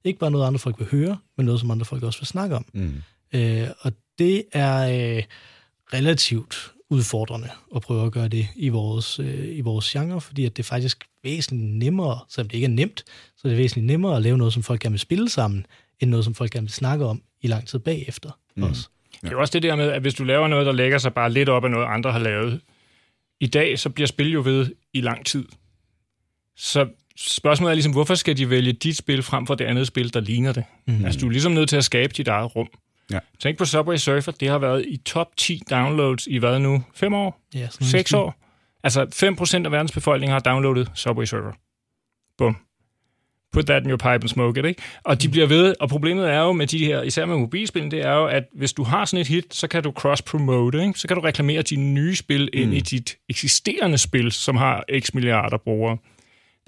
Ikke 0.03 0.19
bare 0.19 0.31
noget, 0.31 0.47
andre 0.47 0.59
folk 0.59 0.79
vil 0.79 0.87
høre, 0.91 1.17
men 1.37 1.45
noget, 1.45 1.59
som 1.59 1.71
andre 1.71 1.85
folk 1.85 2.03
også 2.03 2.19
vil 2.19 2.27
snakke 2.27 2.55
om. 2.55 2.65
Mm. 2.73 2.93
Øh, 3.33 3.67
og 3.79 3.91
det 4.19 4.43
er 4.53 4.77
øh, 5.17 5.23
relativt 5.93 6.71
udfordrende 6.89 7.49
at 7.75 7.81
prøve 7.81 8.05
at 8.05 8.11
gøre 8.11 8.27
det 8.27 8.47
i 8.55 8.69
vores, 8.69 9.19
øh, 9.19 9.57
i 9.57 9.61
vores 9.61 9.89
genre, 9.89 10.21
fordi 10.21 10.45
at 10.45 10.57
det 10.57 10.65
faktisk 10.65 11.07
væsentligt 11.23 11.73
nemmere, 11.73 12.19
selvom 12.29 12.49
det 12.49 12.55
ikke 12.55 12.65
er 12.65 12.69
nemt, 12.69 13.03
så 13.37 13.47
er 13.47 13.49
det 13.49 13.57
væsentligt 13.57 13.87
nemmere 13.87 14.15
at 14.15 14.21
lave 14.21 14.37
noget, 14.37 14.53
som 14.53 14.63
folk 14.63 14.81
gerne 14.81 14.93
vil 14.93 14.99
spille 14.99 15.29
sammen, 15.29 15.65
end 15.99 16.09
noget, 16.09 16.25
som 16.25 16.35
folk 16.35 16.51
gerne 16.51 16.65
vil 16.65 16.73
snakke 16.73 17.05
om 17.05 17.21
i 17.41 17.47
lang 17.47 17.67
tid 17.67 17.79
bagefter 17.79 18.31
mm. 18.55 18.63
også. 18.63 18.89
Det 19.21 19.27
er 19.27 19.31
jo 19.31 19.39
også 19.39 19.51
det 19.51 19.63
der 19.63 19.75
med, 19.75 19.89
at 19.89 20.01
hvis 20.01 20.13
du 20.13 20.23
laver 20.23 20.47
noget, 20.47 20.65
der 20.65 20.71
lægger 20.71 20.97
sig 20.97 21.13
bare 21.13 21.31
lidt 21.31 21.49
op 21.49 21.65
af 21.65 21.71
noget, 21.71 21.85
andre 21.85 22.11
har 22.11 22.19
lavet, 22.19 22.61
i 23.39 23.47
dag, 23.47 23.79
så 23.79 23.89
bliver 23.89 24.07
spil 24.07 24.31
jo 24.31 24.41
ved 24.41 24.75
i 24.93 25.01
lang 25.01 25.25
tid. 25.25 25.45
Så 26.55 26.89
spørgsmålet 27.27 27.71
er 27.71 27.75
ligesom, 27.75 27.93
hvorfor 27.93 28.15
skal 28.15 28.37
de 28.37 28.49
vælge 28.49 28.73
dit 28.73 28.97
spil 28.97 29.23
frem 29.23 29.47
for 29.47 29.55
det 29.55 29.65
andet 29.65 29.87
spil, 29.87 30.13
der 30.13 30.19
ligner 30.19 30.51
det? 30.53 30.63
Mm. 30.87 31.05
Altså, 31.05 31.19
du 31.19 31.27
er 31.27 31.31
ligesom 31.31 31.51
nødt 31.51 31.69
til 31.69 31.77
at 31.77 31.83
skabe 31.83 32.13
dit 32.17 32.27
eget 32.27 32.55
rum. 32.55 32.67
Ja. 33.11 33.19
Tænk 33.39 33.57
på 33.57 33.65
Subway 33.65 33.97
Surfer, 33.97 34.31
det 34.31 34.49
har 34.49 34.57
været 34.57 34.85
i 34.87 34.97
top 34.97 35.27
10 35.37 35.61
downloads 35.69 36.27
i 36.27 36.37
hvad 36.37 36.59
nu? 36.59 36.83
5 36.95 37.13
år? 37.13 37.41
Ja, 37.53 37.67
sådan 37.69 37.87
6 37.87 38.13
år? 38.13 38.35
Altså 38.83 39.03
5% 39.61 39.65
af 39.65 39.71
verdens 39.71 39.91
befolkning 39.91 40.31
har 40.31 40.39
downloadet 40.39 40.91
Subway 40.95 41.25
Surfer. 41.25 41.51
Bum. 42.37 42.57
Put 43.53 43.65
that 43.65 43.83
in 43.83 43.89
your 43.89 43.97
pipe 43.97 44.09
and 44.09 44.27
smoke 44.27 44.59
it, 44.59 44.65
ikke? 44.65 44.81
Og 45.03 45.21
de 45.21 45.29
bliver 45.29 45.47
ved, 45.47 45.75
og 45.79 45.89
problemet 45.89 46.29
er 46.29 46.39
jo 46.39 46.51
med 46.51 46.67
de 46.67 46.85
her, 46.85 47.01
især 47.01 47.25
med 47.25 47.37
mobilspil, 47.37 47.91
det 47.91 48.05
er 48.05 48.13
jo, 48.13 48.25
at 48.25 48.43
hvis 48.55 48.73
du 48.73 48.83
har 48.83 49.05
sådan 49.05 49.21
et 49.21 49.27
hit, 49.27 49.55
så 49.55 49.67
kan 49.67 49.83
du 49.83 49.91
cross-promote, 49.91 50.81
ikke? 50.81 50.99
Så 50.99 51.07
kan 51.07 51.17
du 51.17 51.21
reklamere 51.21 51.61
dine 51.61 51.93
nye 51.93 52.15
spil 52.15 52.49
ind 52.53 52.73
i 52.73 52.79
dit 52.79 53.17
eksisterende 53.29 53.97
spil, 53.97 54.31
som 54.31 54.55
har 54.55 54.83
x 54.99 55.13
milliarder 55.13 55.57
brugere. 55.57 55.97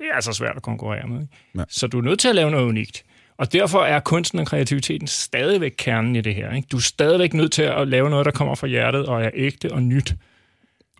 Det 0.01 0.09
er 0.11 0.15
altså 0.15 0.33
svært 0.33 0.55
at 0.55 0.61
konkurrere 0.63 1.07
med, 1.07 1.21
ikke? 1.21 1.33
Ja. 1.57 1.63
Så 1.69 1.87
du 1.87 1.97
er 1.99 2.01
nødt 2.03 2.19
til 2.19 2.27
at 2.27 2.35
lave 2.35 2.51
noget 2.51 2.65
unikt. 2.65 3.03
Og 3.37 3.53
derfor 3.53 3.83
er 3.83 3.99
kunsten 3.99 4.39
og 4.39 4.47
kreativiteten 4.47 5.07
stadigvæk 5.07 5.71
kernen 5.77 6.15
i 6.15 6.21
det 6.21 6.35
her. 6.35 6.53
Ikke? 6.55 6.67
Du 6.71 6.77
er 6.77 6.81
stadigvæk 6.81 7.33
nødt 7.33 7.51
til 7.51 7.61
at 7.61 7.87
lave 7.87 8.09
noget, 8.09 8.25
der 8.25 8.31
kommer 8.31 8.55
fra 8.55 8.67
hjertet 8.67 9.05
og 9.05 9.23
er 9.23 9.29
ægte 9.33 9.71
og 9.71 9.83
nyt. 9.83 10.13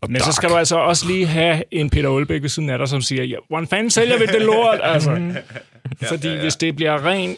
Og 0.01 0.11
Men 0.11 0.21
så 0.21 0.25
dark. 0.25 0.33
skal 0.35 0.49
du 0.49 0.55
altså 0.55 0.75
også 0.77 1.07
lige 1.07 1.25
have 1.25 1.63
en 1.71 1.89
Peter 1.89 2.09
Olbæk 2.09 2.41
ved 2.41 2.49
siden 2.49 2.69
af 2.69 2.77
dig, 2.77 2.87
som 2.89 3.01
siger, 3.01 3.23
ja, 3.23 3.35
hvordan 3.49 3.67
fanden 3.67 3.89
sælger 3.89 4.17
vi 4.19 4.25
det 4.25 4.41
lort? 4.41 4.79
Altså. 4.93 5.33
Fordi 6.07 6.27
ja, 6.27 6.29
ja, 6.33 6.35
ja. 6.37 6.41
hvis 6.41 6.55
det 6.55 6.75
bliver 6.75 7.05
ren 7.05 7.35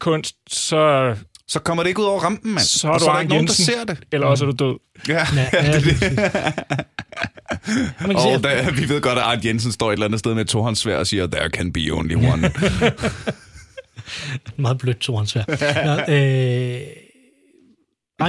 kunst, 0.00 0.36
så, 0.48 1.14
Så 1.48 1.60
kommer 1.60 1.82
det 1.82 1.88
ikke 1.88 2.00
ud 2.00 2.06
over 2.06 2.20
rampen, 2.20 2.50
mand. 2.52 2.64
så 2.64 2.88
er 2.88 2.92
og 2.92 2.98
du 3.00 3.04
så 3.04 3.10
er 3.10 3.14
der 3.14 3.20
ikke 3.20 3.30
nogen, 3.30 3.46
der 3.46 3.52
Jensen, 3.58 3.64
ser 3.64 3.84
det. 3.84 3.98
eller 4.12 4.26
også 4.26 4.46
er 4.46 4.50
du 4.50 4.64
død. 4.64 4.78
Ja. 5.08 5.26
Ja, 5.36 5.48
ja, 5.52 5.72
det, 5.80 6.16
man 6.16 7.01
sige, 7.66 8.16
Og 8.16 8.42
der, 8.42 8.72
vi 8.72 8.88
ved 8.88 9.00
godt, 9.00 9.18
at 9.18 9.24
Arndt 9.24 9.44
Jensen 9.44 9.72
står 9.72 9.88
et 9.88 9.92
eller 9.92 10.06
andet 10.06 10.18
sted 10.18 10.34
med 10.34 10.44
tohåndssvær 10.44 10.96
og 10.96 11.06
siger, 11.06 11.26
there 11.26 11.48
can 11.48 11.72
be 11.72 11.80
only 11.92 12.14
one. 12.14 12.52
meget 14.56 14.78
blødt 14.78 14.98
tohåndsvær. 14.98 15.44
Nå, 15.86 16.14
øh, 16.14 16.80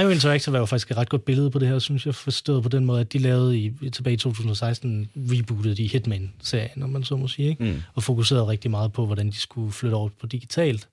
IO 0.02 0.08
Interactive 0.08 0.54
er 0.54 0.58
jo 0.58 0.66
faktisk 0.66 0.90
et 0.90 0.96
ret 0.96 1.08
godt 1.08 1.24
billede 1.24 1.50
på 1.50 1.58
det 1.58 1.68
her, 1.68 1.78
synes 1.78 2.06
jeg, 2.06 2.14
forstået 2.14 2.62
på 2.62 2.68
den 2.68 2.84
måde, 2.84 3.00
at 3.00 3.12
de 3.12 3.18
lavede 3.18 3.58
i, 3.58 3.90
tilbage 3.92 4.14
i 4.14 4.16
2016, 4.16 5.08
rebootede 5.16 5.74
de 5.74 5.86
Hitman-serien, 5.86 6.82
om 6.82 6.90
man 6.90 7.04
så 7.04 7.16
må 7.16 7.28
sige, 7.28 7.48
ikke? 7.48 7.64
Mm. 7.64 7.82
og 7.94 8.02
fokuserede 8.02 8.46
rigtig 8.46 8.70
meget 8.70 8.92
på, 8.92 9.06
hvordan 9.06 9.26
de 9.26 9.36
skulle 9.36 9.72
flytte 9.72 9.94
over 9.94 10.08
på 10.20 10.26
digitalt, 10.26 10.88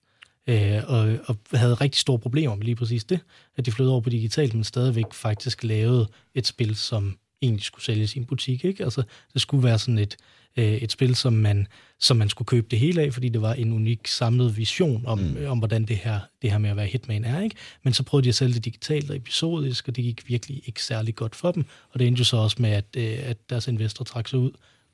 øh, 0.50 0.82
og, 0.88 1.18
og 1.26 1.38
havde 1.54 1.74
rigtig 1.74 2.00
store 2.00 2.20
problemer 2.20 2.56
med 2.56 2.66
lige 2.66 2.76
præcis 2.76 3.04
det, 3.04 3.20
at 3.58 3.66
de 3.66 3.72
flyttede 3.72 3.92
over 3.92 4.02
på 4.02 4.10
digitalt, 4.10 4.54
men 4.54 4.64
stadigvæk 4.64 5.14
faktisk 5.14 5.64
lavede 5.64 6.08
et 6.36 6.48
spil, 6.48 6.76
som 6.76 7.18
egentlig 7.42 7.64
skulle 7.64 7.86
sælges 7.86 8.16
i 8.16 8.20
en 8.20 8.26
butik. 8.26 8.66
Ikke? 8.66 8.84
Altså, 8.84 9.04
det 9.34 9.42
skulle 9.42 9.64
være 9.64 9.80
sådan 9.80 9.98
et, 9.98 10.18
øh, 10.58 10.74
et 10.74 10.92
spil, 10.92 11.16
som 11.16 11.34
man, 11.34 11.68
som 12.00 12.18
man 12.18 12.30
skulle 12.30 12.46
købe 12.46 12.68
det 12.72 12.80
hele 12.80 13.02
af, 13.02 13.14
fordi 13.14 13.30
det 13.30 13.42
var 13.42 13.54
en 13.54 13.74
unik 13.74 14.08
samlet 14.08 14.58
vision 14.58 15.04
om, 15.06 15.20
mm. 15.20 15.46
om 15.48 15.58
hvordan 15.58 15.86
det 15.86 15.98
her, 15.98 16.20
det 16.42 16.52
her 16.52 16.58
med 16.58 16.70
at 16.70 16.76
være 16.76 16.86
hitman 16.86 17.26
er. 17.26 17.42
Ikke? 17.42 17.56
Men 17.84 17.94
så 17.94 18.04
prøvede 18.04 18.24
de 18.24 18.30
at 18.30 18.36
sælge 18.36 18.54
det 18.54 18.66
digitalt 18.66 19.10
og 19.10 19.16
episodisk, 19.16 19.88
og 19.88 19.96
det 19.96 20.04
gik 20.04 20.30
virkelig 20.30 20.62
ikke 20.66 20.84
særlig 20.84 21.16
godt 21.16 21.36
for 21.36 21.52
dem. 21.52 21.66
Og 21.92 22.00
det 22.00 22.08
endte 22.08 22.20
jo 22.20 22.26
så 22.26 22.38
også 22.38 22.58
med, 22.60 22.70
at, 22.70 22.86
øh, 22.98 23.18
at 23.24 23.50
deres 23.50 23.68
investor 23.68 24.06
trak 24.06 24.28
sig 24.28 24.40
ud. 24.40 24.52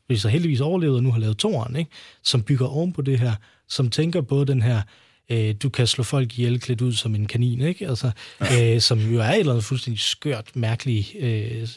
De 0.09 0.19
så 0.19 0.29
heldigvis 0.29 0.61
overlevede 0.61 0.97
og 0.97 1.03
nu 1.03 1.11
har 1.11 1.19
lavet 1.19 1.37
toeren, 1.37 1.75
ikke? 1.75 1.91
som 2.23 2.43
bygger 2.43 2.67
oven 2.67 2.93
på 2.93 3.01
det 3.01 3.19
her, 3.19 3.33
som 3.69 3.89
tænker 3.89 4.21
på 4.21 4.43
den 4.43 4.61
her 4.61 4.81
øh, 5.29 5.55
du 5.63 5.69
kan 5.69 5.87
slå 5.87 6.03
folk 6.03 6.39
ihjel 6.39 6.59
klædt 6.59 6.81
ud 6.81 6.93
som 6.93 7.15
en 7.15 7.25
kanin, 7.25 7.61
ikke? 7.61 7.87
Altså, 7.87 8.11
øh, 8.41 8.81
som 8.81 8.99
jo 8.99 9.19
er 9.19 9.29
et 9.29 9.39
eller 9.39 9.51
andet 9.51 9.65
fuldstændig 9.65 9.99
skørt, 9.99 10.55
mærkeligt 10.55 11.15
øh, 11.19 11.67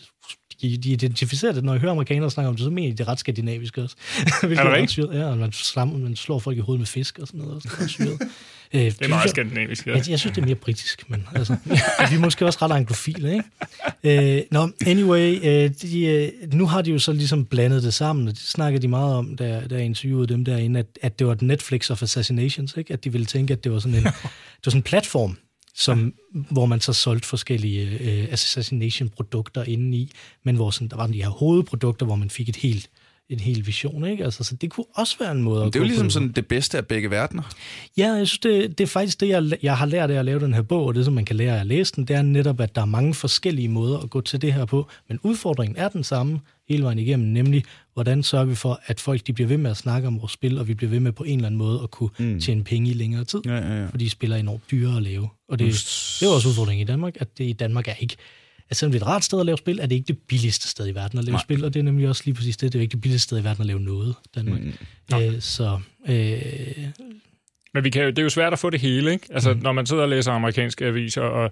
de, 0.63 0.77
de 0.77 0.91
identificerer 0.91 1.53
det, 1.53 1.65
når 1.65 1.73
jeg 1.73 1.81
hører 1.81 1.93
amerikanere 1.93 2.31
snakke 2.31 2.49
om 2.49 2.57
det, 2.57 2.65
så 2.65 2.71
mener 2.71 2.89
de, 2.89 2.97
det 2.97 3.05
er 3.05 3.09
ret 3.09 3.19
skandinavisk 3.19 3.79
også. 3.79 3.97
Hvilket 4.41 4.59
Er 4.59 4.65
det 4.65 4.73
rigtigt? 4.73 5.09
Ja, 5.13 5.25
og 5.25 5.39
man, 5.39 5.53
slammer, 5.53 5.99
man 5.99 6.17
slår 6.17 6.39
folk 6.39 6.57
i 6.57 6.61
hovedet 6.61 6.81
med 6.81 6.87
fisk 6.87 7.19
og 7.19 7.27
sådan 7.27 7.41
noget. 7.41 7.55
Også. 7.57 7.69
Det 7.99 8.21
er. 8.21 8.27
Øh, 8.75 8.81
Det 8.81 8.97
er 9.01 9.09
meget 9.09 9.31
skandinavisk. 9.31 9.87
Ja. 9.87 9.95
jeg, 9.95 10.11
jeg 10.11 10.19
synes, 10.19 10.35
det 10.35 10.43
er 10.43 10.47
mere 10.47 10.55
britisk, 10.55 11.11
men 11.11 11.27
altså, 11.35 11.57
vi 12.11 12.15
er 12.17 12.19
måske 12.19 12.47
også 12.47 12.59
ret 12.63 12.73
anglofile, 12.73 13.33
ikke? 14.05 14.37
Øh, 14.39 14.43
Nå, 14.51 14.69
anyway, 14.87 15.39
øh, 15.43 15.71
de, 15.83 16.07
øh, 16.07 16.53
nu 16.53 16.67
har 16.67 16.83
de 16.83 16.91
jo 16.91 16.99
så 16.99 17.13
ligesom 17.13 17.45
blandet 17.45 17.83
det 17.83 17.95
sammen, 17.95 18.29
og 18.29 18.35
det 18.35 18.43
snakker 18.43 18.81
de 18.81 18.89
meget 18.89 19.15
om, 19.15 19.37
da, 19.37 19.63
da 19.71 19.75
jeg 19.75 19.85
interviewede 19.85 20.27
dem 20.27 20.45
derinde, 20.45 20.81
at, 20.81 20.87
at 21.03 21.19
det 21.19 21.27
var 21.27 21.33
et 21.33 21.43
Netflix 21.43 21.91
of 21.91 22.03
Assassinations, 22.03 22.77
ikke? 22.77 22.93
At 22.93 23.05
de 23.05 23.13
ville 23.13 23.25
tænke, 23.27 23.53
at 23.53 23.65
det 23.65 23.73
var 23.73 23.79
sådan 23.79 23.95
en, 23.99 24.05
det 24.05 24.13
var 24.65 24.71
sådan 24.71 24.79
en 24.79 24.83
platform, 24.83 25.37
som, 25.81 26.15
hvor 26.51 26.67
man 26.67 26.81
så 26.81 26.93
solgte 26.93 27.29
forskellige 27.29 27.99
øh, 28.01 28.33
assassination-produkter 28.33 29.63
indeni, 29.65 30.11
men 30.43 30.57
hvor 30.57 30.71
sådan, 30.71 30.89
der 30.89 30.97
var 30.97 31.07
de 31.07 31.23
her 31.23 31.29
hovedprodukter, 31.29 32.07
hvor 32.07 32.17
man 32.17 32.31
fik 32.31 32.49
et 32.49 32.57
helt 32.57 32.91
en 33.31 33.41
hel 33.41 33.67
vision, 33.67 34.05
ikke? 34.05 34.25
Altså, 34.25 34.45
så 34.45 34.57
det 34.57 34.71
kunne 34.71 34.87
også 34.95 35.17
være 35.21 35.33
en 35.33 35.43
måde 35.43 35.65
at 35.65 35.67
Det 35.67 35.77
er 35.77 35.81
jo 35.81 35.87
ligesom 35.87 36.11
sådan 36.11 36.33
det 36.33 36.47
bedste 36.47 36.79
af 36.79 36.87
begge 36.87 37.11
verdener. 37.11 37.43
Ja, 37.97 38.13
jeg 38.13 38.29
synes, 38.29 38.39
det, 38.39 38.79
det 38.79 38.85
er 38.85 38.89
faktisk 38.89 39.21
det, 39.21 39.29
jeg, 39.29 39.59
jeg 39.63 39.77
har 39.77 39.87
lært 39.87 40.11
af 40.11 40.19
at 40.19 40.25
lave 40.25 40.41
den 40.41 40.55
her 40.55 40.63
bog, 40.63 40.87
og 40.87 40.95
det, 40.95 41.05
som 41.05 41.15
man 41.15 41.25
kan 41.25 41.37
lære 41.37 41.57
af 41.57 41.61
at 41.61 41.67
læse 41.67 41.93
den, 41.97 42.05
det 42.05 42.17
er 42.17 42.23
netop, 42.23 42.61
at 42.61 42.75
der 42.75 42.81
er 42.81 42.87
mange 42.87 43.15
forskellige 43.15 43.69
måder 43.69 43.99
at 43.99 44.11
gå 44.11 44.21
til 44.21 44.43
det 44.43 44.53
her 44.53 44.65
på, 44.65 44.89
men 45.09 45.19
udfordringen 45.23 45.77
er 45.77 45.89
den 45.89 46.05
samme 46.05 46.41
hele 46.69 46.83
vejen 46.83 46.99
igennem, 46.99 47.29
nemlig, 47.29 47.65
hvordan 47.95 48.23
sørger 48.23 48.45
vi 48.45 48.55
for, 48.55 48.81
at 48.87 49.01
folk 49.01 49.27
de 49.27 49.33
bliver 49.33 49.49
ved 49.49 49.57
med 49.57 49.71
at 49.71 49.77
snakke 49.77 50.09
om 50.09 50.21
vores 50.21 50.33
spil, 50.33 50.59
og 50.59 50.69
vi 50.69 50.75
bliver 50.75 50.91
ved 50.91 51.01
med 51.01 51.13
på 51.13 51.25
en 51.25 51.39
eller 51.39 51.47
anden 51.47 51.59
måde 51.59 51.81
at 51.83 51.91
kunne 51.91 52.11
mm. 52.19 52.41
tjene 52.41 52.65
penge 52.65 52.91
i 52.91 52.93
længere 52.93 53.25
tid, 53.25 53.41
Ja, 53.47 53.57
ja, 53.57 53.81
ja. 53.81 53.87
fordi 53.87 54.09
spil 54.09 54.33
er 54.33 54.37
enormt 54.37 54.71
dyre 54.71 54.97
at 54.97 55.03
lave. 55.03 55.29
Og 55.49 55.59
det, 55.59 55.67
det 56.21 56.29
er 56.29 56.31
også 56.35 56.49
udfordringen 56.49 56.83
i 56.83 56.91
Danmark, 56.91 57.17
at 57.21 57.39
det 57.39 57.45
i 57.45 57.53
Danmark 57.53 57.89
er 57.89 57.95
ikke 58.01 58.17
at 58.71 58.77
selvom 58.77 58.93
det 58.93 59.03
er 59.03 59.05
et 59.05 59.09
rart 59.09 59.25
sted 59.25 59.41
at 59.41 59.47
lave 59.47 59.59
spil, 59.59 59.79
er 59.81 59.87
det 59.87 59.95
ikke 59.95 60.07
det 60.07 60.19
billigste 60.19 60.69
sted 60.69 60.89
i 60.89 60.95
verden 60.95 61.19
at 61.19 61.25
lave 61.25 61.33
Nej. 61.33 61.43
Spil, 61.43 61.65
og 61.65 61.75
det 61.75 61.81
er 61.81 61.85
nemlig 61.85 62.09
også 62.09 62.23
lige 62.25 62.35
præcis 62.35 62.57
det. 62.57 62.73
Det 62.73 62.79
er 62.79 62.81
jo 62.81 62.83
ikke 62.83 62.93
det 62.93 63.01
billigste 63.01 63.25
sted 63.25 63.41
i 63.41 63.45
verden 63.45 63.61
at 63.63 63.67
lave 63.67 63.81
noget, 63.81 64.15
Danmark. 64.35 64.61
Mm. 64.61 64.73
Øh, 65.15 65.41
så 65.41 65.81
øh, 66.09 66.87
Men 67.75 67.85
vi 67.85 67.91
kan, 67.91 68.03
jo- 68.03 68.09
det 68.11 68.19
er 68.19 68.23
jo 68.23 68.29
svært 68.31 68.53
at 68.53 68.59
få 68.59 68.71
det 68.71 68.81
hele, 68.81 69.13
ikke? 69.13 69.27
Altså, 69.31 69.55
mm. 69.55 69.61
når 69.61 69.73
man 69.73 69.87
sidder 69.87 70.03
og 70.03 70.09
læser 70.09 70.33
amerikanske 70.33 70.87
aviser, 70.87 71.23
og 71.23 71.51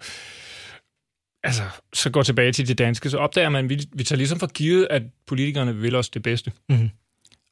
altså, 1.43 1.63
så 1.93 2.11
går 2.11 2.23
tilbage 2.23 2.53
til 2.53 2.69
det 2.69 2.79
danske, 2.79 3.11
så 3.11 3.19
opdager 3.19 3.49
man, 3.49 3.65
at 3.65 3.71
vi, 3.71 3.81
vi 3.93 4.05
tager 4.05 4.17
ligesom 4.17 4.39
for 4.39 4.47
givet, 4.47 4.87
at 4.91 5.03
politikerne 5.27 5.77
vil 5.77 5.95
os 5.95 6.09
det 6.11 6.23
bedste. 6.23 6.53
Mhm. 6.69 6.91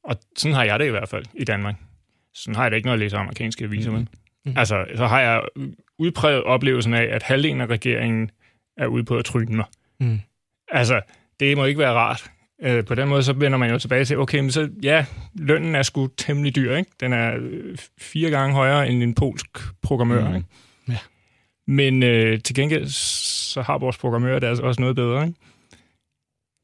Og 0.04 0.16
sådan 0.36 0.54
har 0.54 0.64
jeg 0.64 0.78
det 0.78 0.86
i 0.86 0.90
hvert 0.90 1.08
fald 1.08 1.24
i 1.34 1.44
Danmark. 1.44 1.74
Sådan 2.34 2.54
har 2.54 2.62
jeg 2.62 2.70
det 2.70 2.76
ikke, 2.76 2.86
når 2.86 2.92
jeg 2.92 2.98
læser 2.98 3.18
amerikanske 3.18 3.64
aviser, 3.64 3.90
mm. 3.90 3.96
med. 3.96 4.06
Altså, 4.56 4.84
så 4.96 5.06
har 5.06 5.20
jeg 5.20 5.42
udpræget 5.98 6.42
oplevelsen 6.42 6.94
af, 6.94 7.02
at 7.02 7.22
halvdelen 7.22 7.60
af 7.60 7.66
regeringen 7.66 8.30
er 8.76 8.86
ude 8.86 9.04
på 9.04 9.16
at 9.16 9.24
tryne 9.24 9.56
mig. 9.56 9.64
Mm. 10.00 10.20
Altså, 10.68 11.00
det 11.40 11.56
må 11.56 11.64
ikke 11.64 11.78
være 11.78 11.92
rart. 11.92 12.30
Øh, 12.62 12.84
på 12.84 12.94
den 12.94 13.08
måde, 13.08 13.22
så 13.22 13.32
vender 13.32 13.58
man 13.58 13.70
jo 13.70 13.78
tilbage 13.78 14.04
til, 14.04 14.18
okay, 14.18 14.38
men 14.38 14.50
så, 14.50 14.70
ja, 14.82 15.06
lønnen 15.34 15.74
er 15.74 15.82
sgu 15.82 16.06
temmelig 16.06 16.56
dyr, 16.56 16.76
ikke? 16.76 16.90
Den 17.00 17.12
er 17.12 17.36
øh, 17.40 17.78
fire 17.98 18.30
gange 18.30 18.54
højere 18.54 18.88
end 18.88 19.02
en 19.02 19.14
polsk 19.14 19.58
programmør, 19.82 20.28
mm. 20.28 20.34
ikke? 20.34 20.46
Ja. 20.88 20.98
Men 21.66 22.02
øh, 22.02 22.40
til 22.40 22.54
gengæld, 22.54 22.86
så 22.86 23.62
har 23.62 23.78
vores 23.78 23.98
programmører 23.98 24.48
altså 24.48 24.62
også 24.62 24.80
noget 24.80 24.96
bedre, 24.96 25.26
ikke? 25.26 25.38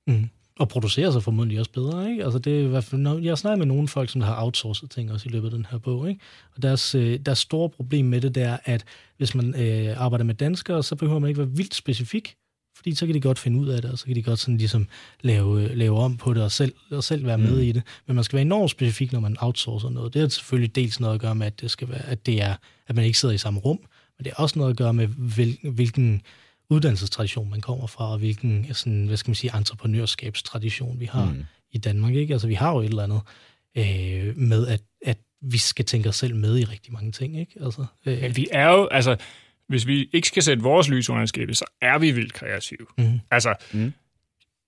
Mm. 0.07 0.29
Og 0.59 0.69
producerer 0.69 1.11
sig 1.11 1.23
formodentlig 1.23 1.59
også 1.59 1.71
bedre, 1.71 2.11
ikke? 2.11 2.25
Altså 2.25 2.39
det 2.39 2.61
er 2.61 2.65
i 2.65 2.67
hvert 2.67 2.85
fald, 2.85 3.01
når 3.01 3.19
jeg 3.19 3.39
snakker 3.39 3.57
med 3.59 3.67
nogle 3.67 3.89
folk, 3.89 4.11
som 4.11 4.21
har 4.21 4.43
outsourcet 4.43 4.91
ting 4.91 5.13
også 5.13 5.29
i 5.29 5.33
løbet 5.33 5.47
af 5.47 5.51
den 5.51 5.67
her 5.71 5.79
bog, 5.79 6.09
ikke? 6.09 6.21
Og 6.57 6.63
deres, 6.63 6.95
øh, 6.95 7.21
deres 7.27 7.39
store 7.39 7.71
problem 7.71 8.05
med 8.05 8.21
det, 8.21 8.35
det 8.35 8.43
er, 8.43 8.59
at 8.65 8.85
hvis 9.17 9.35
man 9.35 9.61
øh, 9.61 10.01
arbejder 10.01 10.25
med 10.25 10.35
danskere, 10.35 10.83
så 10.83 10.97
behøver 10.97 11.19
man 11.19 11.29
ikke 11.29 11.39
være 11.39 11.51
vildt 11.51 11.75
specifik, 11.75 12.35
fordi 12.77 12.95
så 12.95 13.07
kan 13.07 13.15
de 13.15 13.21
godt 13.21 13.39
finde 13.39 13.61
ud 13.61 13.69
af 13.69 13.83
det, 13.83 13.91
og 13.91 13.99
så 13.99 14.07
kan 14.07 14.17
de 14.17 14.23
godt 14.23 14.39
sådan 14.39 14.59
ligesom 14.59 14.89
lave, 15.21 15.75
lave 15.75 15.99
om 15.99 16.17
på 16.17 16.35
det, 16.35 16.43
og 16.43 16.53
selv, 16.53 16.75
og 16.91 17.05
selv 17.05 17.27
være 17.27 17.39
med 17.39 17.59
i 17.59 17.73
det. 17.73 17.83
Men 18.07 18.15
man 18.15 18.25
skal 18.25 18.37
være 18.37 18.43
enormt 18.43 18.71
specifik, 18.71 19.13
når 19.13 19.21
man 19.21 19.37
outsourcer 19.41 19.89
noget. 19.89 20.15
Det 20.15 20.21
har 20.23 20.29
selvfølgelig 20.29 20.75
dels 20.75 21.01
noget 21.01 21.15
at 21.15 21.21
gøre 21.21 21.35
med, 21.35 21.47
at 21.47 21.61
det, 21.61 21.71
skal 21.71 21.89
være, 21.89 22.07
at 22.07 22.27
det 22.27 22.43
er, 22.43 22.55
at 22.87 22.97
man 22.97 23.05
ikke 23.05 23.19
sidder 23.19 23.35
i 23.35 23.39
samme 23.39 23.61
rum, 23.61 23.79
men 24.19 24.25
det 24.25 24.33
har 24.37 24.43
også 24.43 24.59
noget 24.59 24.71
at 24.71 24.77
gøre 24.77 24.95
med, 24.95 25.07
hvil, 25.07 25.59
hvilken 25.63 26.23
uddannelsestradition 26.73 27.51
man 27.51 27.61
kommer 27.61 27.87
fra, 27.87 28.13
og 28.13 28.19
hvilken 28.19 28.75
sådan, 28.75 29.07
hvad 29.07 29.17
skal 29.17 29.31
man 29.31 29.35
sige, 29.35 29.57
entreprenørskabstradition 29.57 31.01
vi 31.01 31.05
har 31.05 31.25
mm. 31.25 31.45
i 31.71 31.79
Danmark. 31.79 32.15
Ikke? 32.15 32.33
Altså, 32.33 32.49
vi 32.49 32.55
har 32.55 32.73
jo 32.73 32.79
et 32.81 32.85
eller 32.89 33.03
andet 33.03 33.21
øh, 33.79 34.37
med, 34.39 34.67
at, 34.67 34.81
at 35.07 35.19
vi 35.43 35.59
skal 35.59 35.85
tænke 35.85 36.09
os 36.09 36.17
selv 36.17 36.37
med 36.37 36.59
i 36.59 36.65
rigtig 36.65 36.93
mange 36.93 37.13
ting. 37.13 37.41
Ikke? 37.41 37.53
Altså, 37.65 37.85
øh, 38.07 38.21
Men 38.23 38.37
vi 38.37 38.49
er 38.53 38.71
jo, 38.71 38.87
altså, 38.91 39.17
hvis 39.69 39.87
vi 39.87 40.09
ikke 40.13 40.29
skal 40.29 40.43
sætte 40.43 40.63
vores 40.63 40.89
lys 40.89 41.11
under 41.11 41.27
skabet, 41.27 41.57
så 41.57 41.65
er 41.83 41.99
vi 41.99 42.11
vildt 42.11 42.33
kreative. 42.33 42.87
Mhm. 42.99 43.21
Altså, 43.31 43.55
Mhm. 43.73 43.93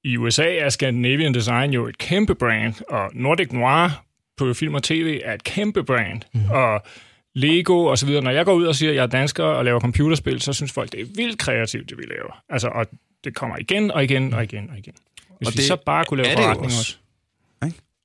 i 0.04 0.16
USA 0.16 0.56
er 0.56 0.68
Scandinavian 0.68 1.34
Design 1.34 1.72
jo 1.72 1.86
et 1.88 1.98
kæmpe 1.98 2.34
brand, 2.34 2.74
og 2.88 3.10
Nordic 3.14 3.52
Noir 3.52 4.04
på 4.36 4.54
film 4.54 4.74
og 4.74 4.82
tv 4.82 5.20
er 5.24 5.34
et 5.34 5.44
kæmpe 5.44 5.84
brand, 5.84 6.22
Mhm. 6.34 6.50
og 6.50 6.82
Lego 7.34 7.84
og 7.84 7.98
så 7.98 8.06
videre. 8.06 8.22
Når 8.22 8.30
jeg 8.30 8.44
går 8.44 8.54
ud 8.54 8.64
og 8.64 8.74
siger, 8.74 8.90
at 8.90 8.96
jeg 8.96 9.02
er 9.02 9.06
dansker 9.06 9.44
og 9.44 9.64
laver 9.64 9.80
computerspil, 9.80 10.40
så 10.40 10.52
synes 10.52 10.72
folk, 10.72 10.92
det 10.92 11.00
er 11.00 11.04
vildt 11.16 11.38
kreativt, 11.38 11.90
det 11.90 11.98
vi 11.98 12.02
laver. 12.02 12.42
Altså, 12.48 12.68
og 12.68 12.86
det 13.24 13.34
kommer 13.34 13.56
igen 13.58 13.90
og 13.90 14.04
igen 14.04 14.34
og 14.34 14.44
igen 14.44 14.70
og 14.70 14.78
igen. 14.78 14.94
Hvis 15.16 15.28
Og 15.28 15.46
og 15.46 15.52
vi 15.52 15.56
det 15.56 15.64
så 15.64 15.76
bare 15.76 16.04
kunne 16.04 16.22
lave 16.22 16.32
er 16.32 16.36
det 16.36 16.42
jo 16.42 16.46
forretning 16.46 16.66
også. 16.66 16.78
også. 16.78 16.98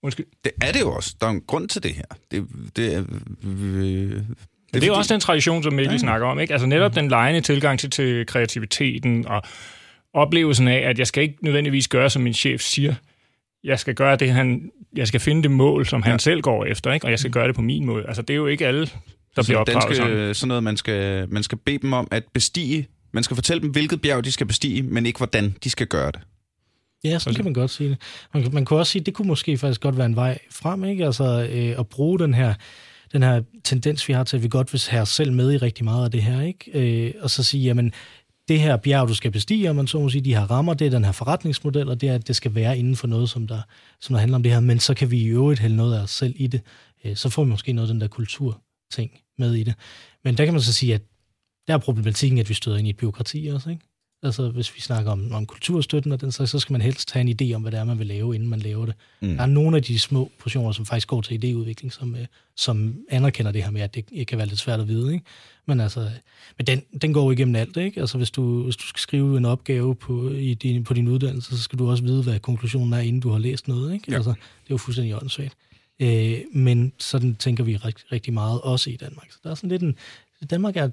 Undskyld. 0.04 0.26
Det 0.44 0.52
er 0.62 0.72
det 0.72 0.80
jo 0.80 0.92
også. 0.92 1.16
Der 1.22 1.28
er 1.28 1.32
en 1.32 1.42
grund 1.48 1.70
til 1.70 1.84
det 1.84 1.94
her. 1.94 2.04
Det, 2.32 2.48
det 2.76 2.96
er... 2.96 3.04
Øh, 3.44 4.22
det, 4.74 4.82
det 4.82 4.84
er 4.84 4.88
jo 4.88 4.94
også 4.94 5.14
den 5.14 5.22
tradition, 5.22 5.64
som 5.64 5.74
Mikkel 5.74 5.94
ja. 5.94 5.98
snakker 5.98 6.28
om. 6.28 6.40
Ikke? 6.40 6.54
Altså 6.54 6.68
netop 6.68 6.96
den 6.96 7.08
lejende 7.08 7.42
tilgang 7.42 7.80
til, 7.80 7.90
til 7.90 8.26
kreativiteten 8.26 9.28
og 9.28 9.42
oplevelsen 10.14 10.68
af, 10.68 10.90
at 10.90 11.00
jeg 11.00 11.08
skal 11.08 11.24
ikke 11.24 11.38
nødvendigvis 11.42 11.88
gøre, 11.88 12.10
som 12.10 12.22
min 12.22 12.34
chef 12.34 12.62
siger. 12.62 12.96
Jeg 13.64 13.80
skal 13.80 13.96
gøre 13.96 14.16
det, 14.16 14.32
han... 14.32 14.72
Jeg 14.96 15.08
skal 15.08 15.20
finde 15.20 15.44
det 15.44 15.52
mål, 15.52 15.86
som 15.86 16.02
han 16.04 16.12
ja. 16.12 16.18
selv 16.18 16.42
går 16.42 16.66
efter, 16.66 16.92
ikke? 16.94 17.06
og 17.06 17.12
jeg 17.12 17.20
skal 17.20 17.32
gøre 17.32 17.48
det 17.48 17.56
på 17.56 17.62
min 17.62 17.86
måde. 17.86 18.06
Altså, 18.08 18.22
det 18.22 18.34
er 18.34 18.38
jo 18.38 18.48
ikke 18.48 18.68
alle, 18.68 18.90
der 19.36 19.44
bliver 19.44 19.60
opdraget 19.60 19.84
danske, 19.84 19.96
sådan. 19.96 20.36
Sådan 20.36 20.48
noget, 20.48 20.64
man 20.64 20.78
skal, 20.78 21.30
man 21.30 21.44
skal 21.44 21.58
bede 21.58 21.78
dem 21.78 21.94
om 21.94 22.08
at 22.12 22.24
bestige. 22.34 22.88
Man 23.12 23.24
skal 23.24 23.36
fortælle 23.36 23.62
dem, 23.62 23.70
hvilket 23.70 24.02
bjerg 24.02 24.26
de 24.26 24.32
skal 24.32 24.48
bestige, 24.48 24.84
men 24.84 25.06
ikke 25.06 25.18
hvordan 25.18 25.56
de 25.64 25.70
skal 25.70 25.88
gøre 25.88 26.12
det. 26.12 26.20
Ja, 27.04 27.20
sådan 27.20 27.36
kan 27.36 27.46
man 27.46 27.54
godt 27.54 27.72
sige 27.72 27.90
det. 27.90 27.98
Man, 28.34 28.50
man 28.54 28.66
kunne 28.66 28.80
også 28.80 28.92
sige, 28.92 29.00
at 29.00 29.06
det 29.06 29.14
kunne 29.14 29.28
måske 29.28 29.58
faktisk 29.58 29.82
godt 29.82 29.98
være 29.98 30.06
en 30.06 30.16
vej 30.16 30.40
frem, 30.52 30.84
ikke? 30.84 31.06
Altså 31.06 31.48
øh, 31.52 31.80
at 31.80 31.88
bruge 31.88 32.20
den 32.20 32.34
her, 32.34 32.54
den 33.14 33.24
her 33.24 33.42
tendens, 33.64 34.08
vi 34.08 34.14
har 34.14 34.24
til, 34.24 34.38
at 34.38 34.44
vi 34.44 34.48
godt 34.48 34.74
vil 34.74 34.82
have 34.90 35.02
os 35.02 35.10
selv 35.10 35.34
med 35.34 35.54
i 35.54 35.58
rigtig 35.58 35.86
meget 35.86 36.06
af 36.06 36.12
det 36.12 36.24
her, 36.24 36.42
ikke? 36.42 37.06
Øh, 37.06 37.14
og 37.22 37.30
så 37.30 37.44
sige, 37.44 37.64
jamen, 37.64 37.94
det 38.48 38.60
her 38.60 38.78
bjerg, 38.78 39.08
du 39.08 39.14
skal 39.14 39.32
bestige, 39.32 39.70
og 39.70 39.76
man 39.76 39.88
så 39.88 40.00
må 40.00 40.10
sige, 40.10 40.22
de 40.22 40.36
her 40.36 40.52
rammer, 40.52 40.74
det 40.74 40.88
er 40.88 40.92
den 40.92 41.06
her 41.06 41.12
forretningsmodel, 41.12 41.90
og 41.90 42.02
det 42.02 42.10
er, 42.10 42.16
at 42.16 42.28
det 42.28 42.36
skal 42.36 42.56
være 42.56 42.78
inden 42.78 42.96
for 42.96 43.08
noget, 43.08 43.30
som 43.30 43.48
der, 43.48 43.62
som 44.00 44.14
der 44.14 44.20
handler 44.20 44.36
om 44.36 44.44
det 44.44 44.52
her, 44.52 44.60
men 44.60 44.80
så 44.80 44.94
kan 44.94 45.12
vi 45.12 45.18
i 45.18 45.26
øvrigt 45.26 45.60
hælde 45.60 45.76
noget 45.76 45.98
af 45.98 46.02
os 46.02 46.12
selv 46.12 46.34
i 46.38 46.48
det. 46.48 46.62
Øh, 47.06 47.16
så 47.16 47.30
får 47.30 47.44
vi 47.44 47.50
måske 47.50 47.74
noget 47.74 47.90
af 47.90 47.94
den 47.94 48.02
der 48.02 48.08
kulturting 48.90 49.22
med 49.38 49.54
i 49.54 49.64
det. 49.64 49.74
Men 50.24 50.38
der 50.38 50.46
kan 50.46 50.54
man 50.54 50.62
så 50.62 50.74
sige, 50.74 50.94
at 50.94 51.02
der 51.68 51.74
er 51.74 51.78
problematikken, 51.78 52.40
at 52.40 52.50
vi 52.50 52.54
støder 52.54 52.78
ind 52.78 52.88
i 52.88 52.90
et 52.90 52.98
byråkrati 52.98 53.48
også, 53.48 53.70
ikke? 53.70 53.82
Altså, 54.24 54.50
hvis 54.50 54.76
vi 54.76 54.82
snakker 54.82 55.12
om, 55.12 55.32
om 55.32 55.46
kulturstøtten 55.46 56.12
og 56.12 56.22
den 56.22 56.32
slags, 56.32 56.52
så 56.52 56.60
skal 56.60 56.74
man 56.74 56.82
helst 56.82 57.12
have 57.12 57.22
en 57.22 57.36
idé 57.42 57.56
om, 57.56 57.62
hvad 57.62 57.72
det 57.72 57.80
er, 57.80 57.84
man 57.84 58.00
vil 58.00 58.08
lave, 58.08 58.36
inden 58.36 58.50
man 58.50 58.60
laver 58.60 58.86
det. 58.86 58.96
Mm. 59.22 59.36
Der 59.36 59.42
er 59.42 59.46
nogle 59.46 59.78
af 59.78 59.84
de 59.84 60.00
små 60.00 60.32
portioner, 60.40 60.72
som 60.72 60.86
faktisk 60.86 61.08
går 61.08 61.22
til 61.22 61.36
idéudvikling, 61.36 61.90
som, 61.90 62.16
øh, 62.16 62.26
som 62.56 62.96
anerkender 63.10 63.52
det 63.52 63.64
her 63.64 63.72
med, 63.72 63.82
at 63.82 63.96
det 63.96 64.28
kan 64.28 64.38
være 64.38 64.48
lidt 64.48 64.60
svært 64.60 64.80
at 64.80 64.88
vide. 64.88 65.14
Ikke? 65.14 65.26
Men, 65.68 65.80
altså, 65.80 66.10
men 66.58 66.68
den, 66.68 66.82
den 67.02 67.14
går 67.14 67.32
igennem 67.32 67.56
alt. 67.56 67.78
Ikke? 67.78 68.02
Altså, 68.02 68.18
hvis 68.18 68.32
du, 68.32 68.64
hvis 68.64 68.76
du 68.76 68.88
skal 68.88 69.00
skrive 69.00 69.38
en 69.38 69.46
opgave 69.46 69.96
på, 69.96 70.30
i 70.30 70.54
din, 70.54 70.84
på 70.84 70.94
din 70.94 71.08
uddannelse, 71.08 71.58
så 71.58 71.64
skal 71.64 71.80
du 71.80 71.90
også 71.90 72.04
vide, 72.04 72.24
hvad 72.24 72.40
konklusionen 72.40 72.94
er, 72.94 73.00
inden 73.00 73.22
du 73.22 73.30
har 73.30 73.40
læst 73.40 73.68
noget. 73.68 73.94
Ikke? 73.94 74.06
Ja. 74.12 74.16
Altså, 74.16 74.30
det 74.30 74.70
er 74.70 74.72
jo 74.72 74.78
fuldstændig 74.78 75.16
åndssvagt. 75.16 75.56
Øh, 76.00 76.38
men 76.54 76.94
sådan 76.98 77.36
tænker 77.36 77.64
vi 77.64 77.76
rigtig, 77.76 78.12
rigtig 78.12 78.34
meget 78.34 78.62
også 78.62 78.90
i 78.90 78.96
Danmark. 78.96 79.32
Så 79.32 79.38
der 79.44 79.52
er 79.52 79.56
sådan 79.56 79.70
lidt 79.70 79.82
en... 79.82 79.96
Danmark 80.50 80.78
er, 80.78 80.90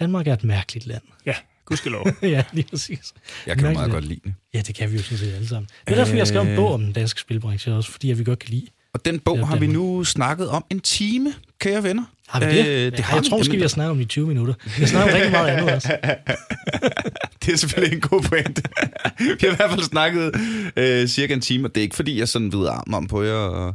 Danmark 0.00 0.26
er 0.26 0.32
et 0.32 0.44
mærkeligt 0.44 0.86
land. 0.86 1.02
Ja, 1.26 1.34
Gudskelov. 1.64 2.06
ja, 2.22 2.44
lige 2.52 2.66
præcis. 2.70 3.14
Jeg 3.46 3.58
kan 3.58 3.72
meget 3.72 3.90
godt 3.90 4.04
lide 4.04 4.20
det. 4.24 4.34
Ja, 4.54 4.60
det 4.60 4.74
kan 4.74 4.92
vi 4.92 4.96
jo 4.96 5.02
sådan 5.02 5.18
set 5.18 5.34
alle 5.34 5.48
sammen. 5.48 5.68
Det 5.86 5.92
er 5.92 5.96
derfor, 5.96 6.14
jeg 6.14 6.26
skrev 6.26 6.42
en 6.42 6.56
bog 6.56 6.72
om 6.72 6.82
den 6.82 6.92
danske 6.92 7.20
spilbranche 7.20 7.74
også, 7.74 7.90
fordi 7.90 8.08
jeg 8.08 8.18
vi 8.18 8.24
godt 8.24 8.38
kan 8.38 8.50
lide. 8.50 8.66
Og 8.94 9.04
den 9.04 9.20
bog 9.20 9.48
har 9.48 9.56
vi 9.56 9.66
nu 9.66 10.04
snakket 10.04 10.48
om 10.48 10.64
en 10.70 10.80
time, 10.80 11.34
kære 11.58 11.82
venner. 11.82 12.04
Har 12.28 12.40
vi 12.40 12.46
det? 12.46 12.66
Øh, 12.66 12.92
det 12.92 13.00
har 13.00 13.16
jeg 13.16 13.24
tror 13.24 13.38
måske, 13.38 13.54
vi 13.54 13.60
har 13.60 13.68
snakket 13.68 13.90
om 13.90 14.00
i 14.00 14.04
20 14.04 14.26
minutter. 14.26 14.54
Snakket 14.86 15.02
om 15.02 15.08
rigtig 15.14 15.30
meget 15.30 15.48
andet 15.48 15.74
også. 15.74 15.88
det 17.44 17.52
er 17.52 17.56
selvfølgelig 17.56 17.96
en 17.96 18.00
god 18.00 18.22
pointe. 18.22 18.62
vi 19.18 19.24
har 19.40 19.52
i 19.52 19.56
hvert 19.56 19.70
fald 19.70 19.82
snakket 19.82 20.32
øh, 20.76 21.08
cirka 21.08 21.34
en 21.34 21.40
time, 21.40 21.68
og 21.68 21.74
det 21.74 21.80
er 21.80 21.82
ikke 21.82 21.96
fordi, 21.96 22.18
jeg 22.18 22.28
sådan 22.28 22.52
ved 22.52 22.66
arm 22.66 22.94
om 22.94 23.06
på 23.06 23.22
jer 23.22 23.32
og 23.32 23.74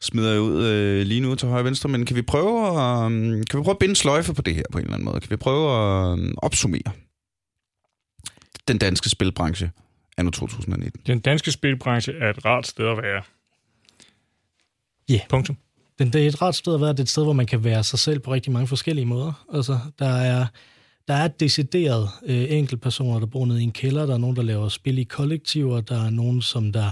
smider 0.00 0.32
jeg 0.32 0.40
ud 0.40 0.64
øh, 0.64 1.06
lige 1.06 1.20
nu 1.20 1.34
til 1.34 1.48
højre 1.48 1.60
og 1.60 1.64
venstre, 1.64 1.88
men 1.88 2.06
kan 2.06 2.16
vi 2.16 2.22
prøve 2.22 2.66
at, 2.66 3.12
øh, 3.12 3.44
kan 3.50 3.58
vi 3.58 3.62
prøve 3.62 3.74
at 3.74 3.78
binde 3.78 3.96
sløjfe 3.96 4.34
på 4.34 4.42
det 4.42 4.54
her 4.54 4.62
på 4.72 4.78
en 4.78 4.84
eller 4.84 4.94
anden 4.94 5.04
måde? 5.04 5.20
Kan 5.20 5.30
vi 5.30 5.36
prøve 5.36 5.70
at 5.70 6.18
øh, 6.18 6.34
opsummere 6.36 6.92
den 8.68 8.78
danske 8.78 9.08
spilbranche 9.08 9.70
anno 10.16 10.30
2019? 10.30 11.00
Den 11.06 11.20
danske 11.20 11.52
spilbranche 11.52 12.12
er 12.20 12.30
et 12.30 12.44
rart 12.44 12.66
sted 12.66 12.86
at 12.88 12.96
være. 12.96 13.22
Ja. 15.08 15.14
Yeah. 15.14 15.28
Punktum. 15.28 15.56
Den, 15.98 16.12
det 16.12 16.24
er 16.24 16.28
et 16.28 16.42
rart 16.42 16.54
sted 16.54 16.74
at 16.74 16.80
være. 16.80 16.90
Det 16.90 16.98
er 16.98 17.02
et 17.02 17.08
sted, 17.08 17.22
hvor 17.22 17.32
man 17.32 17.46
kan 17.46 17.64
være 17.64 17.84
sig 17.84 17.98
selv 17.98 18.18
på 18.20 18.32
rigtig 18.32 18.52
mange 18.52 18.66
forskellige 18.66 19.06
måder. 19.06 19.46
Altså, 19.54 19.78
der 19.98 20.08
er, 20.08 20.46
der 21.08 21.14
er 21.14 21.28
decideret 21.28 22.08
øh, 22.26 22.46
enkeltpersoner, 22.48 23.18
der 23.18 23.26
bor 23.26 23.46
nede 23.46 23.60
i 23.60 23.64
en 23.64 23.72
kælder. 23.72 24.06
Der 24.06 24.14
er 24.14 24.18
nogen, 24.18 24.36
der 24.36 24.42
laver 24.42 24.68
spil 24.68 24.98
i 24.98 25.04
kollektiver. 25.04 25.80
Der 25.80 26.06
er 26.06 26.10
nogen, 26.10 26.42
som 26.42 26.72
der 26.72 26.90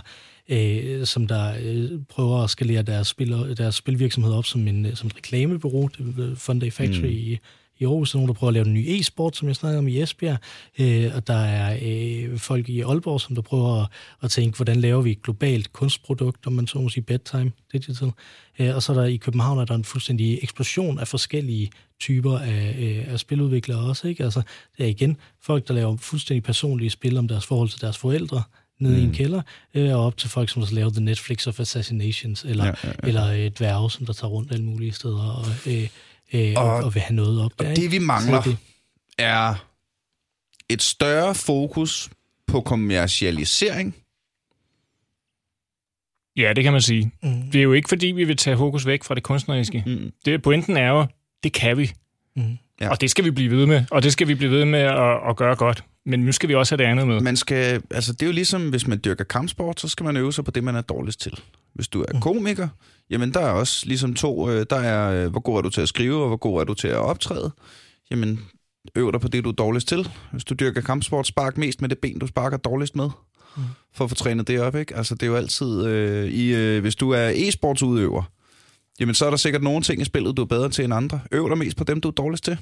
øh, 0.48 1.06
som 1.06 1.26
der 1.26 1.54
øh, 1.62 1.90
prøver 2.08 2.38
at 2.38 2.50
skalere 2.50 2.82
deres, 2.82 3.06
spil, 3.06 3.56
deres 3.56 3.74
spilvirksomhed 3.74 4.32
op 4.32 4.46
som, 4.46 4.68
en, 4.68 4.96
som 4.96 5.06
et 5.06 5.16
reklamebureau. 5.16 5.88
Det 5.98 6.30
er 6.30 6.34
Funday 6.36 6.72
Factory 6.72 7.06
mm. 7.06 7.10
i, 7.10 7.38
i 7.78 7.84
Aarhus. 7.84 8.10
Der 8.10 8.16
er 8.16 8.20
nogen, 8.20 8.28
der 8.28 8.34
prøver 8.34 8.48
at 8.48 8.54
lave 8.54 8.66
en 8.66 8.74
ny 8.74 8.84
e-sport, 8.88 9.36
som 9.36 9.48
jeg 9.48 9.56
snakker 9.56 9.78
om 9.78 9.88
i 9.88 10.02
Esbjerg. 10.02 10.38
Øh, 10.78 11.10
og 11.14 11.26
der 11.26 11.34
er 11.34 11.78
øh, 11.82 12.38
folk 12.38 12.68
i 12.68 12.80
Aalborg, 12.80 13.20
som 13.20 13.34
der 13.34 13.42
prøver 13.42 13.82
at, 13.82 13.88
at 14.22 14.30
tænke, 14.30 14.56
hvordan 14.56 14.76
laver 14.76 15.02
vi 15.02 15.10
et 15.10 15.22
globalt 15.22 15.72
kunstprodukt, 15.72 16.46
om 16.46 16.52
man 16.52 16.66
så 16.66 16.78
må 16.78 16.88
sige 16.88 17.04
bedtime 17.04 17.52
digital. 17.72 18.12
Øh, 18.58 18.74
og 18.74 18.82
så 18.82 18.92
er 18.92 18.96
der 18.96 19.04
i 19.04 19.16
København 19.16 19.58
er 19.58 19.64
der 19.64 19.74
en 19.74 19.84
fuldstændig 19.84 20.38
eksplosion 20.42 20.98
af 20.98 21.08
forskellige 21.08 21.70
typer 22.00 22.38
af, 22.38 22.76
øh, 22.78 23.12
af 23.12 23.20
spiludviklere 23.20 23.78
også. 23.78 24.08
Ikke? 24.08 24.24
Altså, 24.24 24.42
det 24.78 24.84
er 24.84 24.88
igen 24.88 25.16
folk, 25.42 25.68
der 25.68 25.74
laver 25.74 25.96
fuldstændig 25.96 26.42
personlige 26.42 26.90
spil 26.90 27.16
om 27.16 27.28
deres 27.28 27.46
forhold 27.46 27.68
til 27.68 27.80
deres 27.80 27.98
forældre, 27.98 28.42
nede 28.84 28.94
mm. 28.94 29.00
i 29.00 29.02
en 29.02 29.08
mm. 29.08 29.14
kælder, 29.14 29.42
øh, 29.74 29.94
og 29.94 30.06
op 30.06 30.16
til 30.16 30.30
folk, 30.30 30.50
som 30.50 30.62
har 30.62 30.74
lavet 30.74 30.92
The 30.92 31.04
Netflix 31.04 31.46
of 31.46 31.60
Assassinations, 31.60 32.44
eller, 32.44 32.64
ja, 32.64 32.72
ja, 32.84 32.88
ja. 32.88 33.08
eller 33.08 33.26
øh, 33.26 33.50
dværge, 33.50 33.90
som 33.90 34.06
der 34.06 34.12
tager 34.12 34.30
rundt 34.30 34.52
alle 34.52 34.64
mulige 34.64 34.92
steder 34.92 35.30
og, 35.30 35.72
øh, 35.72 35.88
øh, 36.32 36.54
og, 36.56 36.84
og, 36.84 36.94
vil 36.94 37.02
have 37.02 37.16
noget 37.16 37.44
op 37.44 37.52
der. 37.58 37.70
Og 37.70 37.76
det, 37.76 37.90
vi 37.90 37.98
mangler, 37.98 38.42
det. 38.42 38.56
er 39.18 39.66
et 40.68 40.82
større 40.82 41.34
fokus 41.34 42.10
på 42.46 42.60
kommercialisering. 42.60 43.94
Ja, 46.36 46.52
det 46.52 46.64
kan 46.64 46.72
man 46.72 46.82
sige. 46.82 47.10
Mm. 47.22 47.42
Det 47.50 47.58
er 47.58 47.62
jo 47.62 47.72
ikke, 47.72 47.88
fordi 47.88 48.06
vi 48.06 48.24
vil 48.24 48.36
tage 48.36 48.56
fokus 48.56 48.86
væk 48.86 49.04
fra 49.04 49.14
det 49.14 49.22
kunstneriske. 49.22 49.82
Mm. 49.86 50.12
Det, 50.24 50.42
pointen 50.42 50.76
er 50.76 50.88
jo, 50.88 51.06
det 51.44 51.52
kan 51.52 51.78
vi. 51.78 51.92
Mm. 52.36 52.58
Ja. 52.80 52.90
Og 52.90 53.00
det 53.00 53.10
skal 53.10 53.24
vi 53.24 53.30
blive 53.30 53.50
ved 53.50 53.66
med, 53.66 53.84
og 53.90 54.02
det 54.02 54.12
skal 54.12 54.28
vi 54.28 54.34
blive 54.34 54.50
ved 54.50 54.64
med 54.64 54.80
at, 54.80 55.28
at 55.28 55.36
gøre 55.36 55.56
godt. 55.56 55.84
Men 56.06 56.20
nu 56.20 56.32
skal 56.32 56.48
vi 56.48 56.54
også 56.54 56.76
have 56.76 56.84
det 56.84 56.90
andet 56.90 57.06
med. 57.06 57.20
Man 57.20 57.36
skal, 57.36 57.82
altså 57.90 58.12
det 58.12 58.22
er 58.22 58.26
jo 58.26 58.32
ligesom, 58.32 58.68
hvis 58.70 58.86
man 58.86 59.00
dyrker 59.04 59.24
kampsport, 59.24 59.80
så 59.80 59.88
skal 59.88 60.04
man 60.04 60.16
øve 60.16 60.32
sig 60.32 60.44
på 60.44 60.50
det, 60.50 60.64
man 60.64 60.76
er 60.76 60.80
dårligst 60.80 61.20
til. 61.20 61.40
Hvis 61.74 61.88
du 61.88 62.00
er 62.00 62.12
mm. 62.14 62.20
komiker, 62.20 62.68
jamen 63.10 63.34
der 63.34 63.40
er 63.40 63.50
også 63.50 63.86
ligesom 63.86 64.14
to, 64.14 64.50
øh, 64.50 64.66
der 64.70 64.76
er, 64.76 65.24
øh, 65.24 65.30
hvor 65.30 65.40
god 65.40 65.56
er 65.56 65.62
du 65.62 65.70
til 65.70 65.80
at 65.80 65.88
skrive, 65.88 66.22
og 66.22 66.28
hvor 66.28 66.36
god 66.36 66.60
er 66.60 66.64
du 66.64 66.74
til 66.74 66.88
at 66.88 66.96
optræde. 66.96 67.50
Jamen, 68.10 68.40
øv 68.96 69.12
dig 69.12 69.20
på 69.20 69.28
det, 69.28 69.44
du 69.44 69.48
er 69.48 69.54
dårligst 69.54 69.88
til. 69.88 70.08
Hvis 70.32 70.44
du 70.44 70.54
dyrker 70.54 70.80
kampsport, 70.80 71.26
spark 71.26 71.58
mest 71.58 71.80
med 71.80 71.88
det 71.88 71.98
ben, 71.98 72.18
du 72.18 72.26
sparker 72.26 72.56
dårligst 72.56 72.96
med. 72.96 73.10
Mm. 73.56 73.62
For 73.94 74.04
at 74.04 74.10
få 74.10 74.16
trænet 74.16 74.48
det 74.48 74.60
op, 74.60 74.76
ikke? 74.76 74.96
Altså, 74.96 75.14
det 75.14 75.22
er 75.22 75.26
jo 75.26 75.36
altid... 75.36 75.86
Øh, 75.86 76.28
i, 76.28 76.54
øh, 76.54 76.80
hvis 76.80 76.96
du 76.96 77.10
er 77.10 77.30
e-sportsudøver, 77.30 78.22
jamen 79.00 79.14
så 79.14 79.26
er 79.26 79.30
der 79.30 79.36
sikkert 79.36 79.62
nogle 79.62 79.82
ting 79.82 80.00
i 80.00 80.04
spillet, 80.04 80.36
du 80.36 80.42
er 80.42 80.46
bedre 80.46 80.68
til 80.68 80.84
end 80.84 80.94
andre. 80.94 81.20
Øv 81.32 81.48
dig 81.48 81.58
mest 81.58 81.76
på 81.76 81.84
dem, 81.84 82.00
du 82.00 82.08
er 82.08 82.12
dårligst 82.12 82.44
til. 82.44 82.58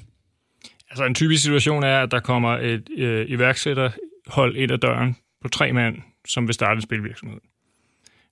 Altså 0.93 1.05
en 1.05 1.15
typisk 1.15 1.43
situation 1.43 1.83
er, 1.83 2.03
at 2.03 2.11
der 2.11 2.19
kommer 2.19 2.57
et 2.57 2.89
øh, 2.97 3.25
iværksætterhold 3.29 4.55
ind 4.55 4.71
ad 4.71 4.77
døren 4.77 5.15
på 5.41 5.47
tre 5.47 5.73
mand, 5.73 5.97
som 6.27 6.47
vil 6.47 6.53
starte 6.53 6.75
en 6.75 6.81
spilvirksomhed. 6.81 7.39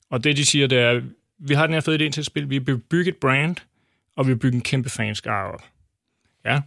Og 0.09 0.23
det, 0.23 0.37
de 0.37 0.45
siger, 0.45 0.67
det 0.67 0.77
er, 0.77 1.01
vi 1.39 1.53
har 1.53 1.65
den 1.65 1.73
her 1.73 1.81
fede 1.81 2.05
idé 2.05 2.09
til 2.09 2.21
at 2.21 2.25
spille, 2.25 2.49
vi 2.49 2.57
vil 2.57 2.77
bygge 2.77 3.09
et 3.09 3.17
brand, 3.17 3.55
og 4.15 4.27
vi 4.27 4.31
vil 4.31 4.39
bygge 4.39 4.55
en 4.55 4.61
kæmpe 4.61 4.89
fanskare 4.89 5.51
op. 5.51 5.63
Ja. 6.45 6.59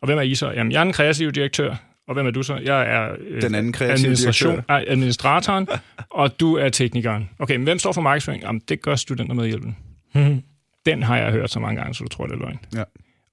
Og 0.00 0.06
hvem 0.06 0.18
er 0.18 0.22
I 0.22 0.34
så? 0.34 0.50
Jamen, 0.50 0.72
jeg 0.72 0.80
er 0.80 0.84
den 0.84 0.92
kreative 0.92 1.30
direktør, 1.30 1.74
og 2.06 2.14
hvem 2.14 2.26
er 2.26 2.30
du 2.30 2.42
så? 2.42 2.56
Jeg 2.56 2.94
er 2.94 3.16
øh, 3.20 3.42
den 3.42 3.54
anden 3.54 3.72
kreative 3.72 3.94
administration, 3.94 4.52
direktør. 4.52 4.74
administratoren, 4.92 5.68
og 6.10 6.40
du 6.40 6.56
er 6.56 6.68
teknikeren. 6.68 7.30
Okay, 7.38 7.56
men 7.56 7.64
hvem 7.64 7.78
står 7.78 7.92
for 7.92 8.00
markedsføring? 8.00 8.42
Jamen, 8.42 8.62
det 8.68 8.82
gør 8.82 8.94
studenter 8.94 9.34
med 9.34 9.46
hjælpen. 9.46 9.76
Hmm. 10.14 10.42
Den 10.86 11.02
har 11.02 11.16
jeg 11.16 11.32
hørt 11.32 11.50
så 11.50 11.60
mange 11.60 11.80
gange, 11.80 11.94
så 11.94 12.04
du 12.04 12.08
tror, 12.08 12.26
det 12.26 12.34
er 12.34 12.38
løgn. 12.38 12.58
Ja. 12.74 12.82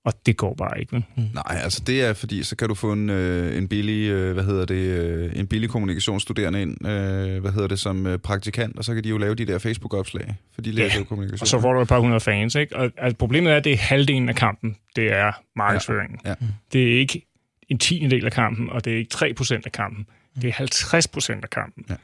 Og 0.06 0.14
det 0.26 0.38
går 0.38 0.54
bare 0.54 0.80
ikke? 0.80 0.96
Mm. 0.96 1.24
Nej, 1.34 1.60
altså 1.64 1.84
det 1.88 2.02
er 2.02 2.14
fordi, 2.14 2.44
så 2.44 2.56
kan 2.56 2.68
du 2.68 2.76
få 2.76 2.94
en, 2.94 3.10
øh, 3.10 3.58
en 3.58 3.68
billig, 3.68 4.10
øh, 4.10 4.34
hvad 4.34 4.44
hedder 4.44 4.66
det, 4.66 4.76
øh, 4.76 5.32
en 5.36 5.48
billig 5.48 5.70
kommunikationsstuderende 5.70 6.62
ind, 6.62 6.88
øh, 6.88 7.42
hvad 7.42 7.52
hedder 7.52 7.68
det, 7.68 7.80
som 7.80 8.08
øh, 8.08 8.18
praktikant, 8.18 8.78
og 8.78 8.86
så 8.86 8.94
kan 8.94 9.04
de 9.04 9.10
jo 9.10 9.18
lave 9.18 9.36
de 9.36 9.46
der 9.46 9.60
Facebook-opslag, 9.60 10.36
for 10.56 10.62
de 10.62 10.72
læser 10.72 10.96
ja. 10.96 11.00
jo 11.00 11.04
kommunikation. 11.04 11.44
og 11.44 11.48
så 11.48 11.62
får 11.62 11.74
du 11.74 11.82
et 11.82 11.88
par 11.88 12.00
hundrede 12.00 12.20
fans, 12.20 12.56
ikke? 12.56 12.76
Og 12.76 12.92
altså, 12.98 13.18
problemet 13.18 13.52
er, 13.52 13.58
at 13.58 13.64
det 13.64 13.74
er 13.74 13.78
halvdelen 13.78 14.30
af 14.30 14.36
kampen, 14.36 14.76
det 14.96 15.14
er 15.14 15.32
markedsføringen. 15.56 16.20
Ja. 16.26 16.30
Ja. 16.30 16.36
Det 16.74 16.94
er 16.94 17.00
ikke 17.00 17.26
en 17.70 17.78
tiende 17.78 18.16
del 18.16 18.26
af 18.26 18.32
kampen, 18.32 18.70
og 18.70 18.86
det 18.86 18.94
er 18.94 18.98
ikke 18.98 19.10
3 19.10 19.34
procent 19.34 19.66
af 19.66 19.72
kampen. 19.72 20.06
Det 20.42 20.48
er 20.48 20.54
50 20.54 21.08
procent 21.08 21.44
af 21.44 21.50
kampen. 21.50 21.86
Ja. 21.90 21.96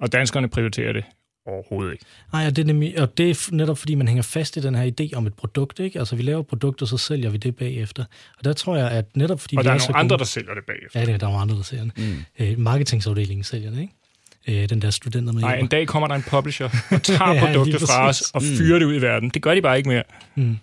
Og 0.00 0.12
danskerne 0.12 0.48
prioriterer 0.48 0.92
det 0.92 1.04
overhovedet 1.48 1.92
ikke. 1.92 2.04
Nej, 2.32 2.46
og 2.46 2.56
det, 2.56 2.62
er 2.62 2.66
nemlig, 2.66 3.00
og 3.00 3.18
det 3.18 3.30
er 3.30 3.48
netop 3.52 3.78
fordi, 3.78 3.94
man 3.94 4.08
hænger 4.08 4.22
fast 4.22 4.56
i 4.56 4.60
den 4.60 4.74
her 4.74 4.90
idé 5.00 5.16
om 5.16 5.26
et 5.26 5.34
produkt. 5.34 5.80
Ikke? 5.80 5.98
Altså, 5.98 6.16
vi 6.16 6.22
laver 6.22 6.40
et 6.40 6.46
produkt, 6.46 6.82
og 6.82 6.88
så 6.88 6.98
sælger 6.98 7.30
vi 7.30 7.36
det 7.36 7.56
bagefter. 7.56 8.04
Og 8.38 8.44
der 8.44 8.52
tror 8.52 8.76
jeg, 8.76 8.90
at 8.90 9.16
netop 9.16 9.40
fordi... 9.40 9.56
Og 9.56 9.64
der 9.64 9.70
er, 9.70 9.74
er 9.74 9.78
nogle 9.88 9.98
andre, 9.98 10.16
der 10.16 10.24
sælger 10.24 10.54
det 10.54 10.64
bagefter. 10.66 11.00
Ja, 11.00 11.06
det 11.06 11.14
er, 11.14 11.18
der 11.18 11.26
er 11.26 11.30
nogle 11.30 11.42
andre, 11.42 11.56
der 11.56 11.62
sælger 11.62 11.84
det. 11.84 11.98
Mm. 11.98 12.44
Øh, 12.44 12.58
marketingsafdelingen 12.58 13.44
sælger 13.44 13.70
det, 13.70 13.80
ikke? 13.80 14.62
Øh, 14.62 14.68
den 14.68 14.82
der 14.82 14.90
studenter 14.90 15.32
med 15.32 15.42
Nej, 15.42 15.56
en 15.56 15.66
dag 15.66 15.86
kommer 15.86 16.08
der 16.08 16.14
en 16.14 16.22
publisher 16.22 16.68
og 16.90 17.02
tager 17.02 17.34
ja, 17.34 17.46
produktet 17.46 17.80
fra 17.80 18.08
os 18.08 18.20
og 18.20 18.42
fyrer 18.42 18.78
mm. 18.78 18.80
det 18.80 18.86
ud 18.86 18.94
i 18.94 19.02
verden. 19.02 19.30
Det 19.30 19.42
gør 19.42 19.54
de 19.54 19.62
bare 19.62 19.76
ikke 19.76 19.88
mere. 19.88 20.02
Mm. 20.34 20.56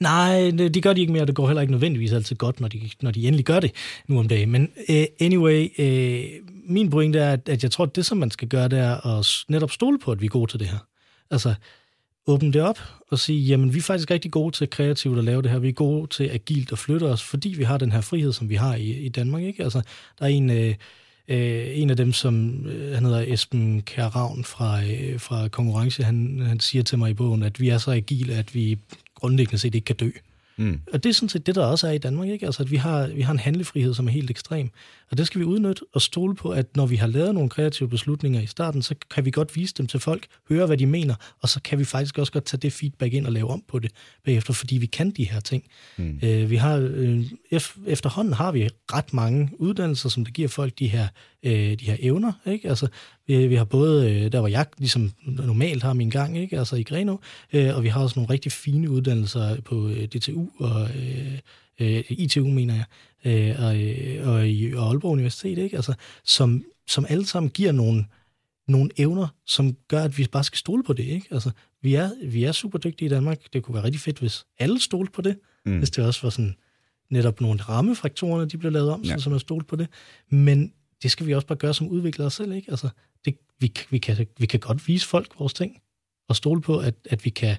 Nej, 0.00 0.50
de 0.74 0.80
gør 0.80 0.92
de 0.92 1.00
ikke 1.00 1.12
mere, 1.12 1.26
det 1.26 1.34
går 1.34 1.46
heller 1.46 1.60
ikke 1.60 1.72
nødvendigvis 1.72 2.12
altid 2.12 2.36
godt, 2.36 2.60
når 2.60 2.68
de, 2.68 2.90
når 3.00 3.10
de 3.10 3.26
endelig 3.26 3.44
gør 3.44 3.60
det 3.60 3.72
nu 4.08 4.18
om 4.18 4.28
dagen. 4.28 4.50
Men 4.50 4.68
uh, 4.88 5.04
anyway, 5.20 5.68
uh, 5.78 6.51
min 6.62 6.90
pointe 6.90 7.18
er, 7.18 7.32
at, 7.32 7.48
at 7.48 7.62
jeg 7.62 7.70
tror, 7.70 7.84
at 7.84 7.96
det, 7.96 8.06
som 8.06 8.18
man 8.18 8.30
skal 8.30 8.48
gøre, 8.48 8.68
det 8.68 8.78
er 8.78 9.18
at 9.18 9.44
netop 9.48 9.70
stole 9.70 9.98
på, 9.98 10.12
at 10.12 10.20
vi 10.20 10.26
er 10.26 10.30
gode 10.30 10.50
til 10.50 10.60
det 10.60 10.68
her. 10.68 10.78
Altså, 11.30 11.54
åbne 12.26 12.52
det 12.52 12.62
op 12.62 12.78
og 13.10 13.18
sige, 13.18 13.40
jamen 13.40 13.74
vi 13.74 13.78
er 13.78 13.82
faktisk 13.82 14.10
rigtig 14.10 14.30
gode 14.30 14.56
til 14.56 14.70
kreativt 14.70 15.18
at 15.18 15.24
lave 15.24 15.42
det 15.42 15.50
her. 15.50 15.58
Vi 15.58 15.68
er 15.68 15.72
gode 15.72 16.06
til 16.06 16.30
agilt 16.32 16.72
at 16.72 16.78
flytte 16.78 17.04
os, 17.04 17.22
fordi 17.22 17.48
vi 17.48 17.64
har 17.64 17.78
den 17.78 17.92
her 17.92 18.00
frihed, 18.00 18.32
som 18.32 18.48
vi 18.48 18.54
har 18.54 18.74
i, 18.74 18.90
i 18.90 19.08
Danmark. 19.08 19.42
Ikke? 19.42 19.64
Altså, 19.64 19.82
der 20.18 20.24
er 20.24 20.28
en, 20.28 20.50
øh, 20.50 20.74
øh, 21.28 21.78
en 21.78 21.90
af 21.90 21.96
dem, 21.96 22.12
som 22.12 22.66
øh, 22.66 22.94
han 22.94 23.04
hedder 23.04 23.24
Esben 23.26 23.82
Kjær 23.82 24.06
Ravn 24.06 24.44
fra, 24.44 24.84
øh, 24.84 25.20
fra 25.20 25.48
Konkurrence, 25.48 26.04
han, 26.04 26.42
han 26.46 26.60
siger 26.60 26.82
til 26.82 26.98
mig 26.98 27.10
i 27.10 27.14
bogen, 27.14 27.42
at 27.42 27.60
vi 27.60 27.68
er 27.68 27.78
så 27.78 27.90
agile, 27.90 28.34
at 28.34 28.54
vi 28.54 28.78
grundlæggende 29.14 29.58
set 29.58 29.74
ikke 29.74 29.84
kan 29.84 29.96
dø. 29.96 30.10
Mm. 30.56 30.80
Og 30.92 31.04
det 31.04 31.10
er 31.10 31.14
sådan 31.14 31.28
set 31.28 31.46
det, 31.46 31.54
der 31.54 31.66
også 31.66 31.88
er 31.88 31.92
i 31.92 31.98
Danmark, 31.98 32.28
ikke? 32.28 32.46
Altså, 32.46 32.62
at 32.62 32.70
vi 32.70 32.76
har, 32.76 33.06
vi 33.06 33.22
har 33.22 33.32
en 33.32 33.38
handlefrihed, 33.38 33.94
som 33.94 34.06
er 34.06 34.12
helt 34.12 34.30
ekstrem. 34.30 34.70
Og 35.12 35.18
det 35.18 35.26
skal 35.26 35.40
vi 35.40 35.44
udnytte 35.44 35.82
og 35.94 36.02
stole 36.02 36.34
på, 36.34 36.50
at 36.50 36.76
når 36.76 36.86
vi 36.86 36.96
har 36.96 37.06
lavet 37.06 37.34
nogle 37.34 37.50
kreative 37.50 37.88
beslutninger 37.88 38.40
i 38.40 38.46
starten, 38.46 38.82
så 38.82 38.94
kan 39.10 39.24
vi 39.24 39.30
godt 39.30 39.56
vise 39.56 39.74
dem 39.78 39.86
til 39.86 40.00
folk, 40.00 40.26
høre, 40.48 40.66
hvad 40.66 40.76
de 40.76 40.86
mener, 40.86 41.14
og 41.40 41.48
så 41.48 41.60
kan 41.62 41.78
vi 41.78 41.84
faktisk 41.84 42.18
også 42.18 42.32
godt 42.32 42.44
tage 42.44 42.60
det 42.60 42.72
feedback 42.72 43.14
ind 43.14 43.26
og 43.26 43.32
lave 43.32 43.50
om 43.50 43.62
på 43.68 43.78
det 43.78 43.92
bagefter, 44.24 44.52
fordi 44.52 44.76
vi 44.76 44.86
kan 44.86 45.10
de 45.10 45.24
her 45.24 45.40
ting. 45.40 45.64
Mm. 45.96 46.18
Øh, 46.22 46.50
vi 46.50 46.56
har, 46.56 46.76
øh, 46.76 47.24
efterhånden 47.86 48.34
har 48.34 48.52
vi 48.52 48.68
ret 48.92 49.14
mange 49.14 49.50
uddannelser, 49.58 50.08
som 50.08 50.24
der 50.24 50.32
giver 50.32 50.48
folk 50.48 50.78
de 50.78 50.88
her, 50.88 51.08
øh, 51.42 51.52
de 51.52 51.84
her 51.84 51.96
evner, 52.00 52.32
ikke? 52.46 52.68
Altså, 52.68 52.88
vi, 53.26 53.46
vi 53.46 53.54
har 53.54 53.64
både, 53.64 54.10
øh, 54.10 54.32
der 54.32 54.38
hvor 54.38 54.48
jeg 54.48 54.66
ligesom 54.78 55.12
normalt 55.24 55.82
har 55.82 55.92
min 55.92 56.10
gang, 56.10 56.38
ikke? 56.38 56.58
Altså 56.58 56.76
i 56.76 56.82
Greno, 56.82 57.16
øh, 57.52 57.76
og 57.76 57.82
vi 57.82 57.88
har 57.88 58.02
også 58.02 58.18
nogle 58.18 58.30
rigtig 58.30 58.52
fine 58.52 58.90
uddannelser 58.90 59.60
på 59.60 59.88
øh, 59.88 60.04
DTU 60.04 60.48
og 60.58 60.82
øh, 60.82 61.38
øh, 61.80 62.04
ITU, 62.08 62.48
mener 62.48 62.74
jeg, 62.74 62.84
øh, 63.24 63.64
og, 63.64 63.82
øh, 63.82 64.28
og 64.28 64.48
i 64.48 64.72
og 64.72 64.88
Aalborg 64.88 65.12
Universitet, 65.12 65.58
ikke? 65.58 65.76
Altså, 65.76 65.94
som, 66.24 66.64
som 66.86 67.06
alle 67.08 67.26
sammen 67.26 67.50
giver 67.50 67.72
nogle, 67.72 68.04
nogle 68.68 68.90
evner, 68.96 69.28
som 69.46 69.76
gør, 69.88 70.02
at 70.02 70.18
vi 70.18 70.26
bare 70.32 70.44
skal 70.44 70.58
stole 70.58 70.84
på 70.84 70.92
det. 70.92 71.04
Ikke? 71.04 71.26
Altså, 71.30 71.50
vi, 71.82 71.94
er, 71.94 72.10
vi 72.24 72.44
er 72.44 72.52
super 72.52 72.78
dygtige 72.78 73.06
i 73.06 73.08
Danmark. 73.08 73.52
Det 73.52 73.62
kunne 73.62 73.74
være 73.74 73.84
rigtig 73.84 74.00
fedt, 74.00 74.18
hvis 74.18 74.44
alle 74.58 74.80
stolte 74.80 75.12
på 75.12 75.22
det. 75.22 75.38
Mm. 75.66 75.78
Hvis 75.78 75.90
det 75.90 76.04
også 76.04 76.22
var 76.22 76.30
sådan 76.30 76.54
netop 77.10 77.40
nogle 77.40 77.60
rammefaktorerne, 77.60 78.48
de 78.48 78.58
blev 78.58 78.72
lavet 78.72 78.90
om, 78.90 79.02
ja. 79.02 79.18
så 79.18 79.30
man 79.30 79.38
stolte 79.38 79.66
på 79.66 79.76
det. 79.76 79.88
Men 80.28 80.72
det 81.02 81.10
skal 81.10 81.26
vi 81.26 81.34
også 81.34 81.46
bare 81.46 81.58
gøre 81.58 81.74
som 81.74 81.88
udviklere 81.88 82.30
selv. 82.30 82.52
Ikke? 82.52 82.70
Altså, 82.70 82.88
det, 83.24 83.34
vi, 83.60 83.72
vi, 83.90 83.98
kan, 83.98 84.26
vi 84.38 84.46
kan 84.46 84.60
godt 84.60 84.88
vise 84.88 85.06
folk 85.06 85.38
vores 85.38 85.54
ting, 85.54 85.78
og 86.28 86.36
stole 86.36 86.60
på, 86.60 86.78
at, 86.78 86.94
at 87.04 87.24
vi 87.24 87.30
kan 87.30 87.56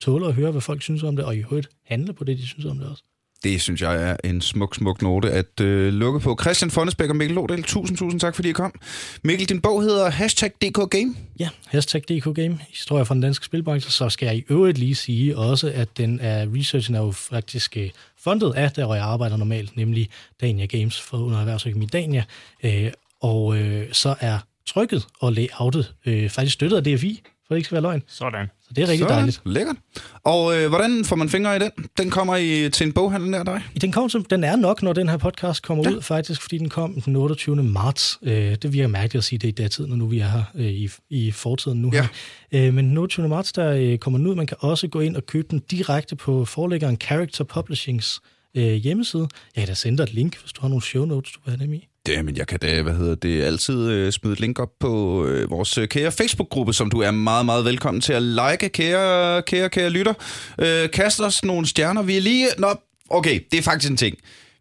tåle 0.00 0.26
at 0.26 0.34
høre, 0.34 0.50
hvad 0.50 0.60
folk 0.60 0.82
synes 0.82 1.02
om 1.02 1.16
det, 1.16 1.24
og 1.24 1.36
i 1.36 1.38
øvrigt 1.38 1.68
handle 1.82 2.12
på 2.12 2.24
det, 2.24 2.38
de 2.38 2.46
synes 2.46 2.64
om 2.64 2.78
det 2.78 2.88
også. 2.88 3.04
Det 3.44 3.62
synes 3.62 3.82
jeg 3.82 4.10
er 4.10 4.16
en 4.24 4.40
smuk, 4.40 4.74
smuk 4.74 5.02
note 5.02 5.30
at 5.30 5.60
øh, 5.60 5.92
lukke 5.92 6.20
på. 6.20 6.38
Christian 6.40 6.70
Fonnesbæk 6.70 7.10
og 7.10 7.16
Mikkel 7.16 7.34
Lodel, 7.34 7.62
tusind, 7.62 7.98
tusind 7.98 8.20
tak, 8.20 8.34
fordi 8.34 8.48
I 8.48 8.52
kom. 8.52 8.74
Mikkel, 9.22 9.48
din 9.48 9.60
bog 9.60 9.82
hedder 9.82 10.10
Hashtag 10.10 10.50
DK 10.50 10.90
Game. 10.90 11.14
Ja, 11.40 11.48
Hashtag 11.66 12.02
DK 12.02 12.34
Game, 12.34 12.58
historie 12.68 13.04
fra 13.04 13.14
den 13.14 13.22
danske 13.22 13.44
spilbranche. 13.44 13.90
Så 13.90 14.08
skal 14.08 14.26
jeg 14.26 14.36
i 14.36 14.44
øvrigt 14.48 14.78
lige 14.78 14.94
sige 14.94 15.38
også, 15.38 15.72
at 15.74 15.88
den 15.96 16.20
er, 16.20 16.46
researchen 16.56 16.94
er 16.94 17.00
jo 17.00 17.10
faktisk 17.10 17.76
øh, 17.76 17.90
fundet 18.18 18.54
af, 18.54 18.70
der 18.70 18.84
hvor 18.84 18.94
jeg 18.94 19.04
arbejder 19.04 19.36
normalt, 19.36 19.76
nemlig 19.76 20.08
Dania 20.40 20.66
Games 20.66 21.00
for 21.00 21.18
under 21.18 21.38
erhvervsøkonomi 21.38 21.86
Dania. 21.86 22.24
Øh, 22.64 22.92
og 23.20 23.56
øh, 23.56 23.92
så 23.92 24.14
er 24.20 24.38
trykket 24.66 25.06
og 25.20 25.32
layoutet 25.32 25.94
øh, 26.06 26.30
faktisk 26.30 26.54
støttet 26.54 26.76
af 26.76 26.84
DFI, 26.84 27.22
for 27.46 27.54
det 27.54 27.58
ikke 27.58 27.66
skal 27.66 27.74
være 27.74 27.82
løgn. 27.82 28.02
Sådan. 28.06 28.50
Så 28.62 28.72
det 28.76 28.82
er 28.82 28.88
rigtig 28.88 28.98
Sådan. 28.98 29.16
dejligt. 29.16 29.40
Lækkert. 29.44 29.76
Og 30.24 30.56
øh, 30.56 30.68
hvordan 30.68 31.04
får 31.04 31.16
man 31.16 31.28
fingre 31.28 31.56
i 31.56 31.58
den? 31.58 31.70
Den 31.98 32.10
kommer 32.10 32.36
i, 32.36 32.70
til 32.70 32.86
en 32.86 32.92
boghandel 32.92 33.30
nær 33.30 33.42
dig? 33.42 33.62
Den, 33.80 34.08
til, 34.08 34.26
den 34.30 34.44
er 34.44 34.56
nok, 34.56 34.82
når 34.82 34.92
den 34.92 35.08
her 35.08 35.16
podcast 35.16 35.62
kommer 35.62 35.84
ja. 35.90 35.96
ud, 35.96 36.02
faktisk, 36.02 36.42
fordi 36.42 36.58
den 36.58 36.68
kom 36.68 37.00
den 37.00 37.16
28. 37.16 37.62
marts. 37.62 38.18
Øh, 38.22 38.54
det 38.54 38.72
virker 38.72 38.88
mærkeligt 38.88 39.20
at 39.20 39.24
sige 39.24 39.38
det 39.38 39.48
i 39.48 39.50
datid, 39.50 39.86
når 39.86 39.96
nu 39.96 40.06
vi 40.06 40.18
er 40.18 40.28
her 40.28 40.42
øh, 40.54 40.66
i, 40.66 40.90
i 41.10 41.30
fortiden 41.30 41.82
nu. 41.82 41.90
Ja. 41.92 42.08
Her. 42.52 42.66
Øh, 42.66 42.74
men 42.74 42.88
den 42.88 42.98
28. 42.98 43.28
marts, 43.28 43.52
der 43.52 43.70
øh, 43.72 43.98
kommer 43.98 44.18
den 44.18 44.26
ud. 44.26 44.34
Man 44.34 44.46
kan 44.46 44.56
også 44.60 44.88
gå 44.88 45.00
ind 45.00 45.16
og 45.16 45.26
købe 45.26 45.48
den 45.50 45.58
direkte 45.58 46.16
på 46.16 46.44
forlæggeren 46.44 46.96
Character 46.96 47.44
Publishings 47.44 48.20
øh, 48.56 48.72
hjemmeside. 48.72 49.28
Jeg 49.56 49.62
kan 49.62 49.68
da 49.68 49.74
sende 49.74 49.98
dig 49.98 50.02
et 50.04 50.14
link, 50.14 50.40
hvis 50.40 50.52
du 50.52 50.60
har 50.60 50.68
nogle 50.68 50.82
show 50.82 51.04
notes, 51.04 51.32
du 51.32 51.40
vil 51.44 51.56
have 51.56 51.64
dem 51.64 51.72
i. 51.72 51.88
Det, 52.06 52.24
men 52.24 52.36
jeg 52.36 52.46
kan 52.46 52.58
da, 52.58 52.82
hvad 52.82 52.92
hedder 52.92 53.14
det, 53.14 53.42
altid 53.42 53.90
øh, 53.90 54.12
smide 54.12 54.32
et 54.32 54.40
link 54.40 54.58
op 54.58 54.70
på 54.80 55.24
øh, 55.26 55.50
vores 55.50 55.78
øh, 55.78 55.88
kære 55.88 56.12
Facebook-gruppe, 56.12 56.72
som 56.72 56.90
du 56.90 57.00
er 57.00 57.10
meget, 57.10 57.46
meget 57.46 57.64
velkommen 57.64 58.00
til 58.00 58.12
at 58.12 58.22
like, 58.22 58.68
kære, 58.68 59.42
kære, 59.42 59.68
kære 59.68 59.90
lytter. 59.90 60.14
Øh, 60.58 60.90
kast 60.90 61.20
os 61.20 61.44
nogle 61.44 61.66
stjerner. 61.66 62.02
Vi 62.02 62.16
er 62.16 62.20
lige... 62.20 62.48
Nå, 62.58 62.68
okay, 63.10 63.40
det 63.50 63.58
er 63.58 63.62
faktisk 63.62 63.90
en 63.90 63.96
ting. 63.96 64.16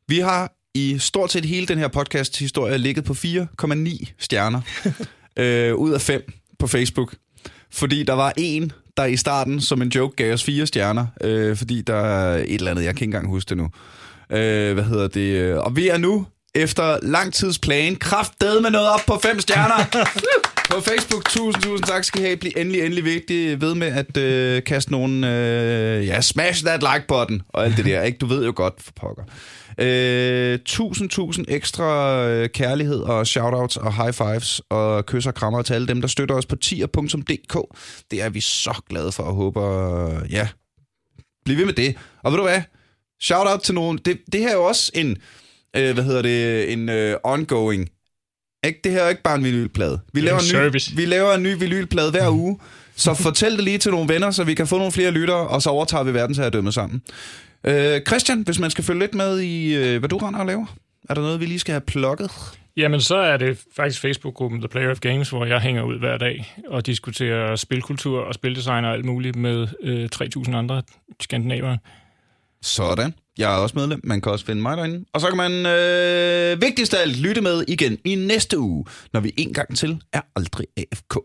Vi 0.07 0.19
har 0.19 0.53
i 0.75 0.97
stort 0.99 1.31
set 1.31 1.45
hele 1.45 1.65
den 1.65 1.77
her 1.77 1.87
podcast-historie 1.87 2.77
ligget 2.77 3.05
på 3.05 3.13
4,9 3.13 4.05
stjerner 4.19 4.61
øh, 5.39 5.75
ud 5.75 5.91
af 5.91 6.01
5 6.01 6.33
på 6.59 6.67
Facebook. 6.67 7.15
Fordi 7.71 8.03
der 8.03 8.13
var 8.13 8.33
en, 8.37 8.71
der 8.97 9.05
i 9.05 9.17
starten 9.17 9.61
som 9.61 9.81
en 9.81 9.89
joke 9.89 10.15
gav 10.15 10.33
os 10.33 10.43
fire 10.43 10.67
stjerner, 10.67 11.05
øh, 11.21 11.57
fordi 11.57 11.81
der 11.81 11.95
er 11.95 12.37
et 12.37 12.53
eller 12.53 12.71
andet, 12.71 12.83
jeg 12.83 12.95
kan 12.95 13.03
ikke 13.03 13.15
engang 13.15 13.27
huske 13.27 13.49
det 13.49 13.57
nu. 13.57 13.69
Øh, 14.29 14.73
hvad 14.73 14.83
hedder 14.83 15.07
det? 15.07 15.53
Og 15.53 15.75
vi 15.75 15.87
er 15.87 15.97
nu 15.97 16.25
efter 16.55 16.97
lang 17.01 17.33
tids 17.33 17.59
plan 17.59 17.95
kraftedeme 17.95 18.61
med 18.61 18.71
noget 18.71 18.89
op 18.89 19.01
på 19.07 19.19
fem 19.23 19.39
stjerner. 19.39 19.85
på 20.75 20.81
Facebook, 20.81 21.29
tusind, 21.29 21.63
tusind 21.63 21.87
tak 21.87 22.03
skal 22.03 22.21
I 22.21 22.23
have. 22.23 22.37
Bliv 22.37 22.51
endelig, 22.57 22.81
endelig 22.81 23.03
vigtigt 23.03 23.61
ved 23.61 23.75
med 23.75 23.87
at 23.87 24.17
øh, 24.17 24.63
kaste 24.63 24.91
nogen, 24.91 25.23
øh, 25.23 26.07
ja, 26.07 26.21
smash 26.21 26.65
that 26.65 26.81
like 26.81 27.05
button 27.07 27.41
og 27.49 27.65
alt 27.65 27.77
det 27.77 27.85
der, 27.85 28.01
ikke? 28.01 28.17
Du 28.17 28.25
ved 28.25 28.45
jo 28.45 28.53
godt, 28.55 28.73
for 28.79 28.91
pokker. 28.95 29.23
Øh, 29.77 30.59
tusind, 30.65 31.09
tusind 31.09 31.45
ekstra 31.49 32.19
øh, 32.27 32.49
kærlighed 32.49 32.99
og 32.99 33.27
shoutouts 33.27 33.77
og 33.77 33.93
high 33.93 34.13
fives 34.13 34.61
og 34.69 35.05
kysser 35.05 35.31
og 35.31 35.35
krammer 35.35 35.61
til 35.61 35.73
alle 35.73 35.87
dem, 35.87 36.01
der 36.01 36.07
støtter 36.07 36.35
os 36.35 36.45
på 36.45 36.55
tier.dk. 36.55 37.77
Det 38.11 38.21
er 38.21 38.29
vi 38.29 38.39
så 38.39 38.81
glade 38.89 39.11
for 39.11 39.23
og 39.23 39.33
håber, 39.33 40.25
ja, 40.29 40.47
bliv 41.45 41.57
ved 41.57 41.65
med 41.65 41.73
det. 41.73 41.95
Og 42.23 42.31
ved 42.31 42.37
du 42.37 42.43
hvad? 42.43 42.61
Shoutout 43.21 43.61
til 43.61 43.73
nogen. 43.75 43.99
Det, 44.05 44.19
det 44.31 44.41
her 44.41 44.49
er 44.49 44.55
jo 44.55 44.63
også 44.63 44.91
en 44.95 45.17
øh, 45.77 45.93
hvad 45.93 46.03
hedder 46.03 46.21
det, 46.21 46.73
en 46.73 46.89
øh, 46.89 47.17
ongoing. 47.23 47.89
Ikke? 48.65 48.79
Det 48.83 48.91
her 48.91 49.01
er 49.01 49.09
ikke 49.09 49.21
bare 49.21 49.35
en 49.35 49.43
vinylplade. 49.43 49.99
Vi 50.13 50.21
laver 50.21 50.39
en, 50.39 50.71
ny, 50.71 50.79
vi 50.95 51.05
laver 51.05 51.33
en 51.33 51.43
ny 51.43 51.59
vinylplade 51.59 52.11
hver 52.11 52.29
uge. 52.29 52.59
Så 52.95 53.13
fortæl 53.13 53.51
det 53.51 53.63
lige 53.63 53.77
til 53.77 53.91
nogle 53.91 54.13
venner, 54.13 54.31
så 54.31 54.43
vi 54.43 54.53
kan 54.53 54.67
få 54.67 54.77
nogle 54.77 54.91
flere 54.91 55.11
lyttere, 55.11 55.47
og 55.47 55.61
så 55.61 55.69
overtager 55.69 56.03
vi 56.03 56.13
verden 56.13 56.35
til 56.35 56.41
at 56.41 56.53
dømme 56.53 56.71
sammen. 56.71 57.01
Øh, 57.63 58.01
Christian, 58.07 58.41
hvis 58.41 58.59
man 58.59 58.71
skal 58.71 58.83
følge 58.83 58.99
lidt 58.99 59.13
med 59.13 59.39
i, 59.39 59.75
øh, 59.75 59.99
hvad 59.99 60.09
du 60.09 60.17
render 60.17 60.39
og 60.39 60.45
laver, 60.45 60.65
er 61.09 61.13
der 61.13 61.21
noget, 61.21 61.39
vi 61.39 61.45
lige 61.45 61.59
skal 61.59 61.71
have 61.71 61.81
plukket? 61.81 62.31
Jamen, 62.77 63.01
så 63.01 63.15
er 63.15 63.37
det 63.37 63.63
faktisk 63.75 64.01
Facebook-gruppen 64.01 64.59
The 64.59 64.67
Player 64.67 64.91
of 64.91 64.99
Games, 64.99 65.29
hvor 65.29 65.45
jeg 65.45 65.59
hænger 65.59 65.83
ud 65.83 65.99
hver 65.99 66.17
dag 66.17 66.55
og 66.67 66.85
diskuterer 66.85 67.55
spilkultur 67.55 68.19
og 68.19 68.33
spildesign 68.33 68.85
og 68.85 68.93
alt 68.93 69.05
muligt 69.05 69.35
med 69.35 69.67
øh, 69.81 70.09
3.000 70.15 70.55
andre 70.55 70.81
skandinaver. 71.21 71.77
Sådan. 72.61 73.13
Jeg 73.37 73.53
er 73.53 73.57
også 73.57 73.77
medlem. 73.77 74.01
Man 74.03 74.21
kan 74.21 74.31
også 74.31 74.45
finde 74.45 74.61
mig 74.61 74.77
derinde. 74.77 75.05
Og 75.13 75.21
så 75.21 75.27
kan 75.27 75.37
man 75.37 75.51
øh, 75.65 76.61
vigtigst 76.61 76.93
af 76.93 77.01
alt 77.01 77.17
lytte 77.19 77.41
med 77.41 77.63
igen 77.67 77.97
i 78.05 78.15
næste 78.15 78.59
uge, 78.59 78.85
når 79.13 79.19
vi 79.19 79.33
en 79.37 79.53
gang 79.53 79.77
til 79.77 80.01
er 80.13 80.21
aldrig 80.35 80.67
AFK. 80.77 81.17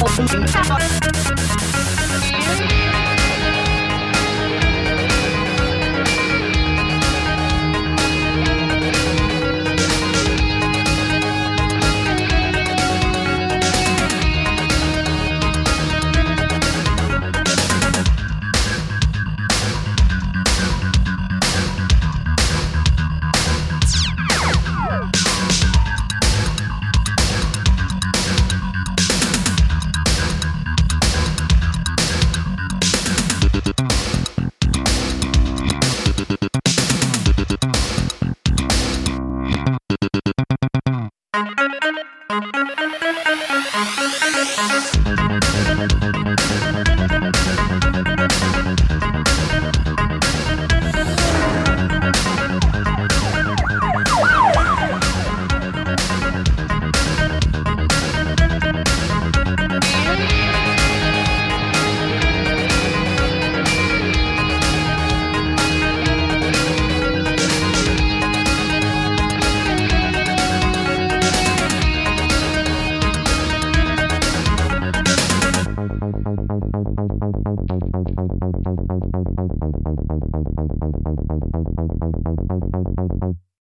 Thank 0.00 1.62
you. 1.62 1.67